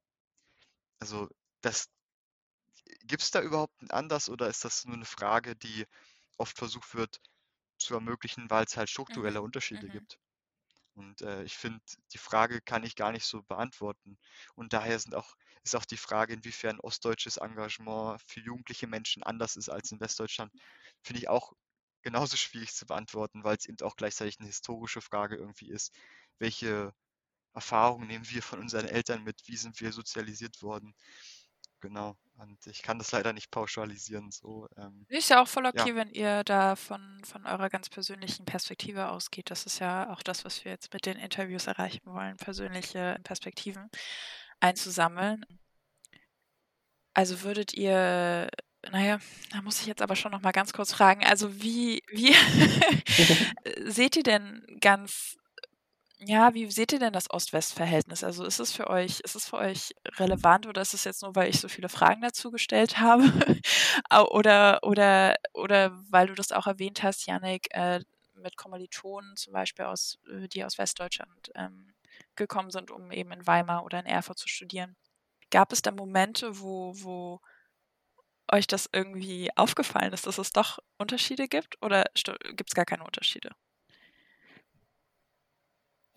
Also, 0.98 1.28
das 1.60 1.90
gibt 3.04 3.22
es 3.22 3.30
da 3.30 3.40
überhaupt 3.42 3.80
ein 3.82 3.90
anders 3.90 4.28
oder 4.28 4.48
ist 4.48 4.64
das 4.64 4.84
nur 4.84 4.94
eine 4.96 5.04
Frage, 5.04 5.56
die 5.56 5.86
oft 6.38 6.56
versucht 6.58 6.94
wird 6.94 7.20
zu 7.78 7.94
ermöglichen, 7.94 8.50
weil 8.50 8.64
es 8.64 8.76
halt 8.76 8.90
strukturelle 8.90 9.42
Mhm. 9.42 9.42
Unterschiede 9.42 9.90
Mhm. 9.90 9.90
gibt? 9.90 10.18
Und 10.94 11.22
äh, 11.22 11.44
ich 11.44 11.56
finde, 11.56 11.80
die 12.12 12.18
Frage 12.18 12.60
kann 12.62 12.84
ich 12.84 12.96
gar 12.96 13.12
nicht 13.12 13.26
so 13.26 13.42
beantworten. 13.44 14.18
Und 14.56 14.72
daher 14.74 14.98
sind 15.00 15.14
auch, 15.14 15.34
ist 15.64 15.76
auch 15.76 15.86
die 15.86 15.96
Frage, 15.98 16.34
inwiefern 16.34 16.80
ostdeutsches 16.80 17.38
Engagement 17.38 18.22
für 18.26 18.40
jugendliche 18.40 18.86
Menschen 18.88 19.22
anders 19.24 19.56
ist 19.56 19.70
als 19.70 19.92
in 19.92 20.00
Westdeutschland, 20.00 20.52
finde 21.02 21.20
ich 21.20 21.28
auch 21.28 21.52
genauso 22.02 22.36
schwierig 22.36 22.74
zu 22.74 22.86
beantworten, 22.86 23.44
weil 23.44 23.56
es 23.58 23.66
eben 23.66 23.78
auch 23.82 23.96
gleichzeitig 23.96 24.38
eine 24.40 24.48
historische 24.48 25.00
Frage 25.02 25.36
irgendwie 25.36 25.70
ist. 25.70 25.94
Welche 26.38 26.94
Erfahrungen 27.54 28.06
nehmen 28.06 28.28
wir 28.28 28.42
von 28.42 28.60
unseren 28.60 28.86
Eltern 28.86 29.24
mit? 29.24 29.42
Wie 29.46 29.56
sind 29.56 29.80
wir 29.80 29.92
sozialisiert 29.92 30.62
worden? 30.62 30.94
Genau. 31.80 32.16
Und 32.36 32.66
ich 32.66 32.82
kann 32.82 32.98
das 32.98 33.12
leider 33.12 33.32
nicht 33.32 33.50
pauschalisieren. 33.50 34.30
So, 34.30 34.68
ähm, 34.76 35.04
Ist 35.08 35.30
ja 35.30 35.42
auch 35.42 35.48
voll 35.48 35.64
ja, 35.64 35.70
okay, 35.70 35.94
wenn 35.94 36.10
ihr 36.10 36.44
da 36.44 36.76
von, 36.76 37.22
von 37.24 37.46
eurer 37.46 37.68
ganz 37.68 37.88
persönlichen 37.88 38.44
Perspektive 38.44 39.08
ausgeht. 39.08 39.50
Das 39.50 39.66
ist 39.66 39.78
ja 39.78 40.10
auch 40.10 40.22
das, 40.22 40.44
was 40.44 40.64
wir 40.64 40.72
jetzt 40.72 40.92
mit 40.92 41.06
den 41.06 41.16
Interviews 41.16 41.66
erreichen 41.66 42.02
wollen, 42.04 42.36
persönliche 42.36 43.18
Perspektiven 43.24 43.90
einzusammeln. 44.60 45.44
Also 47.14 47.42
würdet 47.42 47.74
ihr, 47.74 48.48
naja, 48.90 49.18
da 49.50 49.62
muss 49.62 49.80
ich 49.80 49.86
jetzt 49.86 50.02
aber 50.02 50.16
schon 50.16 50.32
noch 50.32 50.42
mal 50.42 50.52
ganz 50.52 50.72
kurz 50.72 50.92
fragen, 50.92 51.24
also 51.24 51.62
wie, 51.62 52.02
wie 52.08 52.34
seht 53.90 54.16
ihr 54.16 54.22
denn 54.22 54.64
ganz, 54.80 55.36
ja, 56.22 56.52
wie 56.54 56.70
seht 56.70 56.92
ihr 56.92 56.98
denn 56.98 57.12
das 57.14 57.30
Ost-West-Verhältnis? 57.30 58.22
Also 58.24 58.44
ist 58.44 58.60
es 58.60 58.72
für 58.72 58.88
euch, 58.90 59.20
ist 59.20 59.36
es 59.36 59.48
für 59.48 59.56
euch 59.56 59.94
relevant 60.18 60.66
oder 60.66 60.82
ist 60.82 60.92
es 60.94 61.04
jetzt 61.04 61.22
nur, 61.22 61.34
weil 61.34 61.48
ich 61.48 61.60
so 61.60 61.68
viele 61.68 61.88
Fragen 61.88 62.20
dazu 62.20 62.50
gestellt 62.50 62.98
habe? 62.98 63.24
Oder, 64.30 64.80
oder, 64.82 65.36
oder 65.54 65.92
weil 66.10 66.26
du 66.28 66.34
das 66.34 66.52
auch 66.52 66.66
erwähnt 66.66 67.02
hast, 67.02 67.26
Yannick, 67.26 67.68
äh, 67.74 68.00
mit 68.34 68.56
Kommilitonen 68.56 69.36
zum 69.36 69.52
Beispiel 69.52 69.84
aus, 69.84 70.18
äh, 70.30 70.48
die 70.48 70.64
aus 70.64 70.78
Westdeutschland 70.78 71.50
ähm, 71.54 71.92
gekommen 72.36 72.70
sind, 72.70 72.90
um 72.90 73.12
eben 73.12 73.30
in 73.32 73.46
Weimar 73.46 73.84
oder 73.84 74.00
in 74.00 74.06
Erfurt 74.06 74.38
zu 74.38 74.48
studieren. 74.48 74.96
Gab 75.50 75.72
es 75.72 75.82
da 75.82 75.90
Momente, 75.92 76.60
wo, 76.60 76.92
wo 76.96 77.40
euch 78.52 78.66
das 78.66 78.88
irgendwie 78.92 79.50
aufgefallen 79.56 80.12
ist, 80.12 80.26
dass 80.26 80.38
es 80.38 80.52
doch 80.52 80.78
Unterschiede 80.98 81.48
gibt 81.48 81.80
oder 81.82 82.04
gibt 82.54 82.70
es 82.70 82.74
gar 82.74 82.84
keine 82.84 83.04
Unterschiede? 83.04 83.50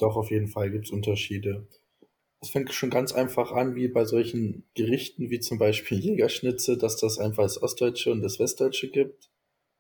Doch, 0.04 0.18
auf 0.18 0.32
jeden 0.32 0.50
Fall 0.50 0.70
gibt's 0.70 0.92
Unterschiede. 0.92 1.66
Es 2.42 2.50
fängt 2.50 2.74
schon 2.74 2.90
ganz 2.90 3.14
einfach 3.14 3.54
an, 3.54 3.74
wie 3.76 3.88
bei 3.88 4.04
solchen 4.04 4.68
Gerichten 4.74 5.30
wie 5.30 5.40
zum 5.40 5.60
Beispiel 5.60 5.98
Jägerschnitze, 6.04 6.78
dass 6.78 6.98
das 6.98 7.20
einfach 7.20 7.44
das 7.44 7.64
Ostdeutsche 7.64 8.12
und 8.12 8.22
das 8.22 8.38
Westdeutsche 8.38 8.92
gibt. 8.92 9.32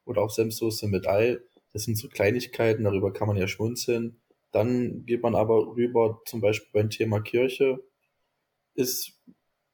Oder 0.05 0.21
auch 0.21 0.29
Senfsoße 0.29 0.87
mit 0.87 1.07
Ei. 1.09 1.39
Das 1.73 1.83
sind 1.83 1.97
so 1.97 2.07
Kleinigkeiten, 2.07 2.85
darüber 2.85 3.11
kann 3.11 3.27
man 3.27 3.35
ja 3.35 3.49
schmunzeln. 3.49 4.21
Dann 4.53 5.05
geht 5.05 5.21
man 5.23 5.35
aber 5.35 5.75
rüber, 5.75 6.21
zum 6.25 6.39
Beispiel 6.39 6.69
beim 6.71 6.89
Thema 6.89 7.19
Kirche, 7.19 7.83
ist 8.75 9.19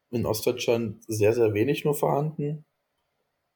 in 0.10 0.26
Ostdeutschland 0.26 1.04
sehr, 1.06 1.34
sehr 1.34 1.54
wenig 1.54 1.86
nur 1.86 1.94
vorhanden. 1.94 2.66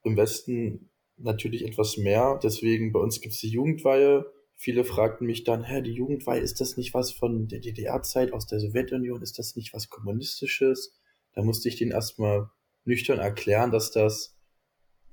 Im 0.04 0.16
Westen 0.16 0.90
natürlich 1.16 1.64
etwas 1.64 1.96
mehr. 1.96 2.38
Deswegen 2.40 2.92
bei 2.92 3.00
uns 3.00 3.20
gibt's 3.20 3.40
die 3.40 3.50
Jugendweihe. 3.50 4.32
Viele 4.56 4.84
fragten 4.84 5.26
mich 5.26 5.44
dann, 5.44 5.64
hä, 5.64 5.82
die 5.82 5.92
Jugendweihe, 5.92 6.40
ist 6.40 6.60
das 6.60 6.76
nicht 6.76 6.94
was 6.94 7.12
von 7.12 7.48
der 7.48 7.60
DDR-Zeit 7.60 8.32
aus 8.32 8.46
der 8.46 8.60
Sowjetunion? 8.60 9.22
Ist 9.22 9.38
das 9.38 9.56
nicht 9.56 9.74
was 9.74 9.90
Kommunistisches? 9.90 10.98
Da 11.34 11.42
musste 11.42 11.68
ich 11.68 11.76
denen 11.76 11.90
erstmal 11.90 12.50
nüchtern 12.84 13.18
erklären, 13.18 13.70
dass 13.70 13.90
das 13.90 14.36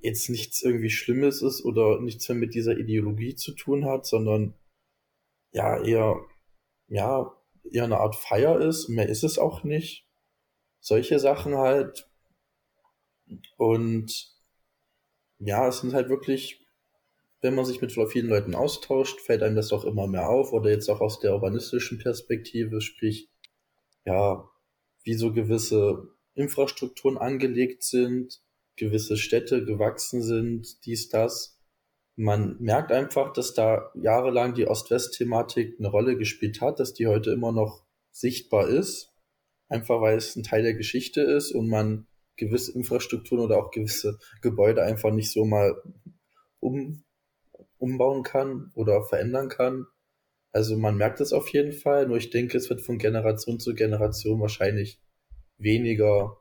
jetzt 0.00 0.28
nichts 0.28 0.62
irgendwie 0.62 0.90
Schlimmes 0.90 1.42
ist 1.42 1.64
oder 1.64 2.00
nichts 2.00 2.28
mehr 2.28 2.38
mit 2.38 2.54
dieser 2.54 2.76
Ideologie 2.76 3.34
zu 3.34 3.52
tun 3.54 3.84
hat, 3.84 4.06
sondern 4.06 4.54
ja, 5.52 5.82
eher, 5.82 6.20
ja, 6.88 7.32
eher 7.70 7.84
eine 7.84 7.98
Art 7.98 8.16
Feier 8.16 8.60
ist. 8.60 8.88
Mehr 8.88 9.08
ist 9.08 9.22
es 9.22 9.38
auch 9.38 9.64
nicht. 9.64 10.06
Solche 10.80 11.18
Sachen 11.18 11.56
halt. 11.56 12.10
Und 13.56 14.32
ja, 15.38 15.68
es 15.68 15.80
sind 15.80 15.94
halt 15.94 16.08
wirklich, 16.08 16.61
wenn 17.42 17.56
man 17.56 17.64
sich 17.64 17.80
mit 17.80 17.92
vielen 17.92 18.28
Leuten 18.28 18.54
austauscht, 18.54 19.20
fällt 19.20 19.42
einem 19.42 19.56
das 19.56 19.72
auch 19.72 19.84
immer 19.84 20.06
mehr 20.06 20.28
auf. 20.28 20.52
Oder 20.52 20.70
jetzt 20.70 20.88
auch 20.88 21.00
aus 21.00 21.18
der 21.18 21.34
urbanistischen 21.34 21.98
Perspektive, 21.98 22.80
sprich, 22.80 23.28
ja, 24.04 24.48
wie 25.04 25.14
so 25.14 25.32
gewisse 25.32 26.08
Infrastrukturen 26.34 27.18
angelegt 27.18 27.82
sind, 27.82 28.40
gewisse 28.76 29.16
Städte 29.16 29.64
gewachsen 29.64 30.22
sind, 30.22 30.86
dies, 30.86 31.08
das. 31.08 31.58
Man 32.14 32.56
merkt 32.60 32.92
einfach, 32.92 33.32
dass 33.32 33.54
da 33.54 33.90
jahrelang 33.94 34.54
die 34.54 34.68
Ost-West-Thematik 34.68 35.76
eine 35.78 35.88
Rolle 35.88 36.16
gespielt 36.16 36.60
hat, 36.60 36.78
dass 36.78 36.94
die 36.94 37.08
heute 37.08 37.32
immer 37.32 37.50
noch 37.50 37.84
sichtbar 38.12 38.68
ist. 38.68 39.12
Einfach 39.68 40.00
weil 40.00 40.16
es 40.16 40.36
ein 40.36 40.44
Teil 40.44 40.62
der 40.62 40.74
Geschichte 40.74 41.22
ist 41.22 41.50
und 41.52 41.68
man 41.68 42.06
gewisse 42.36 42.72
Infrastrukturen 42.72 43.44
oder 43.44 43.58
auch 43.58 43.70
gewisse 43.72 44.18
Gebäude 44.42 44.82
einfach 44.82 45.10
nicht 45.10 45.32
so 45.32 45.44
mal 45.44 45.74
um, 46.60 47.04
umbauen 47.82 48.22
kann 48.22 48.70
oder 48.74 49.02
verändern 49.02 49.48
kann. 49.48 49.86
Also 50.52 50.78
man 50.78 50.96
merkt 50.96 51.20
es 51.20 51.32
auf 51.32 51.48
jeden 51.48 51.72
Fall, 51.72 52.06
nur 52.06 52.16
ich 52.16 52.30
denke, 52.30 52.56
es 52.56 52.70
wird 52.70 52.80
von 52.80 52.98
Generation 52.98 53.58
zu 53.58 53.74
Generation 53.74 54.40
wahrscheinlich 54.40 55.00
weniger, 55.58 56.36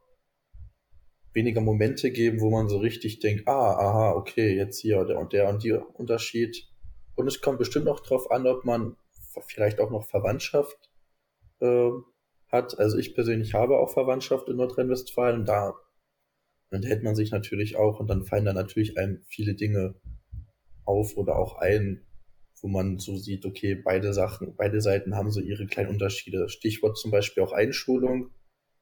weniger 1.34 1.62
Momente 1.62 2.12
geben, 2.12 2.42
wo 2.42 2.52
man 2.52 2.70
so 2.70 2.78
richtig 2.78 3.20
denkt, 3.20 3.48
ah, 3.48 3.72
aha, 3.74 4.12
okay, 4.12 4.56
jetzt 4.56 4.80
hier 4.80 5.04
der 5.04 5.18
und 5.18 5.34
der 5.34 5.50
und 5.50 5.64
die 5.64 5.72
Unterschied. 5.72 6.68
Und 7.16 7.26
es 7.26 7.42
kommt 7.42 7.58
bestimmt 7.58 7.88
auch 7.88 8.02
drauf 8.02 8.30
an, 8.30 8.46
ob 8.46 8.64
man 8.64 8.96
vielleicht 9.48 9.80
auch 9.80 9.90
noch 9.90 10.06
Verwandtschaft 10.06 10.92
äh, 11.60 11.90
hat. 12.52 12.78
Also 12.78 13.00
ich 13.00 13.16
persönlich 13.16 13.56
habe 13.56 13.80
auch 13.80 13.90
Verwandtschaft 13.90 14.48
in 14.48 14.58
Nordrhein-Westfalen. 14.58 15.46
Da 15.46 15.74
unterhält 16.70 17.02
man 17.02 17.16
sich 17.16 17.32
natürlich 17.32 17.78
auch 17.78 18.00
und 18.00 18.08
dann 18.08 18.26
fallen 18.26 18.46
da 18.46 18.54
natürlich 18.54 19.00
einem 19.00 19.24
viele 19.26 19.56
Dinge 19.56 19.96
auf 20.86 21.18
oder 21.18 21.38
auch 21.38 21.58
ein, 21.58 22.06
wo 22.62 22.68
man 22.68 23.00
so 23.00 23.18
sieht, 23.18 23.46
okay, 23.46 23.76
beide 23.76 24.14
Sachen, 24.14 24.56
beide 24.56 24.82
Seiten 24.82 25.16
haben 25.16 25.32
so 25.32 25.42
ihre 25.42 25.66
kleinen 25.66 25.90
Unterschiede. 25.90 26.50
Stichwort 26.50 26.98
zum 26.98 27.12
Beispiel 27.12 27.44
auch 27.44 27.54
Einschulung. 27.54 28.30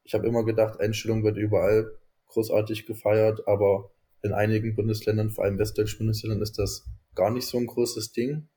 Ich 0.04 0.14
habe 0.14 0.28
immer 0.28 0.44
gedacht, 0.44 0.80
Einschulung 0.80 1.24
wird 1.24 1.38
überall 1.38 1.92
großartig 2.28 2.86
gefeiert, 2.86 3.48
aber 3.48 3.92
in 4.22 4.34
einigen 4.34 4.76
Bundesländern, 4.76 5.30
vor 5.30 5.46
allem 5.46 5.60
westdeutschen 5.60 6.00
Bundesländern, 6.00 6.42
ist 6.42 6.60
das 6.60 6.86
gar 7.16 7.32
nicht 7.32 7.48
so 7.48 7.58
ein 7.58 7.68
großes 7.68 8.12
Ding. 8.12 8.50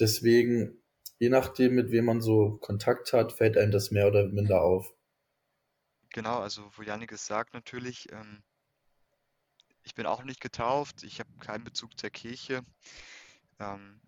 Deswegen, 0.00 0.82
je 1.18 1.28
nachdem, 1.28 1.74
mit 1.74 1.90
wem 1.90 2.06
man 2.06 2.20
so 2.20 2.58
Kontakt 2.60 3.12
hat, 3.12 3.32
fällt 3.32 3.56
einem 3.56 3.72
das 3.72 3.90
mehr 3.90 4.08
oder 4.08 4.26
minder 4.26 4.62
auf. 4.62 4.94
Genau, 6.10 6.38
also 6.38 6.62
wo 6.76 6.82
Janik 6.82 7.12
es 7.12 7.26
sagt 7.26 7.54
natürlich, 7.54 8.10
ähm, 8.12 8.42
ich 9.84 9.94
bin 9.94 10.06
auch 10.06 10.24
nicht 10.24 10.40
getauft, 10.40 11.02
ich 11.02 11.20
habe 11.20 11.30
keinen 11.40 11.64
Bezug 11.64 11.98
zur 11.98 12.10
Kirche. 12.10 12.64
Ähm, 13.60 14.00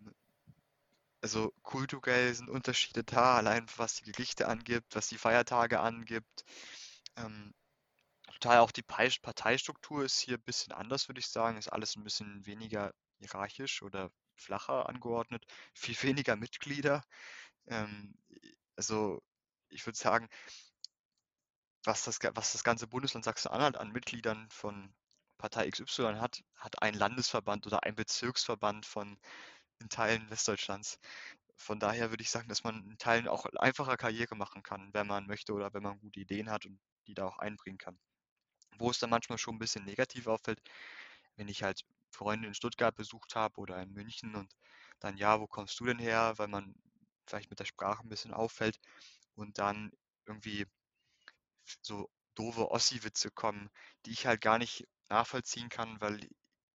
also 1.23 1.53
kulturell 1.63 2.35
sind 2.35 2.49
Unterschiede 2.51 3.05
da, 3.05 3.37
allein 3.37 3.67
was 3.77 3.97
die 3.97 4.11
Gerichte 4.11 4.49
angibt, 4.49 4.95
was 4.95 5.09
die 5.09 5.19
Feiertage 5.19 5.81
angibt. 5.81 6.45
Ähm, 7.17 7.55
total 8.33 8.59
auch 8.59 8.73
die 8.73 8.83
Parteistruktur 8.83 10.05
ist 10.05 10.21
hier 10.21 10.37
ein 10.39 10.43
bisschen 10.43 10.73
anders, 10.73 11.09
würde 11.09 11.21
ich 11.21 11.29
sagen. 11.29 11.59
Ist 11.59 11.73
alles 11.73 11.97
ein 11.97 12.05
bisschen 12.05 12.45
weniger 12.47 12.93
hierarchisch 13.19 13.83
oder 13.83 14.11
flacher 14.37 14.89
angeordnet, 14.89 15.45
viel 15.75 16.01
weniger 16.03 16.37
Mitglieder. 16.37 17.03
Ähm, 17.67 18.15
also 18.77 19.23
ich 19.69 19.85
würde 19.87 19.99
sagen, 19.99 20.29
was 21.85 22.05
das, 22.05 22.19
was 22.35 22.53
das 22.53 22.65
ganze 22.65 22.87
Bundesland 22.87 23.25
Sachsen-Anhalt 23.25 23.77
an 23.77 23.93
Mitgliedern 23.93 24.49
von 24.51 24.95
Partei 25.39 25.69
XY 25.69 26.17
hat, 26.21 26.43
hat 26.57 26.83
ein 26.83 26.95
Landesverband 26.95 27.67
oder 27.67 27.83
ein 27.85 27.95
Bezirksverband 27.97 28.87
von 28.87 29.19
in 29.81 29.89
Teilen 29.89 30.31
Westdeutschlands. 30.31 30.99
von 31.57 31.81
daher 31.81 32.11
würde 32.11 32.23
ich 32.23 32.31
sagen, 32.31 32.49
dass 32.49 32.65
man 32.65 32.85
in 32.91 32.99
Teilen 32.99 33.29
auch 33.29 33.47
einfacher 33.59 33.97
Karriere 33.97 34.37
machen 34.37 34.63
kann, 34.63 34.93
wenn 34.95 35.07
man 35.07 35.27
möchte 35.27 35.53
oder 35.55 35.73
wenn 35.75 35.83
man 35.83 36.01
gute 36.01 36.21
Ideen 36.21 36.51
hat 36.51 36.67
und 36.67 36.81
die 37.07 37.15
da 37.15 37.27
auch 37.27 37.39
einbringen 37.39 37.79
kann. 37.79 37.99
Wo 38.79 38.91
es 38.91 38.99
dann 38.99 39.11
manchmal 39.11 39.39
schon 39.39 39.57
ein 39.57 39.59
bisschen 39.61 39.85
negativ 39.85 40.27
auffällt, 40.29 40.61
wenn 41.37 41.49
ich 41.49 41.63
halt 41.63 41.85
Freunde 42.11 42.49
in 42.49 42.55
Stuttgart 42.55 42.95
besucht 42.97 43.35
habe 43.37 43.61
oder 43.61 43.81
in 43.83 43.93
München 43.93 44.35
und 44.37 44.55
dann, 45.01 45.17
ja, 45.19 45.41
wo 45.41 45.47
kommst 45.47 45.79
du 45.81 45.87
denn 45.87 45.99
her? 45.99 46.35
Weil 46.37 46.49
man 46.49 46.75
vielleicht 47.27 47.51
mit 47.51 47.61
der 47.61 47.65
Sprache 47.67 48.03
ein 48.03 48.09
bisschen 48.09 48.35
auffällt 48.35 48.79
und 49.35 49.59
dann 49.59 49.93
irgendwie 50.27 50.67
so 51.83 52.11
doofe 52.35 52.71
Ossi-Witze 52.71 53.31
kommen, 53.31 53.71
die 54.05 54.13
ich 54.13 54.27
halt 54.27 54.41
gar 54.41 54.59
nicht 54.59 54.87
nachvollziehen 55.09 55.69
kann, 55.69 56.01
weil 56.01 56.29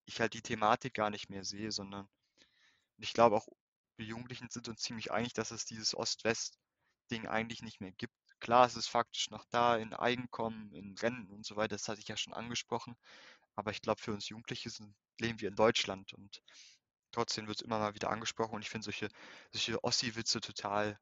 ich 0.06 0.20
halt 0.20 0.34
die 0.34 0.42
Thematik 0.42 0.94
gar 0.94 1.10
nicht 1.10 1.30
mehr 1.30 1.44
sehe, 1.44 1.72
sondern 1.72 2.10
ich 2.98 3.14
glaube 3.14 3.36
auch, 3.36 3.48
wir 3.98 4.06
Jugendlichen 4.06 4.50
sind 4.50 4.68
uns 4.68 4.82
ziemlich 4.82 5.12
einig, 5.12 5.34
dass 5.34 5.52
es 5.52 5.66
dieses 5.66 5.96
Ost-West-Ding 5.96 7.28
eigentlich 7.28 7.62
nicht 7.62 7.82
mehr 7.82 7.92
gibt. 7.92 8.14
Klar, 8.40 8.66
es 8.66 8.76
ist 8.76 8.88
faktisch 8.88 9.30
noch 9.30 9.46
da 9.50 9.78
in 9.78 9.94
Einkommen, 9.94 10.74
in 10.74 10.98
Rennen 10.98 11.30
und 11.30 11.46
so 11.46 11.56
weiter, 11.56 11.76
das 11.76 11.88
hatte 11.88 12.02
ich 12.02 12.08
ja 12.08 12.18
schon 12.18 12.34
angesprochen. 12.34 12.96
Aber 13.56 13.72
ich 13.72 13.82
glaube, 13.82 14.02
für 14.02 14.14
uns 14.14 14.30
Jugendliche 14.30 14.70
sind, 14.70 14.96
leben 15.20 15.40
wir 15.42 15.50
in 15.50 15.56
Deutschland 15.56 16.14
und 16.14 16.42
trotzdem 17.12 17.48
wird 17.48 17.58
es 17.60 17.66
immer 17.66 17.80
mal 17.80 17.94
wieder 17.94 18.10
angesprochen 18.10 18.56
und 18.56 18.62
ich 18.62 18.70
finde 18.70 18.86
solche, 18.86 19.10
solche 19.52 19.84
Ossi-Witze 19.84 20.42
total 20.42 21.00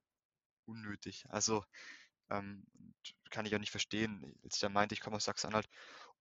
unnötig. 0.65 1.25
Also 1.30 1.63
ähm, 2.30 2.65
kann 3.30 3.45
ich 3.45 3.55
auch 3.55 3.59
nicht 3.59 3.71
verstehen. 3.71 4.36
Als 4.43 4.59
der 4.59 4.69
meinte, 4.69 4.93
ich 4.93 5.01
komme 5.01 5.17
aus 5.17 5.25
Sachsen-Anhalt, 5.25 5.67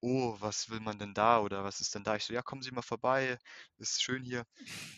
oh, 0.01 0.37
was 0.41 0.71
will 0.71 0.81
man 0.81 0.99
denn 0.99 1.15
da 1.15 1.41
oder 1.41 1.65
was 1.65 1.81
ist 1.81 1.95
denn 1.95 2.05
da? 2.05 2.17
Ich 2.17 2.25
so, 2.25 2.33
ja, 2.33 2.43
kommen 2.43 2.63
Sie 2.63 2.71
mal 2.71 2.83
vorbei, 2.83 3.39
ist 3.79 4.03
schön 4.03 4.23
hier. 4.23 4.45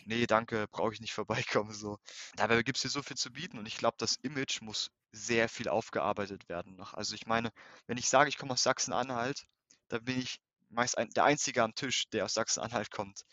Nee, 0.05 0.27
danke, 0.27 0.67
brauche 0.71 0.93
ich 0.95 1.01
nicht 1.01 1.13
vorbeikommen. 1.15 1.73
So. 1.73 1.99
Dabei 2.37 2.63
gibt 2.63 2.79
es 2.79 2.83
hier 2.83 2.91
so 2.91 3.03
viel 3.03 3.17
zu 3.17 3.31
bieten 3.33 3.59
und 3.59 3.67
ich 3.67 3.77
glaube, 3.77 3.97
das 3.99 4.17
Image 4.23 4.61
muss 4.63 4.91
sehr 5.13 5.49
viel 5.49 5.69
aufgearbeitet 5.69 6.49
werden 6.49 6.77
noch. 6.77 6.95
Also 6.95 7.15
ich 7.15 7.27
meine, 7.27 7.51
wenn 7.87 7.99
ich 7.99 8.09
sage, 8.09 8.29
ich 8.29 8.39
komme 8.39 8.53
aus 8.53 8.63
Sachsen-Anhalt, 8.63 9.47
dann 9.89 10.05
bin 10.05 10.19
ich 10.21 10.41
meist 10.71 10.97
ein, 10.99 11.11
der 11.11 11.25
Einzige 11.25 11.63
am 11.63 11.75
Tisch, 11.75 12.09
der 12.11 12.25
aus 12.25 12.35
Sachsen-Anhalt 12.35 12.91
kommt. 12.91 13.25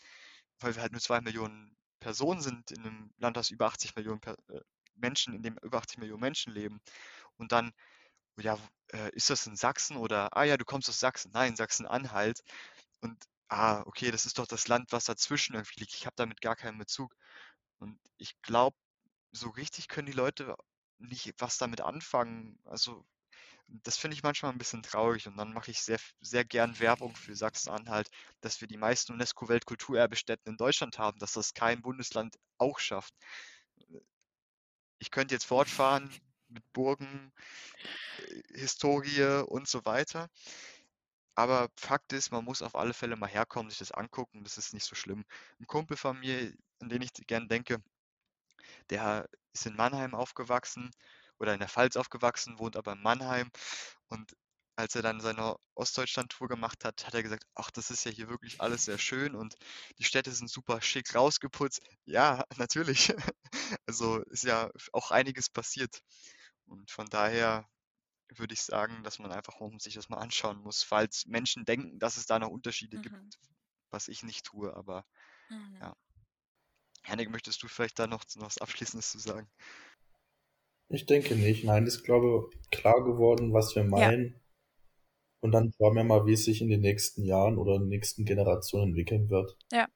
Weil 0.60 0.74
wir 0.74 0.82
halt 0.82 0.92
nur 0.92 1.00
zwei 1.00 1.20
Millionen 1.20 1.76
Personen 2.00 2.40
sind 2.40 2.70
in 2.70 2.80
einem 2.84 3.12
Land, 3.18 3.36
das 3.36 3.50
über 3.50 3.66
80 3.66 3.96
Millionen 3.96 4.20
per 4.20 4.36
äh, 4.48 4.60
Menschen, 4.94 5.34
in 5.34 5.42
dem 5.42 5.56
über 5.62 5.78
80 5.78 5.98
Millionen 5.98 6.20
Menschen 6.20 6.52
leben. 6.52 6.80
Und 7.36 7.52
dann, 7.52 7.72
ja, 8.42 8.58
äh, 8.92 9.10
ist 9.14 9.30
das 9.30 9.46
in 9.46 9.56
Sachsen 9.56 9.96
oder, 9.96 10.36
ah 10.36 10.44
ja, 10.44 10.56
du 10.56 10.64
kommst 10.64 10.88
aus 10.88 11.00
Sachsen. 11.00 11.30
Nein, 11.32 11.56
Sachsen-Anhalt. 11.56 12.40
Und, 13.00 13.22
ah, 13.48 13.82
okay, 13.86 14.10
das 14.10 14.26
ist 14.26 14.38
doch 14.38 14.46
das 14.46 14.68
Land, 14.68 14.92
was 14.92 15.04
dazwischen 15.04 15.54
irgendwie 15.54 15.80
liegt. 15.80 15.94
Ich 15.94 16.06
habe 16.06 16.16
damit 16.16 16.40
gar 16.40 16.56
keinen 16.56 16.78
Bezug. 16.78 17.14
Und 17.78 17.98
ich 18.18 18.40
glaube, 18.42 18.76
so 19.32 19.50
richtig 19.50 19.88
können 19.88 20.06
die 20.06 20.12
Leute 20.12 20.56
nicht 20.98 21.34
was 21.38 21.58
damit 21.58 21.80
anfangen. 21.80 22.58
Also, 22.64 23.04
das 23.68 23.98
finde 23.98 24.16
ich 24.16 24.22
manchmal 24.22 24.52
ein 24.52 24.58
bisschen 24.58 24.82
traurig 24.82 25.26
und 25.26 25.36
dann 25.36 25.52
mache 25.52 25.70
ich 25.70 25.82
sehr, 25.82 25.98
sehr 26.20 26.44
gern 26.44 26.78
Werbung 26.80 27.14
für 27.14 27.36
Sachsen-Anhalt, 27.36 28.08
dass 28.40 28.60
wir 28.60 28.68
die 28.68 28.78
meisten 28.78 29.12
UNESCO-Weltkulturerbestätten 29.12 30.52
in 30.52 30.56
Deutschland 30.56 30.98
haben, 30.98 31.18
dass 31.18 31.32
das 31.34 31.52
kein 31.54 31.82
Bundesland 31.82 32.36
auch 32.58 32.78
schafft. 32.78 33.14
Ich 34.98 35.10
könnte 35.10 35.34
jetzt 35.34 35.44
fortfahren 35.44 36.10
mit 36.48 36.64
Burgen, 36.72 37.32
äh, 38.18 38.58
Historie 38.58 39.44
und 39.46 39.68
so 39.68 39.84
weiter. 39.84 40.28
Aber 41.34 41.70
Fakt 41.78 42.12
ist, 42.12 42.32
man 42.32 42.44
muss 42.44 42.60
auf 42.62 42.74
alle 42.74 42.92
Fälle 42.92 43.16
mal 43.16 43.28
herkommen, 43.28 43.70
sich 43.70 43.78
das 43.78 43.92
angucken, 43.92 44.44
das 44.44 44.58
ist 44.58 44.74
nicht 44.74 44.84
so 44.84 44.94
schlimm. 44.94 45.24
Ein 45.60 45.66
Kumpel 45.66 45.96
von 45.96 46.18
mir, 46.20 46.52
an 46.80 46.88
den 46.90 47.00
ich 47.02 47.12
gern 47.26 47.48
denke, 47.48 47.82
der 48.90 49.28
ist 49.52 49.66
in 49.66 49.76
Mannheim 49.76 50.14
aufgewachsen 50.14 50.90
oder 51.38 51.52
in 51.54 51.60
der 51.60 51.68
Pfalz 51.68 51.96
aufgewachsen, 51.96 52.58
wohnt 52.58 52.76
aber 52.76 52.92
in 52.92 53.02
Mannheim. 53.02 53.50
Und 54.08 54.34
als 54.76 54.94
er 54.94 55.02
dann 55.02 55.20
seine 55.20 55.56
Ostdeutschland-Tour 55.74 56.48
gemacht 56.48 56.84
hat, 56.84 57.06
hat 57.06 57.14
er 57.14 57.22
gesagt, 57.22 57.44
ach, 57.54 57.70
das 57.70 57.90
ist 57.90 58.04
ja 58.04 58.12
hier 58.12 58.28
wirklich 58.28 58.60
alles 58.60 58.84
sehr 58.84 58.98
schön 58.98 59.34
und 59.34 59.56
die 59.98 60.04
Städte 60.04 60.30
sind 60.32 60.50
super 60.50 60.80
schick 60.82 61.14
rausgeputzt. 61.14 61.80
Ja, 62.04 62.44
natürlich. 62.58 63.12
Also 63.86 64.22
ist 64.24 64.44
ja 64.44 64.70
auch 64.92 65.10
einiges 65.10 65.50
passiert. 65.50 66.00
Und 66.68 66.90
von 66.90 67.06
daher 67.06 67.68
würde 68.34 68.54
ich 68.54 68.62
sagen, 68.62 69.02
dass 69.04 69.18
man 69.18 69.32
einfach 69.32 69.58
sich 69.78 69.94
das 69.94 70.08
mal 70.08 70.18
anschauen 70.18 70.58
muss, 70.58 70.82
falls 70.82 71.26
Menschen 71.26 71.64
denken, 71.64 71.98
dass 71.98 72.16
es 72.16 72.26
da 72.26 72.38
noch 72.38 72.50
Unterschiede 72.50 72.98
mhm. 72.98 73.02
gibt, 73.02 73.38
was 73.90 74.08
ich 74.08 74.22
nicht 74.22 74.46
tue, 74.46 74.74
aber 74.74 75.04
mhm. 75.48 75.78
ja. 75.80 75.96
Henning, 77.02 77.30
möchtest 77.30 77.62
du 77.62 77.68
vielleicht 77.68 77.98
da 77.98 78.06
noch, 78.06 78.24
noch 78.36 78.46
was 78.46 78.58
Abschließendes 78.58 79.10
zu 79.10 79.18
sagen? 79.18 79.48
Ich 80.90 81.06
denke 81.06 81.36
nicht. 81.36 81.64
Nein, 81.64 81.86
ist, 81.86 82.04
glaube 82.04 82.50
klar 82.70 83.02
geworden, 83.04 83.52
was 83.52 83.74
wir 83.74 83.84
meinen. 83.84 84.26
Ja. 84.26 84.40
Und 85.40 85.52
dann 85.52 85.72
schauen 85.76 85.94
wir 85.94 86.04
mal, 86.04 86.26
wie 86.26 86.32
es 86.32 86.44
sich 86.44 86.60
in 86.60 86.68
den 86.68 86.80
nächsten 86.80 87.24
Jahren 87.24 87.58
oder 87.58 87.76
in 87.76 87.82
den 87.82 87.88
nächsten 87.88 88.24
Generationen 88.24 88.88
entwickeln 88.88 89.30
wird. 89.30 89.56
Ja. 89.70 89.88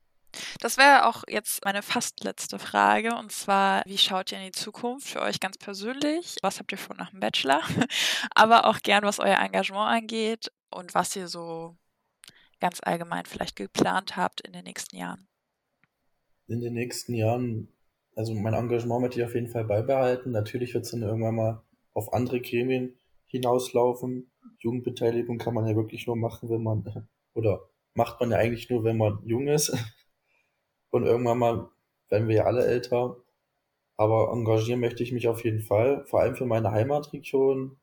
Das 0.60 0.76
wäre 0.76 1.06
auch 1.06 1.24
jetzt 1.28 1.64
meine 1.64 1.82
fast 1.82 2.24
letzte 2.24 2.58
Frage. 2.58 3.14
Und 3.16 3.32
zwar, 3.32 3.82
wie 3.86 3.98
schaut 3.98 4.32
ihr 4.32 4.38
in 4.38 4.46
die 4.46 4.52
Zukunft 4.52 5.08
für 5.08 5.22
euch 5.22 5.40
ganz 5.40 5.58
persönlich? 5.58 6.36
Was 6.42 6.58
habt 6.58 6.72
ihr 6.72 6.78
vor 6.78 6.96
nach 6.96 7.10
dem 7.10 7.20
Bachelor? 7.20 7.60
Aber 8.34 8.66
auch 8.66 8.80
gern, 8.80 9.04
was 9.04 9.18
euer 9.18 9.38
Engagement 9.38 10.02
angeht 10.02 10.50
und 10.70 10.94
was 10.94 11.14
ihr 11.16 11.28
so 11.28 11.76
ganz 12.60 12.80
allgemein 12.82 13.26
vielleicht 13.26 13.56
geplant 13.56 14.16
habt 14.16 14.40
in 14.40 14.52
den 14.52 14.64
nächsten 14.64 14.96
Jahren. 14.96 15.26
In 16.46 16.60
den 16.60 16.74
nächsten 16.74 17.14
Jahren 17.14 17.68
also 18.14 18.34
mein 18.34 18.54
Engagement 18.54 19.00
möchte 19.00 19.20
ich 19.20 19.26
auf 19.26 19.34
jeden 19.34 19.48
Fall 19.48 19.64
beibehalten. 19.64 20.32
Natürlich 20.32 20.74
wird 20.74 20.84
es 20.84 20.90
dann 20.90 21.02
irgendwann 21.02 21.34
mal 21.34 21.62
auf 21.94 22.12
andere 22.12 22.40
Gremien 22.40 22.94
hinauslaufen. 23.26 24.30
Jugendbeteiligung 24.58 25.38
kann 25.38 25.54
man 25.54 25.66
ja 25.66 25.74
wirklich 25.74 26.06
nur 26.06 26.16
machen, 26.16 26.50
wenn 26.50 26.62
man, 26.62 26.84
oder 27.34 27.68
macht 27.94 28.20
man 28.20 28.30
ja 28.30 28.38
eigentlich 28.38 28.68
nur, 28.70 28.84
wenn 28.84 28.98
man 28.98 29.20
jung 29.24 29.48
ist. 29.48 29.76
Und 30.92 31.04
irgendwann 31.04 31.38
mal 31.38 31.70
werden 32.10 32.28
wir 32.28 32.36
ja 32.36 32.44
alle 32.44 32.66
älter. 32.66 33.16
Aber 33.96 34.30
engagieren 34.32 34.80
möchte 34.80 35.02
ich 35.02 35.12
mich 35.12 35.26
auf 35.28 35.44
jeden 35.44 35.62
Fall, 35.62 36.04
vor 36.06 36.20
allem 36.20 36.36
für 36.36 36.46
meine 36.46 36.70
Heimatregion. 36.70 37.78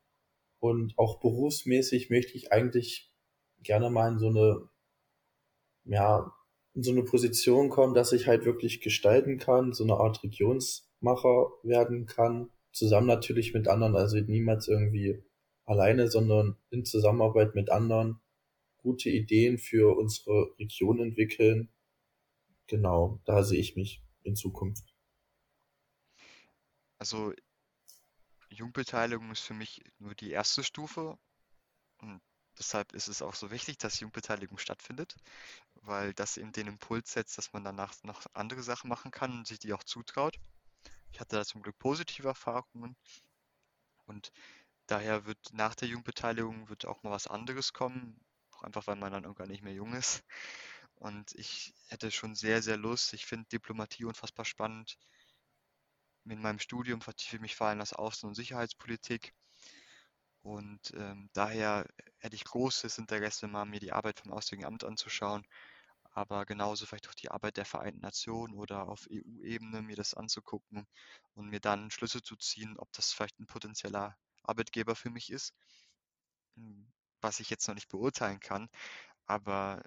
Und 0.60 0.98
auch 0.98 1.20
berufsmäßig 1.20 2.10
möchte 2.10 2.36
ich 2.36 2.52
eigentlich 2.52 3.12
gerne 3.62 3.90
mal 3.90 4.12
in 4.12 4.18
so 4.18 4.28
eine, 4.28 4.68
ja, 5.84 6.32
in 6.74 6.82
so 6.82 6.92
eine 6.92 7.02
Position 7.02 7.68
kommen, 7.68 7.94
dass 7.94 8.12
ich 8.12 8.26
halt 8.28 8.44
wirklich 8.44 8.80
gestalten 8.80 9.38
kann, 9.38 9.72
so 9.72 9.84
eine 9.84 9.94
Art 9.94 10.22
Regionsmacher 10.22 11.50
werden 11.62 12.06
kann, 12.06 12.50
zusammen 12.72 13.08
natürlich 13.08 13.52
mit 13.54 13.66
anderen, 13.66 13.96
also 13.96 14.18
niemals 14.18 14.68
irgendwie 14.68 15.22
alleine, 15.64 16.08
sondern 16.08 16.56
in 16.70 16.84
Zusammenarbeit 16.84 17.54
mit 17.54 17.70
anderen 17.70 18.20
gute 18.78 19.10
Ideen 19.10 19.58
für 19.58 19.96
unsere 19.96 20.56
Region 20.58 21.00
entwickeln. 21.00 21.70
Genau, 22.70 23.20
da 23.24 23.42
sehe 23.42 23.58
ich 23.58 23.74
mich 23.74 24.00
in 24.22 24.36
Zukunft. 24.36 24.94
Also 26.98 27.32
Jungbeteiligung 28.48 29.30
ist 29.32 29.40
für 29.40 29.54
mich 29.54 29.82
nur 29.98 30.14
die 30.14 30.30
erste 30.30 30.62
Stufe 30.62 31.18
und 31.98 32.20
deshalb 32.58 32.92
ist 32.92 33.08
es 33.08 33.22
auch 33.22 33.34
so 33.34 33.50
wichtig, 33.50 33.78
dass 33.78 33.98
Jungbeteiligung 33.98 34.58
stattfindet 34.58 35.16
weil 35.82 36.14
das 36.14 36.36
eben 36.36 36.52
den 36.52 36.68
Impuls 36.68 37.12
setzt, 37.12 37.38
dass 37.38 37.52
man 37.52 37.64
danach 37.64 37.94
noch 38.04 38.24
andere 38.34 38.62
Sachen 38.62 38.88
machen 38.88 39.10
kann 39.10 39.32
und 39.32 39.46
sich 39.46 39.58
die 39.58 39.72
auch 39.72 39.84
zutraut. 39.84 40.38
Ich 41.12 41.20
hatte 41.20 41.36
da 41.36 41.44
zum 41.44 41.62
Glück 41.62 41.78
positive 41.78 42.28
Erfahrungen 42.28 42.96
und 44.06 44.30
daher 44.86 45.26
wird 45.26 45.38
nach 45.52 45.74
der 45.74 45.88
Jugendbeteiligung 45.88 46.68
wird 46.68 46.86
auch 46.86 47.02
mal 47.02 47.10
was 47.10 47.26
anderes 47.26 47.72
kommen, 47.72 48.20
auch 48.52 48.62
einfach 48.62 48.86
weil 48.86 48.96
man 48.96 49.12
dann 49.12 49.24
irgendwann 49.24 49.48
nicht 49.48 49.62
mehr 49.62 49.74
jung 49.74 49.94
ist. 49.94 50.22
Und 51.00 51.34
ich 51.34 51.74
hätte 51.88 52.10
schon 52.10 52.34
sehr, 52.36 52.62
sehr 52.62 52.76
Lust. 52.76 53.14
Ich 53.14 53.26
finde 53.26 53.48
Diplomatie 53.48 54.04
unfassbar 54.04 54.44
spannend. 54.44 54.98
In 56.26 56.42
meinem 56.42 56.58
Studium 56.58 57.00
vertiefe 57.00 57.36
ich 57.36 57.42
mich 57.42 57.56
vor 57.56 57.68
allem 57.68 57.78
das 57.78 57.94
Außen- 57.94 58.26
und 58.26 58.34
Sicherheitspolitik. 58.34 59.34
Und 60.42 60.92
ähm, 60.94 61.30
daher 61.32 61.86
hätte 62.18 62.36
ich 62.36 62.44
großes 62.44 62.98
Interesse, 62.98 63.48
mal 63.48 63.64
mir 63.64 63.80
die 63.80 63.92
Arbeit 63.92 64.20
vom 64.20 64.32
Auswärtigen 64.32 64.66
Amt 64.66 64.84
anzuschauen, 64.84 65.42
aber 66.12 66.46
genauso 66.46 66.86
vielleicht 66.86 67.08
auch 67.08 67.14
die 67.14 67.30
Arbeit 67.30 67.56
der 67.56 67.64
Vereinten 67.64 68.00
Nationen 68.00 68.54
oder 68.54 68.88
auf 68.88 69.06
EU-Ebene 69.10 69.82
mir 69.82 69.96
das 69.96 70.14
anzugucken 70.14 70.86
und 71.34 71.48
mir 71.48 71.60
dann 71.60 71.90
Schlüsse 71.90 72.22
zu 72.22 72.36
ziehen, 72.36 72.76
ob 72.78 72.92
das 72.92 73.12
vielleicht 73.12 73.40
ein 73.40 73.46
potenzieller 73.46 74.16
Arbeitgeber 74.42 74.96
für 74.96 75.10
mich 75.10 75.30
ist, 75.30 75.54
hm, 76.56 76.86
was 77.20 77.40
ich 77.40 77.50
jetzt 77.50 77.66
noch 77.68 77.74
nicht 77.74 77.88
beurteilen 77.88 78.40
kann. 78.40 78.68
Aber 79.26 79.82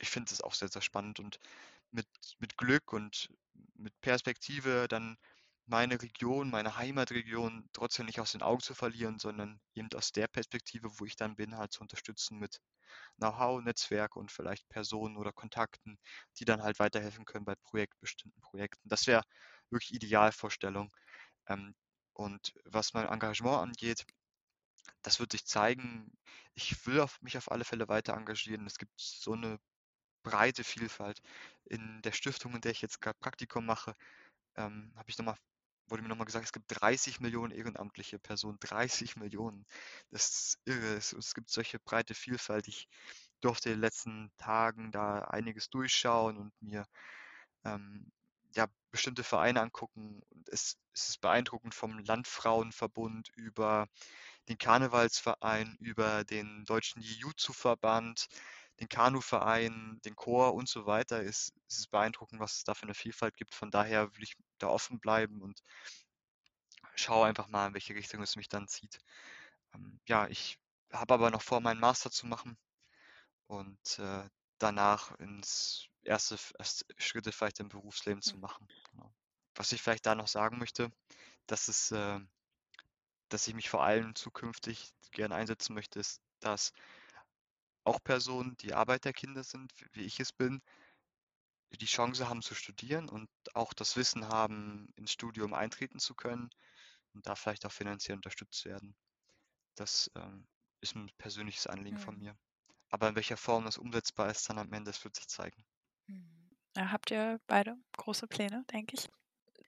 ich 0.00 0.10
finde 0.10 0.32
es 0.32 0.40
auch 0.42 0.54
sehr, 0.54 0.68
sehr 0.68 0.82
spannend 0.82 1.20
und 1.20 1.38
mit, 1.90 2.06
mit 2.38 2.56
Glück 2.56 2.92
und 2.92 3.30
mit 3.74 3.98
Perspektive 4.00 4.88
dann 4.88 5.16
meine 5.66 6.00
Region, 6.00 6.50
meine 6.50 6.76
Heimatregion 6.76 7.68
trotzdem 7.72 8.06
nicht 8.06 8.20
aus 8.20 8.32
den 8.32 8.42
Augen 8.42 8.62
zu 8.62 8.74
verlieren, 8.74 9.18
sondern 9.18 9.60
eben 9.74 9.88
aus 9.94 10.12
der 10.12 10.26
Perspektive, 10.28 10.88
wo 10.98 11.04
ich 11.04 11.16
dann 11.16 11.36
bin, 11.36 11.56
halt 11.56 11.72
zu 11.72 11.82
unterstützen 11.82 12.38
mit 12.38 12.60
Know-how, 13.18 13.62
Netzwerk 13.62 14.16
und 14.16 14.32
vielleicht 14.32 14.68
Personen 14.70 15.16
oder 15.18 15.32
Kontakten, 15.32 15.98
die 16.38 16.44
dann 16.46 16.62
halt 16.62 16.78
weiterhelfen 16.78 17.24
können 17.26 17.44
bei 17.44 17.54
Projekt, 17.56 18.00
bestimmten 18.00 18.40
Projekten. 18.40 18.88
Das 18.88 19.06
wäre 19.06 19.22
wirklich 19.70 19.92
Idealvorstellung. 19.94 20.90
Ähm, 21.48 21.74
und 22.14 22.54
was 22.64 22.94
mein 22.94 23.06
Engagement 23.08 23.58
angeht, 23.62 24.06
das 25.02 25.20
wird 25.20 25.32
sich 25.32 25.44
zeigen. 25.46 26.10
Ich 26.54 26.86
will 26.86 27.00
auf 27.00 27.20
mich 27.22 27.36
auf 27.38 27.50
alle 27.50 27.64
Fälle 27.64 27.88
weiter 27.88 28.14
engagieren. 28.14 28.66
Es 28.66 28.78
gibt 28.78 28.92
so 28.96 29.32
eine 29.32 29.58
breite 30.22 30.64
Vielfalt. 30.64 31.20
In 31.66 32.02
der 32.02 32.12
Stiftung, 32.12 32.54
in 32.54 32.60
der 32.60 32.72
ich 32.72 32.82
jetzt 32.82 33.00
gerade 33.00 33.18
Praktikum 33.18 33.66
mache, 33.66 33.94
ähm, 34.56 34.92
habe 34.96 35.10
ich 35.10 35.18
noch 35.18 35.26
mal 35.26 35.36
wurde 35.90 36.02
mir 36.02 36.08
nochmal 36.08 36.26
gesagt, 36.26 36.44
es 36.44 36.52
gibt 36.52 36.66
30 36.68 37.20
Millionen 37.20 37.52
ehrenamtliche 37.52 38.18
Personen. 38.18 38.58
30 38.60 39.16
Millionen. 39.16 39.66
Das 40.10 40.28
ist 40.28 40.58
irre. 40.64 40.94
Es, 40.96 41.12
es 41.12 41.34
gibt 41.34 41.50
solche 41.50 41.78
breite 41.78 42.14
Vielfalt. 42.14 42.68
Ich 42.68 42.88
durfte 43.40 43.70
in 43.70 43.76
den 43.76 43.80
letzten 43.80 44.30
Tagen 44.36 44.90
da 44.92 45.20
einiges 45.20 45.70
durchschauen 45.70 46.36
und 46.36 46.52
mir 46.60 46.86
ähm, 47.64 48.10
ja, 48.54 48.66
bestimmte 48.90 49.24
Vereine 49.24 49.60
angucken. 49.60 50.22
Und 50.30 50.48
es, 50.48 50.76
es 50.94 51.08
ist 51.10 51.20
beeindruckend 51.20 51.74
vom 51.74 51.98
Landfrauenverbund 51.98 53.30
über 53.36 53.88
den 54.48 54.58
Karnevalsverein, 54.58 55.76
über 55.80 56.24
den 56.24 56.64
deutschen 56.64 57.02
Jiu-Jitsu-Verband, 57.02 58.28
den 58.80 58.88
Kanuverein, 58.88 60.00
den 60.04 60.14
Chor 60.16 60.54
und 60.54 60.68
so 60.68 60.86
weiter. 60.86 61.22
Es, 61.22 61.52
es 61.68 61.78
ist 61.78 61.90
beeindruckend, 61.90 62.40
was 62.40 62.58
es 62.58 62.64
da 62.64 62.74
für 62.74 62.84
eine 62.84 62.94
Vielfalt 62.94 63.36
gibt. 63.36 63.54
Von 63.54 63.70
daher 63.70 64.14
will 64.14 64.22
ich 64.22 64.36
da 64.58 64.68
offen 64.68 65.00
bleiben 65.00 65.42
und 65.42 65.62
schaue 66.94 67.26
einfach 67.26 67.48
mal, 67.48 67.68
in 67.68 67.74
welche 67.74 67.94
Richtung 67.94 68.22
es 68.22 68.36
mich 68.36 68.48
dann 68.48 68.68
zieht. 68.68 69.00
Ähm, 69.74 70.00
ja, 70.06 70.28
ich 70.28 70.58
habe 70.92 71.14
aber 71.14 71.30
noch 71.30 71.42
vor, 71.42 71.60
meinen 71.60 71.80
Master 71.80 72.10
zu 72.10 72.26
machen 72.26 72.56
und 73.46 73.98
äh, 73.98 74.28
danach 74.58 75.12
ins 75.18 75.88
erste, 76.02 76.38
erste 76.58 76.84
Schritte 76.98 77.32
vielleicht 77.32 77.60
im 77.60 77.68
Berufsleben 77.68 78.22
zu 78.22 78.38
machen. 78.38 78.66
Genau. 78.90 79.12
Was 79.54 79.72
ich 79.72 79.82
vielleicht 79.82 80.06
da 80.06 80.14
noch 80.14 80.28
sagen 80.28 80.58
möchte, 80.58 80.92
dass 81.46 81.68
es, 81.68 81.90
äh, 81.90 82.20
dass 83.28 83.46
ich 83.48 83.54
mich 83.54 83.68
vor 83.68 83.82
allem 83.82 84.14
zukünftig 84.14 84.92
gerne 85.10 85.34
einsetzen 85.34 85.74
möchte, 85.74 85.98
ist, 85.98 86.20
dass 86.40 86.72
auch 87.84 88.02
Personen, 88.02 88.56
die 88.58 88.74
Arbeiterkinder 88.74 89.44
sind, 89.44 89.72
wie 89.92 90.02
ich 90.04 90.20
es 90.20 90.32
bin, 90.32 90.60
die 91.70 91.86
Chance 91.86 92.28
haben 92.28 92.42
zu 92.42 92.54
studieren 92.54 93.08
und 93.08 93.28
auch 93.54 93.72
das 93.72 93.96
Wissen 93.96 94.28
haben, 94.28 94.88
ins 94.96 95.12
Studium 95.12 95.54
eintreten 95.54 95.98
zu 95.98 96.14
können 96.14 96.50
und 97.14 97.26
da 97.26 97.34
vielleicht 97.34 97.66
auch 97.66 97.72
finanziell 97.72 98.16
unterstützt 98.16 98.64
werden. 98.64 98.96
Das 99.76 100.10
ähm, 100.16 100.46
ist 100.80 100.96
ein 100.96 101.10
persönliches 101.18 101.66
Anliegen 101.66 101.96
mhm. 101.96 102.02
von 102.02 102.18
mir. 102.18 102.36
Aber 102.90 103.08
in 103.08 103.16
welcher 103.16 103.36
Form 103.36 103.64
das 103.66 103.78
umsetzbar 103.78 104.30
ist, 104.30 104.48
dann 104.50 104.58
am 104.58 104.72
Ende, 104.72 104.90
das 104.90 105.04
wird 105.04 105.16
sich 105.16 105.28
zeigen. 105.28 105.64
Mhm. 106.06 106.50
Ja, 106.76 106.92
habt 106.92 107.10
ihr 107.10 107.40
beide 107.46 107.76
große 107.96 108.26
Pläne, 108.28 108.64
denke 108.72 108.94
ich. 108.96 109.08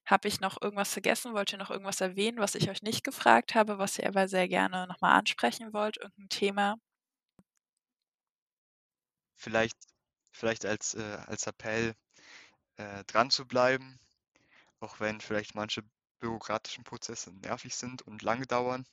Habe 0.06 0.28
ich 0.28 0.40
noch 0.40 0.60
irgendwas 0.62 0.92
vergessen? 0.92 1.34
Wollt 1.34 1.52
ihr 1.52 1.58
noch 1.58 1.70
irgendwas 1.70 2.00
erwähnen, 2.00 2.38
was 2.38 2.54
ich 2.56 2.70
euch 2.70 2.82
nicht 2.82 3.04
gefragt 3.04 3.54
habe, 3.54 3.78
was 3.78 3.98
ihr 3.98 4.08
aber 4.08 4.28
sehr 4.28 4.48
gerne 4.48 4.86
nochmal 4.88 5.18
ansprechen 5.18 5.72
wollt? 5.72 5.98
Irgendein 5.98 6.28
Thema? 6.30 6.76
Vielleicht, 9.40 9.78
vielleicht 10.32 10.66
als, 10.66 10.92
äh, 10.92 11.18
als 11.26 11.46
Appell 11.46 11.94
äh, 12.76 13.04
dran 13.04 13.30
zu 13.30 13.46
bleiben, 13.46 13.98
auch 14.80 15.00
wenn 15.00 15.18
vielleicht 15.22 15.54
manche 15.54 15.82
bürokratischen 16.18 16.84
Prozesse 16.84 17.32
nervig 17.32 17.74
sind 17.74 18.02
und 18.02 18.20
lange 18.20 18.46
dauern, 18.46 18.84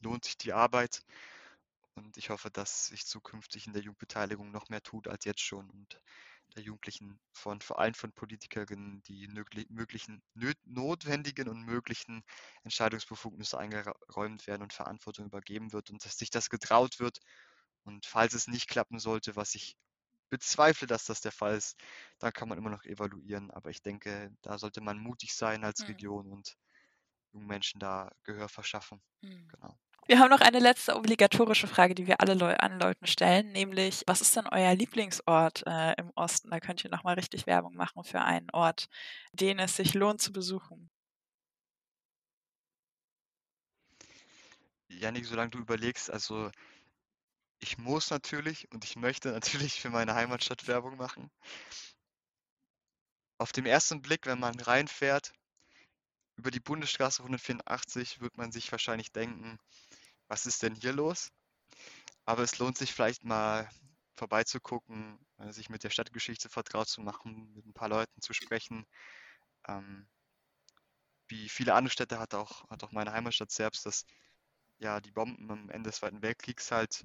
lohnt 0.00 0.24
sich 0.24 0.38
die 0.38 0.54
Arbeit. 0.54 1.02
Und 1.96 2.16
ich 2.16 2.30
hoffe, 2.30 2.50
dass 2.50 2.86
sich 2.86 3.04
zukünftig 3.04 3.66
in 3.66 3.74
der 3.74 3.82
Jugendbeteiligung 3.82 4.50
noch 4.50 4.70
mehr 4.70 4.82
tut 4.82 5.06
als 5.06 5.26
jetzt 5.26 5.42
schon 5.42 5.68
und 5.68 6.00
der 6.54 6.62
Jugendlichen 6.62 7.20
von 7.32 7.60
vor 7.60 7.78
allem 7.78 7.92
von 7.94 8.12
Politikerinnen 8.12 9.02
die 9.02 9.28
möglichen 9.68 10.22
notwendigen 10.64 11.48
und 11.48 11.62
möglichen 11.62 12.24
Entscheidungsbefugnisse 12.62 13.58
eingeräumt 13.58 14.46
werden 14.46 14.62
und 14.62 14.72
Verantwortung 14.72 15.26
übergeben 15.26 15.74
wird 15.74 15.90
und 15.90 16.02
dass 16.06 16.16
sich 16.16 16.30
das 16.30 16.48
getraut 16.48 17.00
wird. 17.00 17.20
Und 17.86 18.04
falls 18.04 18.34
es 18.34 18.48
nicht 18.48 18.68
klappen 18.68 18.98
sollte, 18.98 19.36
was 19.36 19.54
ich 19.54 19.76
bezweifle, 20.28 20.86
dass 20.86 21.04
das 21.04 21.20
der 21.20 21.32
Fall 21.32 21.56
ist, 21.56 21.78
dann 22.18 22.32
kann 22.32 22.48
man 22.48 22.58
immer 22.58 22.70
noch 22.70 22.84
evaluieren. 22.84 23.50
Aber 23.52 23.70
ich 23.70 23.80
denke, 23.80 24.34
da 24.42 24.58
sollte 24.58 24.80
man 24.80 24.98
mutig 24.98 25.34
sein 25.34 25.64
als 25.64 25.80
mhm. 25.80 25.86
Region 25.86 26.32
und 26.32 26.56
jungen 27.32 27.46
Menschen 27.46 27.78
da 27.78 28.10
Gehör 28.24 28.48
verschaffen. 28.48 29.00
Mhm. 29.22 29.48
Genau. 29.48 29.78
Wir 30.08 30.20
haben 30.20 30.30
noch 30.30 30.40
eine 30.40 30.60
letzte 30.60 30.96
obligatorische 30.96 31.66
Frage, 31.66 31.94
die 31.96 32.06
wir 32.06 32.20
alle 32.20 32.34
Leu 32.34 32.54
an 32.54 32.78
Leuten 32.78 33.06
stellen, 33.06 33.50
nämlich, 33.50 34.04
was 34.06 34.20
ist 34.20 34.36
denn 34.36 34.46
euer 34.46 34.72
Lieblingsort 34.72 35.64
äh, 35.66 35.94
im 35.98 36.12
Osten? 36.14 36.50
Da 36.50 36.60
könnt 36.60 36.84
ihr 36.84 36.90
nochmal 36.90 37.14
richtig 37.14 37.46
Werbung 37.46 37.74
machen 37.74 38.04
für 38.04 38.20
einen 38.20 38.48
Ort, 38.52 38.86
den 39.32 39.58
es 39.58 39.74
sich 39.76 39.94
lohnt 39.94 40.20
zu 40.20 40.32
besuchen. 40.32 40.90
Janik, 44.88 45.26
solange 45.26 45.50
du 45.50 45.58
überlegst, 45.58 46.08
also 46.08 46.50
ich 47.60 47.78
muss 47.78 48.10
natürlich 48.10 48.70
und 48.72 48.84
ich 48.84 48.96
möchte 48.96 49.30
natürlich 49.30 49.80
für 49.80 49.90
meine 49.90 50.14
Heimatstadt 50.14 50.66
Werbung 50.66 50.96
machen. 50.96 51.30
Auf 53.38 53.52
dem 53.52 53.66
ersten 53.66 54.02
Blick, 54.02 54.26
wenn 54.26 54.40
man 54.40 54.58
reinfährt, 54.58 55.32
über 56.36 56.50
die 56.50 56.60
Bundesstraße 56.60 57.22
184, 57.22 58.20
wird 58.20 58.36
man 58.36 58.52
sich 58.52 58.70
wahrscheinlich 58.72 59.12
denken, 59.12 59.58
was 60.28 60.46
ist 60.46 60.62
denn 60.62 60.74
hier 60.74 60.92
los? 60.92 61.30
Aber 62.24 62.42
es 62.42 62.58
lohnt 62.58 62.76
sich 62.76 62.92
vielleicht 62.92 63.24
mal 63.24 63.68
vorbeizugucken, 64.16 65.18
äh, 65.38 65.52
sich 65.52 65.70
mit 65.70 65.84
der 65.84 65.90
Stadtgeschichte 65.90 66.48
vertraut 66.48 66.88
zu 66.88 67.00
machen, 67.00 67.52
mit 67.54 67.66
ein 67.66 67.74
paar 67.74 67.88
Leuten 67.88 68.20
zu 68.20 68.32
sprechen. 68.32 68.86
Ähm, 69.68 70.08
wie 71.28 71.48
viele 71.48 71.74
andere 71.74 71.92
Städte 71.92 72.18
hat 72.18 72.34
auch, 72.34 72.68
hat 72.70 72.82
auch 72.84 72.92
meine 72.92 73.12
Heimatstadt 73.12 73.50
selbst 73.50 73.86
das, 73.86 74.04
ja, 74.78 75.00
die 75.00 75.10
Bomben 75.12 75.50
am 75.50 75.70
Ende 75.70 75.90
des 75.90 75.98
Zweiten 75.98 76.22
Weltkriegs 76.22 76.70
halt 76.70 77.04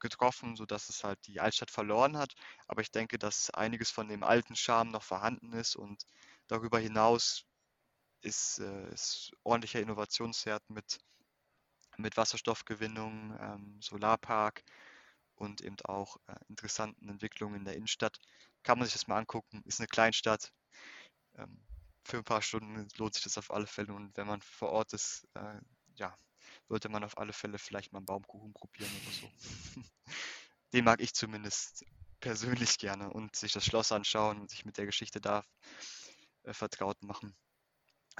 getroffen, 0.00 0.56
sodass 0.56 0.88
es 0.88 1.04
halt 1.04 1.18
die 1.26 1.40
Altstadt 1.40 1.70
verloren 1.70 2.16
hat. 2.16 2.34
Aber 2.66 2.82
ich 2.82 2.90
denke, 2.90 3.18
dass 3.18 3.50
einiges 3.50 3.90
von 3.90 4.08
dem 4.08 4.22
alten 4.22 4.56
Charme 4.56 4.90
noch 4.90 5.02
vorhanden 5.02 5.52
ist 5.52 5.76
und 5.76 6.04
darüber 6.48 6.78
hinaus 6.78 7.44
ist, 8.22 8.58
äh, 8.60 8.92
ist 8.92 9.32
ordentlicher 9.44 9.80
Innovationswert 9.80 10.68
mit 10.70 10.98
mit 11.98 12.16
Wasserstoffgewinnung, 12.16 13.36
ähm, 13.40 13.78
Solarpark 13.82 14.62
und 15.34 15.60
eben 15.62 15.76
auch 15.84 16.16
äh, 16.28 16.34
interessanten 16.48 17.08
Entwicklungen 17.08 17.56
in 17.56 17.64
der 17.64 17.74
Innenstadt. 17.76 18.18
Kann 18.62 18.78
man 18.78 18.86
sich 18.86 18.94
das 18.94 19.08
mal 19.08 19.18
angucken. 19.18 19.62
Ist 19.64 19.80
eine 19.80 19.88
Kleinstadt. 19.88 20.52
Ähm, 21.36 21.60
für 22.04 22.18
ein 22.18 22.24
paar 22.24 22.42
Stunden 22.42 22.88
lohnt 22.96 23.14
sich 23.14 23.24
das 23.24 23.38
auf 23.38 23.50
alle 23.50 23.66
Fälle. 23.66 23.92
Und 23.92 24.16
wenn 24.16 24.26
man 24.26 24.40
vor 24.42 24.70
Ort 24.70 24.92
ist, 24.92 25.26
äh, 25.34 25.60
ja, 25.96 26.16
sollte 26.68 26.88
man 26.88 27.04
auf 27.04 27.18
alle 27.18 27.32
Fälle 27.32 27.58
vielleicht 27.58 27.92
mal 27.92 27.98
einen 27.98 28.06
Baumkuchen 28.06 28.52
probieren 28.52 28.90
oder 29.02 29.12
so. 29.12 29.32
Den 30.72 30.84
mag 30.84 31.00
ich 31.00 31.14
zumindest 31.14 31.84
persönlich 32.20 32.78
gerne 32.78 33.10
und 33.12 33.36
sich 33.36 33.52
das 33.52 33.64
Schloss 33.64 33.92
anschauen 33.92 34.40
und 34.40 34.50
sich 34.50 34.64
mit 34.64 34.76
der 34.76 34.86
Geschichte 34.86 35.20
da 35.20 35.44
äh, 36.42 36.52
vertraut 36.52 37.02
machen. 37.02 37.36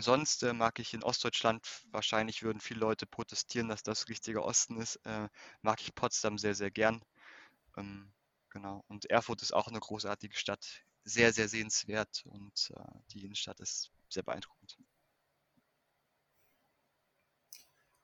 Sonst 0.01 0.45
äh, 0.45 0.53
mag 0.53 0.79
ich 0.79 0.95
in 0.95 1.03
Ostdeutschland, 1.03 1.67
wahrscheinlich 1.91 2.43
würden 2.43 2.61
viele 2.61 2.81
Leute 2.81 3.07
protestieren, 3.07 3.69
dass 3.69 3.83
das 3.83 4.09
richtige 4.09 4.45
Osten 4.45 4.81
ist, 4.81 4.97
äh, 5.05 5.29
mag 5.63 5.81
ich 5.81 5.95
Potsdam 5.95 6.39
sehr, 6.39 6.55
sehr 6.55 6.71
gern. 6.71 7.03
Ähm, 7.77 8.13
genau. 8.51 8.85
Und 8.87 9.07
Erfurt 9.11 9.43
ist 9.43 9.53
auch 9.53 9.67
eine 9.67 9.81
großartige 9.81 10.37
Stadt, 10.37 10.85
sehr, 11.05 11.33
sehr 11.33 11.49
sehenswert 11.49 12.23
und 12.27 12.71
äh, 12.77 12.99
die 13.11 13.25
Innenstadt 13.25 13.61
ist 13.61 13.91
sehr 14.09 14.23
beeindruckend. 14.23 14.79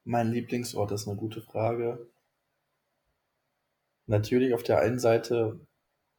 Mein 0.04 0.30
Lieblingsort 0.32 0.92
ist 0.92 1.08
eine 1.08 1.16
gute 1.16 1.42
Frage. 1.42 2.10
Natürlich 4.06 4.54
auf 4.54 4.62
der 4.62 4.80
einen 4.80 4.98
Seite 4.98 5.66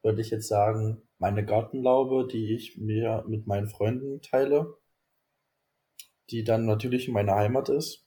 würde 0.01 0.21
ich 0.21 0.29
jetzt 0.31 0.47
sagen, 0.47 1.01
meine 1.17 1.45
Gartenlaube, 1.45 2.27
die 2.27 2.53
ich 2.53 2.77
mir 2.77 3.23
mit 3.27 3.47
meinen 3.47 3.67
Freunden 3.67 4.21
teile 4.21 4.77
die 6.29 6.43
dann 6.43 6.65
natürlich 6.65 7.07
meine 7.09 7.35
Heimat 7.35 7.69
ist. 7.69 8.05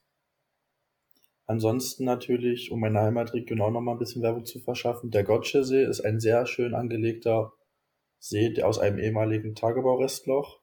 Ansonsten 1.45 2.05
natürlich, 2.05 2.71
um 2.71 2.79
meine 2.79 2.99
Heimatregion 2.99 3.61
auch 3.61 3.71
nochmal 3.71 3.95
ein 3.95 3.99
bisschen 3.99 4.21
Werbung 4.21 4.45
zu 4.45 4.59
verschaffen, 4.59 5.09
der 5.09 5.23
Gottsche 5.23 5.59
ist 5.59 6.01
ein 6.01 6.19
sehr 6.19 6.45
schön 6.45 6.75
angelegter 6.75 7.53
See 8.19 8.61
aus 8.61 8.77
einem 8.77 8.99
ehemaligen 8.99 9.55
Tagebaurestloch. 9.55 10.61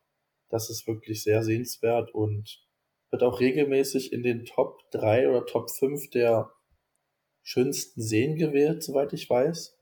Das 0.48 0.70
ist 0.70 0.86
wirklich 0.86 1.22
sehr 1.22 1.42
sehenswert 1.42 2.14
und 2.14 2.65
wird 3.10 3.22
auch 3.22 3.40
regelmäßig 3.40 4.12
in 4.12 4.22
den 4.22 4.44
Top 4.44 4.80
3 4.90 5.28
oder 5.28 5.46
Top 5.46 5.70
5 5.70 6.10
der 6.10 6.52
schönsten 7.42 8.02
Seen 8.02 8.36
gewählt, 8.36 8.82
soweit 8.82 9.12
ich 9.12 9.28
weiß. 9.30 9.76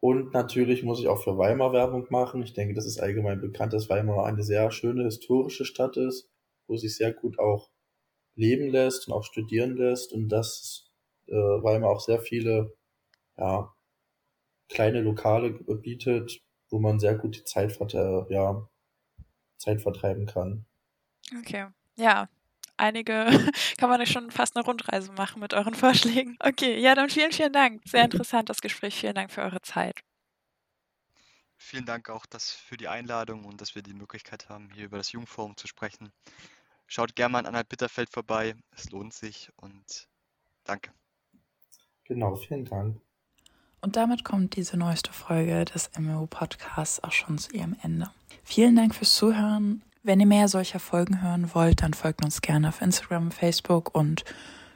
Und 0.00 0.32
natürlich 0.32 0.82
muss 0.82 1.00
ich 1.00 1.08
auch 1.08 1.22
für 1.22 1.38
Weimar 1.38 1.72
Werbung 1.72 2.06
machen. 2.10 2.42
Ich 2.42 2.52
denke, 2.52 2.74
das 2.74 2.86
ist 2.86 2.98
allgemein 2.98 3.40
bekannt, 3.40 3.72
dass 3.72 3.88
Weimar 3.88 4.26
eine 4.26 4.42
sehr 4.42 4.70
schöne 4.70 5.04
historische 5.04 5.64
Stadt 5.64 5.96
ist, 5.96 6.30
wo 6.68 6.76
sich 6.76 6.96
sehr 6.96 7.12
gut 7.12 7.38
auch 7.38 7.70
leben 8.34 8.68
lässt 8.70 9.08
und 9.08 9.14
auch 9.14 9.24
studieren 9.24 9.76
lässt 9.76 10.12
und 10.12 10.28
dass 10.28 10.90
äh, 11.26 11.32
Weimar 11.32 11.90
auch 11.90 12.00
sehr 12.00 12.20
viele 12.20 12.76
ja, 13.36 13.74
kleine 14.68 15.00
Lokale 15.00 15.52
bietet, 15.52 16.40
wo 16.70 16.78
man 16.78 17.00
sehr 17.00 17.16
gut 17.16 17.36
die 17.36 17.44
Zeit 17.44 17.78
äh, 17.94 18.32
ja, 18.32 18.68
Zeit 19.58 19.80
vertreiben 19.80 20.26
kann. 20.26 20.66
Okay, 21.40 21.66
ja, 21.96 22.28
einige, 22.76 23.26
kann 23.78 23.88
man 23.88 24.00
ja 24.00 24.06
schon 24.06 24.30
fast 24.30 24.56
eine 24.56 24.64
Rundreise 24.64 25.12
machen 25.12 25.40
mit 25.40 25.54
euren 25.54 25.74
Vorschlägen. 25.74 26.36
Okay, 26.40 26.78
ja, 26.78 26.94
dann 26.94 27.10
vielen, 27.10 27.32
vielen 27.32 27.52
Dank. 27.52 27.82
Sehr 27.84 28.04
interessant 28.04 28.48
das 28.48 28.60
Gespräch. 28.60 28.94
Vielen 28.94 29.14
Dank 29.14 29.32
für 29.32 29.42
eure 29.42 29.60
Zeit. 29.62 30.00
Vielen 31.58 31.86
Dank 31.86 32.10
auch 32.10 32.26
dass 32.26 32.52
für 32.52 32.76
die 32.76 32.88
Einladung 32.88 33.44
und 33.44 33.60
dass 33.60 33.74
wir 33.74 33.82
die 33.82 33.94
Möglichkeit 33.94 34.48
haben, 34.48 34.70
hier 34.70 34.84
über 34.84 34.98
das 34.98 35.12
Jugendforum 35.12 35.56
zu 35.56 35.66
sprechen. 35.66 36.12
Schaut 36.86 37.16
gerne 37.16 37.32
mal 37.32 37.40
in 37.40 37.46
Anhalt 37.46 37.68
Bitterfeld 37.68 38.10
vorbei. 38.10 38.54
Es 38.70 38.90
lohnt 38.90 39.14
sich 39.14 39.50
und 39.56 40.08
danke. 40.64 40.92
Genau, 42.04 42.36
vielen 42.36 42.64
Dank. 42.64 43.00
Und 43.80 43.96
damit 43.96 44.24
kommt 44.24 44.56
diese 44.56 44.76
neueste 44.76 45.12
Folge 45.12 45.64
des 45.64 45.90
MMO 45.98 46.26
Podcasts 46.26 47.02
auch 47.02 47.12
schon 47.12 47.38
zu 47.38 47.52
ihrem 47.52 47.76
Ende. 47.82 48.10
Vielen 48.44 48.76
Dank 48.76 48.94
fürs 48.94 49.14
Zuhören. 49.14 49.82
Wenn 50.06 50.20
ihr 50.20 50.26
mehr 50.26 50.46
solcher 50.46 50.78
Folgen 50.78 51.20
hören 51.20 51.52
wollt, 51.52 51.82
dann 51.82 51.92
folgt 51.92 52.24
uns 52.24 52.40
gerne 52.40 52.68
auf 52.68 52.80
Instagram, 52.80 53.32
Facebook 53.32 53.92
und 53.92 54.24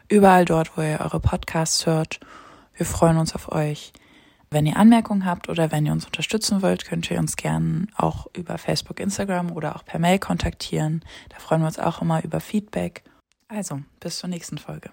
überall 0.08 0.44
dort, 0.44 0.76
wo 0.76 0.82
ihr 0.82 0.98
eure 1.00 1.20
Podcasts 1.20 1.86
hört. 1.86 2.18
Wir 2.74 2.84
freuen 2.84 3.16
uns 3.16 3.36
auf 3.36 3.52
euch. 3.52 3.92
Wenn 4.50 4.66
ihr 4.66 4.76
Anmerkungen 4.76 5.24
habt 5.24 5.48
oder 5.48 5.70
wenn 5.70 5.86
ihr 5.86 5.92
uns 5.92 6.04
unterstützen 6.04 6.62
wollt, 6.62 6.84
könnt 6.84 7.08
ihr 7.12 7.20
uns 7.20 7.36
gerne 7.36 7.86
auch 7.96 8.26
über 8.36 8.58
Facebook, 8.58 8.98
Instagram 8.98 9.52
oder 9.52 9.76
auch 9.76 9.84
per 9.84 10.00
Mail 10.00 10.18
kontaktieren. 10.18 11.04
Da 11.28 11.38
freuen 11.38 11.60
wir 11.60 11.68
uns 11.68 11.78
auch 11.78 12.02
immer 12.02 12.24
über 12.24 12.40
Feedback. 12.40 13.04
Also, 13.46 13.82
bis 14.00 14.18
zur 14.18 14.30
nächsten 14.30 14.58
Folge. 14.58 14.90